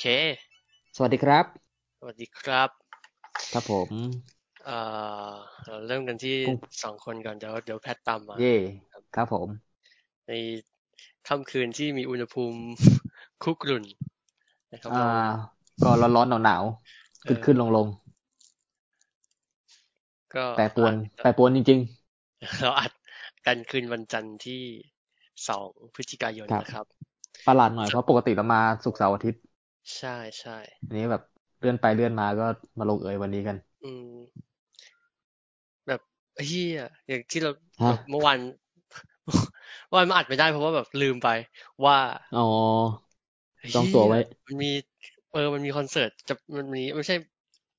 [0.00, 0.04] เค
[0.96, 1.44] สวัสดีครับ
[1.98, 2.70] สวัสดีครับ
[3.52, 3.90] ครับผม
[4.64, 4.76] เอ่
[5.30, 5.32] อ
[5.66, 8.46] เราเริ่มกันที่กุ้งสองคนก่อนเดี๋ยวเดี๋ยวแพทตามมา เย่
[9.14, 9.48] ครับผม
[10.26, 10.32] ใน
[11.28, 12.60] ค่ำคืนที่มีอุณหภูมิ
[13.42, 13.84] คุกรุ่น
[14.72, 15.06] นะครับอ่าเรา
[15.82, 17.86] ก็ร้อนๆหนาวๆเอขึ้นอขึ้นลงลง
[20.34, 21.80] ก็ๆแปรปรวนอัดแปรปรวนจริง
[22.60, 22.92] เราอัด
[23.46, 24.62] กันคืนวันจันทร์ที่
[25.48, 29.40] สองพฤศจิกายนครับนะครับๆประหลาดหน่อยเพราะปกติเรามาสุกร์เสาร์อาทิตย์
[29.96, 31.22] ใช่ใช่อันนี้แบบ
[31.58, 32.44] เลื่อนไปเลื่อนมาก็
[32.78, 34.46] มาลงเอยวันนี้กัน อืม
[35.86, 36.00] แบบ
[36.46, 38.38] เฮียอย่างที่เราฮะแบบเมื่อวาน
[39.88, 41.28] เมื่อวานมาอัดไม่ได้เพราะว่าแบบลืมไป
[41.84, 41.96] ว่า
[42.32, 42.40] อ๋อ
[43.72, 44.70] จองตั๋วไว้เหี้ยมันมี
[45.32, 47.16] เออ มันมีคอนเสิร์ตจะมันมีไม่ใช่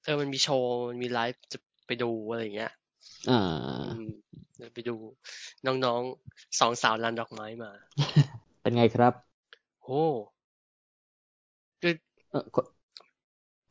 [0.04, 1.58] เออมันมีโชว์ มันมีไลฟ์จะ
[1.88, 2.72] ไปดูอะไรอย่างเงี้ย
[3.27, 3.36] อ่า
[3.88, 4.10] อืม
[4.74, 4.96] ไปดู
[5.66, 7.72] น้องๆสองสาวลานดอกไม้มา
[8.62, 9.13] เป็นไงครับ
[9.84, 10.04] โอ้
[12.32, 12.65] คือเออคน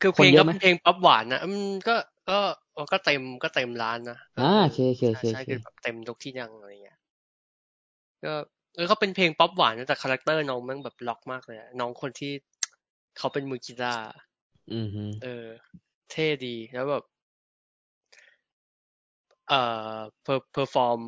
[0.01, 1.95] คือคนเยก็อะไหมเป็นเพลงป๊อปหวานนะอืมก็
[2.29, 2.39] ก็
[2.91, 6.99] ก็เต็มก็เต็มร้านนะอ่าโอเคโอเคโอเคใช่โอเคคือแบบเต็มทุกที่นั่งอะไรเงี้ย
[8.23, 8.33] ก็
[8.75, 12.31] เออเขาเป็นเพลงป๊อปหวานนะแต่ character น้องมันแบบร็อกมากเลยอะน้องคนที่
[13.17, 14.07] เขาเป็นมือกีตาร์
[14.73, 15.47] อือฮึเออ
[16.11, 17.03] เท่ดีแล้วแบบ
[19.47, 19.61] เอ่
[19.95, 20.99] อ per- perform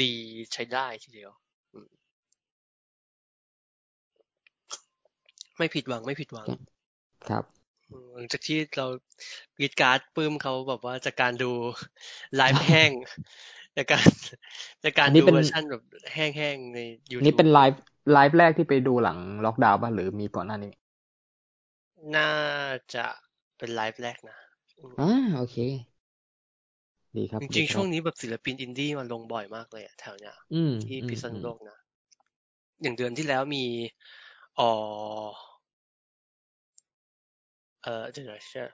[0.00, 0.14] ดี
[0.52, 1.32] ใช้ได้ทีเดียว
[1.72, 1.88] อืม
[5.60, 6.50] ไม่ผิดหวังไม่ผิดหวัง
[7.28, 7.44] ครับ
[7.90, 8.86] อืมหลังจากที่เรา
[9.56, 11.52] กรี๊ดกร๊าดปลื้มเขาแบบว่าจากการดู
[12.36, 12.92] ไลฟ์แห้ง
[13.76, 14.06] จากการ
[14.84, 15.82] จากการอันนี้ดูเป็นเวอร์ชันแบบ
[16.14, 16.78] แห้งๆใน
[17.12, 17.80] YouTube นี่เป็นไลฟ์
[18.12, 20.72] ไลฟ์แรกที่ไปดูหลังล็อกดาวน์ป่ะหรือมีก่อนหน้านี้
[22.14, 22.30] น่า
[22.94, 23.06] จะ
[23.56, 24.38] เป็นไลฟ์แรกนะ
[24.78, 25.04] อืมอ่า
[25.36, 25.56] โอเค
[27.16, 31.78] ดีครับจดีริงคๆรัช่วบงนี้แบบศิลปินอินดี้มาลงบ่อยมากเลยอะแถวเนี้ยอืมที่อืพิมษณุอืมโลกนะ
[32.82, 33.64] อย่างเดือนที่แล้วมี
[34.58, 34.70] อ๋อ
[37.82, 38.66] เออเดี๋ยวนะเชื่อ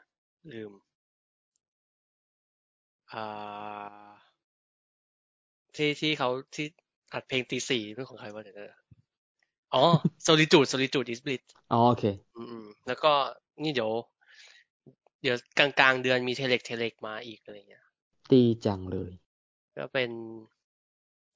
[0.53, 0.73] ลืม
[3.13, 3.87] อ่า
[5.77, 6.67] ที่ที่เขาที่
[7.13, 8.81] อัดเพลงตีสี่เป็นของใครวะเดี๋ยวนะ
[9.75, 9.85] อ๋อ
[10.27, 12.05] solitude solitude is bliss อ๋อโอเค
[12.37, 13.13] อืมอืมแล้วก็
[13.63, 13.93] นี่เดี๋ยว
[15.23, 17.85] เดี๋ยวกลางกลางๆเดือนมีเทเล็กเทเล็กมาอีกอะไรเงี้ย
[18.33, 19.11] ดีจังเลย
[19.77, 20.11] ก็เป็น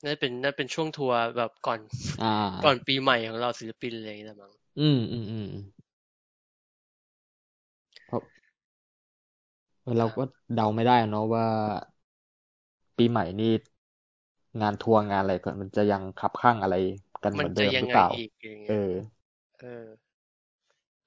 [0.04, 1.80] น่าจะเป็นน่าเป็นช่วงทัวร์แบบก่อน
[2.22, 5.64] อ่าก่อนปีใหม่ของเราศิลปินอะไรอย่างเงี้ยมั้งอืมอืมอืมอืม
[8.06, 8.22] เพราะ
[9.90, 10.22] เออเราก็
[10.54, 11.44] เดาไม่ได้เนาะว่า
[12.96, 13.52] ปีใหม่นี่
[14.60, 16.74] งานทัวร์งานอะไรก่อนมันจะยังคับข้างอะไร
[17.22, 18.90] กันเหมันมือนจะเดิมยัหงรือไงเปล่าอีกอย่างเอเงี้ยอ
[19.60, 19.86] เออ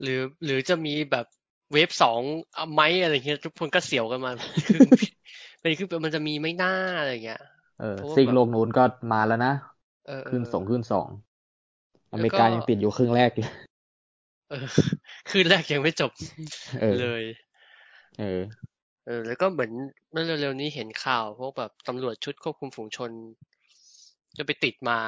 [0.01, 1.25] หรือหรือจะมีแบบ
[1.71, 2.21] เวฟสอง
[2.55, 4.31] เอาไหมอะไรเงี้ยทุกคนก็เสียวกันมา
[4.69, 4.89] ครึ่ง
[5.61, 7.41] เป็นคือมันจะมีไม่น่าอะไรเงี้ย
[7.77, 9.49] เออเพราะว่าซีกแบบโลกนู้นก็มาแล้วนะ
[10.05, 11.09] เออเอขึ้นอสองขึ้นสอง
[12.15, 13.45] แล้วก็อเมริกายังติดอยู่ครึ่งแรกอยู่
[14.49, 14.67] เออ
[15.29, 16.11] คืนแรกยังไม่จบ
[16.79, 17.23] เออเลย
[18.17, 18.23] เออ
[19.05, 19.71] เออ แล้วก็เหมือน
[20.11, 23.11] เมื่อเร็วๆนี้เห็นข่าวพวกแบบตำรวจชุดควบคุมฝูงชน
[24.37, 24.99] จะไปติดมา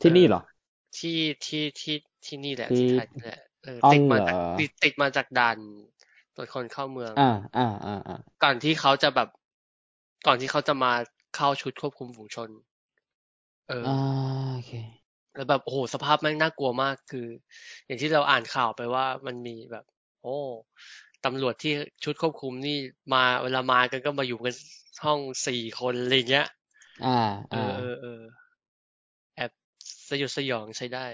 [0.00, 0.40] ที่นี่เหรอ
[0.98, 5.58] ที่ที่ที่ที่นี่แหละที่ที่ไทยนี่แหละเอออ๋อติดมาจากเหรอติดติดมาจากด่าน
[6.34, 9.28] ตรวจคนเข้าเมือง อ่าอ่าอ่าอ่าก่อนที่เขาจะแบบ
[10.26, 10.92] ก่อนที่เขาจะมา
[11.36, 12.48] เข้าชุดควบคุมฝูงชน
[13.68, 13.94] เอออ่า
[14.54, 14.72] โอเค
[15.34, 17.26] แล้วแบบโอ้โหสภาพแม่งน่ากลัวมากคือ
[17.86, 19.84] อย่างที่เราอ่านข่าวไปว่ามันมีแบบ
[20.22, 20.36] โอ้
[21.24, 21.72] ตำรวจที่
[22.04, 22.78] ชุดควบคุมนี่
[23.12, 24.54] มาเวลามากันก็มาอยู่กัน
[25.04, 26.46] ห้องสี่คนอะไรอย่างเงี้ย
[27.04, 27.18] อ่า
[27.52, 28.20] เออ่าอเออเออ
[29.36, 29.52] แอบ
[30.08, 31.06] สยดสยองใช้ได้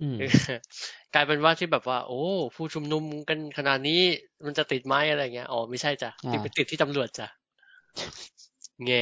[0.00, 0.18] อืม
[1.14, 2.22] กลายเป็นว่าที่แบบว่า โอ้
[2.54, 4.00] ผู้ชุมนุมกันขนาดนี้
[4.44, 7.28] มันจะติดไหมอะไรเงี้ยอ๋อไม่ใช่จ้ะอ่าติดไปติดที่ตำรวจจ้ะ
[8.84, 8.92] แง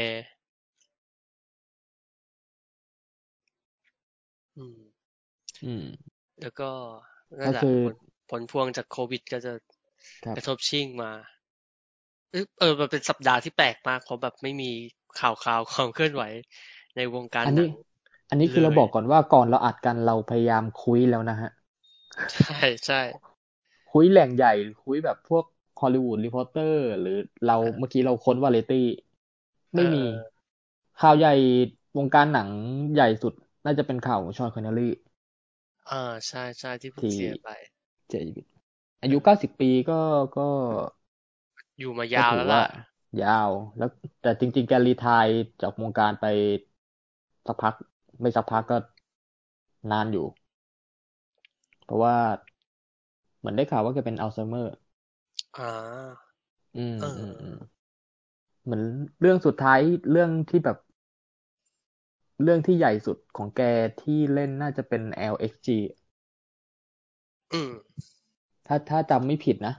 [4.56, 4.78] อืม
[5.64, 5.84] อืม
[6.42, 6.70] แล้วก็
[7.38, 7.80] นั่นแหละก็คือ
[8.30, 9.52] ผลผลพวงจากโควิดก็จะ
[10.24, 11.10] ครับกระทบชิ่งมา
[12.30, 14.70] เอยเออมันเป็นสัปดาห์ที่แปลกมากเพราะแบบไม่มี
[15.20, 16.22] ข่าวข่าวความเคลื่อนไหว
[16.96, 17.70] ในวงการอันหนันี้ง
[18.28, 21.50] อันนี้คือเลยเราบอกก่อนว่าก่อนเราอัดกันเราพยายามคุยแล้วนะฮะ
[22.32, 23.00] ใช่ใช่
[23.92, 24.52] คุยแหล่งใหญ่
[24.84, 25.44] คุยแบบพวก
[25.80, 28.86] Hollywood Reporter หรือเราเออเมื่อกี้เราค้นวาไรตี้
[29.74, 30.36] ไม่มีเออ
[31.00, 31.32] ข่าวใหญ่
[31.96, 32.48] วงการหนัง
[32.92, 33.32] ใหญ่สุด
[33.64, 34.92] น่าจะเป็นข่าวของฌอนคอนเนอรี่
[35.90, 37.46] อ่าใช่ใช่ที่เพิ่งที่เสียไป
[38.06, 38.46] เสียชีวิต
[39.02, 39.94] อายุเก้าสิบปีก็
[40.36, 40.42] ก็
[41.78, 42.62] อยู่มาก็ยาวแล้วล่ะ ถือว่า
[43.20, 43.88] ยาวแล้ว
[44.20, 45.28] แต่จริง ๆ แก retire
[45.60, 46.24] จากวงการไป
[47.46, 47.74] สักพัก
[48.20, 48.76] ไม่สักพักก็
[49.90, 50.26] นานอยู่
[51.84, 52.16] เพราะว่า
[53.38, 54.72] เหมือนได้ข่าวว่าแกเป็นอัลไซเมอร์
[55.56, 56.26] อ่า
[56.76, 57.56] อืมเอออืมอืม
[58.64, 58.82] เหมือน
[59.20, 59.80] เรื่องสุดท้าย
[60.10, 60.76] เรื่องที่แบบ
[62.42, 63.60] เรื่องที่ใหญ่สุดของแก
[63.98, 65.72] ที่เล่นน่าจะเป็น LXG
[67.52, 67.70] อืม
[68.66, 69.74] ถ้าถ้าจำไม่ผิดนะ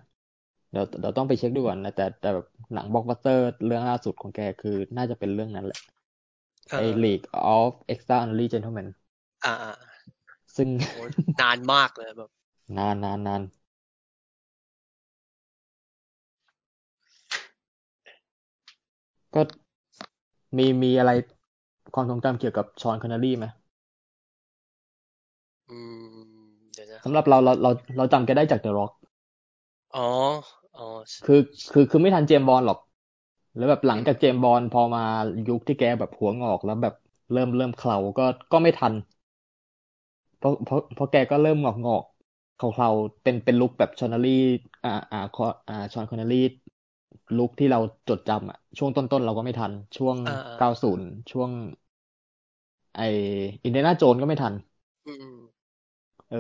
[0.72, 5.80] เดี๋ยวเดี๋ยวต้องไปเช็คดูก่อนนะ แต่แต่แบบหนังบล็อกบัสเตอร์เรื่องล่าสุดของแกคือน่าจะเป็นเรื่องนั้นแหละ
[6.70, 7.26] เออไอ้ League
[7.58, 8.88] of Extraordinary Gentlemen
[9.46, 9.74] อ่าอ่า
[10.56, 11.00] ซึ่งโห
[11.42, 12.30] นานมากเลยแบบ
[12.78, 13.42] นานนานนาน
[19.36, 19.42] ก็
[20.58, 21.12] มีมีอะไร
[21.94, 23.46] ความทรงจำเกี่ยวกับชอนคอนเนอรี่ไหม
[25.70, 25.78] อื
[26.14, 28.92] มเดี๋ยวนะสำหรับเราเราเราเราจำแกได้จาก The Rock
[29.96, 30.08] อ๋อ
[30.78, 30.88] อ๋อ
[31.26, 31.40] คือ
[31.72, 32.78] คือคือไม่ทันเจมส์บอนด์หรอก
[33.56, 35.02] แล้วแบบหลังจากเจมส์บอนด์พอมา
[35.48, 36.94] ยุคที่แกแบบหัวหงอกแล้วแบบ
[37.32, 38.94] เริ่มเริ่มเคราก็ก็ไม่ทัน
[40.38, 42.04] เพราะเพราะเพราะแกก็เริ่มหงอกหงอก
[42.56, 44.32] เคราๆเป็นเป็นลุคแบบฌอนเนอรี่
[44.84, 46.38] อ่าอ่าคออ่าฌอนคอนเนอรี่
[47.38, 47.80] ลุคที่เรา
[48.10, 51.50] จดจำอะช่วงต้นๆเราก็ไม่ทัน ช่วงอ่าอ่าเก้าศูนย์ช่วง
[52.94, 53.00] ไอ
[53.64, 54.54] อินเดียน่าโจนส์ก็ไม่ทัน
[55.06, 55.47] อืมอืมเออ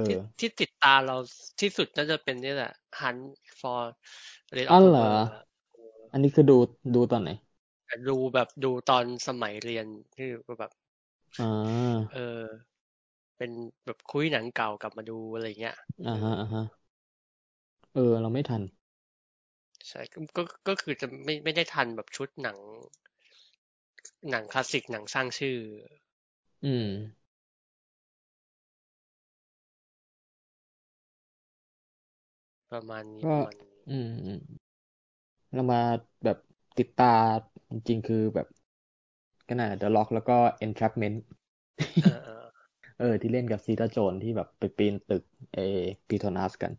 [0.06, 1.18] ที่ที่ติดตาเรา
[1.62, 3.24] ที่สุดน่าจะเป็นนี่แหละ Hunt
[3.60, 3.81] for
[4.56, 5.28] Red อ๋อเหรอ October
[6.12, 6.54] อันนี้คือดู
[6.94, 7.30] ดูตอนไหน
[7.86, 10.28] แต่ดูแบบดูตอนสมัยเรียนที่
[10.60, 10.72] แบบ
[11.38, 11.45] อ่า
[12.12, 12.45] เออ
[13.38, 13.51] เป็น
[13.86, 15.75] แบบคุยหนังเก่ากลับมาดูอะไรเงี้ย
[16.06, 16.62] อ่าฮะอ่าฮะ
[17.94, 18.62] เออ เราไม่ทัน
[19.89, 22.57] ใช่ก็ก็ก็คือจะไม่ไม่ได้ทันแบบชุดหนัง
[24.30, 25.57] หนังคลาสสิกหนังสร้างชื่อ
[26.63, 26.84] อืม
[32.72, 34.40] ประมาณนี้ก็ ประมาณนี้อืมอืม
[35.54, 35.81] เรามา
[36.24, 36.38] แบบ
[36.78, 37.06] ติดตา
[37.72, 38.48] จริงๆคือแบบ
[39.48, 41.18] ก็น่ะ The Lock แล้วก็ Entrapment
[42.02, 42.46] เออเออ
[42.98, 45.24] เออ ที่เล่นกับซีตาโจนที่แบบไปปีนตึก
[45.54, 45.58] เอ
[46.08, 46.74] ปีโทนัสกัน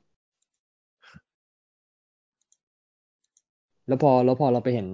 [3.87, 4.89] แล้วพอแล้วพอเราไปเห็น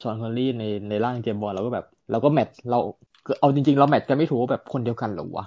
[0.00, 2.76] ชอนคอนลีในในร่างเจมส์บอลเราก็แบบเราก็แมทเรา
[3.24, 5.44] คือเอาจริง ๆ เราแมทกันไม่ถูกว่าแบบคนเดียวกันเหรอวะ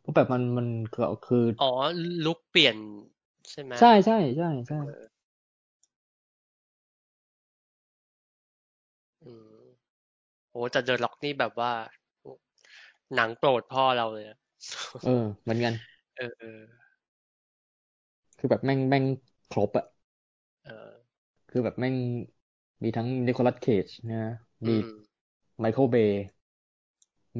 [0.00, 1.70] เพราะแบบมันมันคือคือ อ๋อ
[2.24, 2.76] ลุกเปลี่ยน
[3.50, 5.04] ใช่ไหมใช่ใช่ใช่ใช่เออ
[9.22, 9.64] อืม
[10.52, 11.72] โอ้แต่เดอะล็อกนี่แบบว่า
[13.14, 14.36] หนังโปรดพ่อเราเลยอะ
[15.00, 15.10] เออ
[15.42, 15.74] เหมือนกัน
[16.16, 16.60] เออเออ
[18.38, 19.04] คือแบบแม่งแม่ง
[19.50, 19.84] ครบอะ
[20.64, 20.94] เออ
[21.48, 21.96] คือแบบแม่ง
[22.82, 24.16] มีทั้งนิโคลัสเคจนะ
[24.64, 24.86] อืมีม
[25.60, 26.16] ไมเคิลเบย์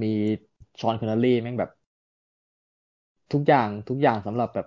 [0.03, 0.13] มี
[0.81, 1.71] ชอนคอนเนอรี่แม่งแบบ
[3.33, 4.67] ทุกอย่างทุกอย่างสำหรับแบบ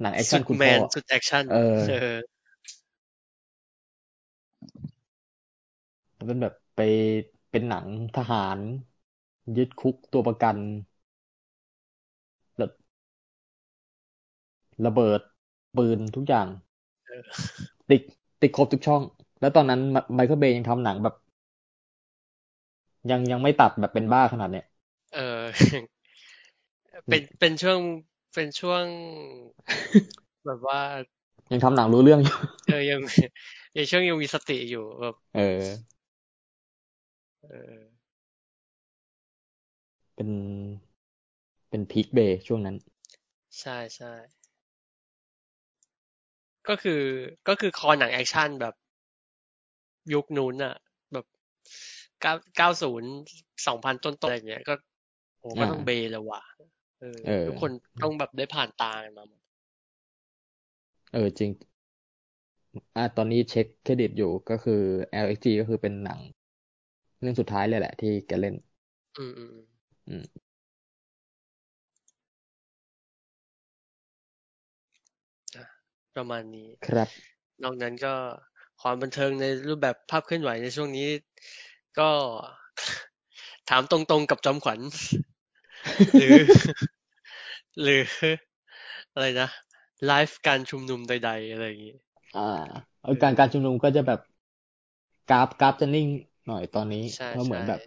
[0.00, 1.56] หนังแอคสุชั่นดคุณแมพ่อนสุดแอคชั่นเออ
[1.86, 2.16] เออ
[6.16, 6.80] มันเป็นแบบไป
[7.50, 8.60] เป็นหนังทหาร
[9.56, 10.56] ยึดคุกตัวประกัน
[12.56, 12.70] แล้ว
[14.86, 15.20] ระเบิด
[15.76, 16.48] ปืนทุกอย่าง
[17.06, 17.22] เออ
[17.90, 18.02] ติด
[18.42, 19.02] ติดครบทุกช่อง
[19.40, 19.80] แล้วตอนนั้น
[20.14, 21.14] ไมเคิลเบย์ยังทำหนังแบบ
[23.10, 24.64] ยังยังไม่ตัดแบบเป็นบ้าขนาดเนี้ย
[25.14, 25.44] เออ
[27.08, 27.80] เป็นเป็นช่วง
[28.38, 28.84] เป็นช่วง
[30.44, 30.80] แบบว่า
[31.52, 32.36] ยังทำหนังรู้เรื่องอยู่
[32.66, 33.00] เออยัง
[33.76, 35.98] ยังช่วงยังมีสติอยู่แบบเออ
[37.42, 37.78] เออ
[40.14, 40.30] เป็น
[41.68, 42.76] เป็น peak เบย์ช่วงนั้น
[43.60, 44.12] ใช่ใช่
[46.68, 47.02] ก็คือ
[47.48, 48.74] ก็คือคอหนังแอคชั่นแบบ
[50.12, 50.74] ยุคนู้นอะ
[51.12, 51.26] แบบ
[52.20, 53.10] เก้าเก้าศูนย์
[53.66, 54.74] สองพันต้นๆอะไรอย่างเงี้ยก็
[55.40, 56.42] โอ้ก็ต้องอ่าเบย์เลยว่ะ
[57.00, 57.70] เออเออทุกคน
[58.02, 59.40] ต้องแบบได้ผ่านตากันมาหมด
[61.12, 61.50] เออจริง
[62.96, 66.20] อะตอนนี้เช็คเครดิตอยู่ก็คือ LXG ก็คือเป็นหนัง
[67.20, 68.54] เรื่องสุดท้ายเลยแหละที่แกเล่น
[69.16, 69.64] อืมอืมอืม
[70.08, 70.24] อืม
[76.16, 77.08] ประมาณนี้ครับ
[77.62, 78.14] นอกนั้นก็
[78.82, 81.08] ความบันเทิงในรูปแบบภาพเคลื่อนไหวในช่วงนี้
[81.98, 82.10] ก็
[83.70, 84.78] ถามตรงๆกับจอมขวัญ
[86.16, 86.36] หรือ
[87.82, 88.02] หรือ
[89.12, 89.48] อะไรนะ
[90.06, 91.96] ไลฟ์การชุมนุมใด ๆ อะไรอย่างงี้
[92.36, 92.40] อ่า
[93.02, 94.20] เออการการชุมนุมก็จะแบบ
[95.30, 96.06] กราฟกราฟจะนิ่ง
[96.46, 97.80] หน่อยตอนนี้ใช่เพราะเหมือนใช่แบบ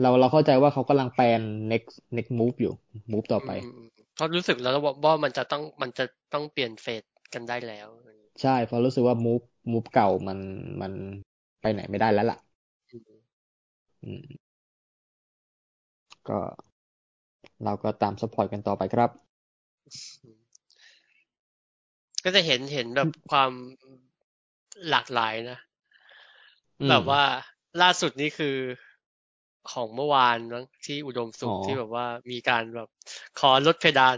[0.00, 1.40] เราเราเข้าใจว่าเขากำลังแปลน
[1.72, 2.72] next next move อยู่
[3.12, 7.02] move ต่อไปอืมอืมอืมเพราะรู้สึกแล้วว่าว่ามันจะต้องมันจะต้องเปลี่ยนเฟส
[7.34, 7.88] กันได้แล้ว
[8.42, 10.38] ใช่เพราะรู้สึกว่า move move เก่ามัน
[10.82, 10.92] มัน
[11.60, 12.38] ไปไหนไม่ได้แล้วล่ะ
[12.90, 13.02] อืม
[14.02, 14.44] อืม
[16.24, 16.38] ก็
[17.64, 19.10] เราก็ตาม support กันต่อไปครับ
[22.24, 23.50] ก็จะเห็นเห็นแบบความ
[24.90, 25.58] หลากหลายนะ
[26.80, 27.22] อืมแบบว่า
[27.82, 28.56] ล่าสุดนี้คือ
[29.70, 32.88] ของเมื่อวานมั้งที่อุดมสุขอ๋อที่แบบว่ามีการแบบ
[33.40, 34.16] ขอลดเพดาน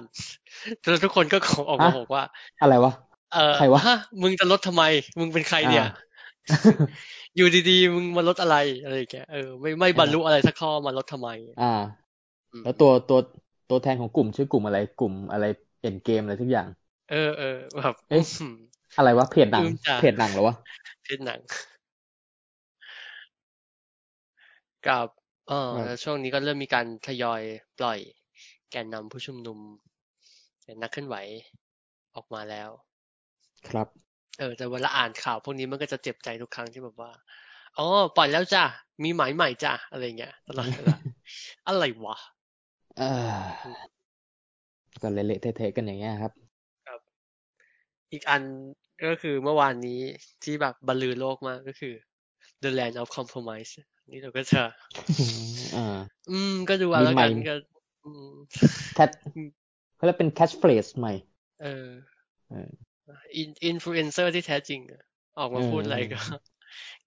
[0.82, 1.38] แล้วทุกคนก็
[1.68, 2.22] ออกมาฮะบอกว่า
[2.60, 2.92] อะไรวะ
[3.34, 4.82] เออใครวะฮะมึงจะลดทำไม
[5.18, 5.88] มึงเป็นใครเนี่ยอ่า
[7.36, 11.28] อยู่ดีๆ มึงมาลดอะไรอะไรอย่างเงี้ยเออไม่ไม่บรรลุอะไรสักข้อมาลดทำไม
[11.60, 12.05] อ่าอืม
[12.62, 13.18] แล้วตัวตัว
[13.68, 15.44] ตัวแทนของกลุ่มชื่อกลุ่มอะไรกลุ่มอะไร
[15.80, 16.68] เอ็นเกมอะไรทุกอย่าง
[17.10, 18.56] เออเออแบบเอ๊ะอืม
[18.96, 20.54] อะไรวะเพจหนังอืมจ้ะเพจหนังเหรอวะ
[21.04, 21.40] เพศหนัง
[24.88, 25.08] กับ
[25.48, 27.42] เออครับแล้วช่วงนี้ก็เริ่มมีการทยอย
[27.78, 27.98] ปล่อย
[28.70, 29.58] แกนนำผู้ชุมนุม
[30.82, 31.16] นักเคลื่อนไหว
[32.16, 32.70] ออกมาแล้ว
[33.68, 33.88] ครับ
[34.38, 37.10] เออแต่เวลาอ่านข่าวพวกนี้มันก็จะเจ็บใจทุกครั้งที่แบบว่า
[37.78, 37.86] อ๋อ
[38.16, 38.64] ปล่อยแล้วจ้ะ
[39.02, 40.96] มีหมายใหม่จ้ะอะไรเงี้ยตลอดเวลา
[41.68, 42.16] อะไรวะ
[42.96, 43.06] เออ
[45.02, 46.32] ก็เละๆเทะๆกันอย่างเงี้ยครับ
[48.12, 48.42] อีกอัน
[49.04, 50.00] ก็คือเมื่อวานนี้
[50.44, 51.94] ที่แบบบรรลือโลกมากก็คือ
[52.62, 53.70] The Land of Compromise
[54.12, 54.62] นี่เราก็จะ
[55.76, 55.98] อ่า
[56.30, 57.54] อืม ก็ดูเอาแล้วกันมีใหม่ก็
[58.04, 58.34] อืม
[58.94, 59.10] catch
[59.96, 61.12] เขาเรียกเป็น catchphrase ใหม่
[61.62, 61.88] เออ
[62.50, 62.70] เออ
[63.36, 65.02] อินอินฟลูเอนเซอร์ที่แท้จริงอะ
[65.38, 66.20] ออกมาเออพูดอะไรก็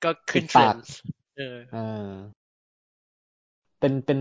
[0.04, 0.84] ก็ขึ้นติดเทรปาก
[1.38, 1.80] เออเออ
[3.80, 4.20] เป็นเป็น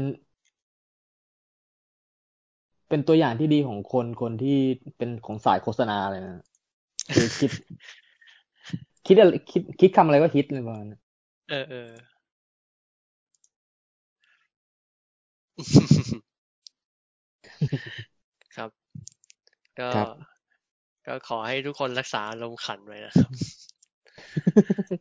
[2.88, 4.58] เป็นตัวอย่างที่ดีของคนคนที่
[4.96, 6.44] เป็นของสายโฆษณาเลยนะ
[7.14, 7.50] คือคิด
[9.06, 11.00] คิดอะไรคิดคิดคำอะไรก็ฮิตเลยประมาณนั้น
[11.50, 11.90] เออเออ
[18.56, 18.70] ครับ
[19.80, 20.08] ก็ครับ
[21.06, 23.30] ก็ขอให้ทุกคนรักษาลมณ์ขันไว้นะครับ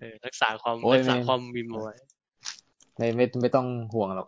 [0.01, 1.95] เออรักษาความโอ้ยรักษาไม่ความวิมเอาไว้
[2.97, 4.27] ไม่ไม่ไม่ต้องห่วงหรอก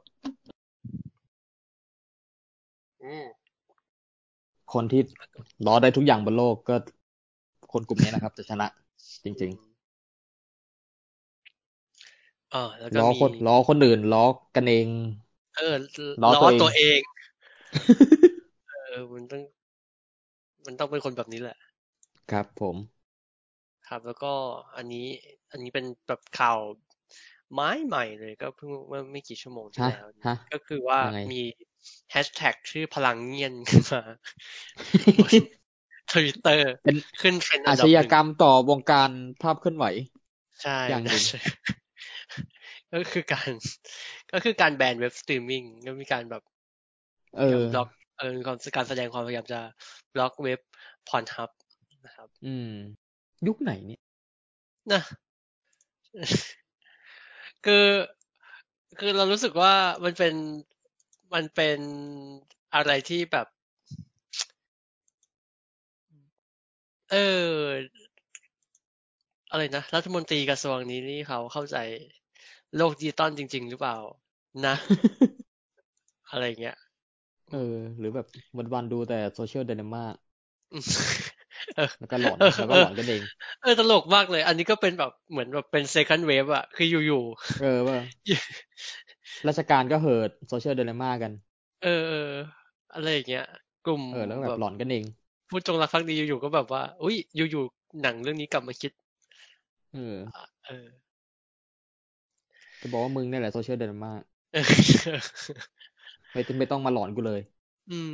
[3.04, 3.25] อืม
[4.74, 5.02] คนที่
[5.66, 6.76] ล้อได้ทุกอย่างบนโลกก็
[7.74, 8.68] คนกลุ่มนี้นะครับ จะชนะ
[9.24, 9.52] จริง
[12.52, 14.20] เออแล้วๆก็ล้อมีคนล้อคนอื่นล้อ
[14.56, 14.88] กันเอง
[15.56, 15.76] เออ
[16.22, 17.00] ล้อล้อตัวเองตัวเอง
[18.68, 19.42] เออมันต้อง
[20.66, 21.58] มันต้องเป็นคนแบบนี้แหละ
[22.30, 22.78] ครับผม
[23.88, 24.34] ครับแล้วก็
[24.78, 25.08] อันนี้
[25.52, 26.60] อันนี้เป็นแบบข่าว
[27.54, 31.42] ไม้ใหม่เลยก็เพิ่งเมื่อไม่กี่ชั่วโมงที่ฮะแล้วฮะก็คือว่ายังไงมี
[32.12, 34.02] แฮชแท็กชื่อพลังเงียนขึ้นมา
[36.14, 39.10] ทวิตเตอร์เป็นขึ้นเทรนด์อัอานดับชหญานึ่งกรรมต่อวงการ
[39.42, 39.86] ภาพเคลื่อนไหว
[40.62, 41.24] ใช่อย่างหนึ่ง
[42.94, 43.50] ก็คือการ
[44.32, 46.44] ก็คือการแบนเว็บสตรีมมิ่งก็มีการแบบ
[47.38, 49.60] เออบล็อกเออมีความการแสดงความพยายามจะ
[50.14, 50.60] บล็อกเว็บ
[51.10, 51.50] Pornhub
[52.06, 52.74] นะครับ อืม
[53.48, 54.02] ยุคไหนเนี่ย
[54.94, 55.02] นะ
[57.66, 57.86] คือ
[59.00, 60.34] คือเรารู้สึกว่ามันเป็น
[61.34, 61.80] มันเป็น
[62.76, 63.48] อะไรที่แบบ
[67.10, 67.80] เออ
[69.52, 71.78] อะไรนะรัฐมนตรีกระทรวงนี้นี่เขาเข้าใจ
[72.76, 73.98] โลกดิจิตอลจริง ๆ หรือเปล่า
[74.66, 74.76] นะ
[76.32, 76.76] อะไรเงี้ย
[77.52, 77.58] เออ
[78.00, 78.26] หรือแบบ
[78.74, 80.04] วันๆดูแต่โซเชียลไดนาม่า
[80.72, 80.84] อืม
[81.76, 83.24] เออแล้วก็หลอนเออแล้วก็หลอนกันเอง
[83.62, 87.24] เออตลกมากเลย อันนี้ก็เป็นแบบเหมือนแบบเป็น second wave อะคืออยู่
[87.58, 89.09] เออว่าๆ
[89.48, 91.32] ราชการก็เหิดโซเชียลไดนาม่ากัน
[91.82, 92.34] เออเออ
[92.94, 93.44] อะไรอย่างเงี้ย
[93.86, 95.06] กลุ่มเออแล้วก็แบบหลอนกันเอง
[95.50, 98.92] ผู้จงรักภักดีอยู่ๆก็แบบว่า อุ้ยอยู่ๆหนังเรื่องนี้กลับมาคิด
[99.92, 100.00] เออ
[100.66, 100.88] เออ
[102.82, 104.12] จะบอกว่ามึงนี่แหละโซเชียลไดนาม่า
[104.54, 105.20] เออ
[106.34, 107.40] ไม่ไม่ต้องมาหลอนกูเลย
[107.90, 108.14] อืม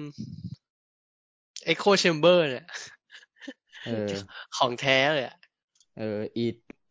[1.71, 2.65] Echo Chamber เนี่ย
[3.83, 3.91] เออ
[4.57, 5.35] ของแท้เลยอะ
[5.95, 6.03] เออ
[6.37, 6.41] อี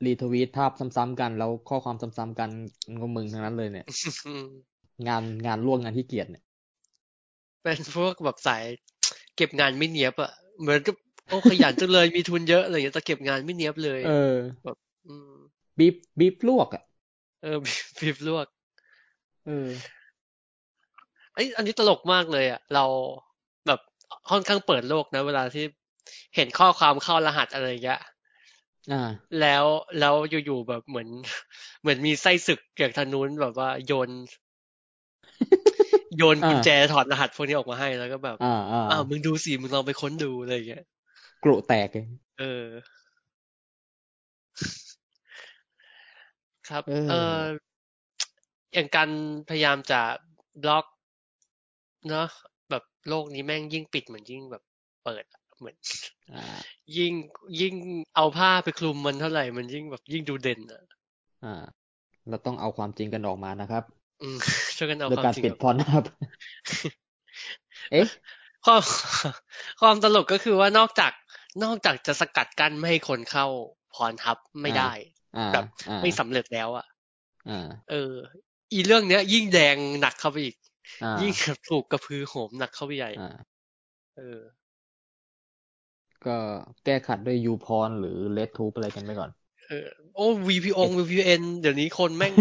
[0.04, 2.50] รีทวีตภาพซ้ำๆกัน แล้วข้อความซ้ำๆกัน
[2.88, 3.86] มันก็มึงทั้งนั้นเลยเนี่ย
[4.26, 4.44] อืม
[5.06, 6.42] งานงานล่วงงานที่เกียจเนี่ย
[7.62, 8.64] เป็นพวกแบบสาย
[9.36, 10.96] เก็บงานไม่เนียบอะเหมือนกับ
[11.28, 14.10] โอ้ขยันจังเลยมีทุนเยอะอะไรอย่างเงี้ยแต่เก็บงานไม่เนียบเลย เออ
[15.06, 15.34] อืม
[15.78, 16.82] บีบบีบลวกอะ
[17.42, 17.58] เออ
[17.98, 18.46] บีบลวก
[19.44, 19.70] เออ
[21.34, 22.84] ไอยอันนี้ตลกมากเลยอะเรา
[23.66, 23.80] แบบ
[24.30, 25.64] ค่อนข้างเปิดโลกนะ เวลาที่
[26.36, 28.13] เห็นข้อความเข้ารหัสอะไรอย่างเงี้ยอ่า
[29.40, 29.64] แล้ว
[29.98, 30.14] แล้ว
[30.44, 31.08] อยู่ๆแบบเหมือน
[31.80, 34.10] เหมือนมีไส้ศึกจากทางนู้นแบบว่าโยน
[36.16, 40.84] โยนอ่ากุญแจถอดรหัสพวกนี้ออกมาให้แล้วก็แบบอ่าอ่าอ้าวมึงดูสิมึงลองไปค้นดูอะไรอย่างเงี้ย
[41.44, 42.06] กรุแตกเลย
[42.38, 42.66] เออ
[46.68, 47.12] ครับเออเอ
[47.42, 47.44] อ
[48.72, 49.10] อย่างการ
[49.48, 50.00] พยายามจะ
[50.62, 50.84] บล็อก
[52.08, 52.28] เนอะ
[52.70, 54.62] แบบโลกนี้แม่งยิ่งปิดเหมือนยิ่งแบบ
[55.04, 55.80] เปิดอะ เหมือน
[56.35, 56.42] อ่า
[56.99, 57.12] ยิ่ง
[57.61, 57.75] ยิ่ง
[58.16, 60.83] เอาผ้าไปคลุมมันเท่าไหร่มันยิ่งแบบยิ่งดูเด่นอะ
[61.44, 61.54] อ่า
[62.28, 63.85] เราต้องเอาความจริงกันออกมานะครับ
[64.23, 64.38] อืม
[64.76, 66.04] ช่วยกันเอาโดยความการจริงปิดออกพรนะครับ
[67.92, 68.06] เอ๊ะ
[68.64, 68.83] ความ
[69.80, 71.12] ความตลกก็คือว่านอกจาก
[71.64, 73.47] นอกจากจะสกัดกั้นไม่ให้คนเข้า
[73.94, 74.92] พรทับไม่ได้
[75.37, 76.87] อ่าแบบอ่าไม่สำเร็จแล้วอะ
[77.50, 78.12] อ่าเออ
[78.73, 80.56] อีเรื่องเนี้ย ยิ่งแดงหนักเข้าไปอีก
[81.04, 83.30] อ่ายิ่งแบบถูกกระพือโหมหนักเข้าไปใหญ่อ่า
[84.16, 84.38] เออ
[86.26, 86.37] ก็
[86.85, 89.31] แก้ขัดด้วยยูพรหรือเลดทูปอะไรกันไปก่อน
[89.69, 92.33] เออโอ้ VPN VPN เดี๋ยวนี้คนแม่ง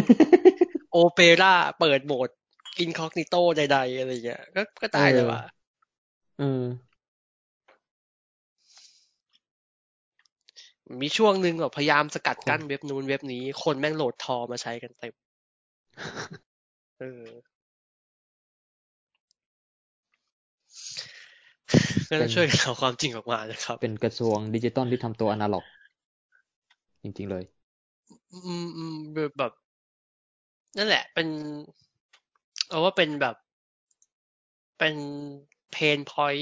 [0.92, 2.30] โอเปร่าเปิดโหมด
[2.80, 5.42] อินคอกนิโตใดๆ อะไรเงี้ย ก็ก็ตายเลยว่ะ
[6.40, 6.64] เออ
[11.02, 15.14] มีช่วงหนึ่งแบบพยายามสกัดกั้นเว็บนู้นเว็บนี้ คนแม่งโหลดทอมาใช้กันเต็ม
[17.00, 17.53] เออ
[22.10, 25.66] ก็ต้องช่วยกันเอาความจริงออกมานะครับ เป็นกระทรวงดิจิตอลที่ทำตัวอนาล็อก
[27.04, 27.44] จริง ๆ เลย
[28.32, 28.96] อืมอืม
[29.38, 29.52] แบบ
[30.78, 31.28] นั่นแหละ เป็น
[32.70, 33.36] เอาว่าเป็นแบบ
[34.78, 34.96] เป็น
[35.72, 36.36] เพนพอย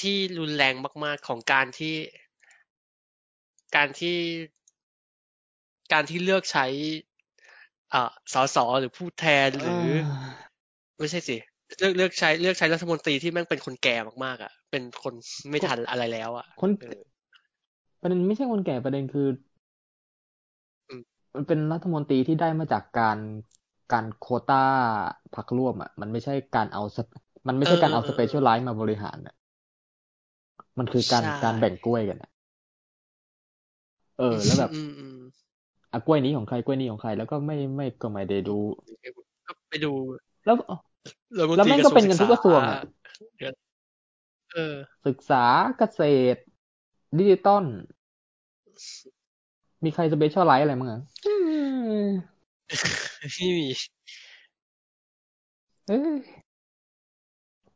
[0.00, 1.96] ที่รุนแรงมาก ๆ ของการที่
[3.74, 4.18] การที่
[5.92, 6.66] การที่เลือกใช้
[7.92, 9.86] อ่าสสหรือผู้แทนหรือ
[10.98, 11.36] ไม่ใช่สิ
[11.76, 15.14] เลือกเลือกใช้เลือกใช้รัฐมนตรีที่แม่งเป็นคนแก่มากๆอะ เป็นคน
[15.50, 17.02] ไม่ทันอะไรแล้วอะคนเออ
[18.00, 19.26] ประเด็นไม่ใช่คนแก่ประเด็นคือ
[20.90, 21.02] อม
[21.34, 23.18] มันเป็นรัฐมนตรีที่ได้มาจากการ
[23.92, 24.56] การโควต้า
[25.34, 27.10] พรรคร่วมอะ มันไม่ใช่การเอา spe
[27.48, 29.34] มันไม่ใช่การเอา specialist มาบริหารอะ
[30.78, 32.30] มันคือการใช่การแบ่งกล้วยกันอะ
[34.16, 35.18] เออ แล้วแบบอืมอืม
[35.92, 38.58] อะกล้วยนี้ของใครกล้วยนี้ของใคร แล้วก็ไม่ไม่ก็ไม่ได้ดู
[39.46, 39.92] ก็ไปดู
[40.44, 40.87] แล้วรัฐมน
[41.34, 42.80] แล้วตรีแม่งก็เป็นกันทุกกระทรวงอะ
[44.54, 45.44] เออศึกษา
[45.78, 46.02] เกษ
[46.34, 46.40] ตร
[47.18, 47.64] ดิจิตอล
[49.84, 51.34] มีใคร specialist อะไรมั้งอะอื
[52.04, 52.06] ม
[53.34, 53.68] ไม่มี
[55.88, 56.18] เอ้ย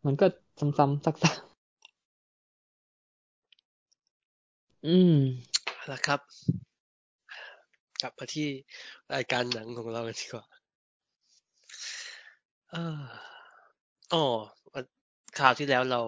[0.04, 0.26] มันก็
[0.59, 1.52] ซ้ำๆซักๆ
[4.87, 5.14] อืม
[5.88, 6.21] แล้วครับ
[8.02, 8.49] กลับมาที่
[9.14, 10.44] รายการหนังของเรากันดีกว่า
[12.71, 13.02] เออ
[14.12, 14.25] อ๋อ
[14.73, 14.85] วัน
[15.37, 16.00] คราวที่แล้วเรา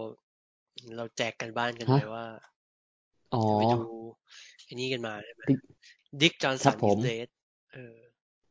[0.96, 2.24] เราแจกกันบ้านกันฮะไปว่า
[3.32, 3.82] อ๋อ ไปดู
[4.64, 5.60] ไอ้นี่กันมาใช่ไหม Dick
[6.20, 7.28] ดิกจอห์นครัสับนผอิมสเลส
[7.72, 7.96] เออ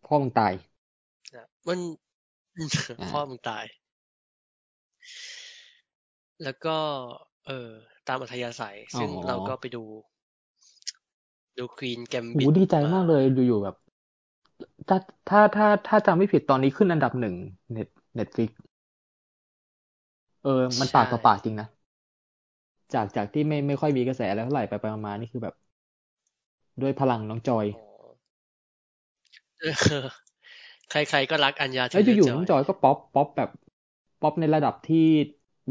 [0.06, 0.54] พ่อมึงตาย
[1.34, 1.80] นะมัน
[3.00, 3.66] อ่า พ่อมึงตาย
[6.44, 6.78] แล้วก็
[7.48, 7.70] เออ
[8.08, 9.84] ตามอัธยาศัยซึ่งอ๋อเราก็ไปดู
[11.58, 13.76] ดูควีนแกมโหบิดดีใจมากเลยอยู่ๆแบบ
[14.88, 17.36] ถ้าถ้าถ้าถ้าจำไม่ผิดตอนนี้ขึ้นอันดับหนึ่ง
[17.72, 18.50] เน็ตเน็ตฟิก
[20.44, 21.68] เออ มันปากต่อปากจริงนะ
[22.94, 25.54] จากจากที่ไม่ไม่ค่อยมีกระแสอะไรเท่าไหร่ไปไปมาๆนี่คือแบบ
[26.82, 27.84] ด้วยพลังน้องจอยอ๋อ
[29.60, 29.64] เอ
[30.06, 30.08] อ
[30.90, 33.50] ใครๆก็รักอัญญาแล้วเทเลอยู่จๆน้องอยจอยก็ป๊อปป๊อปแบบ
[34.22, 34.98] ป๊อปในระดับที่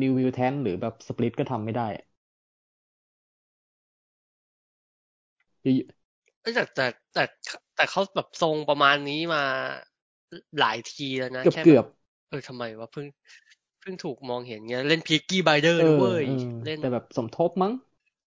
[0.01, 2.03] นิววิวแทนหรือแบบสปลิตก็ทำไม่ได้อะ
[5.63, 6.03] อยู่
[6.43, 7.23] เอ้ยแต่แต่แต่
[7.75, 9.43] แต่เขาแบบทรงประมาณนี้มา
[10.59, 11.85] หลายทีแล้วนะเกือบแค่เกืแบอบบ
[12.29, 13.07] เออทำไมวะเพิ่ง
[13.83, 16.33] เพิ่งถูกมองเห็นเงี้ยเล่นพีกี้ไบเดอร์เอนะอเว้ยเออ
[16.65, 17.73] เล่นแต่แบบสมทบมั้ง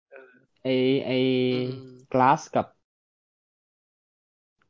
[0.10, 0.32] เออ
[0.64, 0.68] ไอ
[1.06, 1.12] ไอ
[1.52, 1.74] อืม
[2.14, 2.68] กลาสกับ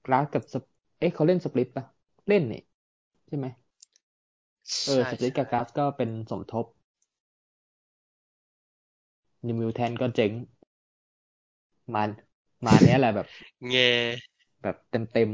[0.05, 0.63] Glass กับสป
[0.99, 1.85] เอ๊ะเขาเล่น Split ปะ
[2.27, 2.59] เล่นนี่
[3.27, 3.47] ใช่ไหม
[4.85, 6.65] เออใช่ Split กับใช่ Glass ก็เป็นสมทบ
[9.45, 10.31] New Mutants ก็เจ๋ง
[11.93, 12.03] มา
[12.65, 13.27] มาเนี้ยแหละแบบ
[13.69, 13.73] แง
[14.61, 15.29] แบบเต็มเต็ม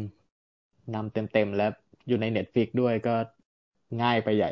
[0.94, 1.72] นำเต็มเต็มๆแล้ว
[2.08, 3.16] อยู่ใน Netflix ด้วยก็
[4.02, 4.50] ง่ายไปใหญ่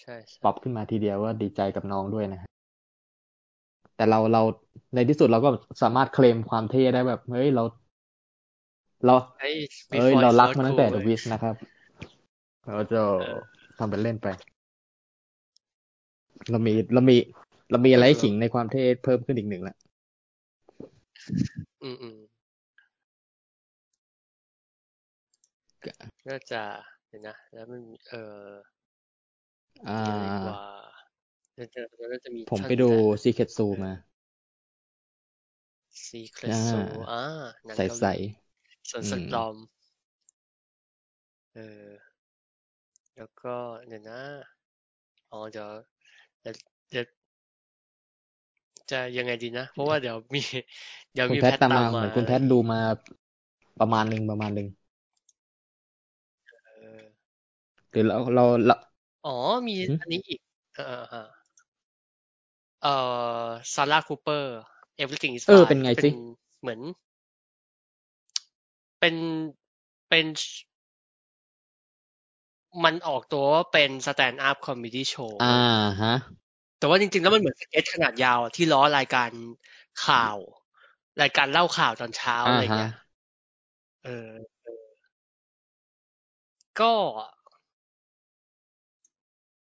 [0.00, 2.48] ใช่ใช่ปรับขึ้นมาทีเดียวว่าดีใจกับน้องด้วยนะฮะ
[3.96, 4.42] แต่เราเรา
[4.94, 5.50] ในที่สุดเราก็
[5.82, 7.62] สามารถเคลมความเท่ได้แบบเฮ้ยเรา
[9.06, 9.50] เราไอ้
[9.98, 11.54] เอ้ย before เรา it's รัก not มาตั้งแต่ cool The เว้ย Wiz นะครับ
[12.66, 13.40] เราจะเออ
[13.78, 14.28] ทำเป็นเล่นไป
[16.50, 17.16] เรามีเรามี
[17.70, 19.76] เรามีอะไรให้ขิงในความเท่เพิ่มขึ้นอีกหนึ่งละ
[21.82, 22.18] อืมอืม
[26.28, 26.62] น่าจะ
[27.08, 28.44] เดี๋ยวนะ แล้วมันมีเออ
[29.86, 30.56] อ่ามีอะไรอีกว่า
[31.56, 31.82] น่าจะ
[32.12, 33.92] น่าจะมีผมท่อนไปดูแต่ Secret Zoo มา
[36.06, 37.22] Secret อ่า Zoo อ่า
[37.64, 38.12] หนังใสเกาใสหลี
[38.90, 39.54] ส่วนอืสมตรอม
[41.54, 41.58] เอ
[41.90, 42.14] อ
[43.16, 43.54] แล้วก็
[43.86, 44.20] เดี๋ยวนะ
[45.32, 45.70] อ๋อเดี๋ยว
[46.40, 46.54] เดี๋ยว
[46.90, 47.06] เดี๋ยว
[48.90, 50.40] จะยังไงดีนะ เพราะว่าเดี๋ยวมี
[51.12, 52.80] เดี๋ยวคุณมีแพแพททตามตามมาเหมามือนคุณแพทดูมา
[53.78, 54.68] ประมาณหนึ่งประมาณหนึ่ง
[56.74, 57.04] เออ
[57.90, 58.74] หรือเราเราเรา
[59.24, 59.36] อ๋อ
[59.68, 60.40] มีหึอันนี้อีก
[60.74, 61.28] เออเออ
[62.82, 62.94] เอ่
[63.44, 64.56] อ Sarah Cooper
[65.02, 66.16] Everything is เออ Fine เป็นไงสิ เป็น
[66.60, 66.80] เหมือน
[69.00, 69.14] เป็น
[70.08, 70.26] เป็น
[72.84, 75.56] มันออกตัวว่าเป็นสแตนด์อัพคอม e ดี้โชว์อ่า
[76.00, 76.14] ฮะ
[76.78, 79.30] แต่ว่าจริงๆ แล้วมันเหมือนสเก็ตขนาดยาวอะที่ล้อรายการ
[80.06, 80.36] ข่าว
[81.22, 82.92] รายการเล่าข่าวตอนเช้าอ่าอะไรฮะ เงี้ย
[84.04, 84.30] เออ
[84.62, 84.84] เออ
[86.80, 86.92] ก็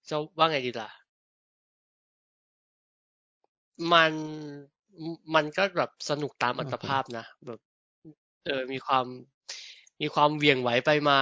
[0.09, 0.89] จะว่าไงดีล่ะ
[3.93, 4.13] มัน
[5.35, 7.61] มันก็แบบสนุกตามอัตภาพนะแบบ
[8.45, 9.07] เออมีความ
[10.03, 11.21] มีความเวียงไหวไปมา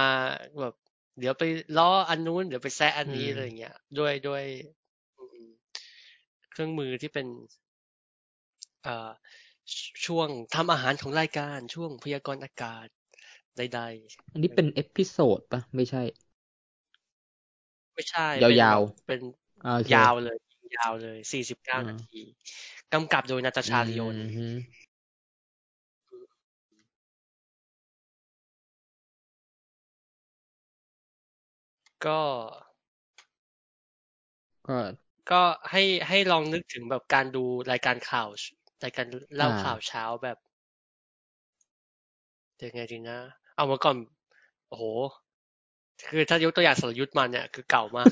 [0.61, 0.75] แบบ
[1.19, 1.43] เดี๋ยวไป
[1.77, 4.43] ล้ออันนู้นเดี๋ยวไปแซะอันนี้อะไรเงี้ยด้วยด้วย
[6.51, 7.27] เครื่องมือที่เป็น
[8.83, 9.11] เอ่อ
[10.05, 12.87] ช่วงทำอาหารของรายการช่วงพยากรณ์อากาศ
[13.57, 16.03] ใดๆ อันนี้เป็น episode ปะไม่ใช่
[17.95, 18.27] ไม่ใช่
[18.61, 19.19] ยาวๆเป็น
[19.95, 20.37] ยาวเลย
[20.77, 22.21] ยาวเลยสี่สิบเก้านาที
[22.93, 24.15] กำกับโดย Natasha Lyonne
[32.05, 32.19] ก็
[34.67, 34.77] ก็
[35.31, 38.27] ก็ให้ให้ลองนึกถึงแบบการดูรายการข่าว
[38.83, 39.05] รายการ
[39.35, 40.37] เล่าข่าวเช้าแบบ
[42.63, 43.17] ยังไงดีนะ
[43.55, 43.97] เอามาก่อน
[44.67, 44.83] โอ้โห
[46.09, 48.05] คือถ้ายกตัวอย่างสรยุทธ์มาเนี่ยคือเก่ามาก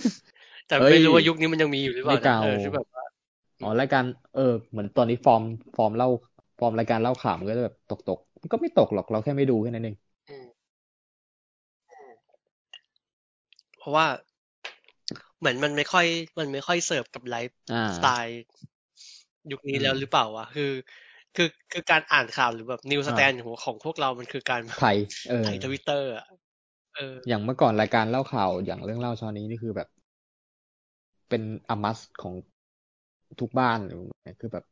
[0.68, 3.04] แต่ไม่รู้ว่ายุคนี้มันยังมีอยู่หรือเปล่าเออที่แบบว่า
[3.64, 4.04] อ๋อรายการ
[4.36, 5.44] เออเหมือนตอนนี้ฟอร์ม
[5.78, 6.10] ฟอร์มเล่า
[6.60, 9.96] ฟอร์มรายการเล่าข่าวมันก็จะแบบตกตกมันก็ไม่ตกหรอกเราแค่ไม่ดูแค่นั้นเอง
[13.80, 14.06] เพราะว่า
[15.40, 16.06] เหมือนมันไม่ค่อย
[16.40, 17.58] มันไม่ค่อยเสิร์ฟกับไลฟ์
[17.98, 18.44] สไตล์
[19.52, 20.72] ยุคนี้แล้วหรือเปล่าวะคือ
[21.36, 24.98] คือคือการอ่านข่าวหรือแบบ newsstand ของของพวกเรามันคือการไทย
[25.30, 26.26] เออไทยทวิตเตอร์อะ
[26.96, 29.88] เออ อย่างเมื่อก่อนรายการเล่าข่าวอย่างเรื่องเล่าเช้านี้นี่คือแบบ
[31.30, 32.34] เป็น a must ของ
[33.40, 33.80] ทุกบ้าน
[34.40, 34.64] คือแบบ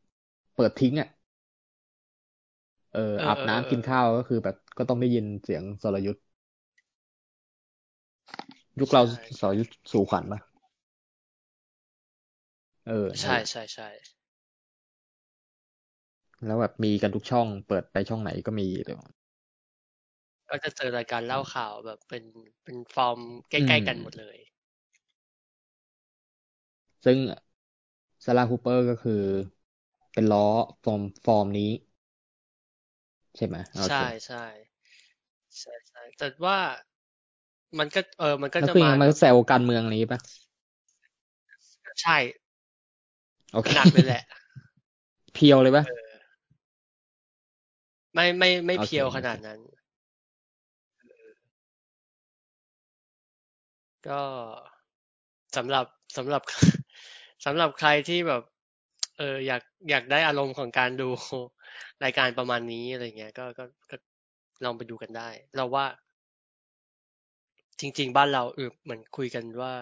[0.56, 1.10] เปิดทิ้งอะ
[2.92, 6.24] เอออาบน้ำกินข้าวก็คือแบบก็ต้องได้ยินเสียงสรยุทธ์
[8.80, 9.02] ยุคเรา
[9.40, 10.40] สรยุทธ์สู่ขวัญปะ
[12.88, 13.88] เออ ใช่ใช่ใช่
[16.46, 18.98] แล้วแบบมีกันทุกช่อง เปิดไปช่องไหนก็มีเลย
[20.52, 22.24] ก็จะเจอรายการเล่าข่าวแบบเป็น
[22.64, 24.38] เป็นฟอร์มใกล้ๆกันหมดเลย
[27.04, 27.18] ซึ่ง
[28.26, 29.14] Sarah Cooper ก็คือ
[30.14, 30.40] เป็นล้อ
[30.84, 31.70] ฟอร์มฟอร์มนี้
[33.38, 34.46] ใช่ไหมใช่ใช่
[35.60, 36.58] ใช่ใช่แต่ว่า
[37.80, 40.20] มันก็เออ มันก็จะมามันแซวการเมืองนี้ปะ
[42.02, 42.18] ใช่
[43.52, 44.22] โอเคหนักเลยแหละ
[45.34, 45.86] เพียวเลยปะ
[48.14, 49.60] ไม่ไม่ไม่เพียวขนาดนั้น
[54.08, 54.22] ก็
[55.58, 55.86] สำหรับ
[56.18, 56.42] สำหรับ
[57.46, 58.42] สำหรับใครที่แบบ
[59.18, 61.10] เอออยากอยากได้อารมณ์ของการดู
[62.04, 63.96] รายการประมาณนี้อะไรเงี้ยก็ก็ก็
[64.64, 65.86] ลองไปดูกันได้ เราว่า
[67.80, 69.74] จริง ๆ บ้านเราเออเหมือนคุยกันว่า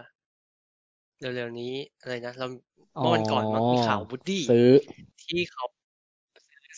[1.20, 2.48] เร็วๆนี้อะไรนะเรา
[3.00, 4.44] เมื่อวันก่อนมันมีข่าวบูดดี้
[5.24, 5.66] ที่เขา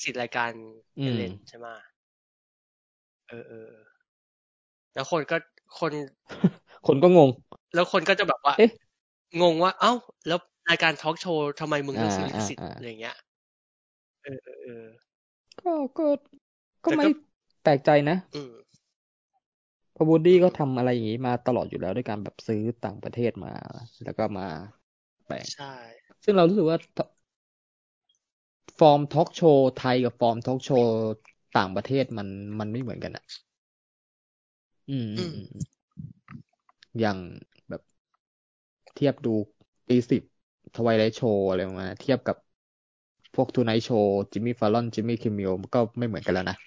[0.04, 0.52] สิทธิ์รายการ
[1.18, 1.68] เล่นใช่ไหม
[3.28, 3.72] เออเออ
[4.94, 5.38] แล้วคนก็
[5.80, 5.92] คน
[6.88, 7.30] คนก็งง
[7.74, 8.56] แล้วคนก็จะแบบว่า
[9.42, 9.94] งงว่า เอ้า
[10.28, 10.40] แล้ว
[10.70, 13.16] รายการทอล์กโชว์ทำไมมึงต้องซื้อลิขสิทธิ์อะไรเงี้ย
[14.24, 14.86] เออเออ
[15.60, 16.06] ก็ก็
[16.86, 17.06] ก็ไม่
[17.64, 18.18] แปลกใจนะ
[19.96, 23.54] พอบูดี้ก็ทำอะไรอย่างนี้มาตลอดอยู่แล้วด้วยการแบบซื้อต่างประเทศมา
[24.04, 24.44] แล้วก็มา
[25.26, 25.74] แปลงใช่
[26.24, 26.78] ซึ่งเรารู้สึกว่า
[28.80, 30.94] ฟอร์มทอล์กโชว์ไทยกับฟอร์มทอล์กโชว์
[31.58, 32.28] ต่างประเทศมัน
[32.60, 33.24] มันไม่เหมือนกันอะ
[34.90, 35.12] อืม
[37.00, 37.18] อย่าง
[37.70, 37.82] แบบ
[38.96, 39.30] เทียบดู
[39.88, 40.22] ตีสิบ
[40.76, 42.38] ทไวไลท์โชว์อะไรมาเทียบกับ
[43.36, 46.58] พวก Tonight Show Jimmy Fallon Jimmy Kimmel ก็ไม่เหมือนกันแล้วนะ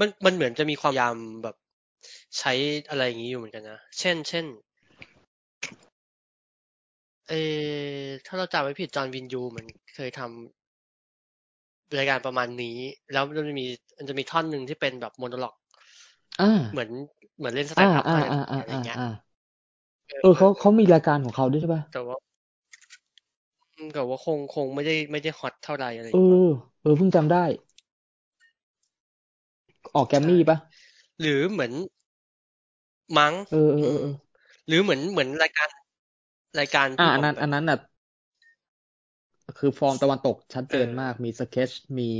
[0.00, 1.56] มันมันเหมือนจะมีความพยายามแบบ
[2.38, 2.52] ใช้
[2.88, 4.46] อะไรอย่างนี้อยู่เหมือนกันนะ เช่น เช่น
[7.28, 12.76] เออถ้าเราจำไม่ผิดจอห์นวิญญูมันเคยทำรายการประมาณนี้
[13.12, 13.66] แล้วมันจะมี
[13.98, 15.54] มันจะมีท่อนหนึ่งที่เป็นแบบ monologue
[16.70, 16.90] เหมือน
[17.36, 18.24] เหมือนเล่น stand up อะไร
[18.70, 18.98] อย่างเงี้ย
[20.20, 22.16] เออเขาเขามีรายการของเขาด้วยใช่ป่ะแต่ว่า
[23.92, 26.18] แต่ว่าคงคงไม่ได้ไม่ได้ hot เท่าไหร่อะไรเออ
[26.80, 27.38] เออเพิ่งจำได้
[29.94, 30.56] ออกแกรมมี่ปะ
[31.20, 31.72] หรือเหมือน
[33.16, 34.08] มั้งเออเออ
[34.66, 35.68] หรือเหมือนเหมือนรายการ
[36.60, 37.76] รายการอ่าอันนั้น อันนั้นอะ
[39.58, 42.10] คือฟอร์มตะวันตกชัดเจนมาก มีสเก็ตมี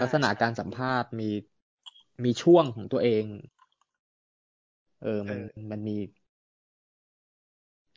[0.00, 1.24] ลักษณะการสัมภาษณ์ มี
[2.24, 3.24] มีช่วงของตัวเอง
[5.02, 5.38] เออมัน
[5.70, 5.96] มันมี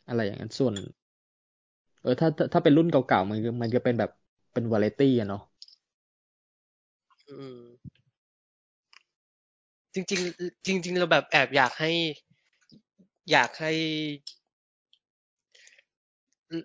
[0.08, 0.74] อะไรอย่างนั้นส่วน
[2.00, 4.10] เออ ถ้าถ้าเป็นรุ่นเก่าๆมันมันจะเป็นแบบ
[4.52, 5.40] เป็นวาเลตี้อะเนาะ
[9.94, 11.90] จริงๆจริงๆเราแบบแอบอยากให้
[13.30, 13.72] อยากให้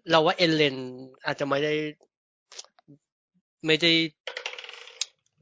[0.09, 0.75] เราว่าเอเลน
[1.25, 1.73] อาจจะไม่ได้
[3.65, 3.91] ไม่ได้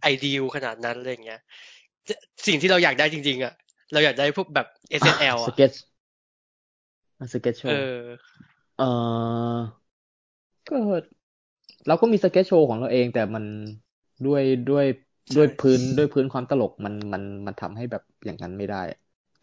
[0.01, 1.41] ไอเดียขนาดนั้นอะไรเงี้ย
[2.47, 3.53] สิ่งที่เราอยากได้จริง ๆ อะ
[3.93, 8.01] เราอยากได้พวกแบบ SNL อะ sketch sketch show เออ
[8.77, 8.85] เออ
[10.67, 10.77] ก็
[11.87, 13.43] เราก็มี sketch show ของเราเอง แต่มัน
[14.27, 14.85] ด้วยด้วย
[15.35, 18.81] ด้วยพื้นด้วยพื้นความตลกมันมันมันทำให้แบบอย่างนั้นไม่ได้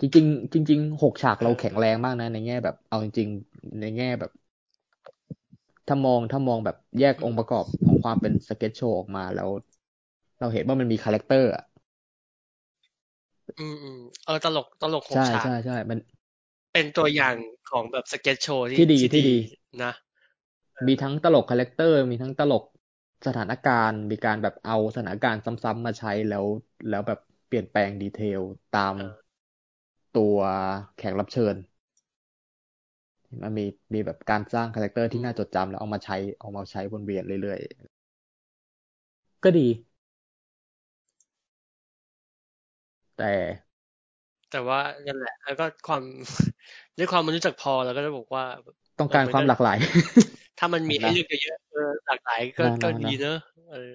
[0.01, 4.31] จริง ๆ จริงๆหกฉากเราแข็งแรงมากนะ ในแง่แบบ เอาจริงๆในแง่แบบ
[5.89, 9.49] ถ้ามองถ้ามองแบบแยกองค์ประกอบของความเป็น sketch show ออกมาแล้ว
[10.41, 11.63] เราเห็นว่ามันมี character อะ
[13.59, 15.99] อืมอืมเออตลกตลกหกใช่ฉากใช่ใช่มัน
[16.73, 17.35] เป็นตัวอย่าง
[17.71, 19.37] ของแบบ sketch show ที่ดีที่ดี
[19.83, 19.93] นะ
[20.87, 22.63] มีทั้งตลก character มีทั้งตลก
[23.27, 26.45] สถานการณ์ มีการแบบเอาสถานการณ์ซ้ำๆมาใช้แล้ว
[26.89, 28.41] แล้วแบบเปลี่ยนแปลง detail
[28.73, 29.05] ตามเออ
[30.13, 30.39] ตัว
[30.97, 31.57] แขกรับเชิญ
[33.43, 39.67] มันมีมีแบบการสร้าง character ที่น่าจดจำแล้วเอามาใช้เอามาใช้วนเวียนเรื่อยๆ ก็ดี
[43.17, 43.33] แต่
[44.51, 46.03] แต่ว่านั่นแหละแล้วก็ความ
[46.99, 48.45] ด้วยความมันรู้จักพอแล้วก็จะบอกว่า
[49.01, 49.79] ต้องการความหลากหลาย
[50.59, 53.39] ถ้ามันมีให้นะเลือกเยอะๆเออหลากหลายก็นะนะก็นะดีเนอะ
[53.73, 53.93] เออ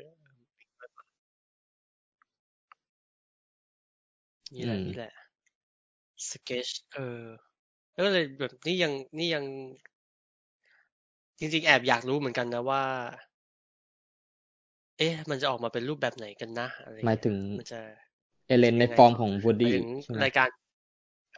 [4.56, 5.14] นี่แหละอืมนี่แหละ
[6.30, 7.24] สเก็ตเออ
[7.94, 9.46] แล้วก็เลยแบบนี่ยังนี่ยัง
[11.40, 12.84] จริงๆ แอบอยากรู้เหมือนกันนะว่า
[14.98, 17.80] เอ๊ะ มันจะออกมาเป็นรูปแบบไหนกันนะอะไรหมายถึงมันจะ
[18.50, 20.48] เอเลนในยังไงฟอร์มของวูดหมายดี้ถึงใช่ไหมรายการ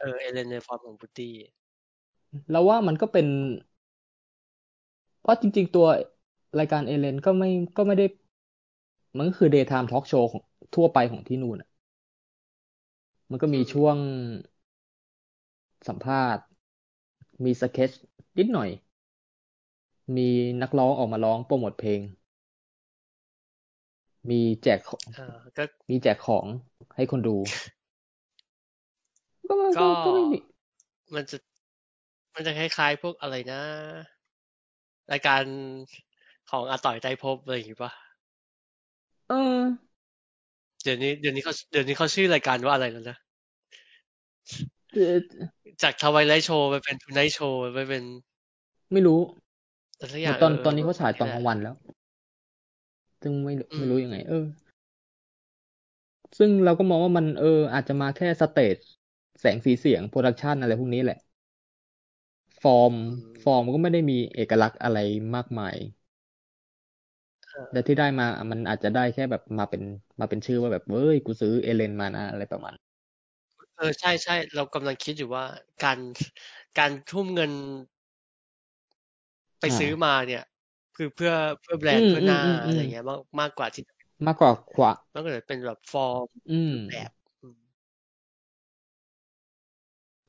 [0.00, 1.34] เออเอเลนในฟอร์มของบูตี้
[2.50, 3.26] เราว่ามันก็เป็น
[5.20, 5.86] เพราะจริง ๆ ตัว
[6.58, 8.06] รายการเอเลนก็ไม่ก็ไม่ได้
[9.16, 10.42] มันก็คือ daytime talk show ของ
[10.74, 11.68] ทั่วไปของที่นู่นอะ
[13.30, 13.96] มันก็มีช่วง
[15.88, 16.44] สัมภาษณ์
[17.44, 17.90] มีสเก็ต
[18.38, 18.68] นิดหน่อย
[20.16, 20.22] มี
[20.62, 22.00] นักร้องออกมาร้องโปรโมทเพลง
[24.30, 26.44] มีแจกของเออก็มีแจกของ
[26.96, 27.36] ให้คนดู
[29.48, 30.38] ก็ก็ก็ก็ไม่มี
[31.14, 31.36] มันจะ
[32.34, 33.60] มันจะคล้ายๆพวกอะไรนะ
[35.12, 35.42] รายการ
[36.50, 37.92] ของอาต่อยใจภพบอะไรอย่างงี้ปะ
[39.28, 39.60] เออ
[40.82, 43.16] เดี๋ยวนี้เดี๋ยวนี้เขาเดี๋ยวนี้เขาชื่อรายการว่าอะไรแล้วนะ
[44.92, 45.16] เอ่อ
[45.82, 48.04] จากทวายไลท์โชว์ไปเป็นทูไนท์โชว์ไปเป็น
[48.92, 49.20] ไม่รู้
[49.98, 51.74] อะไรสักอย่างตอนเตอนนี้เขาฉายตอนกลางวันแล้ว
[53.22, 54.44] ซึ่งไม่อืมไม่รู้ยังไง เออ
[56.38, 58.76] ซึ่งเราก็มองว่ามันเออ อาจจะมาแค่ stage
[59.40, 61.16] แสงสีเสียง production อะไรพวกนี้แหละ
[62.62, 62.94] ฟอร์ม
[63.42, 64.98] ฟอร์มก็ไม่ได้มีเอกลักษณ์อะไร
[65.34, 65.76] มากมาย
[67.72, 69.82] แต่ที่ได้มา มันอาจจะได้แค่แบบมาเป็น
[70.20, 72.74] มาเป็นชื่อว่าแบบเอ้ย กูซื้อเอเลนมานะอะไรประมาณ
[73.76, 75.44] เออใช่ใช่เรากำลังคิดอยู่ว่า
[75.82, 75.98] การ
[76.78, 77.52] การทุ่มเงิน
[79.60, 80.42] ไปอ่าซื้อมาเนี่ย
[80.94, 83.82] คือเพื่อเพื่อแบรนอืด์มเพื่อหน้าอืมอืมอะไรเงี้ยมากมากกว่าที่
[84.26, 87.60] มากกว่าขวามันก็เลยเป็นแบบฟอร์มอืมแบบอืม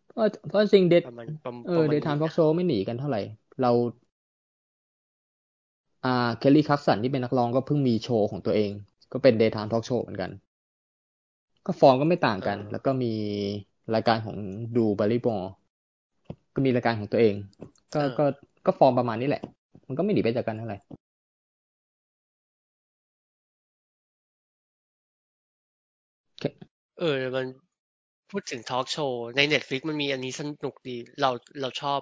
[0.07, 3.19] เพราะเพราะจริงเดทประมาณประมาณเออเดทไทม์ทอล์กโชว์ไม่หนีกันเท่าไหร่
[3.59, 3.71] เรา
[6.03, 8.71] อ่าเคลลี่คักสันที่เป็นนักร้องก็เพิ่งมีโชว์ของตัวเอง
[9.11, 10.31] ก็เป็นเดย์ไทม์ทอล์กโชว์เหมือนกัน
[11.65, 13.07] ก็ฟอร์มก็ไม่ต่างกัน แล้วก็มี
[13.93, 14.37] รายการของ
[14.75, 15.37] ดูบาริบอ
[16.53, 17.35] ก็มีรายการของตัวเอง
[17.93, 18.23] ก็ก็
[18.65, 19.41] ก็ฟอร์มประมาณนี้แหละ
[19.87, 20.77] มันก็ไม่หนีไปจากกันเท่าไหร่
[26.99, 27.45] เออมัน
[28.29, 31.29] พูดถึงทอล์กโชว์ใน Netflix มันมีอันนี้สนุกดี เรา
[31.61, 31.99] เราชอบ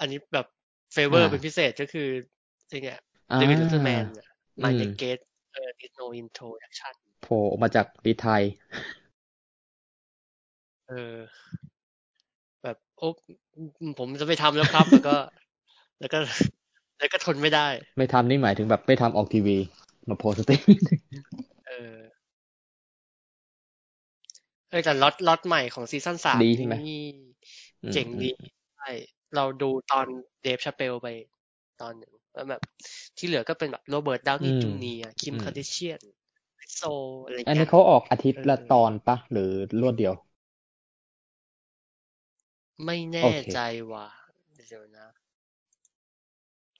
[0.00, 0.46] อันนี้แบบ
[0.92, 2.08] เฟเวอร์อ่าเป็นพิเศษก็คือ
[2.68, 2.98] ไอ้เนี่ย
[3.30, 4.04] อ่าเดวิดลูเทอร์แมน
[4.62, 5.18] มาอืมเนเกต
[5.52, 8.42] เออ did no introduction โผล่ออกมาจากดีไทย
[10.88, 11.18] เออ
[12.62, 13.08] แบบโอ้
[13.98, 15.16] ผมจะไปทำแล้วครับ แล้วก็
[16.00, 16.18] แล้วก็
[16.98, 19.56] แล้วก็ทนไม่ได้ ไม่ทำนี่หมายถึงแบบไม่ทำออกทีวี
[20.08, 20.62] มาโพสต์ stream
[21.66, 22.00] เออ
[24.70, 27.02] เออแต่ล็อตล็อตใหม่ของ season สามดีใช่ไหมนี่
[27.84, 28.90] อืมเจ๋งดีอืมใช่
[29.34, 30.06] เราดูตอน
[30.42, 31.08] เดฟชาเปลไป
[31.80, 32.62] ตอนหนึ่งแล้วแบบ
[33.16, 36.02] ที่เหลือก็เป็นแบบโรเบิร์ตดาวนี่จูเนียร์อืมคิมคาร์เดเชียนอืม
[36.74, 36.82] โซ
[37.24, 40.14] อะไรอันเงี้นี้ยเขาออกอาทิตย์ละเออตอนปะ หรือรวดเดียว
[42.84, 43.58] ไม่แน่โอเคใจ
[43.90, 44.06] ว่ะ
[44.54, 45.06] เดี๋ยวนะ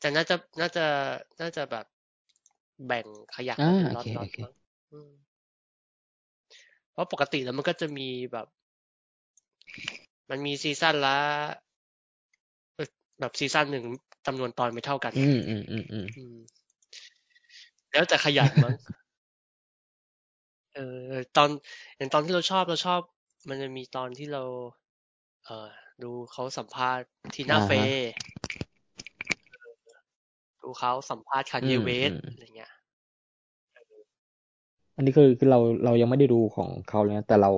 [0.07, 0.87] แต่น่าจะน่าจะ
[1.41, 1.87] น่าจะแบบ
[2.87, 4.53] แบ่งขยักอ่าเป็นโอล็อตเคล็อโอตเคมั้ง
[4.93, 5.11] อืม
[6.93, 8.47] เพราะปกติแล้วมันก็จะมีแบบ
[10.31, 11.19] มันมีซีซั่นละ
[12.75, 12.89] เอ้ย
[13.21, 13.85] แบบซีซั่นหนึ่ง
[14.27, 16.37] จำนวนตอนไม่เท่ากันอืมอืมอืมอืมอืม
[17.93, 18.75] แล้วแต่ขยันมั้ง
[20.75, 20.79] เอ
[21.13, 21.49] อตอน
[21.97, 23.01] อย่างตอนที่เราชอบเราชอบ
[23.49, 24.43] มันจะมีตอนที่เรา
[25.45, 25.71] เออ
[26.03, 28.11] ดูเขาสัมภาษณ์ทีน่าอ่าฮะเฟย์
[30.67, 32.73] ดูเขาสัมภาษณ์คาอืเยมเวสอืมอะไรเงี้ย
[34.97, 37.51] อันนี้คือคือเราเรายังไม่ได้ดูของเขาเลยนะแต่เรา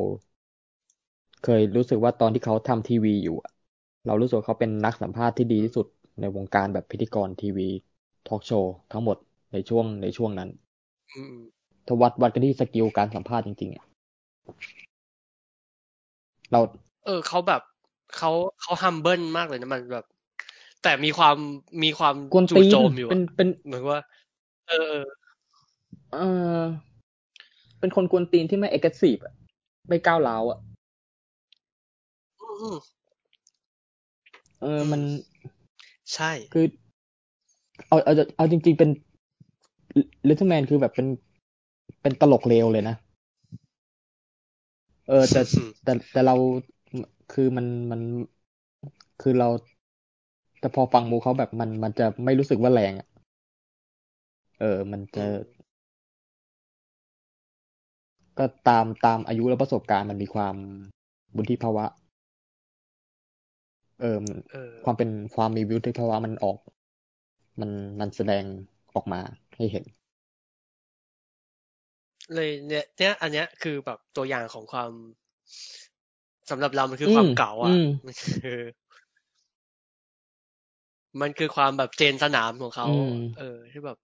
[1.45, 3.53] เคยรู้สึกว่าตอนที่เขาทำทีวีอยู่อะ
[4.07, 5.87] เรารู้สึกว่าเขาเป็นนักสัมภาษณ์ที่ดีที่สุด
[6.21, 7.69] ในวงการแบบพิธีกรทีวี
[8.27, 9.17] talk show ทั้งหมด
[9.53, 10.49] ในช่วงในช่วงนั้น
[11.11, 11.37] อืม
[11.87, 13.85] ถ้าวัดวัดกันที่ skill การสัมภาษณ์จริงๆอะ
[16.51, 16.61] เรา
[17.05, 17.63] เออเขาแบบ
[18.17, 20.05] เขาเขา humble มากเลยนะมันแบบ
[20.83, 21.37] แต่มีความ
[21.83, 23.99] มีความกวนจู่ตีนโจมอยู่อะเป็นเป็นเหมือนว่า
[24.69, 25.03] เออเออ
[26.13, 26.17] เอ
[26.61, 26.65] อ
[27.81, 29.35] เป็นคนกวนตีนที่ไม่ aggressive อะ
[29.89, 30.59] ไม่ก้าวร้าวอะ
[32.41, 32.77] อืม
[34.61, 35.01] เออมัน
[36.15, 36.65] ใช่ คือ
[37.89, 38.91] เอาเอาเอาจริง ๆ เป็น
[40.29, 41.07] ลิทเทิลแมนคือแบบเป็น
[42.03, 42.97] เป็นตลกเลวเลยนะ
[45.09, 46.37] เออ แต่อืมแต่แต่เรา
[47.33, 48.01] คือมันมัน
[49.21, 49.49] คือเรา
[50.61, 53.07] แต่พอฟังมูเขาแบบมันมันจะไม่รู้สึกว่าแรงอะ
[54.59, 55.27] เออ มันจะ
[58.39, 60.57] ก็ตามตามอายุและประสบการณ์มันมีความ
[61.35, 61.85] บุญที่ภาวะ
[64.01, 66.59] เออมันเออความเป็นความมีวุฒิภาวะมันออก
[67.61, 68.45] มันมันแสดง
[68.95, 69.21] ออกมา
[69.57, 69.85] ให้เห็น
[72.35, 74.91] เลยเนี่ยเนี่ยอันเนี้ยคือแบบตัวอย่างของความ
[76.51, 78.59] สำหรับเรามันคือความอืมเก่าอือะมมันคือ
[81.21, 83.99] มันคือความแบบเจนสนามของเขาอืมเออ ที่แบบ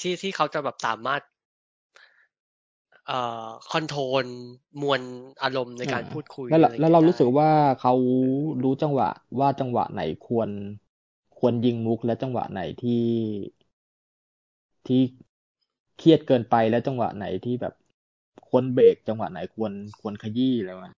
[0.00, 1.22] ที่ที่เขาจะแบบสามารถ
[3.06, 4.26] เอ่อคอนโทรล
[4.82, 5.00] มวล
[5.42, 7.92] อารมณ์ในการอ่าพูดคุย แล้วเราอะไรแล้วเรางี้ยรู้สึกได้ว่าเขา
[8.62, 9.08] รู้จังหวะ
[9.40, 10.50] ว่าจังหวะไหนควร
[11.38, 13.04] ควรยิงมุกและจังหวะไหนที่
[14.86, 15.00] ที่
[15.98, 17.74] เครียดเกินไปและจังหวะไหนที่แบบ
[18.48, 20.90] ควรเบรกจังหวะไหนควรควรขยี้อะไรวะ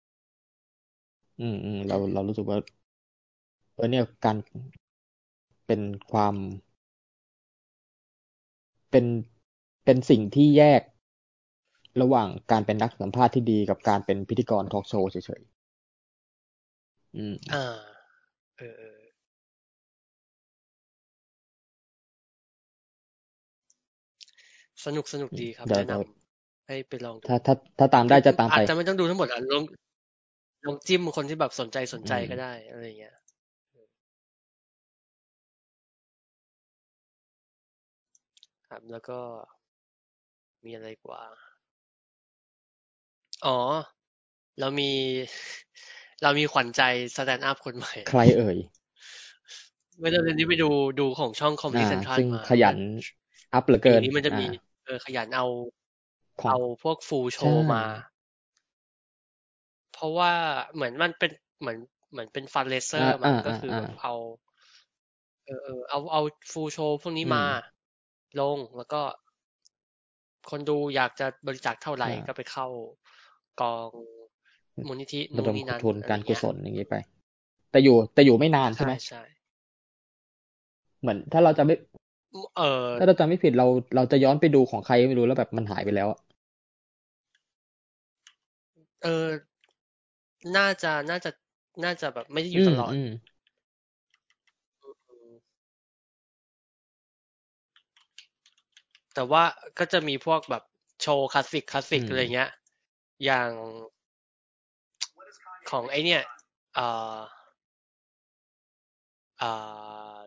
[1.40, 2.58] อืมอืมเราเรารู้สึกว่า
[3.74, 4.36] เออเนี่ยการ
[5.66, 6.34] เป็นความ
[8.90, 9.04] เป็น
[9.84, 10.82] เป็นสิ่งที่แยก
[12.00, 17.64] ระหว่างการเป็นนักสัมภาษณ์ที่ดีกับการเป็นพิธีกรทอล์กโชว์เฉยๆ อืม อ่า
[18.58, 19.00] เออเออ
[24.84, 29.62] สนุกสนุกดีครับเดี๋ยวแนะนเดี๋ยวำให้ไปลองดูถ้าถ้าถ้าตามได้จะตามอาไปจจะไม่ต้องดูทั้งหมดอะลอง
[30.66, 33.14] ลองจิ้มคนที่แบบสนใจสนใจอืมก็ได้อะไรอย่างเงี้ย
[38.74, 39.18] ครับ แล้วก็
[40.64, 41.22] มีอะไรกว่า
[43.44, 43.50] อ๋อ
[44.58, 44.90] เรามี
[46.22, 46.82] เรามีขวัญใจ
[47.16, 48.56] สแตนด์อัพคนใหม่ ใครเอ่ย
[49.98, 52.78] เมื่อเดือนนี้ไปดูดูของช่องคอมมิอ่าเซนทรัลซึ่งมาขยัน
[53.52, 54.46] อัพเหลือปีเกินนี้มันจะมีอ่า
[54.84, 55.46] เออขยันเอา
[56.42, 57.82] ของเอาพวกฟูลโชใช่ว์มา
[59.92, 60.32] เพราะว่า
[60.74, 61.78] เหมือนมันเป็นเหมือน
[62.10, 64.12] เหมือนเป็นฟันเลเซออ่าร์มันอ่าก็อ่าคืออ่าแบบเอา
[65.46, 66.20] เออเออเอาเอา
[66.52, 67.44] ฟูลโชว์พวกนี้อืมมา
[68.40, 69.00] ลงแล้วก็
[70.50, 72.66] คนดูอยากจะบริจาคเท่าไหร่อ่าก็ไปเข้า
[73.60, 73.88] กอง
[74.88, 76.94] มูลนิธิระนู่ดนมนี่นั่นทุนอะไรการกุเงี้ยศลอย่างนี้ไป
[77.70, 79.22] แต่อยู่แต่อยู่ไม่นานใช่ใช่ไหมใช่
[81.00, 81.74] เหมือนถ้าเราจะไม่
[82.56, 83.66] เออถ้าเราจะไม่ผิดเรา
[83.96, 86.18] เราจะย้อนไปดูของใครไม่รู้แล้วแบบมันหายไปแล้วอะ
[89.02, 89.28] เออ
[90.56, 91.30] น่าจะน่าจะ
[91.84, 93.10] น่าจะแบบไม่ได้อยู่ตลอด อืม
[99.14, 99.42] แต่ว่า
[99.78, 100.62] ก็จะมีพวกแบบ
[101.02, 102.50] โชว์คลาสสิกคลาสสิกอืมอะไรเงี้ย
[103.24, 103.50] อย่าง
[105.70, 106.22] ของไอเนี่ย
[106.74, 107.18] เอ่อ
[109.38, 109.50] เอ่
[110.16, 110.24] อ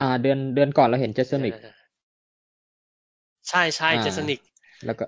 [0.00, 1.54] อ่า เดือนเดือนก่อนเราเห็นเจสนิก
[3.48, 4.40] ใช่ใช่อ่าเจสนิก
[4.84, 5.04] แล้วก็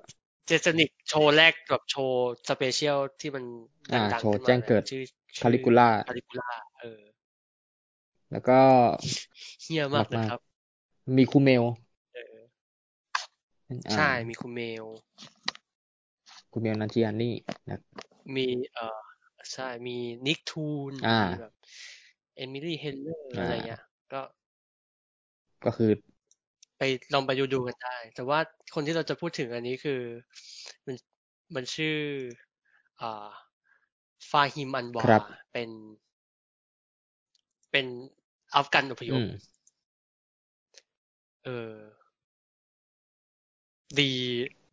[0.47, 3.45] Jeselnik โชว์แรกแบบโชว์ special ที่มัน
[3.93, 5.03] อ่าดังโชๆว์ขึ้นมาแจ้งเกิดชื่อ
[5.39, 7.01] ชื่อ Caligula คาลิกูล่าเออ
[8.31, 8.53] แล้วก็
[9.63, 10.41] เฮี้ยมากเลยครับ
[11.17, 14.85] มี Kumail เอออ่า ใช่มี Kumail
[16.51, 17.35] Kumail Nanjiani
[17.69, 17.79] นะ
[18.35, 19.01] มีเอ่อ
[19.53, 19.97] ใช่มี
[20.27, 21.53] Nick Thune อ่ามีแบบ
[22.37, 24.21] เอมิลี่เฮนเลอร์อ่า อะไรเงี้ยก็
[25.65, 25.91] ก็คือ
[26.79, 28.39] ไปลองไปดูดูกันได้ แต่ว่า
[28.75, 30.01] คนที่เราจะพูดถึงอันนี้คือ
[30.87, 30.97] มัน
[31.55, 31.97] มันชื่อ
[33.01, 33.29] อ่า
[34.31, 35.71] ฟาฮิมอันวาครับ เป็น
[37.71, 37.87] เป็น
[38.55, 39.29] อัฟกันอพยอืพม
[41.45, 41.75] เออ
[44.01, 44.13] ดี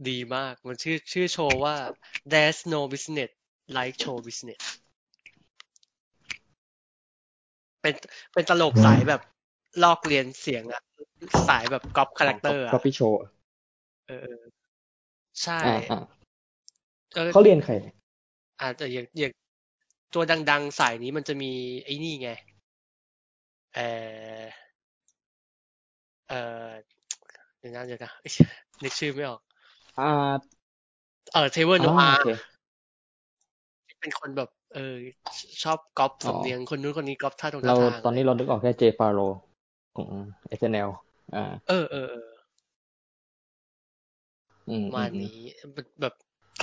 [0.10, 1.76] ดีมาก มันชื่อชื่อโชว์ว่า
[2.32, 3.32] There's no business
[3.78, 4.62] like show business
[7.82, 7.94] เป็น
[8.34, 9.22] เป็นตลกสายแบบ
[9.84, 10.82] ล้อเลียนเสียงอะ
[11.50, 13.18] สายแบบก๊อป character อะก็พี่โชว์
[14.08, 14.44] เออเออ
[15.44, 16.00] ใช่อ่าอ่า
[17.18, 17.74] ออเขาเลียนใคร
[18.62, 19.32] อาจจะอย่างอย่าง
[20.14, 21.52] ตัวดัง ๆ สายนี้มันจะมี
[21.84, 22.30] ไอ้นี่ไง
[23.76, 23.80] เอ
[24.42, 24.44] อ
[26.30, 26.34] เอ
[26.68, 26.70] อ
[27.60, 28.12] เดี๋ยวนะเดี๋ยวนะ
[28.84, 29.42] นึกชื่อไม่ออก
[30.00, 30.06] อ่า
[31.34, 32.30] เออ Trevor Noahอ๋ออาโอเค
[34.00, 34.96] เป็นคนแบบ เออ
[35.64, 39.20] ชอบก๊อปอ๋อสำเนียงคนนู้นคนนี้ก๊อปท่าตรงเราท่าทางตอนนี้เรานึกออกแค่เจฟาโร
[39.96, 40.08] ของ
[40.50, 40.90] SNL
[41.36, 42.28] อ่า เออเออเออ
[44.70, 45.40] อืมประมาณนี้
[46.02, 46.14] แบบ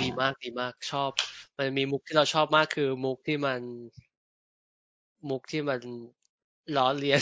[0.01, 1.09] ดีมากดีมากชอบ
[1.57, 3.61] มันมีมุกที่เราชอบมากคือมุกที่มัน
[5.29, 5.79] มุกที่มัน
[6.75, 7.21] ล้อเลียน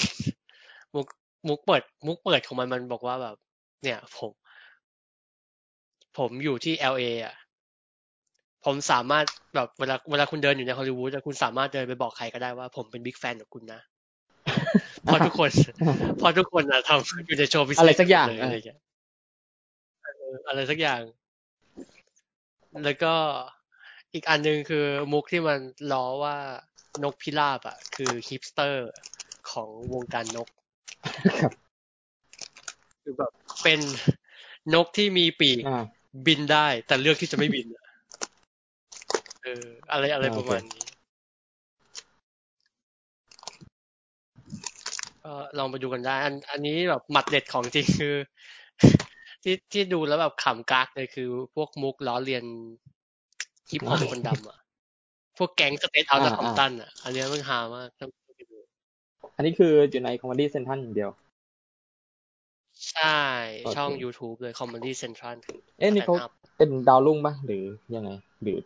[0.95, 1.07] มุก
[1.47, 3.35] มุกเปิด มุกเปิดของมันมันบอกว่าแบบ
[3.83, 4.31] เนี่ย ผม
[6.17, 7.35] ผมอยู่ที่ LA อะ
[8.65, 13.81] ผมสามารถแบบเวลาเวลาคุณเดินอยู่ในฮอลลีวูดอะคุณสามารถเดินไปบอกใครก็ได้ว่าผมเป็น big fan ของคุณนะ
[15.03, 15.49] เพราะทุกคน
[16.17, 18.79] เพราะทุกคนอะทำอยู่ในโชว์พิเศษอะไรสักอย่างเลยอะไรอย่างเงี้ย
[20.03, 21.01] เอออะไรสักอย่าง
[22.83, 23.13] แล้วก็
[24.13, 25.59] อีกอันหนึ่งคือมุกที่มัน
[25.91, 26.37] ล้อว่า
[27.03, 28.89] นกพิราบอะ คือฮิปสเตอร์
[29.51, 30.47] ของวงการนก
[31.41, 31.53] ครับ
[33.03, 33.31] คือแบบ
[33.63, 33.79] เป็น
[34.73, 35.85] นกที่มีปีกอ่า
[36.25, 37.85] บินได้แต่เลือกที่จะไม่บินอะ
[39.43, 40.85] เอออะไรอะไรโอเคประมาณนี้
[45.23, 48.15] ก็ลองไปดูกันได้ อัน อันนี้แบบหมัดเด็ดของจริงคือ
[49.43, 52.45] ที่ที่ดูแล้วแบบขำกากเลยคือ พวกมุกล้อเลียน
[53.69, 54.57] ฮิปฮอปคนดำอะ
[55.37, 58.57] พวกแก๊ง Straight Outta อ่า Compton อะ อันเนี้ยมันฮามากต้องไปดู
[59.35, 61.11] อันนี้คืออยู่ใน Comedy Central อย่างเดียว
[62.89, 63.21] ใช่
[63.63, 65.35] โอเคช่อง YouTube เลย Comedy Central
[65.77, 67.63] เอ๊ะนี่เขา stand-up เป็นดาวรุ่งปะหรือ
[67.95, 68.09] ยังไง
[68.41, 68.57] หรือ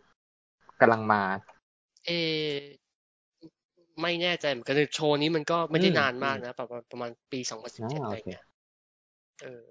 [0.80, 1.22] กำลังมา
[2.06, 2.10] เอ
[4.02, 8.44] ไม่แน่ใจเหมือนกันโชว์นี้มันก็ไม่ได้อืมนานมากนะ ประมาณประมาณปีสองพันสิบอ่าเจ็ดอะไรโอเคเงี้ย
[9.42, 9.66] เออ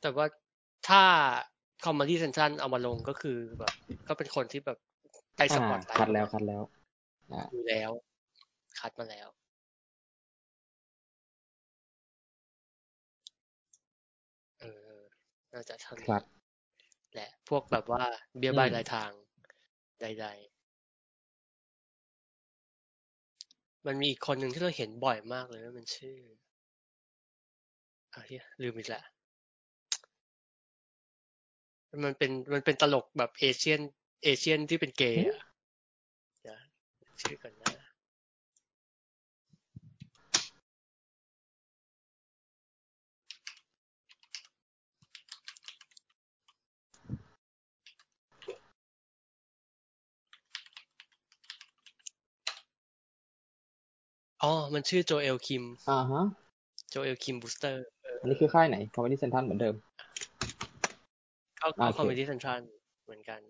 [0.00, 0.26] แต่ว่า
[0.88, 1.02] ถ้า
[1.84, 3.72] Comedy Central เอามาลงก็คือแบบ
[4.08, 4.78] ก็เป็นคนที่แบบ
[5.36, 6.62] ได้สอ่าปอตไลท์คัดแล้วคัดแล้ว
[7.52, 7.90] อยู่แล้ว
[8.82, 9.28] คัดมาแล้ว
[14.60, 14.64] เอ
[14.94, 14.96] อ
[15.52, 16.24] น่าจะเท่านี้ครับ
[17.14, 18.02] แหละ พวกแบบว่า
[18.38, 19.10] เบี้ยอืมใบายรายทาง
[20.00, 20.52] ใด ๆ
[23.86, 26.18] มันมีอีกคนหนึ่งที่เราเห็นบ่อยมากเลยว่ามันชื่อ
[28.14, 29.04] อะเฮียลืมอีกแล้ว
[32.04, 33.80] มันเป็นมันเป็นตลกแบบเอเชียน
[34.24, 35.40] เอเชียนที่เป็นเกย์อะ
[36.42, 36.58] เดี๋ยว
[37.22, 37.72] ชื่อก่อนนะ
[54.42, 56.24] อ๋อ มันชื่อ Joel Kim อ่าฮะ
[56.90, 57.84] Joel Kim Booster์
[58.20, 59.74] อันนี้คือค่ายไหนคอมเมดี้เซนทันเหมือนเดิม
[61.58, 62.60] เข้าโอเข้าเคคอมเมดี้เซ็นทรัล
[63.04, 63.40] เหมือนกัน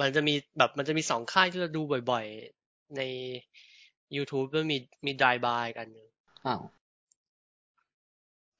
[0.00, 3.02] มันจะมีแบบมันจะมีสองค่ายที่เราดูบ่อยๆ ใน
[4.16, 4.76] YouTube ก็มี
[5.06, 6.08] มี Dry Bar กันหนึ่ง
[6.46, 6.60] อ้าว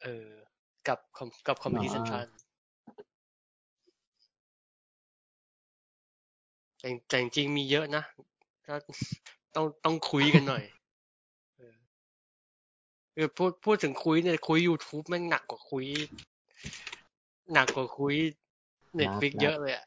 [0.03, 0.29] เออ
[0.89, 2.27] กับ Com- กับคอมเมดี้อ่าเซ็นทรัล
[6.81, 8.03] แต่แต่จริงๆมีเยอะนะ
[8.67, 8.75] ก็
[9.57, 10.65] ต้องต้องคุยกันหน่อย
[11.59, 11.75] เออ
[13.15, 15.87] คือพูดพูดถึงคุยเนี่ยคุย YouTube แม่งหนักกว่าคุย
[17.53, 18.15] หนักกว่าคุย
[18.95, 19.85] เน็ตฟิกหนักเยอะเลยอะ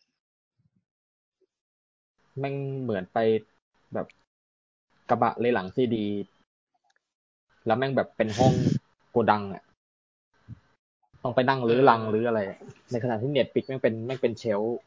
[2.40, 3.18] แม่งเหมือนไป
[3.94, 4.08] แบบ
[5.10, 6.06] กระบะเลยหลังซีดี
[7.66, 8.54] แล้วแม่งแบบเป็นห้อง
[9.12, 9.64] โกดังอะ
[11.24, 12.42] ต้องไปนั่งรื้อเออลังหรืออะไร
[12.92, 14.78] ในขณะที่เน็ตฟิกแม่งเป็นแม่งเป็นเชลฟ์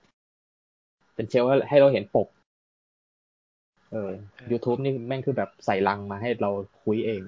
[1.15, 2.29] เป็นเชลฟ์ให้ให้เราเห็นปก
[3.93, 4.11] เออ
[4.51, 6.51] YouTube นี่แม่งคือแบบใส่ลังมาให้เรา
[6.85, 7.23] คุยเอง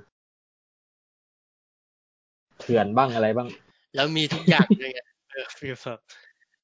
[2.61, 3.49] เถื่อนบ้างอะไรบ้าง
[3.95, 5.01] แล้วมีทุกอย่างด้วยไง
[5.33, 5.99] เออมีแบบ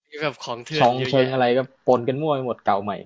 [0.09, 2.97] มีแบบของเถื่อช่นองเยอะเชิงแยะอะไรก็ปนกันมั่วไปหมดเก่าใหม่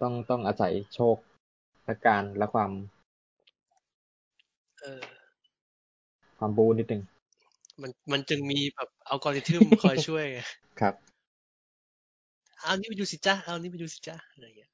[0.00, 1.16] ต้องต้องอาศัยโชค
[1.84, 2.70] และการและความ
[4.80, 5.02] เออ
[6.38, 7.02] ความบูนิดนึง
[7.82, 10.40] มันมันจึงมีแบบอัลกอริทึมคอยช่วยไง
[10.80, 10.94] ครับ
[12.62, 14.70] เอานี่ไปดูสิจ้าเอานี่ไปดูสิจ้าอะไรอย่างเงี้ย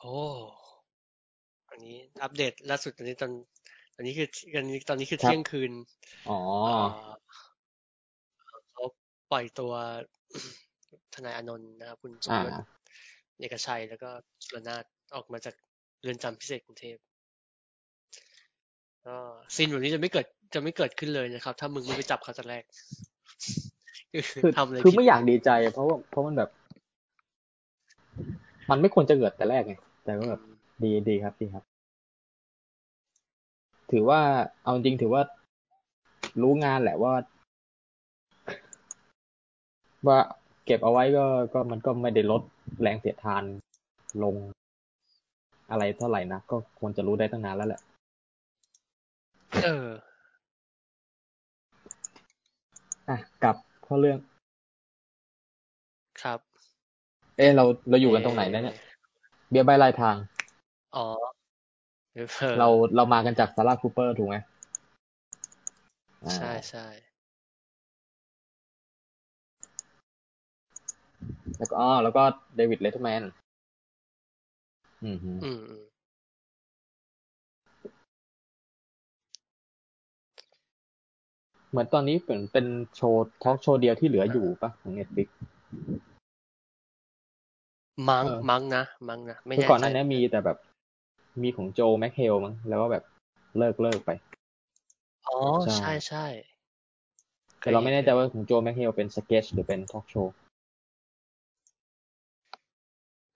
[0.00, 0.16] โอ้
[1.70, 3.32] อันนี้อัปเดตล่าสุดตอนนี้ตอน
[3.94, 5.72] ตอนนี้คือตอนนี้ตอนนี้คือครับเที่ยงคืน
[6.28, 7.10] อ๋อเอ่อ
[8.72, 8.84] เขา
[9.30, 9.72] ปล่อยตัว
[11.14, 12.54] ทนายอานนท์นะครับคุณสมอ่ายศ
[13.40, 14.10] เอกชัยแล้วก็
[14.44, 15.54] สุรนาถออกมาจาก
[16.02, 16.96] เรือนจำพิเศษกรุงเทพ
[19.06, 19.16] ก็
[19.54, 22.62] ซีนแบบนี้จะไม่เกิด จะไม่เกิดขึ้นเลยนะครับ ถ้ามึงไม่ไปจับเขาแต่แรก
[24.42, 26.50] คือทำอะไรคือผิดไม่อยากดีใจ เพราะว่าเพราะมันแบบ
[28.70, 29.74] มันไม่ควรจะเกิดแต่แรกไง
[30.04, 30.40] แต่ก็แบบ
[30.82, 31.64] ดีดีครับดีครับ
[33.90, 34.20] ถือว่า
[34.62, 35.22] เอาจริงถือว่า
[36.42, 37.12] รู้งานแหละว่า
[40.06, 40.18] ว่า
[40.66, 42.42] เก็บเอาไว้ก็ก็มันก็ไม่ได้ลด
[42.82, 43.42] แรงเสียดทาน
[44.22, 44.34] ลง
[45.70, 47.80] อะไรเท่าไหร่นะก็ควรจะรู้ได้ตั้งนานแล้วแหละ
[49.64, 49.88] เออ
[53.08, 54.18] อะกับเข้าเรื่อง
[56.22, 56.40] ครับ
[57.36, 58.76] เอ๊ะเราเราอยู่กันตรงไหนนะเนี่ย
[59.50, 60.16] เบียร์ใบลายทาง
[60.96, 61.04] อ๋อ
[62.12, 64.36] เออเราเรามากันจาก Sarah Cooper ถูกไหม
[66.24, 66.86] อ่าใช่ใช่
[71.58, 72.22] แล้วก็อ๋อแล้วก็
[72.56, 73.22] David Letterman
[75.04, 75.87] อืมฮึอืม
[81.70, 82.66] เหมือนตอนนี้เป็นเป็น
[82.96, 85.28] โชว์ทอล์กโชว์เดียวที่เหลืออยู่ปะของ Netflix
[88.08, 90.56] มั้งเออมั้งนะมั้งนะไม่คือแน่ก่อนหใจน้านี้มีแต่แบบ
[91.42, 93.04] มีของ Joel McHale มั้งแล้วก็แบบ
[93.58, 94.10] เลิกเลิกไป
[95.28, 96.26] อ๋อ ใช่ใช่ใช่
[97.60, 100.34] แต่เราไม่แน่ใจว่าของ Joel McHale เป็นสเก็ตหรือเป็นทอล์กโชว์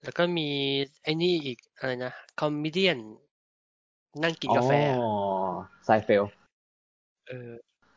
[0.04, 0.48] แล้วก็มี
[1.02, 2.86] ไอ้นี่อีกอะไรนะ comedy
[4.22, 5.10] นั่งกินกาแฟอ๋อ
[5.84, 6.24] Seinfeld
[7.28, 7.50] เออ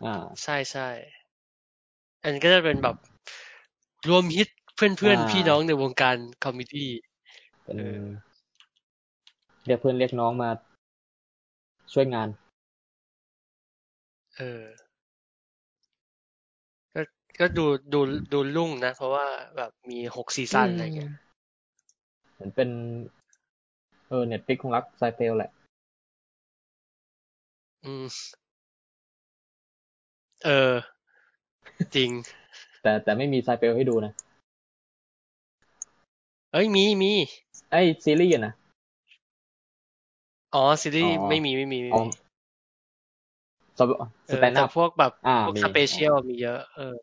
[0.03, 0.87] อ่า ใช่ใช่
[2.23, 2.95] อันนี้ก็จะเป็นแบบ
[4.09, 6.89] รวมฮิตเพื่อนเพื่อนอ่าพี่น้องในวงการ comedy
[7.63, 8.03] เป็นเออ
[9.65, 10.49] เรียกเพื่อนเรียกน้องมา
[11.93, 12.27] ช่วยงาน
[14.37, 14.63] เออ
[16.95, 17.01] ก็
[17.39, 17.99] ก็ดูดู
[18.33, 19.25] ดูรุ่งนะ เพราะว่า
[19.55, 21.11] แบบมีหก season อะไรเงี้ย
[22.33, 22.69] เหมือนเป็น
[24.09, 25.51] เออ Netflix คงรัก Seinfeld แหละ
[27.85, 28.05] อืม
[30.45, 30.73] เออ
[31.95, 32.09] จริง
[32.81, 34.13] แต่แต่ไม่มีไซเฟลให้ดูนะ
[36.53, 37.11] เอ้ยมีมี
[37.71, 38.53] ไอ้ซีรีส์อะนะ
[40.55, 42.11] อ๋อ ซีรีส์อ๋อไม่มีไม่มีไม่อ๋อมี
[43.79, 43.81] ส
[44.27, 46.95] เอสอแตนด์แต่อัพพวกแบบอ่าพวกมีสเปเชียลมีเยอะ เออ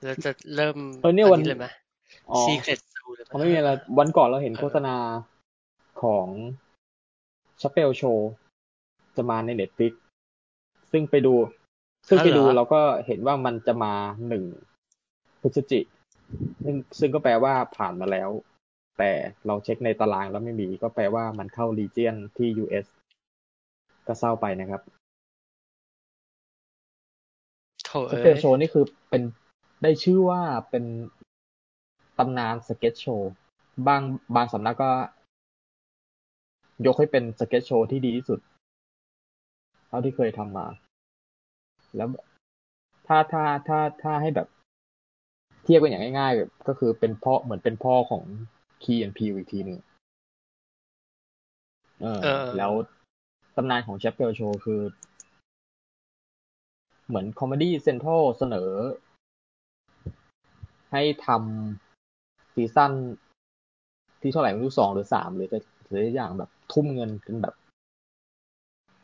[0.00, 1.66] เอ่อเราจะเริ่มเออเนี่ยวันเลยไหม
[2.30, 4.96] อ๋อ Secret Zoo เลยไหมเขาไม่มีอะไรวันก่อนเราเห็นเออโฆษณา
[6.02, 6.26] ของ
[7.60, 8.30] ชเปลโชว์
[9.16, 9.92] จะมาในเน็ตฟิก
[10.92, 11.34] ซึ่งไปดู
[12.08, 13.94] ซึ่งไปดูเราก็เห็นว่ามันจะมา
[14.28, 14.44] หนึ่ง
[15.40, 15.80] พฤศจิ
[16.64, 18.30] ซึ่งซึ่งก็แปลว่าผ่านมาแล้ว
[18.98, 19.10] แต่
[19.46, 22.86] เราเช็คในตารางแล้วไม่มี ก็แปลว่ามันเข้ารีเจียนที่ US
[24.06, 24.82] ก็เศร้าไปนะครับ
[27.84, 29.22] Chappelle's Showนี่คือเป็น
[29.82, 30.84] ได้ชื่อว่าเป็น
[32.18, 33.32] ตำนาน sketch show
[33.86, 34.02] บาง
[34.34, 34.90] บางสำนักก็
[36.86, 38.40] ยกให้เป็น sketch show ที่ดีที่สุด
[39.88, 40.66] เท่าที่เคยทำมา
[41.96, 42.08] แล้ว
[43.06, 44.48] ถ้าถ้าถ้าถ้าให้แบบ
[45.64, 48.22] เทียบกันอย่างง่ายๆ ก็คือเป็นพ่อเหมือนเป็นพ่อของ
[48.82, 49.78] Key and Peele อีกทีหนึ่ง
[52.00, 52.72] เออเออ แล้ว
[53.56, 54.80] ตำนานของ Chappelle's Show คือ
[57.08, 58.68] เหมือน Comedy Central เสนอ
[60.92, 62.92] ให้ทำ season
[64.20, 67.54] ที่เท่าไหร่ไม่รู้สองหรือสามหรือจะหรืออย่างแบบทุ่มเงินกันแบบ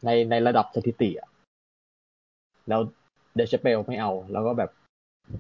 [0.05, 1.29] ในในระดับสถิติอะ
[2.69, 2.81] แล้ว
[3.37, 4.71] Dave Chappelle ไม่เอา แล้วก็แบบ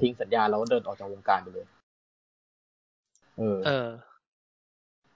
[0.00, 1.66] ทิ้งสัญญาแล้วก็เดินออกจากวงการไปเลย
[3.38, 3.88] เออ เออ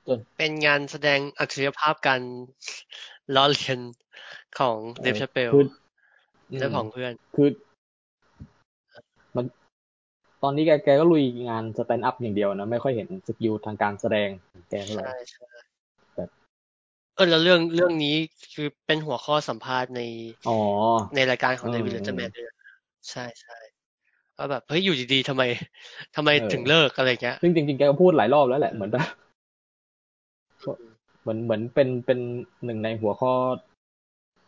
[0.07, 2.21] จนเป็นงานแสดงอัจฉริยภาพการ
[3.35, 3.79] ล้อเลียน
[4.59, 5.67] ของ Dave Chappelle คือ
[6.61, 7.55] และของเพื่อน คือมัน
[10.43, 15.47] ตอนนี้แกแกก็ลุยงาน stand-up อย่างเดียวนะ ไม่ค่อยเห็น skill ทางการแสดงของแกเท่าไหร่ใช่ใช่
[16.15, 16.29] แบบ
[17.17, 18.17] เออแล้วเรื่องเรื่องนี้
[18.55, 20.01] คือเป็นหัวข้อสัมภาษณ์ใน
[20.49, 20.59] อ๋อ
[21.15, 22.57] ในรายการของอืม David Letterman ด้วยนะ
[23.11, 23.57] ใช่ใช่
[24.37, 25.43] ว่าแบบเฮ้ยอยู่ดีๆทำไม
[26.17, 29.05] ทำไมเออถึงเลิกอะไรเงี้ยซึ่งจริงๆแกก็พูดหลายรอบแล้วแหละเหมือนแบบ
[31.23, 32.19] เหมือนเหมือนเป็นเป็น
[32.65, 33.33] หนึ่งในหัวข้อ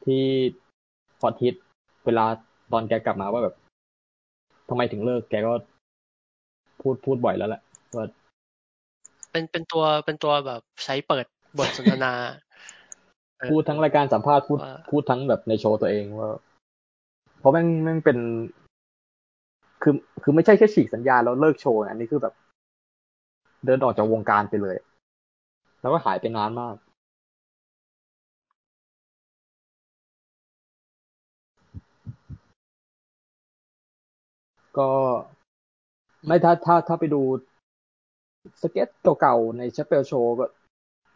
[0.05, 0.24] ที่
[1.20, 1.55] พอทิต
[2.05, 2.26] เวลา
[2.72, 3.55] ตอนแกกลับมาว่าแบบ
[4.68, 5.53] ทำไมถึงเลิกแกก็
[6.83, 7.62] พูดพูดบ่อยแล้วแหละ
[7.97, 8.07] ว่า
[9.30, 11.26] เป็นเป็นตัวเป็นตัวแบบใช้เปิด
[11.59, 12.12] บทสนทนา
[13.39, 16.30] เออพูดทั้งรายการสัมภาษณ์พูดว่าพูดทั้งแบบในโชว์ตัวเองว่า
[17.39, 18.18] เพราะแม่งแม่งเป็น
[19.83, 22.35] คือคือไม่ใช่แค่ฉีกสัญญาแล้วเลิกโชว์นะอันนี้คือแบบ
[23.64, 24.76] เดินออกจากวงการไปเลย
[25.80, 26.74] แล้วก็หายไปนานมาก
[34.78, 34.91] ก็
[36.27, 37.23] ไม่ถ้าถ้าถ้าไปดู
[38.62, 38.89] สเก็ต
[39.20, 40.47] เก่าๆในช p เปลโชว์ก็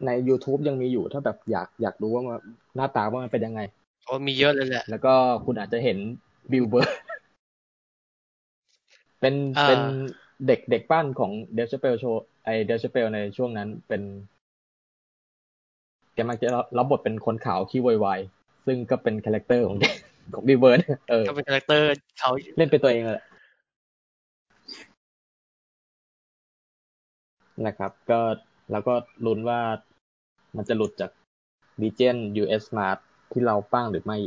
[0.05, 2.39] ใน YouTube ยังมีอยู่ถ้าแบบอยากอยากรู้ว่ามัน
[2.75, 3.61] หน้าตาว่ามันเป็นยังไง
[4.05, 5.13] โอ้มีเยอะเลยแหละ แล้วก็
[5.45, 5.97] คุณอาจจะเห็น
[6.51, 6.95] Bill Burr
[9.19, 9.81] เป็นอ่าเป็น
[10.47, 14.01] เด็กเด็กปั้นของ Dave Chappelle โชว์ไอ้ Dave Chappelle ในช่วงนั้นเป็น
[16.13, 16.47] แกมักจะ
[16.77, 19.77] รับบทเป็นคนขาวขี้วายๆซึ่งก็เป็น character ของ
[20.33, 20.79] ของ Bill Burr
[21.09, 21.85] เออก็เป็น character
[22.19, 23.21] เขาเล่นเป็นตัวเองเลย
[27.65, 28.19] นะครับ ก็
[28.71, 28.93] แล้วก็
[29.25, 29.61] ลุ้นว่า
[30.55, 31.11] มันจะหลุดจาก
[31.81, 32.97] Region US Smart
[33.31, 34.17] ที่เราปั้งหรือไม่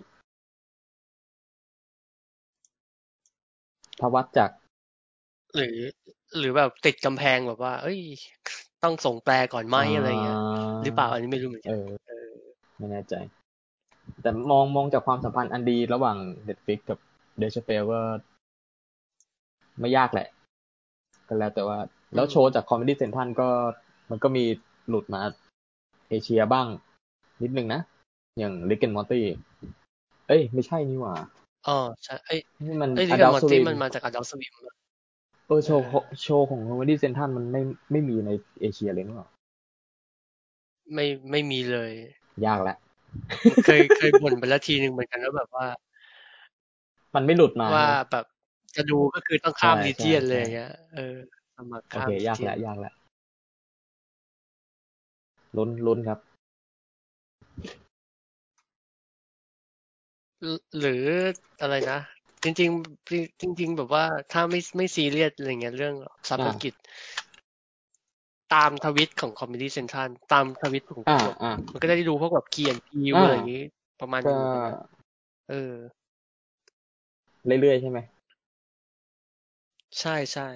[4.01, 4.51] ถ้าวัดจาก
[5.57, 5.79] หรือ
[6.39, 8.01] หรือแบบติดกำแพงแบบว่า เอ้ย
[8.83, 10.39] ต้องส่งแปลก่อนไหมอะไรเงี้ย
[10.85, 11.89] หรือเปล่าอันนี้ไม่รู้เหมือนกัเอนอ
[12.79, 13.15] ไม่แน่ใจ
[14.23, 16.17] แต่มองมองจากความสัมพันธ์อันดีระหว่าง
[16.49, 16.99] Netflix กับ
[17.41, 18.01] d e c h a p e l ก็
[19.81, 20.29] ไม่ยากแหละ
[21.29, 21.79] ก็แล้วแต่ว่า
[22.15, 23.49] แล้วโชว์จาก Comedy Central ก็
[24.11, 24.45] มันก็มี
[24.89, 25.23] หลุดมา
[26.09, 26.67] เอเชียบ้าง
[27.43, 27.81] นิดนึงนะ
[28.39, 29.21] อย่าง Rick and Morty
[30.29, 31.15] เอ้ย ไม่ใช่นี่หว่า
[31.69, 34.55] อ๋อใช่เอ้ยนี่มันเอ้ยลิก Adult มอร์ตี้ Swim มันมาจากอดัลสวิม
[35.47, 38.31] เออโชว์ของโชว์ของ Comedy Central มันไม่ไม่มีใน
[38.61, 39.29] เอเชียเลยนี่หว่า
[40.95, 41.91] ไม่ไม่มีเลย
[42.47, 42.77] ยากแล้ว
[43.65, 45.67] เคยเคยบ่นไปแล้วทีหนึ่งเหมือนกันแล้วแบบว่า
[47.15, 48.25] มันไม่หลุดมาว่าใช่ไหมแบบ
[48.77, 51.40] จะดูก็คือต้องข้ามใช่รีเจียนใช่เลยอย่างเงี้ยเออสมัคร
[51.91, 52.95] โอข้ามเค region ยากแล้วยากแล้ว
[55.57, 56.19] ลุ้นลุ้นครับ
[60.41, 61.05] หรือหรือ
[61.61, 62.01] อะไรนะ
[62.45, 62.71] จริง
[63.07, 65.95] ๆ จริง ๆ แบบว่าถ้าไม่ไม่ซีเรียสอะไรเงี้ยเรื่อง
[66.29, 66.73] สาภารกิจ
[68.55, 73.63] ตามทวิตของคอมมิดี้เซ็นทรัลตามทวิตของอ่าพวกอ่ามันก็ได้ดูพวกแบบเขียนพิวอ่าอะไรอย่างงี้
[74.01, 74.77] ประมาณก็นี้เหมือนกันนะ
[75.49, 75.75] เออ
[77.47, 77.99] เรื่อยๆใช่ไหม
[79.99, 80.49] ใช่ใช่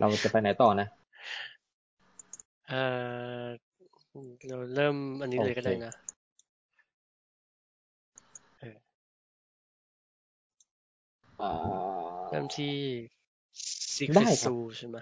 [0.00, 0.86] เราจะไปไหนต่อนะ
[2.68, 2.74] เอ
[3.42, 3.44] อ
[4.48, 5.92] เราเริ่มอันนี้เลยก็ได้นะ
[11.42, 11.52] อ่า
[12.30, 12.74] เริ่มที่
[14.16, 14.96] ได้ Secret ครับ Zoo ใช่ไหม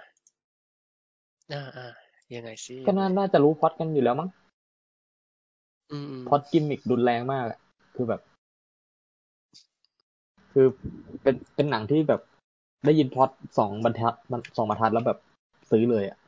[1.53, 1.87] อ่าอ่า
[2.35, 4.29] ยังไงสิก็น่าน่าจะรู้พล็อดกันอยู่แล้วมั้ง
[5.93, 7.59] อืมอืมพล็อดกิมมิกรุนแรงมากอะ
[7.95, 8.21] คือแบบ
[10.53, 10.67] คือ
[11.23, 12.21] เป็นเป็นหนังที่แบบ
[12.85, 15.19] ได้ยินพล็อดสองบรรทัดมันสองบรรทัดแล้วแบบ
[15.71, 16.19] ซื้อเลยอะ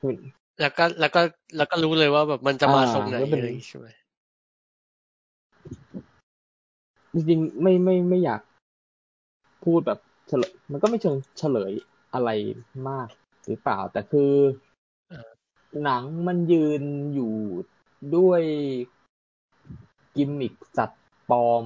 [0.00, 0.12] คือ
[0.60, 1.20] แล้วก็แล้วก็
[1.56, 3.86] แล้วก็รู้เลยว่าแบบมันจะมาอ่าทรงไหนก็เป็นอะไรใช่ไหม
[7.12, 8.40] จริงๆไม่ไม่ไม่อยาก
[9.64, 11.72] พูดแบบเฉลย มันก็ไม่เชิงเฉลย
[12.14, 12.30] อะไร
[12.88, 13.08] มาก
[13.46, 14.32] หรือเปล่า แต่คือ
[15.82, 16.82] หนังมันยืน
[17.14, 17.34] อยู่
[18.16, 18.42] ด้วย
[20.16, 21.64] กิมมิคสัตว์ปลอม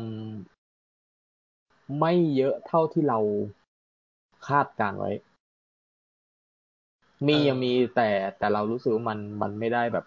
[1.99, 3.19] ไม่เยอะเท่าที่เรา
[4.49, 5.13] คาดการไว้
[7.27, 8.09] มียังมีแต่
[8.39, 10.05] แต่เรารู้สึกว่ามันมันไม่ได้แบบ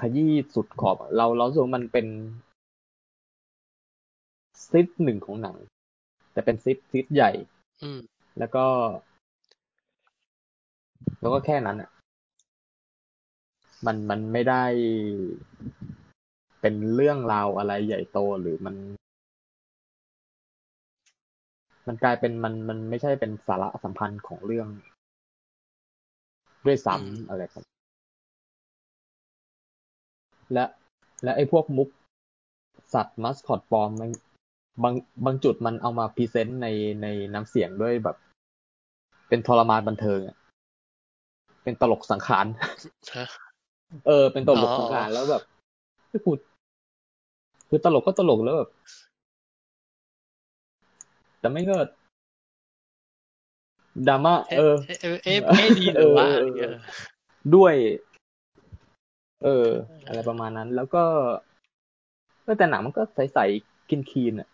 [0.00, 2.06] ขยี้สุดขอบ เราเรารู้สึกว่ามันเป็น
[4.70, 5.56] ซิดหนึ่งของหนัง
[6.32, 7.30] แต่เป็นซิดซิดใหญ่
[7.82, 8.00] อืม
[8.38, 8.66] แล้วก็
[11.20, 11.90] แล้วก็แค่นั้นอะ
[13.86, 14.64] มันมันไม่ได้
[16.60, 18.74] เป็นเรื่องราวอะไรใหญ่โตหรือมัน
[21.92, 24.68] มันกลายเป็นมันมันไม่ใช่เป็นสาระสัมพันธ์ของเรื่อง
[26.66, 27.64] ด้วยอืมซ้ำอะไรครับ
[30.52, 30.64] และ
[31.24, 31.88] และไอ้พวกมุก
[32.94, 34.10] สัตว์มัสคอตปลอมมัน
[34.82, 36.68] บางบางจุดมันเอามาพรีเซนต์ใน
[37.02, 38.16] ในน้ำเสียงด้วยแบบ
[39.28, 40.36] เป็นทรมานบันเทิงอะ
[41.62, 42.46] เป็นตลกสังขาร
[43.16, 43.26] ฮะ
[44.06, 45.42] เออ เป็นตลกอ๋อสังขารแล้วแบบ
[46.10, 46.36] ไม่พูด
[47.68, 48.70] คือตลกก็ตลกแล้วแบบ
[51.40, 51.76] แต่ไม่ก็
[54.08, 56.72] ดราม่าเออ เอะเอะเอะดีหรือว่าอะไรเงี้ย
[57.54, 57.74] ด้วย
[59.44, 59.66] เออ
[60.06, 61.04] อะไรประมาณนั้น แล้วก็
[62.42, 64.48] เออแต่หนังมันก็ใสๆกินคีนๆอะ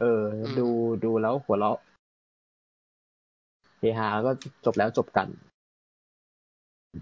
[0.00, 0.22] เออ
[0.58, 0.68] ดู
[1.04, 1.78] ดูแล้วหัวเราะ
[3.78, 4.32] เฮฮาแล้วก็
[4.64, 5.28] จบแล้วจบกัน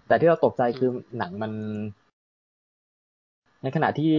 [0.07, 1.53] แต่ที่เราตกใจคือหนังมัน
[3.63, 4.13] ในขณะที่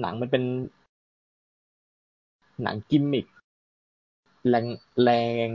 [0.00, 0.42] หนังมันเป็น
[2.62, 3.26] หนังกิมมิค
[4.48, 4.66] แรง
[5.02, 5.10] แร
[5.46, 5.48] ง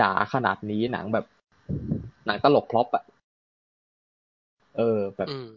[0.00, 1.26] จ๋าๆขนาดนี้หนังแบบ
[2.26, 3.04] หนังตลกพล็อปอะ
[4.76, 5.48] เออ แบบอืม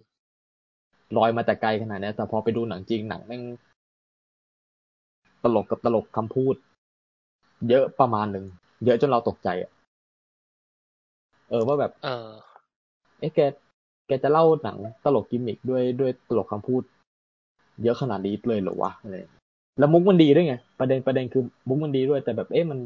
[1.18, 3.44] ลอยมาแต่ไกลขนาดเนี้ยแต่พอไปดูหนังจริงหนังแม่ง
[5.44, 6.56] ตลกกับตลกคำพูด
[7.70, 8.46] เยอะประมาณหนึ่ง
[8.86, 9.72] เยอะจนเราตกใจอะ
[11.50, 12.30] เออว่าแบบ เออ
[13.20, 13.40] เอ๊ะแก
[14.08, 16.84] แกจะเล่าหนังตลกกิมมิคด้วยด้วยตลกคำพูด
[17.84, 19.45] เยอะขนาดนี้เลยเหรอวะอะไรอย่างเงี้ย
[19.80, 22.80] แล้วมุกมันดีด้วยไงประเด็นประเด็นคือมุกมันดีด้วย แต่แบบเอ๊ะมัน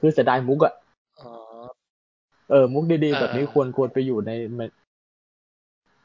[0.00, 0.74] คือเสียดายมุกอะ
[1.20, 1.32] อ๋อ
[2.50, 4.30] เออ มุกดีๆเออแบบนี้ควรควรไปอยู่ใน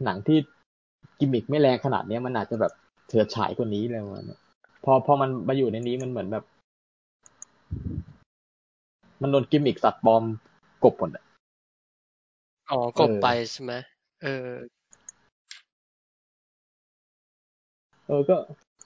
[0.03, 0.37] หนังที่
[1.19, 2.73] กิมมิคไม่แรงขนาดเนี้ยมันอาจจะแบบ
[3.07, 4.39] เฉิดฉายกว่านี้เลยมันย
[4.83, 6.43] พอพอมันมาอยู่ในนี้มันเหมือนแบบ
[9.21, 10.23] มันโดนกิมมิคสัตว์ปลอม
[10.83, 11.23] กบหมดอะ
[12.71, 13.73] อ๋อกบไปใช่ไหม
[14.23, 14.47] เออ
[18.09, 18.35] เออก็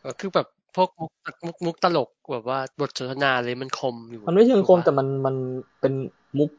[0.05, 1.11] ก็คือแบบพวกมุก
[1.45, 5.35] มุกมุกตลกแบบว่าบทสนทนาเลยมันคมอยู่ มันไม่เชิงคมถูกปะแต่มันมัน
[5.81, 5.93] เป็น
[6.37, 6.49] มุก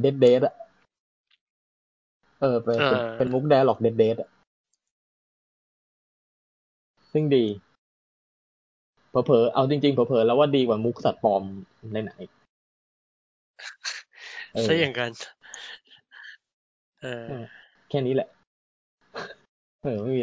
[0.00, 0.54] dad dad อะ
[2.40, 4.28] เออเป็นเป็นเป็นมุก dad joke dad dad อะ
[7.12, 7.44] ซึ่งดี
[9.10, 11.42] เผลอๆเอาจริงๆเผลอๆแล้วว่าดีกว่ามุกสัตว์ปลอม
[11.92, 12.26] ในไหนง
[14.54, 15.10] เออซะอย่างกัน
[17.02, 17.44] เออเออ
[17.88, 18.28] แค่นี้แหละ
[19.82, 20.22] เออไม่มี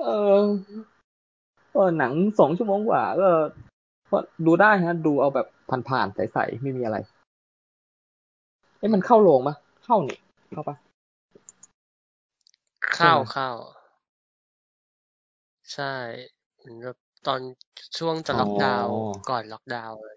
[0.00, 0.44] เออะไรอเออ
[1.72, 3.28] เออหนังสองชั่วโมงกว่าก็
[4.10, 5.46] ก็ดูได้ฮะ ดูเอาแบบ
[5.88, 6.96] ผ่านๆใสๆไม่มีอะไร
[8.78, 10.18] เอ้มันเข้าโรงปะเข้านี่
[10.52, 10.76] เข้าปะ
[12.98, 13.56] ข้าวใช่ไหมข้าว
[15.74, 15.94] ใช่
[16.56, 16.96] เหมือนแบบ
[17.26, 17.40] ตอน
[17.98, 20.16] ช่วงจะล็อกดาวน์อ๋อก่อนล็อกดาวน์เลย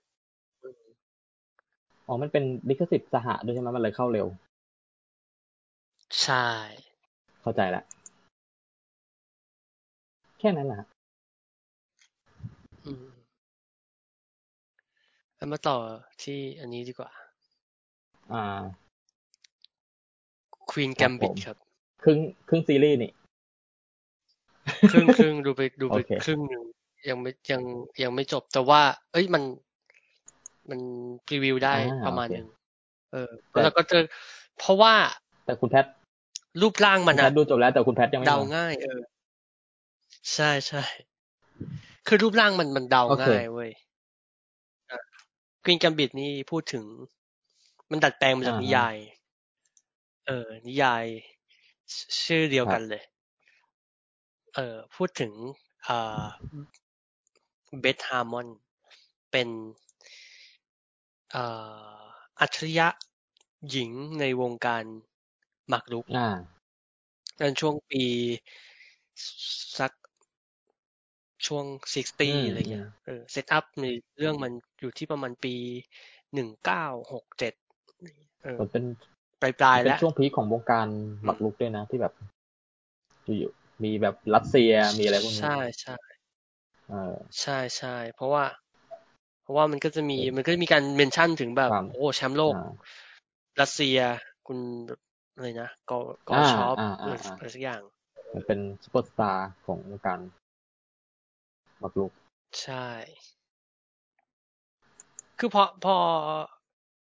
[2.08, 4.28] อ๋อ มันเป็นลิขสิทธิ์สหะด้วยใช่ไหมมันเลยเข้าเร็ว
[6.24, 6.48] ใช่
[7.42, 7.84] เข้าใจละ
[10.42, 10.82] แค่นั้นแหละ
[12.86, 13.06] อืม
[15.36, 15.78] แล้วมาต่อ
[16.24, 17.12] ที่อันนี้ดีกว่า
[18.34, 18.44] อ่า
[20.72, 21.58] Queen ครับผม Gambit ครับ
[22.04, 22.18] ครึ่ง
[22.50, 23.12] ครึ่งซีรีส์นี่
[24.92, 26.64] ครึ่งครึ่งดูไปดูไปโอเคครึ่งหนึ่ง
[27.10, 27.62] ยังไม่ยัง
[28.04, 28.82] ยังไม่จบแต่ว่า
[29.12, 29.44] เอ้ยมัน
[30.70, 30.80] มัน
[31.28, 32.48] พรีวิวได้อ่าประมาณโอเคหนึ่ง
[33.12, 34.04] เออแต่แล้วก็เจอ
[34.60, 34.94] เพราะว่า
[35.46, 35.86] แต่คุณแพท
[36.62, 39.02] รูปร่างคุมันณแพอะทดูจบแล้วแต่คุณแพทยังไม่เดามาง่าย เออ
[40.34, 40.84] ใช่ใช่
[42.08, 43.72] คือรูปร่างมันมันเดาโอเคง่ายเว้ย
[45.64, 46.86] ควีนกัมบิดนี่พูดถึง
[47.92, 48.96] มันดัดแปลงมาจากอ่านิยาย
[50.28, 51.06] เออ นิยาย
[51.94, 53.04] ชชื่อเดียวครับกันเลย
[54.56, 55.32] เออ พูดถึง
[55.88, 56.26] อ่า
[57.80, 58.48] เบธฮาร์มอน
[59.32, 59.50] เป็น
[61.32, 61.44] เอ่
[61.96, 62.02] อ
[62.40, 62.88] อัจฉริยะ
[63.70, 64.84] หญิงในวงการ
[65.68, 66.30] หมากรุกอ่า
[67.40, 68.04] ในช่วงปี
[69.80, 69.92] สัก
[71.48, 71.66] ช่วง
[72.26, 73.86] อืม60 อะไรเงี้ยอืมเออ setup ใน
[74.18, 75.56] เรื่องมันอยู่ที่ประมาณปี
[76.34, 78.84] 1967เออมันเป็น
[79.42, 80.88] ปลายปลายๆเป็นแล้วช่วง peak ของวงการ
[81.24, 82.14] หมากรุกด้วยนะที่แบบ
[83.26, 85.96] อยู่ๆมีแบบรัสเซียมีอะไรพวกนี้ ใช่ใช่
[86.90, 88.44] เออใช่ใช่เพราะว่า
[89.44, 92.72] เพราะว่ามันก็จะมีเออมันก็จะมีการ mention ถึงแบบความโอ้แชมป์โลกอ่า
[93.62, 93.98] รัสเซีย
[94.48, 94.60] คุณ
[95.36, 97.82] อะไรนะกอกออ่าชอปอ่าอะไรอ่าอ่าอะไรสักอย่าง
[98.34, 100.20] มันเป็นซุปเปอร์สตาร์ของวงการ
[101.82, 102.12] หมากรุก
[102.62, 102.88] ใช่
[105.40, 105.96] คือพอพอ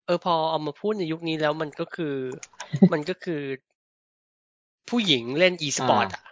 [0.07, 2.15] เออพอเอามาพูดในยุคนี้แล้วมันก็คือ
[2.93, 3.43] มันก็คือ
[4.91, 6.25] ผู้หญิงเล่น e-sportอะ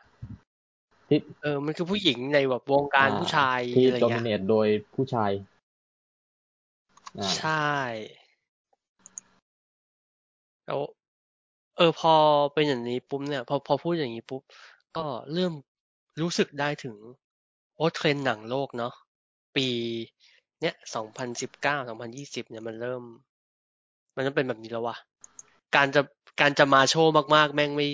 [1.08, 5.30] ที่เออ มันคือผู้หญิงในแบบวงการผู้ชายที่อะไร dominate เงี้ยนตโดยผู้ชาย
[7.18, 7.72] อ่าใช่
[10.66, 10.80] แล้ว
[11.76, 12.14] เออพอ
[12.54, 14.42] เป็นอย่างนี้ปุ๊บเนี่ย พอพอพูดอย่างนี้ปุ๊บ
[14.96, 15.52] ก็เริ่ม
[16.20, 16.96] รู้สึกได้ถึง
[17.78, 18.92] โอ้ เทรนด์หนังโลกเนาะ
[19.56, 19.68] ปี
[20.60, 23.02] เนี้ยสองพันสิบเก้าสองพันยี่สิบเนี่ยมันเริ่ม
[24.16, 24.96] มันต้องเป็นแบบนี้แล้ววะ
[25.76, 26.02] การจะ
[26.40, 27.88] การจะมาโชว์มาก ๆ แม่งไม่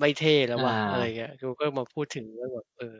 [0.00, 2.96] ไม่เท่แล้ววะอ่าอะไรเงี้ยกูก็มาพูดถึงเรื่องแบบเออ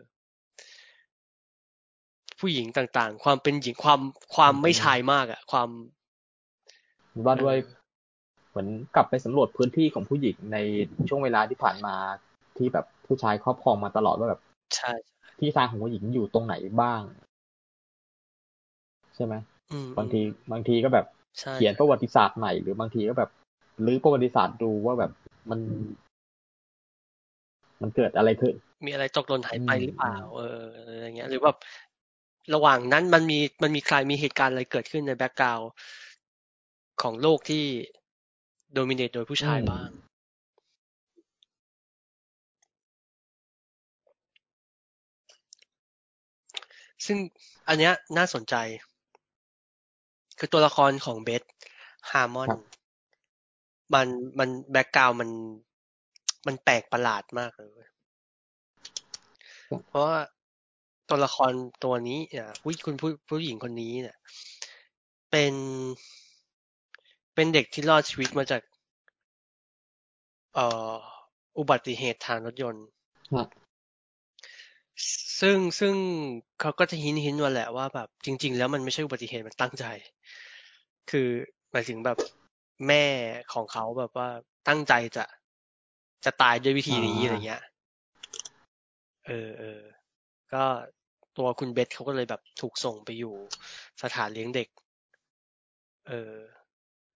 [2.40, 4.00] ผู้หญิงต่างๆ ความเป็นหญิงความ
[4.34, 5.68] ความไม่ชายมากอะความ
[7.26, 7.56] ว่าเออด้วย
[8.50, 10.56] เหมือนกลับไปสำรวจพื้นที่ของผู้หญิงใน
[11.08, 11.94] ช่วงเวลาที่ผ่านมา
[12.56, 14.40] ที่แบบผู้ชายครอบครองมาตลอดว่าแบบ
[14.76, 14.92] ใช่
[15.38, 17.02] ที่ทางของผู้หญิงอยู่ตรงไหนบ้าง
[19.14, 19.34] ใช่ไหม
[19.72, 21.06] อืมบางทีอืมบางทีก็แบบ
[21.40, 23.30] ใช่เขียนประวัติศาสตร์ใหม่หรือบางทีก็แบบ
[23.86, 25.12] รื้อประวัติศาสตร์ดูว่าแบบ
[25.50, 25.60] มัน
[27.82, 28.54] มันเกิดอะไรขึ้น
[28.86, 31.56] มีอะไรตกหล่นหายไปอืมหรือเปล่า เอออะไรเงี้ย หรือแบบ
[32.54, 35.60] ระหว่างนั้นมันมีมันมีใครมีเหตุการณ์อะไรเกิดขึ้นใน background
[37.02, 37.64] ของโลกที่
[38.72, 39.88] dominate โดยผู้ชายอืมบ้าง
[47.06, 47.18] ซึ่ง
[47.68, 48.54] อันเนี้ยน่าสนใจ
[50.38, 51.42] คือตัวละครของเบธ
[52.10, 52.62] ฮาร์มอนครับ
[53.94, 55.30] มันมัน background มัน
[56.46, 57.90] มันแปลกประหลาดมากเลยเว้ย
[59.88, 60.18] เพราะว่า
[61.08, 61.52] ตัวละคร
[61.84, 64.16] ตัวนี้เนี่ยผู้คุณผู้ผู้หญิงคนนี้เนี่ย
[65.30, 65.54] เป็น
[67.34, 68.62] เป็นเด็กที่รอดชีวิตมาจาก
[70.54, 70.94] เอ่อ
[71.58, 72.84] อุบัติเหตุทางรถยนต์
[73.36, 73.46] ฮะ
[75.40, 75.94] ซึ่ง ซึ่ง
[76.60, 79.84] เขาก็จะหินหินว่าแหละว่าแบบจริง ๆ แล้วมันไม่ใช่อุบัติเหตุมันตั้งใจ
[81.10, 81.28] คือ
[81.72, 82.18] หมายถึงแบบ
[82.88, 83.04] แม่
[83.54, 84.28] ของเขาแบบว่า
[84.68, 85.24] ตั้งใจจะ
[86.24, 87.62] จะตายด้วยวิธีนี้อ่าอะไรเงี้ย
[89.26, 89.80] เออเออ
[90.52, 90.64] ก็
[91.36, 93.34] ตัวคุณเบสเขาก็เลยแบบถูกส่งไปอยู่
[94.02, 94.68] สถานเลี้ยงเด็ก
[96.08, 96.34] เออ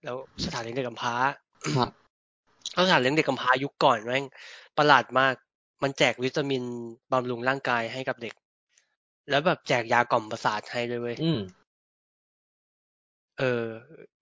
[0.04, 1.14] แล้วสถานเลี้ยงเด็กกำพร้า
[1.78, 1.90] ฮะ
[2.72, 4.26] เขาสถานเลี้ยงเด็กกำพร้ายุคก่อนแม่ง
[4.78, 5.34] ประหลาดมาก
[5.82, 6.62] มันแจกวิตามิน
[7.12, 8.34] บำรุงร่างกายให้กับเด็ก
[9.30, 11.40] แล้วแบบแจกยากล่อมประสาทให้ด้วยเว้ยอืม
[13.38, 13.66] เออ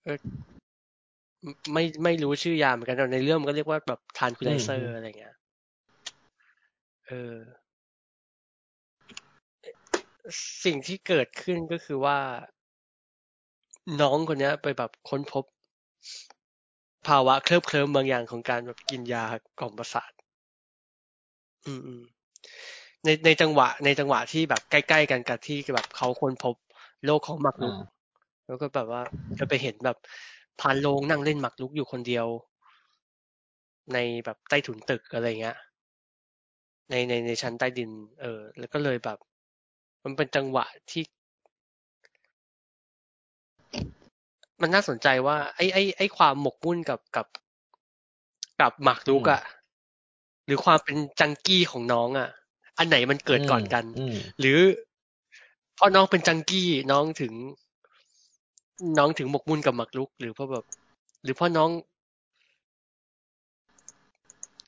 [0.05, 0.19] เออ
[1.73, 5.35] ไม่ไม่รู้ชื่อยาเหมือนกันแต่ในเรื่องมันก็เรียกว่าแบบทานคูไลเซออืมร์อะไรเงี้ย
[7.07, 7.35] เออ
[10.65, 12.19] สิ่งที่เกิดขึ้นก็คือว่า
[14.01, 15.45] น้องคนเนี้ยไปแบบค้นพบ
[17.07, 19.25] ภาวะเคลิบเคลิ้มบางอย่างของการแบบกินยา
[19.61, 20.13] กล่อมประสาท
[21.69, 22.03] อืมอืม
[23.05, 26.57] ในในจังหวะ ในจังหวะที่แบบใกล้ๆกันกับที่แบบเขาค้นพบ
[27.05, 27.87] โลกของหมากรุกอ่า
[28.47, 29.03] แล้วก็แบบว่า
[29.39, 29.97] จะไปเห็นแบบ
[30.61, 32.27] พานโลงนั่งเล่นหมากรุกอยู่คนเดียว
[33.93, 35.59] ในแบบใต้ถุนตึกอะไรเงี้ย
[36.91, 37.91] ในในในชั้นใต้ดิน
[38.21, 39.19] เออ แล้วก็เลยแบบ
[40.05, 41.03] มันเป็นจังหวะที่
[44.61, 47.27] มันน่าสนใจว่า ไอ้ไอ้ไอ้ความหมกมุ่นกับกับ
[48.61, 49.43] กับหมากรุกอะ
[50.49, 52.29] หรือความเป็นจังกี้ของน้องอะ
[52.79, 54.59] อันไหนมันเกิดก่อนกันอืมหรือ
[55.75, 57.33] เพราะน้องเป็นจังกี้น้องถึง
[58.99, 60.65] น้องถึงหมกมุ่นกับหมากรุก หรือเพราะแบบ
[61.23, 61.71] หรือเพราะน้อง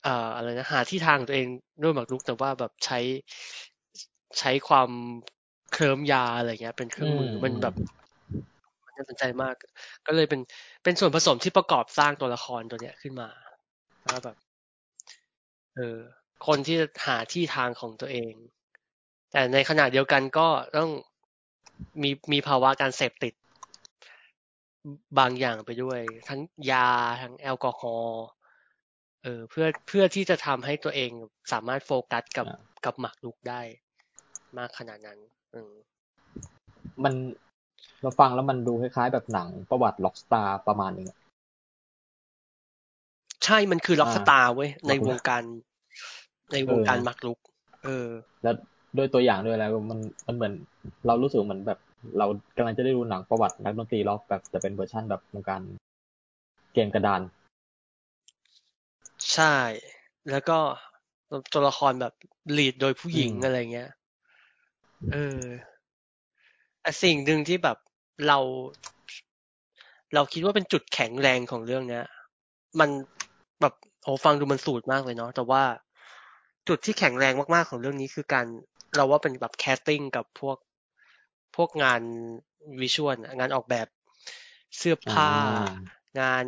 [0.05, 1.47] อ่าอะไรนะหาที่ทางตัวเอง
[1.81, 2.99] ด้วยหมากรุกแต่ว่าแบบใช้
[4.39, 4.89] ใช้ความ
[5.71, 7.75] เคลิ้มยาอะไรเงี้ย เป็นเครื่องมืออมมันแบบ
[8.85, 9.55] มันน่าสนใจมาก
[10.07, 10.41] ก็เลยเป็น
[10.83, 13.29] เป็นส่วนผสมที่ประกอบสร้างตัวละครตัวเนี้ยขึ้นมา
[14.07, 14.37] แล้วแบบ
[15.75, 15.97] เออ
[16.47, 18.33] คนที่จะหาที่ทางของตัวเอง
[19.31, 20.47] แต่ในขณะเดียวกันก็
[20.77, 20.89] ต้อง
[22.01, 23.33] มีมีภาวะการเสพติด
[25.19, 25.99] บางอย่างไปด้วย
[26.29, 26.39] ทั้ง
[26.71, 26.89] ยา
[27.21, 28.23] ทั้งแอลกอฮอล์
[29.23, 31.11] เออเพื่อเพื่อที่จะทำให้ตัวเอง
[31.51, 33.61] สามารถโฟกัสกับอ่ากับหมากรุกได้
[34.57, 35.19] มากขนาดนั้น
[35.53, 35.73] อืม
[37.03, 37.13] มัน
[38.01, 41.20] เราฟังแล้วมันดูคล้ายๆแบบหนังประวัติ rock star ประมาณนึงอะ
[43.45, 45.43] ใช่มันคือ rock star เว้ยในหมากรุกวงการ
[46.51, 47.39] ในวงการเออหมากรุก
[47.83, 48.07] เออ
[48.43, 48.55] แล้ว
[48.97, 50.53] ด้วยตัวอย่างด้วยแล้วมันมันเหมือน
[51.07, 51.79] เรารู้สึกเหมือนแบบ
[52.17, 52.25] เรา
[52.57, 55.61] กำลังจะได้ดูหนังประวัตินักดนตรีร็อกแบบแต่เป็นเวอร์ชันแบบวงการ
[56.73, 57.21] เกมกระดาน
[59.33, 59.55] ใช่
[60.31, 60.57] แล้วก็
[61.53, 62.13] ตัวละครแบบ
[62.57, 63.89] lead โดยผู้หญิงอืมอะไรเงี้ย
[65.11, 65.41] เออ
[66.81, 67.77] แต่สิ่งหนึ่งที่แบบ
[68.27, 68.39] เรา
[70.13, 72.05] เราคิดว่าเป็นจุดแข็งแรงของเรื่องเนี้ย
[72.79, 72.89] มัน
[73.61, 75.63] แบบโอ้ฟังดูมันสูตรมากเลยเนาะแต่ว่า
[76.67, 78.45] จุดที่แข็งแรงมากๆของเรื่องนี้คือการ
[78.95, 80.57] เราว่าเป็นแบบแคสติ้งกับพวก
[81.55, 82.01] พวกงาน
[82.81, 83.87] วิชวลงานออกแบบ
[84.77, 85.67] เสื้อผ้าอ่า
[86.19, 86.45] งาน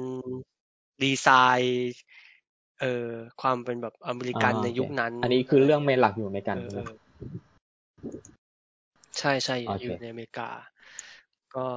[1.04, 1.28] ดีไซ
[1.60, 1.94] น์
[2.80, 3.10] เอ่อ
[3.42, 6.96] ความเป็นแบบอเมริกันอ่าในโอเคยุคนั้น อันนี้คือเรื่องเมนหลักอยู่ในกันเออใช่ไหมเออ
[9.20, 10.50] ใช่ใช่อยู่โอเคอยู่ในอเมริกา
[11.56, 11.68] ก็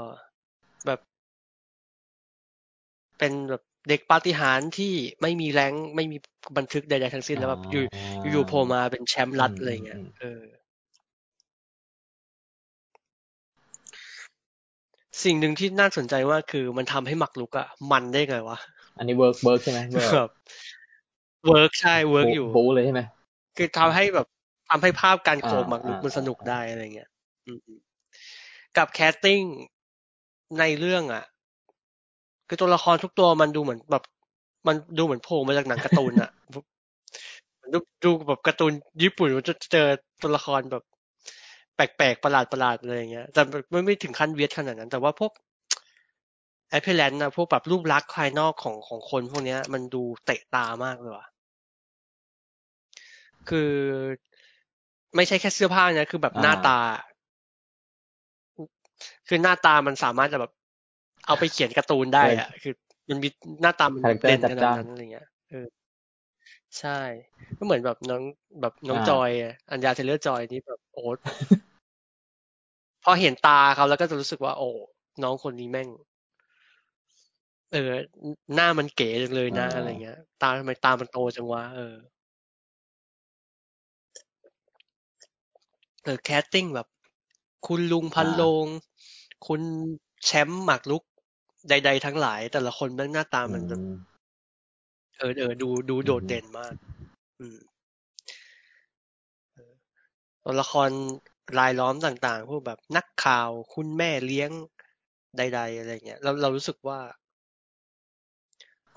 [0.87, 1.01] แบบ
[3.18, 6.16] เป็นแบบ เด็กปาฏิหาริย์ที่ไม่มี rank ไม่มี
[6.57, 7.82] บันทึกใดๆทั้งสิ้นแล้วแบบอยู่
[8.32, 10.43] อยู่ๆโผล่มาเป็นแชมป์รัฐอะไรเงี้ยเออ
[15.24, 18.59] สิ่งหนึ่งที่น่าสนใจว่าคือมันทำให้หมากรุกอะมันได้ไงวะ
[18.99, 20.30] อันนี้ work work ใช่ไหม work แบบ
[21.46, 23.01] work ใช่ work อยู่บูเลยใช่ไหม
[23.57, 24.26] คือทำให้แบบ
[24.70, 27.11] ทำให้ภาพการโขกอ่าหมากรุกอ่ามันสนุกอ่าได้อะไรเงี้ย
[27.47, 29.40] อืมๆกับ casting
[30.59, 31.24] ในเรื่องอะ
[32.49, 34.03] คือตัวละครทุกตัวมันดูเหมือนแบบ
[34.66, 36.30] มันดูเหมือนโผล่มาจากหนังการ์ตูนอะ
[37.72, 38.72] ดูดูแบบการ์ตูน
[39.03, 39.86] ญี่ปุ่นมันจะเจอ
[40.22, 40.82] ตัวละครแบบ
[41.76, 43.40] แปลกๆประหลาดประหลาดๆอะไรอย่างเงี้ยแต่
[43.70, 45.32] ไม่ไม่ถึงขั้น weird ขนาดนั้น แต่ว่าพวก
[46.70, 51.26] appearance นะพวกแบบรูปลักษณ์ภายนอกของของคนพวกเนี้ย มันดูเตะตามากเลยว่ะ
[53.49, 53.70] คือ
[55.16, 56.78] ไม่ใช่แค่เสื้อผ้านะคือแบบหน้าตา
[59.28, 60.53] คือหน้าตามันสามารถจะแบบ
[61.26, 62.74] เอาไปเขียนการ์ตูนได้อะคือ
[63.08, 63.28] มันมี
[63.62, 65.66] หน้าตามัน character เด่นจัดขนาดจ้านขนาดนั้นอะไรเงี้ยเออ
[66.78, 67.00] ใช่
[67.58, 68.22] ก็เหมือนแบบน้อง
[68.60, 71.02] แบบน้องอ่าจอยอะ Anya Taylor-Joy นี่แบบโอ้
[73.04, 74.68] พอเห็นตาเขาแล้วก็จะรู้สึกว่า โอ้
[75.22, 75.88] น้องคนนี้แม่ง
[77.72, 77.90] เออ
[78.54, 81.94] หน้ามันเก๋จังเลยนะอ่าอะไรเงี้ย ตาทำไมตามันโตจังวะเออ
[86.04, 86.86] เออ casting แบบ
[87.66, 88.66] คุณลุงภารโรง
[89.46, 89.60] คุณ
[90.24, 91.02] แชมป์หมากรุก
[91.68, 93.92] ใด ๆ ทั้งหลาย แต่ละคนแม่งหน้าตามันแบบอืม
[95.18, 96.74] เออเออดูดูโดดอืมเด่นมาก
[97.40, 97.58] อืม
[99.54, 99.72] เออ
[100.44, 100.90] ตัวละคร
[101.58, 104.50] รายล้อมต่าง ๆ พวกแบบนักข่าวคุณแม่เลี้ยง
[105.36, 106.98] ใด ๆ อะไรเงี้ยเราเรารู้สึกว่า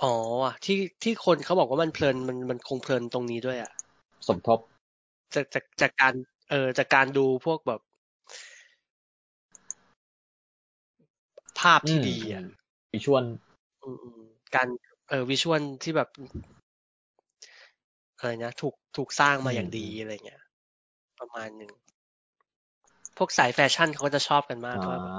[0.02, 0.14] อ๋อ
[0.44, 3.72] ว่ะที่ที่คนเขาบอกว่ามันเพลินมันมันคงเพลินตรงนี้ด้วย อะ
[4.28, 4.60] สมทบ
[5.36, 6.14] จากจากจากการ
[6.50, 7.82] เออจากการดูพวกแบบ
[11.60, 12.44] ภาพที่ดีอะ
[12.94, 13.26] วิชวล
[13.84, 14.20] อืมอืม
[14.56, 14.68] การ
[15.10, 16.10] เออวิชวลที่แบบ
[18.18, 20.42] อะไรนะถูกถูกสร้างมาอย่างดีอะไรเงี้ย
[21.20, 21.72] ประมาณหนึ่ง
[23.18, 25.14] พวกสายแฟชั่นเขาก็จะชอบกันมากว่าแบบ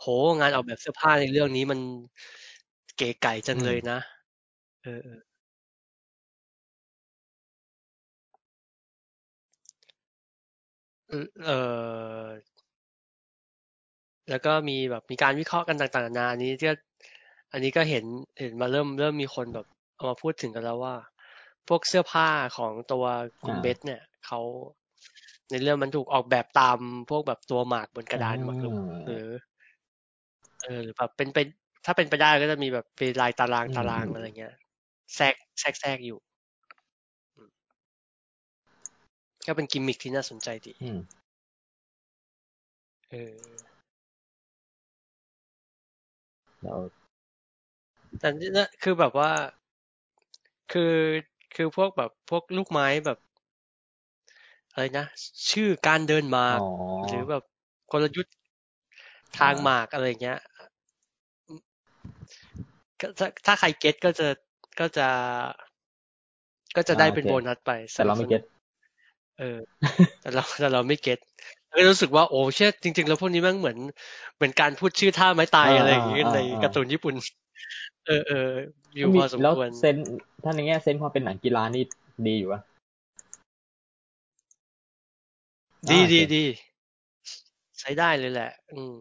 [0.00, 0.06] โห
[0.40, 1.80] งานออกแบบเสื้อผ้าในเรื่องนี้มัน
[2.96, 3.98] เก๋ไก่จังเลยนะ
[4.84, 5.00] เออ
[11.44, 12.28] เออ
[14.30, 16.72] แล้วก็มีแบบมีการวิเคราะห์กันต่างๆนานาอันนี้ก็
[17.52, 18.04] อันนี้ก็เห็น
[18.40, 20.94] เห็นมาเริ่มเริ่มมีคนแบบเอามาพูดถึงกันแล้วว่า
[21.68, 23.04] พวกเสื้อผ้าของตัว
[23.44, 24.40] คุณเบสเนี่ยเขา
[25.50, 26.78] ในเรื่องมันถูกออกแบบตาม
[27.10, 29.26] พวกแบบตัวหมากบนกระดานหมากรุกหรือ
[30.62, 31.46] เออหรือแบบเป็นเป็น
[31.84, 34.54] ถ้าเป็นไปได้ก็จะมีแบบเป็นลายตารางตารางอะไรเงี้ย
[35.14, 36.18] แทรกแทรกแทรกอยู่
[39.46, 40.72] ก็เป็นกิมมิคที่น่าสนใจดี
[43.10, 43.68] เออ
[46.62, 46.78] แล้ว
[48.18, 49.30] แต่นี่คือแบบว่า
[50.72, 50.94] คือ
[51.54, 53.18] คือพวกแบบพวกลูกไม้แบบ
[54.70, 55.06] อะไรนะ
[55.50, 56.44] ชื่อการเดินมา
[57.06, 57.42] หรือแบบ
[57.92, 58.34] กลยุทธ์
[59.38, 60.38] ทางหมากอะไรเงี้ย
[63.18, 64.28] ถ้าถ้าใครเก็ตก็จะ
[64.80, 65.08] ก็จะ
[66.76, 68.42] ก็จะได้เป็นโบนัสไปแต่เราไม่เก็ต
[69.38, 69.58] เออ
[70.20, 71.18] แต่เราแต่เราไม่เก็ต
[71.76, 73.78] ก็รู้สึกว่าโอ้เชื่อจริง ๆ แล้วพวกนี้มันเหมือน
[74.36, 77.14] เหมือนการพูดชื่อท่าไม้ตายอะไรอย่างเงี้ยในการ์ตูนญี่ปุ่น
[78.08, 78.50] เออเออ
[78.96, 79.96] อยู่พอสมควรแล้วเซน
[80.44, 81.82] ท่านในแง่เซนความเป็นหนังกีฬานี่
[82.26, 82.60] ดีอยู่ปะ
[85.90, 86.44] ดีดีดี
[87.80, 88.96] ใช้ได้เลยแหละ อืม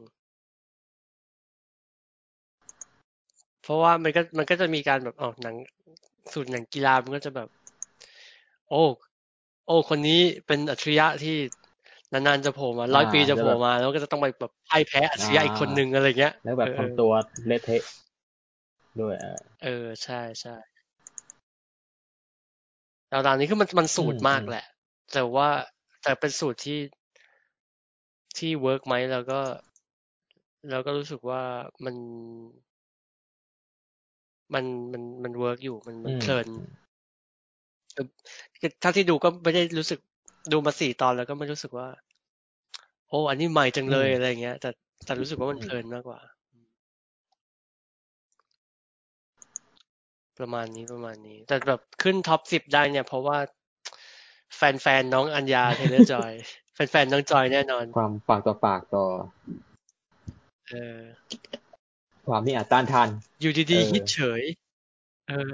[3.63, 5.55] เพราะว่ามันก็มันก็จะมีการแบบอ๋อหนัง
[6.33, 7.47] สูตรหนังกีฬามันก็จะแบบ
[8.69, 8.83] โอ้
[9.67, 11.35] โอ้คนนี้เป็นอัจฉริยะที่
[12.13, 17.11] นานๆจะโผล่มาร้อยปีจะโผล่มา แล้วก็จะต้องไปแบบพ่ายแพ้อัจฉริยะอีกคนนึงอะไรเงี้ย แล้วแบบทำตัว
[17.47, 17.81] เละเทะ
[19.01, 19.15] ด้วย
[19.63, 20.55] เออ ใช่ใช่
[23.09, 24.65] แาวตอนนี้คือมันมันสูตรมากแหละ
[25.13, 25.49] แต่ว่า
[26.03, 26.79] แต่เป็นสูตรที่
[28.37, 29.39] ที่ work ไหมแล้วก็
[30.69, 31.41] แล้วก็รู้สึกว่า
[31.85, 31.95] มัน
[34.53, 36.47] มันมันมัน work อยู่มันมันเพลิน
[38.83, 39.99] ถ้าที่ดูก็ไม่ได้รู้สึก
[40.51, 41.87] ดูมาสี่ตอนแล้วก็ไม่รู้สึกว่า
[43.09, 44.69] โอ้อันนี้ใหม่จังเลยอะไรเงี้ย แต่
[45.05, 46.19] แต่รู้สึกว่ามันเพลินมากกว่า
[50.39, 53.37] ประมาณนี้ประมาณนี้ แต่แบบขึ้น top สิบได้เนี่ย เพราะว่า
[54.55, 56.31] แฟนๆน้อง Anya Taylor-Joy
[56.73, 59.05] แฟนๆน้องจอยแน่นอน ความปากต่อปากต่อ
[60.69, 61.01] เออ
[62.27, 63.09] ความที่อาจต้านทาน
[63.41, 64.43] อยู่ดีๆฮิตเฉย
[65.29, 65.51] เออ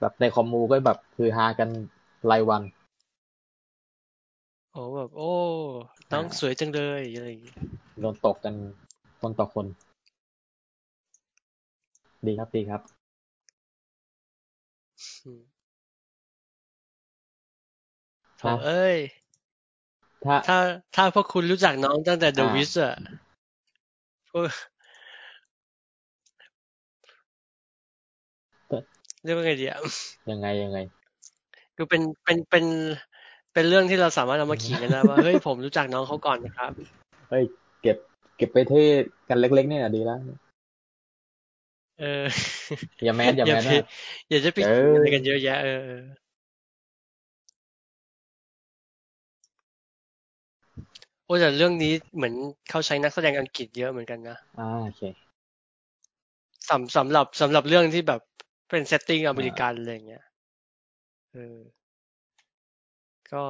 [0.00, 1.68] แบบในคอมมูก็แบบคือฮากัน
[2.30, 2.62] รายวัน
[4.72, 5.32] โอ้แบบ โอ้
[6.12, 7.54] น้องสวยจังเลยอะไรอย่างงี้
[8.00, 8.54] โดนตกกัน
[9.20, 9.66] คนต่อคน
[12.26, 12.93] ดีครับดีครับ
[18.38, 18.96] โถเอ้ย
[20.24, 20.58] ถ้าถ้า
[20.94, 22.94] ถ้าพวกคุณรู้จักน้องตั้งแต่เดอะวิสอะ
[24.30, 24.44] พวก
[29.24, 29.78] เรียกว่าไงดีอะ
[30.30, 30.78] ยังไงยังไง
[31.76, 32.64] คือเป็นเป็นเป็น
[33.52, 36.72] เป็นเรื่องที่เราสามารถเอามาขี่กันได้ว่าเฮ้ยผมรู้จักน้องเขาก่อนนะครับ
[37.30, 37.44] เฮ้ย
[37.82, 37.96] เก็บ
[38.36, 38.84] เก็บไปเท่
[39.28, 40.18] กันเล็กๆนี่ยดีแล้ว
[42.00, 42.24] เออ
[43.04, 43.62] อย่าแมนอย่าแมน
[44.30, 44.58] อย่าจะไป
[44.94, 45.70] อะไรกันเยอะแยะเออ
[51.24, 52.34] โอ้แต่เรื่องนี้เหมือน
[52.70, 55.02] เขาใช้นักแสดงอังกฤษเยอะเหมือนกันนะอ่าโอเค
[56.68, 58.20] สำสำหรับสำหรับเรื่องที่แบบ
[58.70, 60.24] เป็นเซตติ้งอเมริกันอะไรเงี้ย
[61.32, 61.58] เออ
[63.30, 63.44] ก็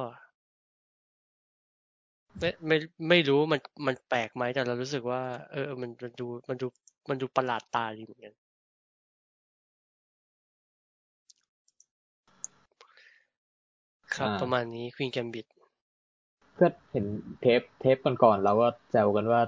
[2.39, 2.77] ไม่ไม่
[3.09, 5.21] ไม่รู้มันมันแปลกไหมแต่เรารู้สึกว่า
[5.51, 6.67] เออ มันมันดูมันดู
[7.09, 8.33] มันดูประหลาดตาดีเหมือนกัน
[14.15, 15.45] ครับ ประมาณนี้ Queen's Gambit
[16.53, 17.05] เพื่อเห็น
[17.41, 19.41] เทปเทปก่อนๆเราก็แซวกันว่า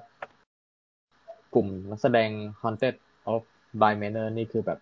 [1.54, 2.30] กลุ่มนักแสดง
[2.62, 2.96] Haunting
[3.34, 3.44] of
[3.82, 4.80] Bly Manor นี่คือแบบ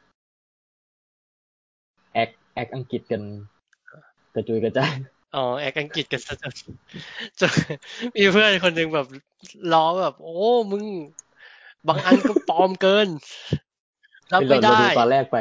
[2.13, 3.21] แอคแอคอังกฤษกัน
[4.35, 4.93] กระจุยกระจาย
[5.35, 6.35] อ๋อ act อังกฤษกันซะ
[7.39, 7.51] จน
[8.15, 9.07] มีเพื่อนคนหนึ่งแบบ
[9.73, 10.39] ล้อแบบ โอ้
[10.71, 10.83] มึง
[11.87, 13.07] บางอันก็ปลอมเกิน
[14.33, 15.37] รับไม่ได้ตอนแรกไป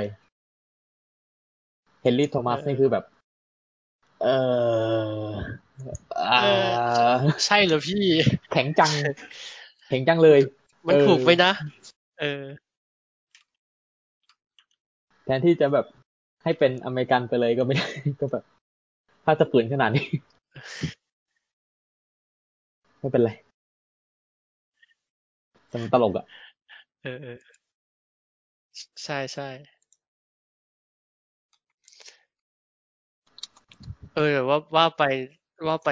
[2.03, 3.05] เฮนรี่โทมัสนี่คือแบบ
[4.23, 4.29] เอ
[5.05, 5.15] อ
[7.47, 8.03] ใช่เหรอพี่
[8.53, 8.93] แข็งจัง
[9.89, 10.41] แข็งจังเลย
[10.87, 11.53] มันถูกไปนะ
[12.21, 12.45] เออ
[15.25, 15.87] แทนที่จะแบบ
[16.43, 17.89] ให้เป็นอเมริกันไปเลยก็ไม่ได้
[18.21, 18.45] ก็แบบ
[19.25, 20.07] ถ้าจะปืนขนาดนี้
[22.99, 23.31] ไม่เป็นไร
[25.75, 26.27] แต่มันตลกอะ
[27.03, 27.39] เออเออ
[29.05, 29.49] ใช่ใช่
[34.15, 35.03] เออว่าว่าไป
[35.67, 35.91] ว่าไป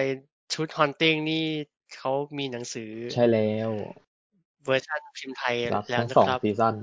[0.55, 1.45] ชุด Haunting นี่
[1.97, 3.71] เขามีหนังสือ ใช่แล้ว
[4.65, 5.57] เวอร์ชันพิมพ์ไทย
[5.91, 6.75] แล้วนะครับซีซั่น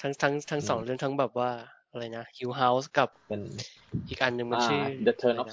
[0.00, 1.50] ทั้งทั้งทั้งสองเรื่องทั้งแบบว่า
[1.90, 3.42] อะไรนะ Hill House กับเป็น
[4.08, 5.48] อีกอันหนึ่งมันชื่อ The Turn of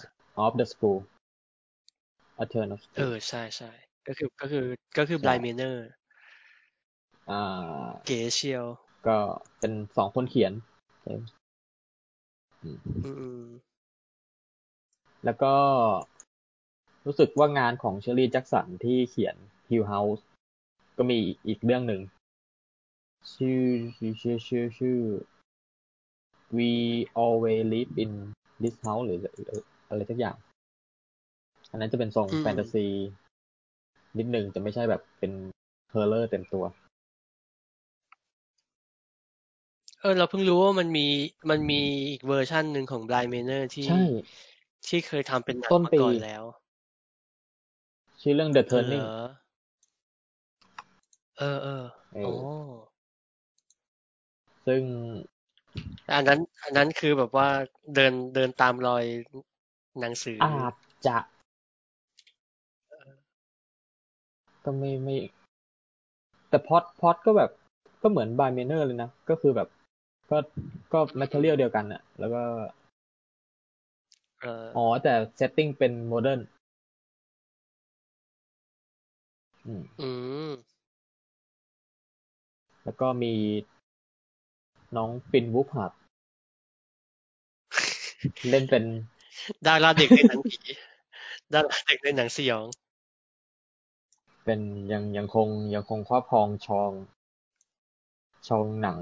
[0.46, 1.00] of the Screw
[2.44, 3.72] A Turn of เออ ใช่ใช่
[4.08, 4.66] ก็คือก็คือ
[4.98, 5.76] ก็คือใช่ Blind Manor
[7.32, 8.66] อ่า เก๋เชียว
[9.08, 9.18] ก็
[9.60, 10.54] เป็นสองคนเขียน
[11.02, 11.14] ใช่
[12.64, 13.44] อืมอืมอืม
[15.26, 15.54] แล้วก็
[17.06, 19.36] รู้สึกว่างานของเชอรี่แจ็กสันที่เขียน
[19.70, 20.22] Hill House
[20.98, 22.02] ก็มีอีกเรื่องหนึ่ง
[23.34, 23.62] ชื่อ
[23.98, 25.00] ชื่อชื่อชื่อชื่อ
[26.58, 26.72] We
[27.24, 28.12] always live in
[28.62, 30.36] this house หรือหรืออะไรสักอย่าง
[31.72, 32.86] อันนั้นจะเป็นทรงอืมแฟนตาซี
[34.18, 35.32] นิดหนึ่งจะไม่ใช่แบบเป็น
[35.92, 36.64] เฮอร์เลอร์เต็มตัว
[40.02, 41.08] เออ เราเพิ่งรู้ว่ามันมี
[41.50, 44.04] มันมีอีกเวอร์ชันหนึ่งของ Blind Manor ที่ใช่
[44.88, 46.44] ที่เคยทำเป็นหนังต้นมาปีก่อนแล้ว
[48.22, 49.10] ชื่อเรื่อง The เหร Turning อ
[51.38, 52.34] เออเออเออ๋ออ
[54.68, 54.82] ซึ่ง
[56.04, 57.50] แต่อันนั้น อันนั้นคือแบบว่า
[57.96, 59.04] เดินเดินตามรอย
[60.00, 60.74] หนังสืออาจ
[61.08, 61.18] จะ
[64.66, 65.16] ก็ไม่ไม่
[66.50, 67.52] แต่ plot plot ก็แบบ
[68.02, 69.68] ก็เหมือน Bly Manor เลยนะ ก็คือแบบ
[70.30, 70.38] ก็
[70.94, 72.42] ก็ material เดียวกันอะแล้วก็
[74.42, 76.42] เอออ๋อ แต่ settingเป็น modern
[79.66, 80.10] อืมอื
[80.50, 80.52] ม
[82.84, 83.34] แล้วก็มี
[84.96, 85.92] น้องปินวูฟหัด
[88.50, 88.84] เล่นเป็น
[89.68, 90.58] ดาราเด็กในหนังผี
[91.54, 92.66] ดาราเด็กในหนังสยอง
[94.46, 94.60] เป็น
[94.92, 96.92] ยังยังคงยังคงครอบครองชอง
[98.48, 99.00] ชองหนัง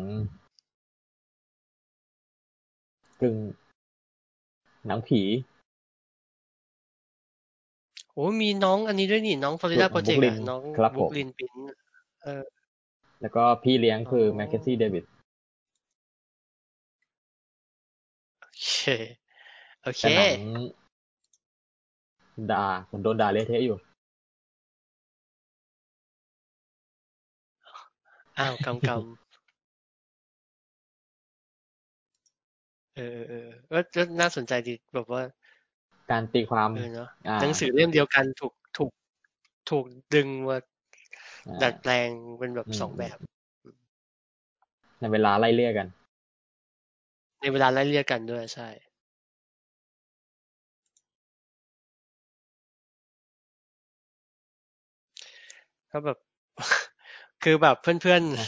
[3.22, 3.36] กึ่ง
[4.88, 5.22] หนังผี
[8.12, 11.54] โอ้มีน้องอันนี้ด้วยนี่ น้องฟลอริดาโปรเจกต์ Brooklyn น้องครับผมบุ๊กลินปิน
[12.24, 12.44] เออ
[13.22, 15.04] แล้วก็พี่เลี้ยงคือออแมคเคนซี่เดวิด
[18.41, 18.76] โอเค
[19.82, 20.34] โอเคแต่หนัง
[22.52, 23.78] ด่าผมโดนด่าเละเทะอยู่
[28.39, 28.97] อ้าวกำกำ
[32.95, 35.21] เออเออเออก็น่าสนใจดีแบบว่า
[36.11, 38.91] การตีความเออเนาะอ่าหนังสือเล่มเดียวกันถูกถูก
[39.69, 40.57] ถูกดึงมา
[41.47, 42.09] อ่าดัดแปลง
[42.39, 43.17] เป็นแบบอืมสองแบบ
[44.99, 45.88] ในเวลาไล่เลี่ยกัน
[47.41, 48.69] ในเวลาไล่เลี่ยกันด้วยใช่
[55.91, 56.17] ก็แบบ
[57.44, 58.48] คือแบบเพื่อนอะ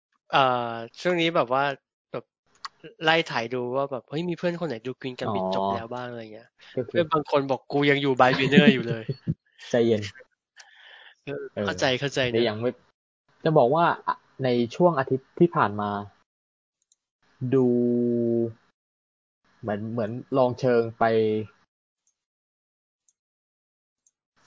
[0.00, 1.64] ๆเอ่อช่วงนี้แบบว่า
[2.12, 2.24] แบบ
[3.04, 9.04] ไล่ถามดูว่าแบบเฮ้ยมีเพื่อนคนไหนดู Queen's Gambit อ๋อจบแล้วบ้างอะไรเงี้ยก็คืเพื่อนบางคนบอกกูยังอยู่ Bly Manor อยู่เลย
[9.70, 10.02] ใจเย็น
[11.24, 12.70] เออเออเข้าใจเข้าใจแต่นะยังไม่
[13.44, 15.90] จะบอกว่าอะในช่วงอาทิตย์ที่ผ่านมา
[17.54, 17.66] ดู
[19.60, 21.04] เหมือนเหมือนลองเชิงไป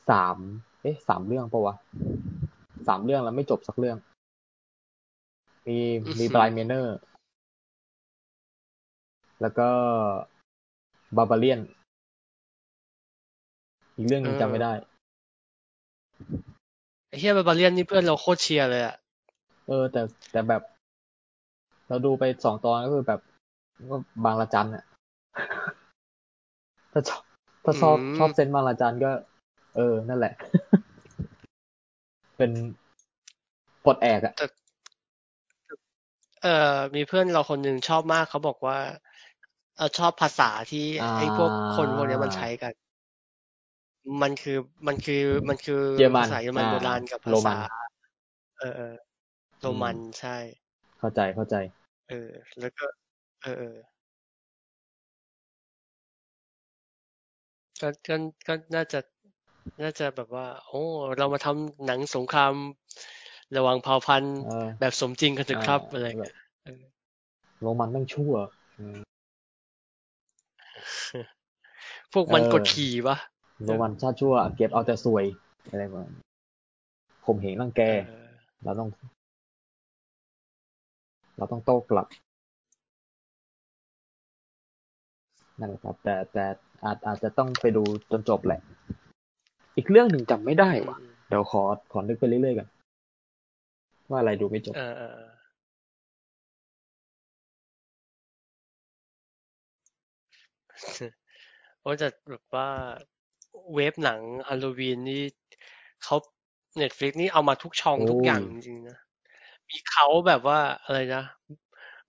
[0.09, 0.37] สาม
[0.81, 1.75] เอ๊ะสามเรื่องปะวะ
[2.87, 3.97] สามเรื่องแล้วไม่จบสักเรื่อง
[5.67, 5.77] มี
[6.19, 9.69] มี Bly Manorแล้วก็
[11.17, 11.59] Barbarians
[13.95, 14.73] อีกเรื่องหนึ่งจำไม่ได้
[17.07, 18.95] ไอ้เฮีย Barbarians นี่เพื่อนเราโคตรเชียร์เลยอะ
[19.67, 20.01] เออ แต่
[20.31, 20.61] แต่แบบ
[21.87, 23.19] เราดูไปสองตอนก็คือแบบ
[23.89, 24.83] ก็บางระจันอะ
[26.91, 27.21] ถ้าชอบ
[27.63, 29.11] ถ้าชอบอืมชอบ sense บางระจันก็
[29.75, 30.33] เออ นั่นแหละ
[32.37, 32.51] เป็น
[33.85, 34.33] ปลดแอกอะ
[36.43, 38.77] เออมีเพื่อนเราคนหนึ่งชอบมากเขาบอกว่า
[39.77, 40.85] เออชอบภาษาที่
[41.17, 42.73] ไอ้พวกคนพวกเนี้ยมันใช้กัน
[44.21, 44.57] มันคือ
[44.87, 47.61] มันคือมันคือเยอรมันภาษาเยอรมันอ่าโบราณกับภาโรมัษาน
[48.59, 48.93] เออเออ
[49.61, 50.37] โรมันใช่
[50.99, 51.55] เข้าใจเข้าใจ
[52.09, 52.29] เออ
[52.59, 52.85] แล้วก็
[53.43, 53.77] เออเออ
[57.81, 58.15] ก็ก็
[58.47, 58.99] ก็น่าจะ
[59.81, 60.83] น่าจะแบบว่า โอ้
[61.17, 62.53] เรามาทำหนังสงคราม
[63.57, 66.33] ระหว่างเผ่าพันธุ์เออแบบสมจริงกันเถอะครับอ่าอะไรแบเงี้บย
[66.63, 66.83] เออ
[67.61, 68.33] โรมันแม่งชั่ว
[68.77, 68.99] อืม
[72.13, 73.17] พวกมันเออกดขี่ปะ
[73.63, 75.25] โรมันชาติชั่ว เก็บเอาแต่สวย
[75.69, 76.23] อะไรประมาณนั้น
[77.25, 78.27] ข่มเหงรังแกเออ
[78.63, 78.89] เราต้อง
[81.37, 82.07] เราต้องโต้กลับ
[85.59, 86.45] นั่นแหละครับ แต่แต่
[86.83, 88.59] อาจอาจจะต้องไปดูจนจบแหละ
[89.75, 91.61] อีกเรื่องหนึ่งจำไม่ได้ว่ะอืมเดี๋ยวขอ
[91.91, 92.67] ขอนึกไปเรื่อยๆกัน
[94.09, 95.29] ว่าอะไรดูไม่จบเออเออเออ
[101.85, 102.69] ว่าจะแบบว่า
[103.73, 105.23] เวฟหนังฮาโลวีนนี่
[106.03, 106.15] เขา
[106.77, 108.97] เน็ตฟลิกนี่เอามาทุกช่องโอ้ยทุกอย่างจริงๆนะ
[109.69, 111.23] มีเขาแบบว่าอะไรนะ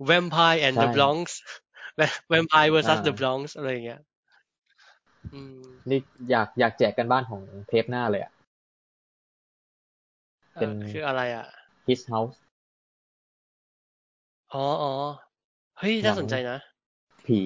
[0.08, 1.26] Vampire and the ใช่ Bronx
[2.32, 4.15] Vampire vs อ่า the Bronx อะไรอย่างเงี้ยอืม
[5.90, 6.00] นี่
[6.30, 8.32] อยากอยากแจกกันบ้านของเทปหน้าเลยอะ
[10.54, 11.46] เอ่อเป็นคืออะไรอะ
[11.86, 12.36] His House
[14.52, 14.92] อ๋ออ๋อ
[15.78, 16.58] เฮ้ยหนัน่างสนใจนะ
[17.26, 17.40] ผี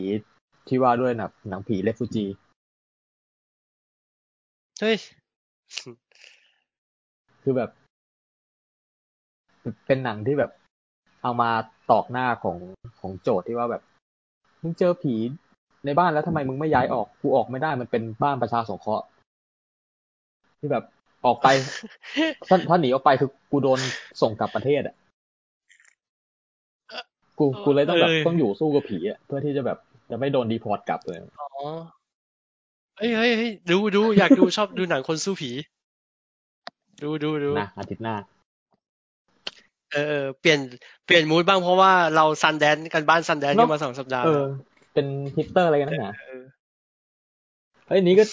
[0.68, 2.24] ที่ว่าด้วยหนังหนังผีเลฟูจี
[4.80, 4.96] เฮ้ย
[7.42, 7.70] คือแบบ
[9.86, 10.50] เป็นหนังที่แบบ
[11.22, 11.50] เอามา
[11.90, 12.58] ตอกหน้าของ
[13.00, 13.82] ของโจทย์ที่ว่าแบบ
[14.62, 15.14] มึงเจอผี
[15.84, 19.04] ในบ้านแล้วทำไมมึงไม่ย้ายออกกูออกไม่ได้มันเป็นบ้านประชาสงเคราะห์
[20.58, 20.84] ที่แบบ
[21.26, 21.48] ออกไป
[22.48, 23.80] ถ้าถ้าหนีออกไปคือกูโดน
[24.22, 24.94] ส่งกลับประเทศอะ
[27.38, 29.78] กูกูเลยต้องแบบเออต้องอยู่สู้กับผีอะเพื่อที่จะแบบ
[30.10, 31.48] จะไม่โดนดีพอร์ตกลับเลยอ๋อ
[32.96, 35.50] เฮ้ยเฮ้ยเฮ้ยดูดูอยากดูชอบดูหนังคนสู้ผี
[37.02, 38.14] ดูดูดูนะอาทิตย์หน้า
[39.92, 40.60] เออเออเปลี่ยน
[41.06, 44.24] เปลี่ยนมูดบ้างเพราะว่าเราซันแดนกันบ้านซันแดนเนอะกันมาสองสัปดาห์
[44.92, 45.06] เอแล้อวเป็น
[45.36, 46.42] ฮิปสเตอร์อะไรกันนักหนาเออ
[47.86, 48.24] เฮ้ยอันนี้ก็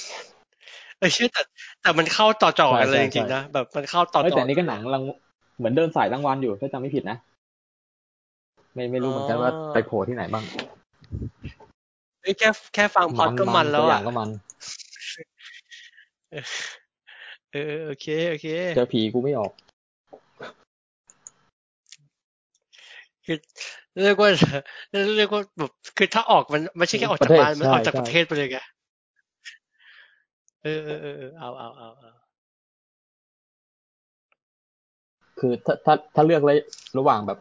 [1.00, 1.42] เออเชื่อแต่
[1.82, 5.04] แต่มันเข้าต่อจ่อกันเลยใช่จใช่ริงๆนะแบบมันเข้าต่อเฮ้ยจ่แต่ออันนี้ก็หนังราง
[5.58, 7.18] เหมือนเดินสายรางวัลอยู่ถ้าจำไม่ผิดนะ
[8.74, 10.44] ไม่ไม่รู้เหมือนกันว่าไปโผล่ที่ไหนบ้าง
[12.22, 14.30] เฮ้ยแค่แค่ฟังพอดก็มันแล้วตัวออะย่างก็มัน
[16.32, 16.46] เออ
[17.52, 19.52] เออโอเคโอเคเจอผีกูไม่ออก
[23.26, 23.38] คือ
[24.04, 24.30] เรียกว่า
[25.18, 28.60] เรียกว่าแบบคือถ้าออกมันไม่ใช่แค่ออกจากบ้านมันออกจากประเทศไปเลยไง
[30.64, 32.12] เออเออเออเออเอาเอาเอาเอา
[35.40, 36.58] คือถ้าถ้าถ้าเลือกเลย
[36.98, 37.40] ระหว่างแบบ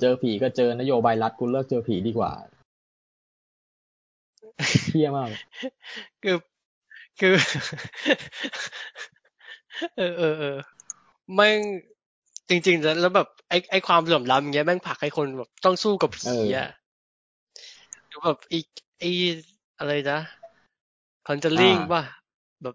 [0.00, 2.30] เจอผีก็เจอนโยบายรัฐกูเลือกเจอผีดีกว่า
[4.86, 5.30] เที่ยมาก
[6.22, 6.36] คือ
[7.20, 7.34] คือ
[9.96, 10.56] เออเออเออ
[11.34, 11.60] แม่ง
[12.48, 16.68] จริงๆแล้วแล้วแบบไอ้ไอ้ความเหลื่อมล้ำอย่างเงี้ยแม่งผลักให้คนแบบต้องสู้กับผีอะ
[18.08, 18.66] หรือแบบอีก
[18.98, 19.10] ไอ้
[19.78, 20.20] อะไรนะ
[21.26, 22.02] คอนเจลิงอ่าป่ะ
[22.62, 22.74] แบบ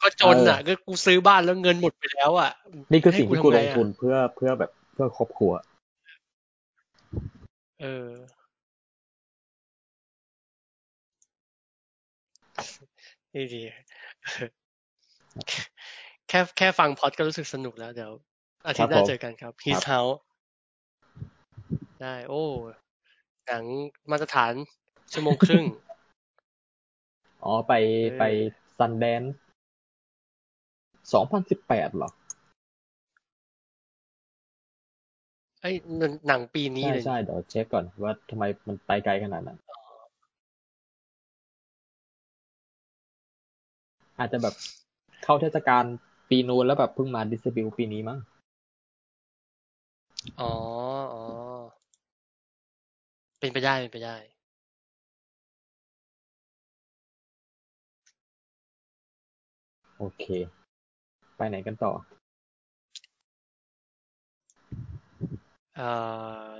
[0.00, 2.50] ก็จนอะ ก็กูซื้อบ้านแล้วเงินหมดไปแล้วอะ
[2.92, 5.52] นี่คือสิ่งที่กูลให้งทำไอะทุนเพื่อเพื่อแบบเพื่อครอบครัว
[7.80, 8.08] เออ
[13.34, 13.62] นี่ดี
[16.28, 18.12] แค่แค่ฟังพอดก็รู้สึกสนุกแล้วเดี๋ยว
[18.66, 20.16] อาทิตย์หน้าครับผมเจอกันครับ His House
[22.00, 22.44] ได้ โอ้
[23.46, 23.64] หนัง
[24.10, 24.52] มาตรฐาน
[25.12, 25.64] ชั่วโมงครึ่ง
[27.44, 27.72] อ๋อ ไป
[28.02, 28.24] เออไป
[28.78, 29.22] ซันแดน
[31.12, 32.10] สองพันสิบแปดหรอ
[35.60, 39.58] ไอ้ยหนังหนังปีนี้ใช่เลยใช่เดี๋ยวเช็คก่อนว่าทำไมมันไปไกลขนาดนั้น
[44.18, 44.54] อาจจะแบบ
[45.24, 45.84] เข้าเทศกาล
[46.30, 48.18] ปีนู้นแล้วแบบเพิ่งมาดิสติบิวปีนี้มั้ง
[50.40, 50.52] อ๋อ
[51.12, 51.22] อ๋อ
[53.38, 54.16] เป็นไปได้ เป็นไปได้
[59.98, 60.24] โอเค
[61.36, 61.92] ไปไหนกันต่อ
[65.76, 65.88] เอ่
[66.50, 66.56] อ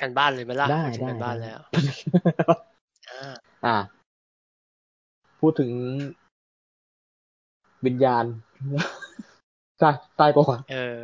[0.00, 1.60] กันบ้านเลยไหมล่ะได้ปถึงได้ กันบ้านได้แล้ว
[3.10, 3.34] อ่า
[3.64, 3.76] อ่า
[5.40, 5.70] พูดถึง
[7.86, 8.24] วิญญาณ
[9.78, 10.98] ใช่ตายปะวะเออ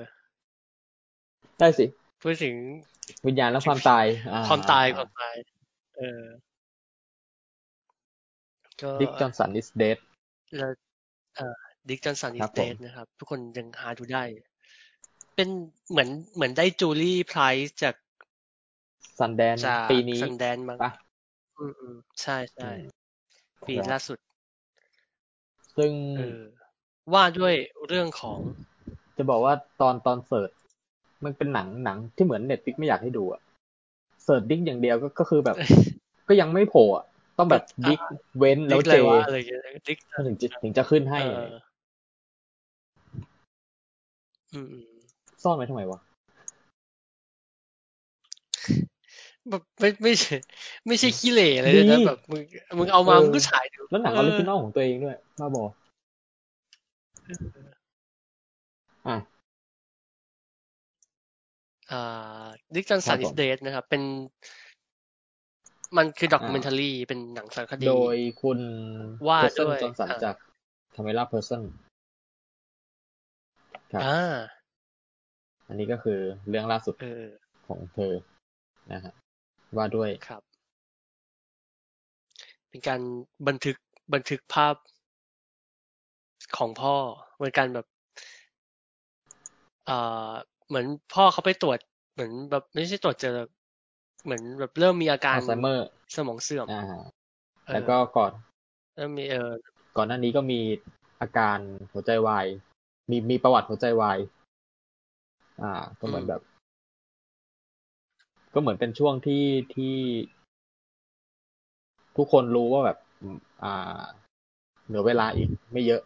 [1.58, 1.84] ได้สิ
[2.22, 2.54] พูดถึง
[3.26, 5.34] วิญญาณและความตายอ่ความตายความตาย
[5.96, 6.22] เออ
[8.82, 9.98] ก็ดิกจอห์นสัน is dead
[10.56, 10.70] แล้ว
[11.36, 11.56] เอ่อ
[11.88, 14.24] ดิกจอนสันอิครัสบเตผมนะครับ ทุกคนยังหาดูได้
[15.34, 15.48] เป็น
[15.90, 17.94] เหมือนเหมือนได้จูลี่ไพรส์จาก
[19.18, 20.90] ซันแดนจากปีนี้ซันแดนมั้งปะ
[21.58, 22.90] อืมอืมใช่ใช่อืม
[23.68, 24.18] ปีครับล่าสุด
[25.76, 26.42] ซึ่งเออ
[27.14, 27.54] ว่าด้วย
[27.86, 28.38] เรื่องของ
[29.16, 30.50] จะบอกว่าตอนตอนเสิร์ช
[31.26, 33.40] มันเป็นหนังหนังที่เหมือนเน็ตฟิกไม่อยากให้ดูอะ
[34.24, 35.56] search Dick อย่างเดียวก็ก็คือแบบ
[36.28, 37.04] ก็ยังไม่โผล่อะ
[37.38, 38.00] ต้องแบบ Dick
[38.38, 41.50] เว้นแล้ว Dick อะ J ไรวะอะไรอย่างเงี้ย Dick ถึงจะถึงจะขึ้นให้เออ
[44.54, 44.84] อืมอืม
[45.42, 45.98] ซ่อนไว้ทำไมวะ
[49.50, 50.36] แบบไม่ไม่ใช่
[50.86, 52.42] ไม่ใช่ขี้เหร่เลยนะดีแบบมึง
[52.78, 55.74] มึงเอามาเออมึงก็ฉายดูแล้วหนัง original ของตัวเองด้วยมาบอกอะ
[59.06, 59.16] อ่า
[62.74, 64.02] ดิกจอนสันครับอิผสมเดทนะครับ เป็น
[65.96, 68.58] มันคือด็อกิเมนทารีเป็นหนังสารคดี โดยคุณ
[69.28, 70.36] ว่าเจสันด้วยจอห์นสันอ่าจาก
[70.94, 71.62] คาเมล่าเพอร์ซัน
[73.92, 74.34] ครับอ่า
[75.68, 76.18] อันนี้ก็คือ
[76.48, 77.26] เรื่องล่าสุดเออ
[77.66, 78.12] ของเธอ
[78.92, 79.12] นะฮะ
[79.76, 80.42] ว่าด้วยครับ
[82.68, 83.00] เป็นการ
[83.48, 83.76] บันทึก
[84.14, 84.74] บันทึกภาพ
[86.56, 86.94] ของพ่อ
[87.34, 87.86] เหมือนกันแบบ
[89.86, 89.98] เอ่
[90.28, 90.30] อ
[90.68, 91.78] เหมือนพ่อเขาไปตรวจ
[92.12, 93.36] เหมือนแบบไม่ใช่ตรวจเจอ
[94.24, 96.82] เหมือนแบบเริ่มมีอาการอัลไซเมอร์สมองเสื่อมอ่า
[97.66, 98.32] เออแล้วก็ก่อน
[98.96, 99.50] เริ่มมีเออ
[99.96, 100.60] ก่อนหน้านี้ก็มี
[101.20, 101.58] อาการ
[101.92, 102.46] หัวใจวาย
[103.10, 104.18] มีมีประวัติหัวใจวาย
[105.62, 106.40] อ่า ก็เหมือนแบบ
[108.54, 109.44] ก็เหมือนเป็นช่วงที่
[109.74, 109.96] ที่
[112.16, 112.98] ทุกคนรู้ว่าแบบ
[113.62, 114.00] อ่า
[114.86, 116.02] เหลือเวลาอีกไม่เยอะ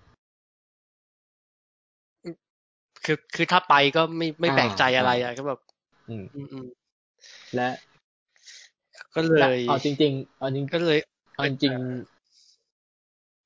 [3.11, 5.59] คือคือถ้าไปก็ไม่ไม่อ่าแปลกใจอะไรอ่าอะก็แบบ
[6.09, 6.67] อืมอืมอืม
[7.55, 7.69] และ
[9.15, 10.99] ก็เลและยเอาจริงๆเอาจริงก็เลย
[11.35, 11.75] เอาจริง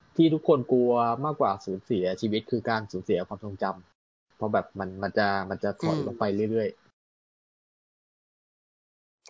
[0.02, 0.92] ๆที่ทุกคนกลัว
[1.24, 6.68] มากกว่าสูญเสียชีวิตคือการสูญเสียความทรงจำเพราะแบบมันมันจะมันจะถอยลงไปเรื่อย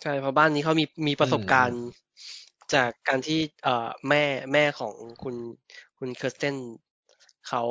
[0.02, 1.82] ใช่เพราะบ้านนี้เขามีมีประสบการณ์
[2.74, 5.36] จากการที่ เอ่อแม่แม่ของคุณ
[5.98, 6.56] คุณเคอร์สเตน
[7.48, 7.62] เขา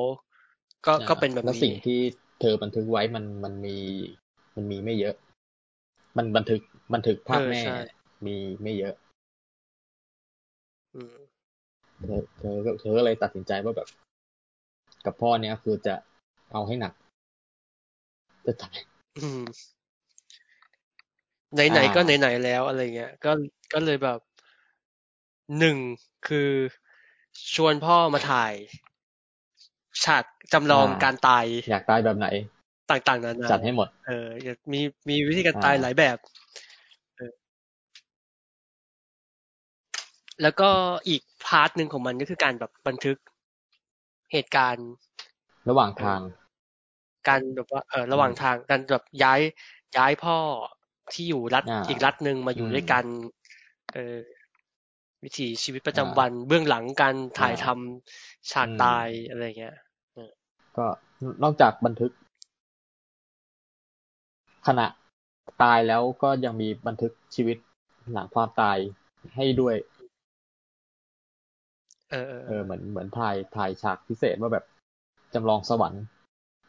[0.85, 1.99] ก็ๆก็เป็นแบบแล้วนี้สิ่งที่
[2.45, 3.77] เธอบันทึกไว้มันมันมี
[4.55, 5.15] มันมีไม่เยอะ
[6.17, 6.61] มันบันทึก
[6.93, 7.75] บันทึกภาพเออแม่ใช่
[8.25, 8.95] มีไม่เยอะ
[10.95, 11.15] อืม
[12.01, 13.87] เธอเธอก็เธอก็เลยตัดสินใจว่าแบบ
[15.05, 15.95] กับพ่อเนี้ยคือจะ
[16.51, 16.93] เอาให้หนัก
[18.45, 19.41] จะทำอืม
[21.53, 23.31] ไหนๆก็อ่าไหนๆแล้วอะไรเงี้ย ก็
[23.73, 24.19] ก็เลยแบบ
[25.57, 25.77] หนึ่ง
[26.27, 26.51] คือ
[27.53, 28.53] ชวนพ่อมาถ่าย
[30.05, 32.27] ฉากจำลองการตาย อยากตายแบบไหน
[32.89, 34.79] ต่างๆนานาจัดให้หมด เอออยากมี
[35.09, 36.17] มีวิธีการตายอ่าหลายแบบ
[37.17, 37.33] เออ
[40.41, 40.69] แล้วก็
[41.07, 43.17] อีกพาร์ทหนึ่งของมันก็คือการแบบบันทึก
[44.31, 44.89] เหตุการณ์
[45.69, 46.19] ระหว่างทาง
[47.27, 49.41] การแบบว่าเออระหว่างทางการแบบย้าย
[49.97, 50.37] ย้ายพ่อ
[51.13, 53.05] ที่อยู่รัฐอ่าอีกรัฐหนึ่งมาอยู่อืมด้วยกัน
[53.93, 54.17] เออ
[55.23, 59.75] วิถีชีวิตประจำวันเบื้องหลังการถ่ายอ่าทำฉากอืมตายอะไรเงี้ย
[60.77, 60.85] ก็
[61.43, 62.11] นอกจากบันทึก
[64.67, 64.87] ขณะ
[65.63, 67.57] ตายแล้วก็ยังมีบันทึกชีวิต
[68.13, 68.77] หลังความตาย
[69.35, 69.75] ให้ด้วย
[72.11, 74.65] เออเออเออเหมือนเหมือนถ่ายถ่ายฉากพิเศษว่าแบบ
[75.33, 76.03] จำลองสวรรค์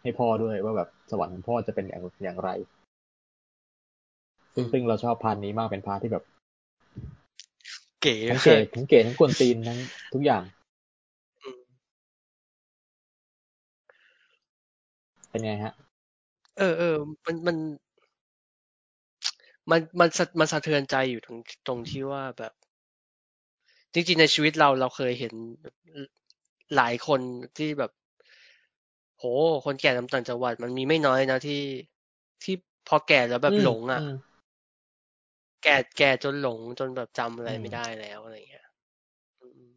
[0.02, 2.50] ให้พ่อด้วยว่าแบบสวรรค์ของพ่อจะเป็นอย่างอย่างไร
[4.54, 6.24] ซึ่งซึ่งเราชอบ part นี้มากเป็น part ที่แบบ
[8.04, 9.78] เก๋ทั้งเก๋ทั้งเก๋ทั้งกวนตีนทั้ง
[10.12, 10.42] ทุกอย่าง
[11.42, 11.60] อืม
[15.30, 15.72] เป็นไงฮะ
[16.58, 17.56] เออเออมันมัน
[19.70, 22.52] มันมันสะมันสะเทือนใจอยู่ตรงตรงที่ว่าแบบ
[23.92, 25.34] จริงๆในชีวิตเราเราเคยเห็น
[26.76, 27.20] หลายคน
[27.56, 27.90] ที่แบบ
[29.18, 29.24] โห
[29.64, 31.62] คนแก่ตามต่างจังหวัด มันมีไม่น้อยนะที่
[32.42, 32.54] ที่
[32.88, 34.12] พอแก่แล้วแบบอืมหลงอะอืม
[35.64, 38.66] แก่แก่จนหลงจนแบบจำอะไรอืมไม่ได้แล้วอะไรเงี้ย
[39.40, 39.72] อืม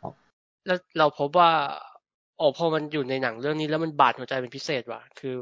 [0.00, 0.14] ครับ
[0.66, 1.50] แล้วเราพบว่า
[2.36, 5.36] โอ้พอมันอยู่ในหนังเรื่องนี้แล้วมันบาดหัวใจเป็นพิเศษว่ะ คือ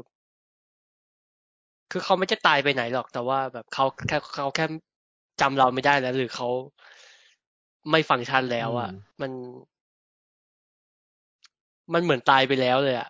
[1.91, 4.65] คือเขาไม่จะตายไปไหนหรอก แต่ว่าแบบเขาแค่เขาแค่
[5.41, 6.47] จำเราไม่ได้แล้ว หรือเขา
[7.91, 9.31] ไม่ฟังก์ชันแล้วอะอืมมัน
[11.93, 13.09] มันเหมือนตายไปแล้วเลยอะ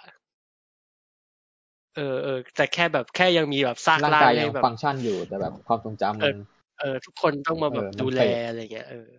[1.95, 6.37] เออเออแต่แค่แบบแค่ยังมีแบบซากร่างร่างกายยัให้งแบบฟังก์ชันอยู่แต่แบบความทรงจำมัน
[6.79, 9.09] เออ ทุกคนต้องมาแบบเออมันดูแลเฟดอะไรเงี้ยเออ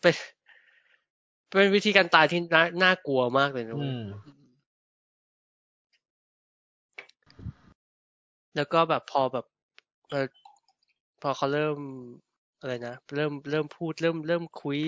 [0.00, 0.14] เป็น
[1.50, 4.00] เป็นวิธีการตายที่น่าน่ากลัวมากเลยนะอืเว้ยม
[8.56, 9.46] แล้วก็แบบพอแบบ
[10.10, 10.26] เออ
[11.22, 11.76] พอเขาเริ่ม
[12.60, 14.78] อะไรนะเริ่มเริ่มพูดเริ่มเริ่มคุย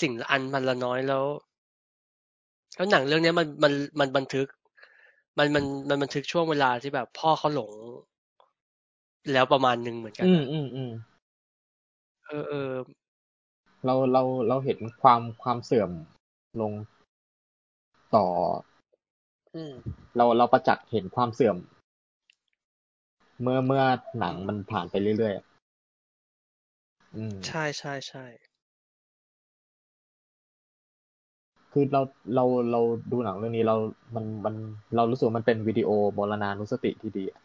[0.00, 1.24] สิ่งละอันมันละน้อยแล้ว
[2.74, 4.46] แล้วหนังเรื่องเนี้ยมันมันมันบันทึก
[5.38, 7.72] มันมันมันบันทึกช่วงเวลาที่แบบ พ่อเขาหลง
[9.32, 10.92] แล้วประมาณหนึ่งเหมือนกัน อืมนะอืมอืม
[12.26, 12.72] เออเออ
[13.84, 15.90] เราเราเราเห็นความความเสื่อม
[16.60, 16.72] ลง
[18.14, 18.26] ต่อ
[19.54, 19.72] อืม
[20.16, 21.56] เราเราประจักษ์เห็นความเสื่อม
[23.42, 23.84] เมื่อเมื่อ
[24.18, 25.46] หนังมันผ่านไปเรื่อยๆอะ
[27.16, 28.24] อืม ใช่ใช่ใช่
[31.72, 32.00] คือเรา
[32.34, 32.80] เราเรา
[33.12, 33.76] ดูหนังเรื่องนี้เรา
[34.14, 34.54] มันมัน
[34.96, 37.40] เรารู้สึกว่ามันเป็นวิดีโอมรณานุสติที่ดีอะ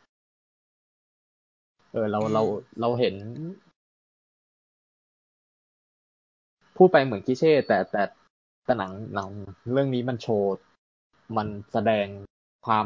[1.91, 2.43] เออเราเรา
[2.81, 3.15] เราเห็น
[6.77, 8.03] พูดไปเหมือนคลิเช่ แต่แต่
[8.65, 9.29] แต่หนังหนัง
[9.71, 10.55] เรื่องนี้มันโชว์
[11.37, 12.07] มันแสดง
[12.65, 12.85] ความ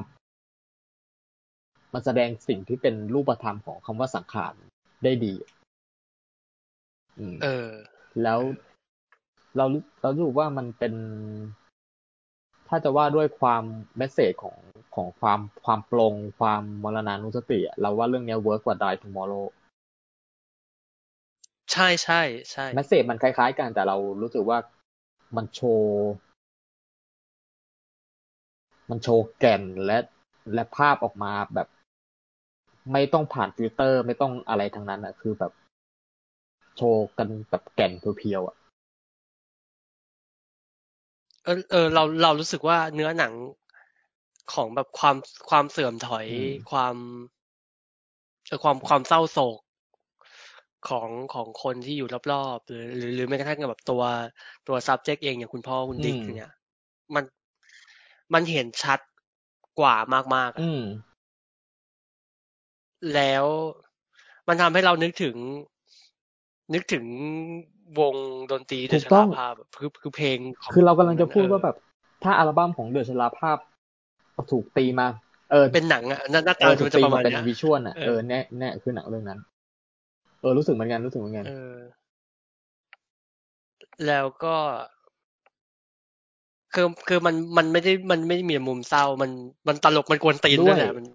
[1.94, 4.54] มันแสดงสิ่งที่เป็นรูปธรรมของคำว่าสังขาร
[5.04, 5.34] ได้ดี
[7.20, 7.70] อืมเออ
[8.24, 8.40] แล้ว
[9.58, 9.66] เรา
[10.02, 10.94] เรารู้สึกว่ามันเป็น
[12.68, 13.64] ถ้าจะว่าด้วยความ
[13.98, 14.56] เมสเซจของ
[14.96, 19.46] ของความความปลงความมรณานุสติอะเราว่าเรื่องเนี้ย work กว่า Die Tomorrow
[21.72, 22.22] ใช่ใช่
[22.52, 24.58] ใช่ messageซจมันคล้าย ๆ กันแต่เรารู้สึกว่า
[25.36, 26.10] มันโชว์
[28.90, 29.98] มันโชว์แก่นและ
[30.54, 31.68] และภาพออกมาแบบ
[32.94, 35.52] ไม่ต้องผ่านฟิลเตอร์ ไม่ต้องอะไรทั้งนั้นอะคือแบบ
[36.78, 38.56] โชว์กันแบบแก่น pure ๆอะ
[41.46, 43.34] เออเออเราเรารู้สึกว่าเนื้อหนัง
[44.54, 45.16] ของแบบความ
[45.50, 46.96] ความเสื่อมถอยอืมความ
[48.48, 49.60] เออความความเศร้าโศก
[50.90, 54.04] ของของคนที่อยู่รอบๆหรือหรือหรือแม้กระทั่งแบบตัว
[54.68, 56.52] ตัว subject เองอย่างคุณพ่อคุณดิ๊กอย่างเงี้ย
[57.16, 57.24] มัน
[58.34, 59.00] มันเห็นชัด
[59.80, 59.96] กว่า
[60.36, 60.82] มากๆอะอืม
[63.14, 63.46] แล้ว
[64.48, 65.36] มันทำให้เรานึกถึง
[66.74, 67.06] นึกถึง
[67.98, 68.16] วง
[68.52, 71.76] ดนตรีเดถูชกต้ราองภาพอะคือคือเพลงของคือเรากำลังจะพูดเออว่าแบบ
[72.24, 73.58] ถ้าอัลบั้มของเดือดชลาภาพ
[74.52, 75.08] ถูกตีมา
[75.52, 79.40] เออ เป็นหนังอะหน้าหน้าเอตาอมัถูนกจะตีประมามาณเป็นเนี้ยวิชวลอะเออเออแน่แน่คือหนังเรื่องนั้น
[80.42, 81.78] เออรู้สึกเหมือนกันรู้สึกเหมือนกันเออ
[84.06, 84.56] แล้วก็
[86.74, 89.32] คือคือมันมันไม่ได้มันไม่ได้มีมุมเศร้ามัน
[89.68, 91.06] มันตลกมันกวนตีนด้ด้ววยยแหละมัน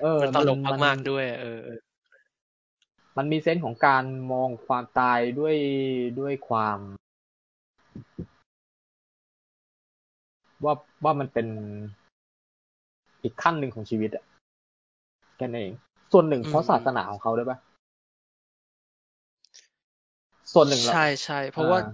[0.00, 1.78] เออมันตลกมันมากๆด้วย เออเออ
[3.20, 5.56] มันมีเซนส์ของการมองความตายด้วย
[6.20, 6.78] ด้วยความ
[10.64, 10.74] ว่า
[11.04, 11.46] ว่ามันเป็น
[13.22, 14.24] อีกขั้นหนึ่งของชีวิตอะ
[15.36, 15.74] แค่นั้นเอง
[16.12, 17.58] ส่วนหนึ่งเพราะศาสนาของเขาด้วยปะ
[20.52, 21.88] ส่วนหนึ่งเราใช่ใช่เพราะว่าอ่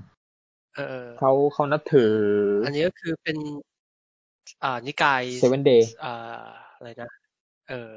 [0.76, 2.14] เออเออเขาเขานับถือ
[2.66, 3.36] อันนี้ก็คือเป็น
[4.64, 6.14] อ่านิกาย Seven Day อ่า
[6.74, 7.10] อะไรนะ
[7.70, 7.94] เออ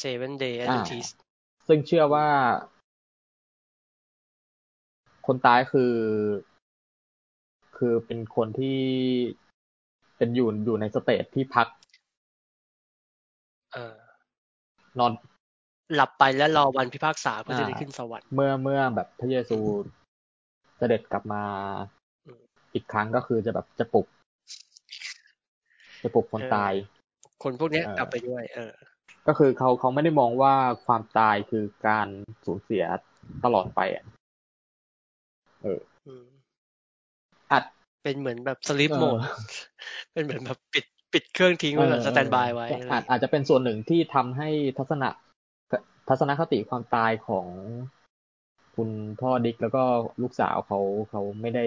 [0.00, 1.14] Seven Day อ่า Adventist
[1.72, 2.28] ซึ่งเชื่อว่า
[5.26, 5.94] คนตายคือ
[7.76, 8.80] คือเป็นคนที่
[10.16, 11.66] เป็นอยู่อยู่ใน stage ที่พัก
[13.72, 13.96] เออ
[14.98, 15.12] นอน
[15.94, 19.58] หลับไปแล้วรอวันพิพากษาเพื่อจะได้อ่าขึ้นสวรรค์เมื่อเมื่อแบบพระเยซู
[20.78, 21.42] เสด็จกลับมา
[22.26, 22.42] อืม
[22.74, 24.06] อีกครั้งก็คือจะแบบจะปลุก
[26.02, 26.72] จะปลุกคนเออตาย
[27.42, 28.72] คนพวกเนี้ยเออกลับไปด้วย เออ
[29.26, 30.54] ก็คือเขาเขาไม่ได้มองว่า
[30.86, 32.08] ความตายคือการ
[32.44, 32.84] สูญเสีย
[33.44, 34.04] ตลอดไปอะ
[35.62, 36.24] เอออืม
[37.52, 37.64] อัด
[38.02, 39.18] เป็นเหมือนแบบสลิปเออโหมด
[40.12, 44.48] เป็นเหมือนแบบปิดปิดเครื่องทิ้งไว้แบบสแตนบายไว้เอออะไรอาจอาจจะเป็นส่วนหนึ่งที่ทำให้
[44.78, 45.08] ทัศนะ
[46.08, 47.46] ทัศนคติความตายของ
[48.76, 48.90] คุณ
[49.20, 49.82] พ่อดิกแล้วก็
[50.22, 50.78] ลูกสาวเขา
[51.10, 51.66] เขาไม่ได้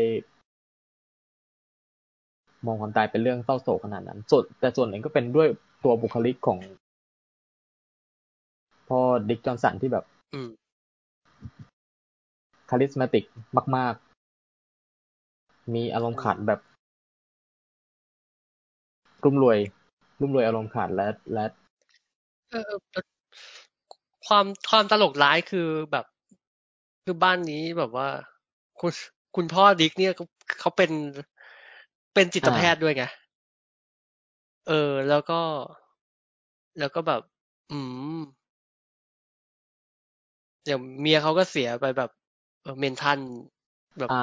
[2.66, 5.48] มองความตายเป็นเรื่องเศร้าโศกขนาดนั้นส่วนแต่ส่วนหนึ่งก็เป็นด้วย
[5.84, 6.60] ตัวบุคลิกของ
[8.88, 9.00] พ่อ
[9.30, 10.50] ดิกจอห์นสันที่แบบอืม
[12.70, 13.24] คาริสมาติก
[13.78, 16.60] มาก ๆ มีอารมณ์ขันแบบ
[19.24, 19.60] รุ่มรวย
[20.22, 21.46] รุ่มรวยอารมณ์ขันและและ
[22.52, 23.02] เออเออแต่
[24.28, 26.06] ความความตลกร้ายคือแบบ
[27.04, 28.10] คือบ้านนี้แบบว่า
[28.80, 28.92] คุณ
[29.36, 30.26] คุณพ่อดิกเนี่ยเขา
[30.60, 30.92] เขาเป็น
[32.14, 33.04] เป็นจิตแพทย์ด้วยไง
[34.68, 35.42] เออ แล้วก็
[36.80, 37.22] แล้วก็แบบ
[37.72, 37.80] อื
[38.18, 38.20] ม
[40.68, 42.10] อย่างเมียเขาก็เสียไปแบบ
[42.64, 43.20] เออเมนทัน
[44.00, 44.18] แบบอ่า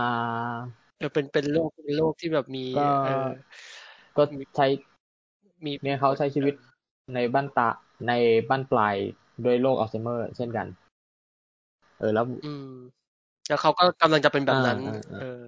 [0.98, 3.28] เออเป็นเป็นโรคเป็นโรคที่แบบมีก็เออ
[4.16, 4.22] ก็
[4.56, 4.66] ใช้
[5.64, 6.54] มีเนี่ยเขาใช้ชีวิต
[7.14, 7.68] ในบั้นตา
[8.08, 8.12] ใน
[8.48, 8.96] บั้นปลาย
[9.44, 10.66] ด้วยโรคอัลไซเมอร์ เช่นกัน
[11.98, 12.66] เออแล้ว อืม
[13.48, 15.42] แล้วเขาก็กำลังจะเป็นแบบนั้นอ่าอ่าอ่าเออ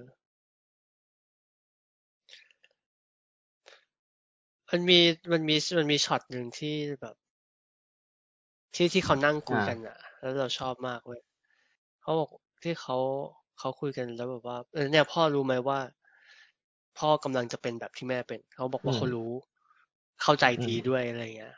[4.69, 4.99] มันมี
[5.31, 7.15] มันมีมันมีช็อตหนึ่งที่แบบ
[8.75, 11.21] ที่ที่เขานั่งคุยกันอะ แล้วเราชอบมากเว้ย
[12.01, 12.29] เขาบอก
[12.63, 12.97] ที่เขา
[13.59, 15.79] เขาคุยกันแล้วแบบว่าเออเนี่ยพ่อรู้ไหมว่า
[16.97, 19.31] พ่อกำลังจะเป็นแบบที่แม่เป็น เขาบอกว่าเขารู้
[20.21, 21.55] เข้าใจดีด้วยอะไรเงี้ย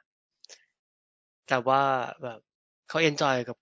[1.48, 1.82] แต่ว่า
[2.24, 2.40] แบบ
[2.88, 3.58] เขา enjoy กับ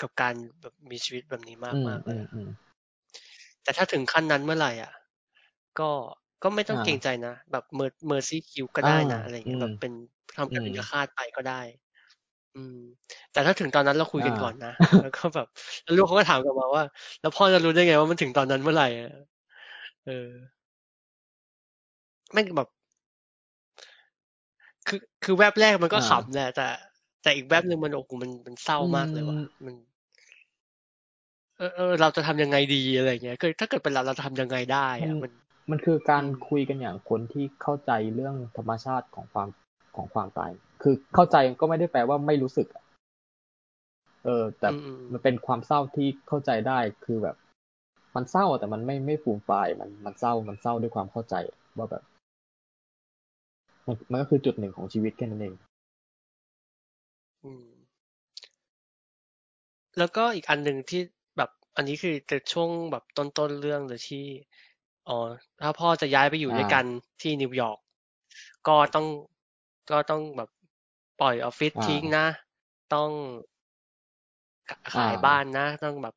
[0.00, 2.48] กับการแบบมีชีวิตแบบนี้มากอืมมากเลอืมอะอืม
[3.62, 4.92] แต่ถ้าถึงขั้นนั้นเมื่อไหร่อะ
[5.78, 5.90] ก็
[6.42, 9.92] ก็ไม่ต้องอ่าเกรงใจนะ แบบ mer mercy kill ก็ได้นะอ่าอะไรเงี้ยอืมแบบเป็น
[10.36, 11.60] ทำการอืมเป็นฆาตไปก็ได้
[12.58, 12.76] อืม
[13.32, 15.46] แต่ถ้าถึงตอนนั้นเราคุยกันอ่าก่อนนะแล้วก็แบบ
[15.82, 16.82] แล้วลูกเขาก็ถามกลับมาว่า
[17.20, 19.10] แล้วพ่อจะรู้ได้ไงว่ามันถึงตอนนั้นเมื่อไหร่อะ
[20.04, 20.12] เออ
[22.32, 22.68] ไม่งแบบ
[24.86, 26.66] คือคือแวบแรกมันก็อ่าขำแหละแต่
[27.22, 29.74] แต่อีกแวบหนึ่งมันโอ้โหมันมันเศร้ามากเลยว่ะมัน
[31.56, 35.30] เออเออเราจะทำยังไงดีอะไรเงี้ยคือถ้าเกิดเป็นเราเราจะทำยังไงได้มันอะมัน
[35.70, 39.48] มันคือการอืมคุยกันอย่างคนที่เข้าใจเรื่องธรรมชาติของความ
[39.96, 40.52] ของความตาย
[40.82, 42.84] คือเข้าใจก็ไม่ได้แปลว่าไม่รู้สึกอะ
[44.24, 47.36] เออ แต่อืมอืมมันเป็นความเศร้าที่เข้าใจได้คือแบบ
[48.16, 51.34] มันเศร้าแต่มันไม่ไม่ฟูมฟายมันมันเศร้ามันเศร้าด้วยความเข้าใจ
[51.78, 52.02] ว่าแบบ
[53.86, 55.54] มันมันก็คือจุดหนึ่งของชีวิตแค่นั้นเอง
[57.44, 57.64] อืม
[59.98, 61.00] แล้วก็อีกอันหนึ่งที่
[61.36, 64.24] แบบอันนี้คือแต่ช่วงแบบต้นๆเรื่องเลยที่
[65.08, 65.16] อ๋อ
[65.62, 66.84] ถ้าพ่อจะย้ายไปอยู่ด้วยกัน
[67.22, 67.78] ที่นิวยอร์ก
[68.68, 69.06] ก็ต้อง
[69.90, 70.50] ก็ต้องแบบ
[71.20, 72.26] ปล่อยออฟฟิศทิ้งนะ
[72.94, 73.10] ต้อง
[74.94, 76.14] ขายบ้านนะ ต้องแบบ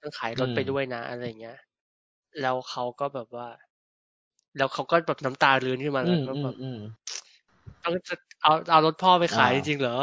[0.00, 1.58] ต้องขายรถไปด้วยนะ อะไรเงี้ย
[2.40, 3.48] แล้วเขาก็แบบว่า
[4.56, 6.54] แล้วเขาก็แบบน้ำตารื้นขึ้นมาแล้วก็แบบ
[7.84, 9.96] ต้องจะเอาเอารถพ่อไปขายจริงๆเหรอ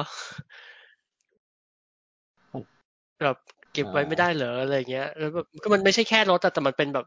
[3.23, 3.37] แบบ
[3.73, 7.05] เก็บไว้ไม่ได้เหรออะไรเงี้ยแล้วแบบก็มันไม่ใช่แค่รถแต่มันเป็นแบบ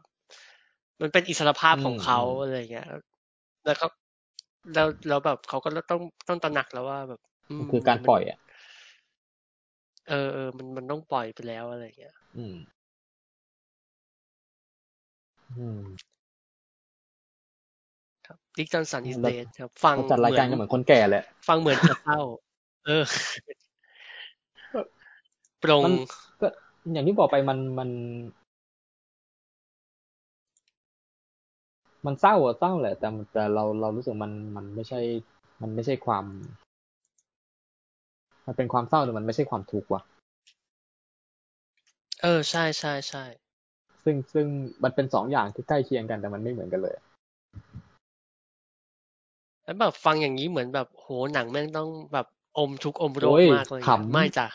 [1.01, 2.87] มันเป็นอิสรภาพของเขาอะไรเงี้ย
[3.65, 3.85] แล้วก็
[4.73, 7.19] แล้วแล้วแบบเขาก็ต้องต้องตระหนักแล้วว่าแบบ
[7.73, 8.39] คือการปล่อยอะ
[10.09, 12.55] เออเออมันมันต้องปล่อยไปแล้วอะไรเงี้ย อืม
[15.57, 15.81] อืม
[18.27, 22.19] ครับดิกจอนสันอิสเดทครับ ฟังจัดรายการก็เหมือนคนแก่แหละ ฟังเหมือนจะเศร้า
[22.87, 23.03] เออ
[25.63, 25.83] ปรง
[26.41, 26.47] ก็
[26.93, 27.89] อย่างที่บอกไปมันมัน
[32.05, 34.99] มันเศร้าอะเศร้าแหละ แต่แต่เราเรารู้สึกมันมันไม่ใช่
[35.61, 36.25] มันไม่ใช่ความ
[38.45, 40.01] มันเป็นความเศร้าแต่มันไม่ใช่ความทุกข์ว่ะ
[42.21, 43.23] เออ ใช่ใช่ใช่
[44.03, 44.45] ซึ่งซึ่ง
[44.83, 46.95] มันเป็นสองอย่างที่ใกล้เคียงกันแต่มันไม่เหมือนกันเลย
[49.63, 53.81] แล้วแบบฟังอย่างนี้เหมือนแบบโหหนังแม่งต้องแบบอมทุกอมโรคมากเลย
[54.13, 54.47] ไม่จ้ะ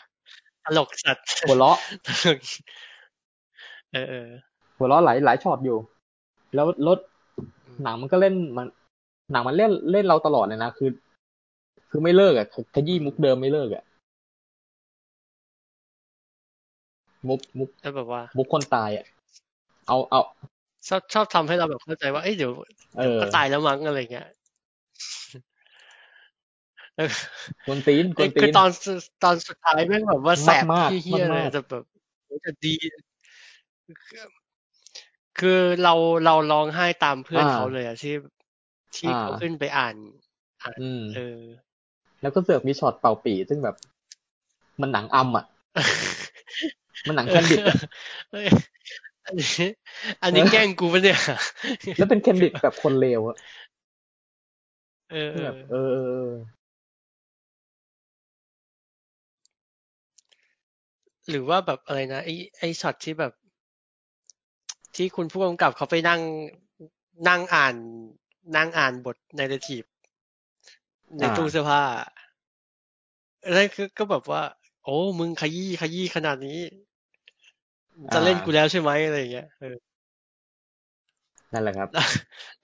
[0.65, 1.77] ตลกสัตว์หัวเราะ
[3.93, 4.29] เออเออ
[4.77, 5.77] หัวเราะหลายหลายช็อตอยู่
[6.55, 6.99] แล้วรถ
[7.81, 8.67] หนังมันก็เล่นมัน
[9.31, 10.89] หนังมันเล่นเล่นเราตลอดเลยนะคือ
[11.89, 13.83] คือไม่เลิกอะขยี้มุกเดิมไม่เลิกอะ
[17.27, 19.05] มุกมุกแล้วแบบว่า มุกคนตายอะ
[19.87, 20.21] เอาเอา
[20.87, 22.51] ชอบชอบทำให้เราแบบเข้าใจว่าเอ้ยเดี๋ยว
[23.21, 24.27] ก็ตายแล้วมั้งอะไรเงี้ย
[27.65, 28.69] คนตีนคนตีนคือตอน
[29.23, 31.83] ตอนสุดท้ายแม่งแบบว่าแสบที่เฮียเลยจะแบบ
[32.45, 32.75] จะดี
[35.39, 35.93] คือเรา
[36.25, 38.13] เราร้องไห้ตามเพื่อนเขาเลยอะที่
[38.95, 39.95] ที่เขาขึ้นไปอ่าน
[40.61, 40.79] อ่าน
[41.15, 41.41] เออ
[42.21, 43.75] แล้วก็เสือกมีช็อตเป่าปีซึ่งแบบ
[44.81, 45.45] มันหนังอำอะ
[47.07, 47.59] มันหนังแคนดิด
[49.25, 49.65] อันนี้
[50.23, 51.19] อันนี้แกล้งกูปะเนี่ย
[51.97, 53.37] แล้วเป็นแคนดิดแบบคนเลวอะ
[55.11, 55.75] เออแบบเอ
[56.23, 56.27] อ
[61.29, 63.33] หรือว่าแบบอะไรนะไอ้ไอ้ช็อตที่แบบ
[64.95, 66.21] ที่คุณผู้กำกับเขาไปนั่ง
[67.29, 67.75] นั่งอ่าน
[68.55, 69.83] นั่งอ่านบทในเรทีฟ
[71.19, 71.81] ในตู้เสื้อผ้า
[73.51, 74.41] แล้วคือก็แบบว่า
[74.83, 76.59] โอ้มึงขยี้ขยี้ขนาดนี้
[78.13, 79.75] จะเล่นกูแล้วใช่ไหมอะไรอย่างเงี้ยเออ
[81.53, 81.89] นั่นแหละครับ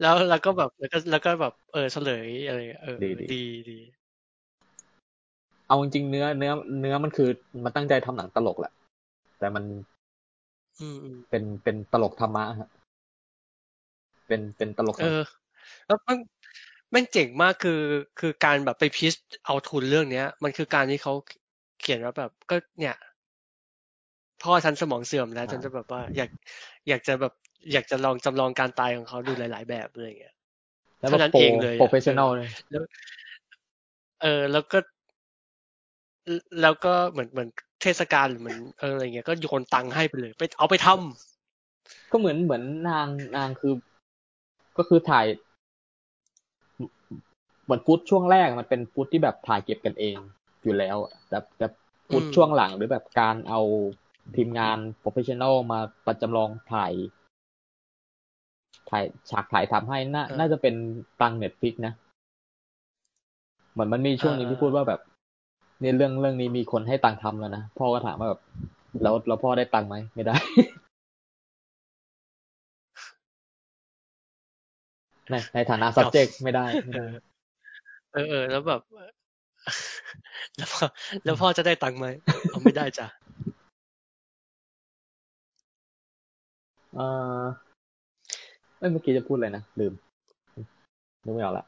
[0.01, 3.80] แล้วแล้วก็แบบแล้วก็แล้วก็แบบ เออเฉลยอะไรเออดีดีดี
[5.68, 7.30] เอาจริงเนื้อเนื้อ เนื้อมันคือ
[7.64, 8.72] มันตั้งใจทำหนังตลกแหละ
[9.39, 9.64] แต่มัน
[11.30, 12.69] เป็นเป็นตลกธรรมะฮะ
[14.27, 15.23] เป็นเป็นตลกเออ
[15.88, 16.18] แล้วมัน
[16.93, 17.81] มันเจ๋งมากคือ
[18.19, 19.14] คือการแบบไปพิช
[19.45, 21.14] เอาทุนเรื่องเนี้ย มันคือการที่เขา
[21.81, 22.95] เขียนว่าแบบก็เนี่ย
[24.43, 26.30] พ่อฉันสมองเสื่อมแล้วฉันจะแบบว่า อยาก
[26.89, 27.34] อยากจะแบบ
[27.73, 30.35] อยากจะลองจำลองการตายของเขาดูหลาย ๆ แบบเลยอย่างเงี้ย
[30.99, 32.84] เท่านั้นเองเลย professional เลยแล้ว
[34.22, 34.80] เออแล้วก็
[36.61, 37.49] แล้วก็เหมือนเหมือน
[37.81, 43.07] เทศกาลหรือเหมือนเอออะไรเงี้ยก็โยนตังค์ให้ไปเลย ไปเอาไปทำก็เหมือนเหมือนนาง
[43.38, 43.73] นางคือ
[44.77, 45.26] ก็คือถ่าย
[47.64, 50.18] เหมือนฟุตช่วงแรกมันเป็นฟุตที่แบบถ่ายเก็บกันเอง
[50.64, 50.97] อยู่แล้ว
[51.30, 51.68] แต่แต่
[52.10, 53.61] ฟุตช่วงหลังหรือแบบการเอา
[54.35, 56.93] ทีมงาน professional มาจำลองถ่าย
[58.89, 60.76] ถ่ายฉากถ่ายทำให้น่าน่าจะเป็น
[61.22, 61.93] ตังค์ Netflix นะ
[63.72, 64.99] เหมือนมันมีช่วงนึงที่พูดว่าแบบ
[65.80, 68.41] เนี่ยเรื่องเรื่องนี้มีคนให้ตังค์ทำแล้วนะพ่อก็ถามว่าแบบ
[69.01, 70.35] แล้วแล้วพ่อได้ตังค์ไหมไม่ได้
[75.30, 77.06] ในในฐานะ subject ไม่ได้ไม่ได้
[78.14, 78.81] เออเออแล้วแบบ
[80.57, 80.85] แล้วพ่อ
[81.23, 82.07] แล้วพ่อจะได้ตังค์ไหม
[82.49, 83.07] เอาไม่ได้จ้ะ
[86.95, 86.99] เอ
[87.41, 87.43] อ
[88.91, 89.93] เมื่อกี้จะพูดอะไรนะลืม
[91.26, 91.65] นึกไม่ออกละ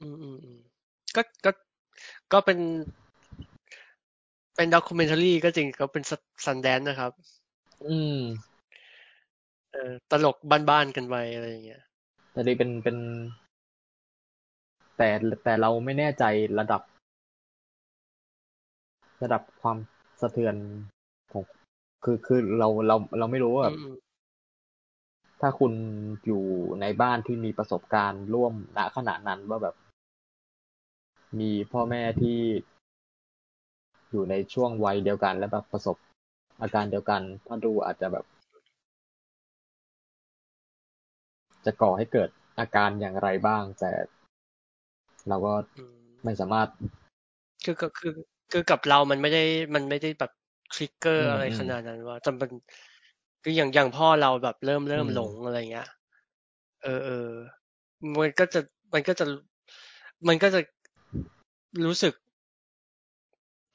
[0.00, 0.58] อืมอืมอืม
[1.16, 1.50] ก็ ก็
[2.32, 2.58] ก็เป็น
[4.56, 6.02] เป็นด็อกิเมนทารีก็จริงก็เป็น
[6.44, 7.12] ซันแดนนะครับ
[7.84, 8.18] อืม
[9.72, 10.36] เออตลก
[10.70, 11.82] บ้านๆกันไปอะไรอย่างเงี้ย
[12.32, 12.96] แต่ดีเป็นเป็น
[14.96, 15.08] แต่
[15.44, 16.24] แต่เราไม่แน่ใจ
[16.58, 16.82] ระดับ
[19.22, 19.76] ระดับความ
[20.20, 20.54] สะเทือน
[21.32, 21.42] ของ
[22.04, 23.68] คือคือเราเราเราไม่รู้ว่า
[25.40, 25.72] ถ้าคุณ
[26.26, 26.42] อยู่
[26.80, 29.74] ในบ้านที่มีประสบการณ์ร่วมณขณะนั้นว่าแบบ
[31.40, 32.38] มีพ่อแม่ที่
[34.10, 35.96] อยู่ในช่วงวัยเดียวกัน แล้วแบบประสบ
[36.62, 38.24] อาการเดียวกันถ้าดูอาจจะแบบ
[41.64, 42.28] จะก่อให้เกิด
[42.58, 43.90] อาการอย่างไรบ้าง แต่
[45.28, 45.52] เราก็
[46.24, 46.68] ไม่สามารถ
[47.64, 48.12] คือก็คือ
[48.52, 49.44] คือกับเรามันไม่ได้
[49.74, 50.32] มันไม่ได้แบบ
[50.74, 52.50] ทริกเกอร์อะไรขนาดนั้นว่าแต่มัน
[53.42, 55.88] คืออย่างอย่างพ่อเราแบบเริ่มเริ่มหลงอะไรเงี้ย
[56.84, 57.28] เออเออ
[58.20, 58.60] มันก็จะ
[58.94, 59.26] มันก็จะ
[60.28, 60.60] มันก็จะ
[61.86, 62.14] รู้สึก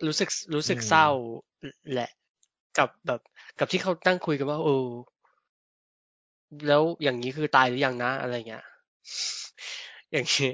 [0.06, 1.08] รู้สึกรู้สึกอืมเศร้า
[1.94, 2.10] แหละ
[2.78, 3.20] กับแบบ
[3.60, 4.88] กับที่เขาตั้งคุยกันว่าเออ
[6.68, 8.64] แล้วอย่างนี้คือตายหรือยังนะ อะไรเงี้ย
[10.12, 10.50] อย่างนี้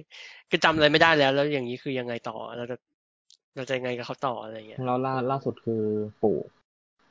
[0.51, 2.77] ก็จำอะไรไม่ได้แล้ว แล้วอย่างนี้คือยังไงต่อเราจะ
[3.55, 5.83] เราจะยังไงกับเขาต่ออะไรเงี้ยแล้วล่าล่าสุดคือ
[6.23, 6.37] ปู่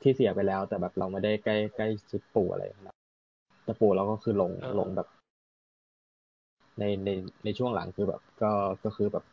[0.03, 2.97] ที่เสียไปแล้ว แต่แบบเราไม่ได้ใกล้ใกล้ชิดปู่อะไรนะ
[3.65, 5.09] แต่ปู่เราก็คือหลงเออหลงแบบ
[6.79, 7.11] ในใน
[7.45, 8.51] ในช่วงหลังคือแบบ ก็
[8.85, 9.25] ก็คือแบบ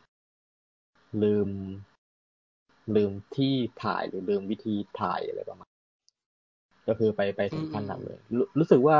[1.23, 1.49] ลืม
[2.95, 5.69] ลืมที่ถ่ายหรือลืมวิธีถ่ายอะไรประมาณ
[6.87, 8.97] ก็คือไปไปถึงขั้นนั้นเลยรู้รู้สึกว่า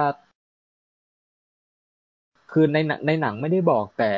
[2.52, 4.12] คือในหนังในหนังไม่ได้บอกแต่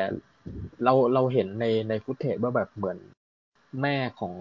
[0.84, 2.98] เราเราเห็นในในฟุตเทจว่าแบบเหมือน
[3.82, 4.34] แม่ของ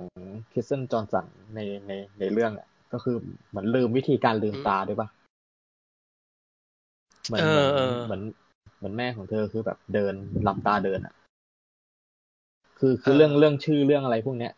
[0.52, 3.16] คริสเตนจอห์นสันในในในเรื่องอะก็คือ
[3.48, 5.08] เหมือนลืมวิธีการลืมอืมตาด้วยปะ
[7.26, 8.22] เหมือนเอเหมืออนเออเหมือน
[8.78, 11.14] เหมือนแม่ของเธอคือแบบเดินหลับตาเดินอะ
[12.78, 14.52] คือคือเออเรื่องเรื่องชื่อเรื่องอะไรพวกเนี้ย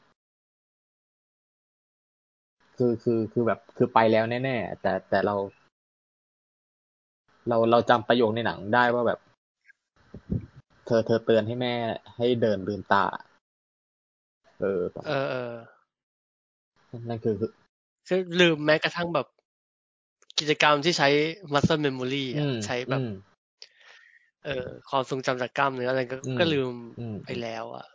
[2.77, 5.35] คือคือคือแบบคือไปแล้วแน่ๆแต่แต่เรา
[7.49, 9.19] เราเราจำประโยคในหนังได้ว่าแบบ
[10.87, 11.75] เธอเธอเตือนให้แม่
[12.17, 13.05] ให้เดินลืมตา
[14.61, 15.55] เออประเอมาณอเออ
[17.09, 17.51] นั่นคือคือ
[18.09, 19.27] คือลืมแม้กระทั่งแบบ
[20.39, 21.09] กิจกรรมที่ใช้
[21.53, 23.13] muscle memory อือะมใช้แบบอืม
[24.45, 26.71] เออความทรงจำจากกล้ามเนื้ออะไรก็อืมก็ลืม
[27.01, 27.87] อืมไปแล้ว อะ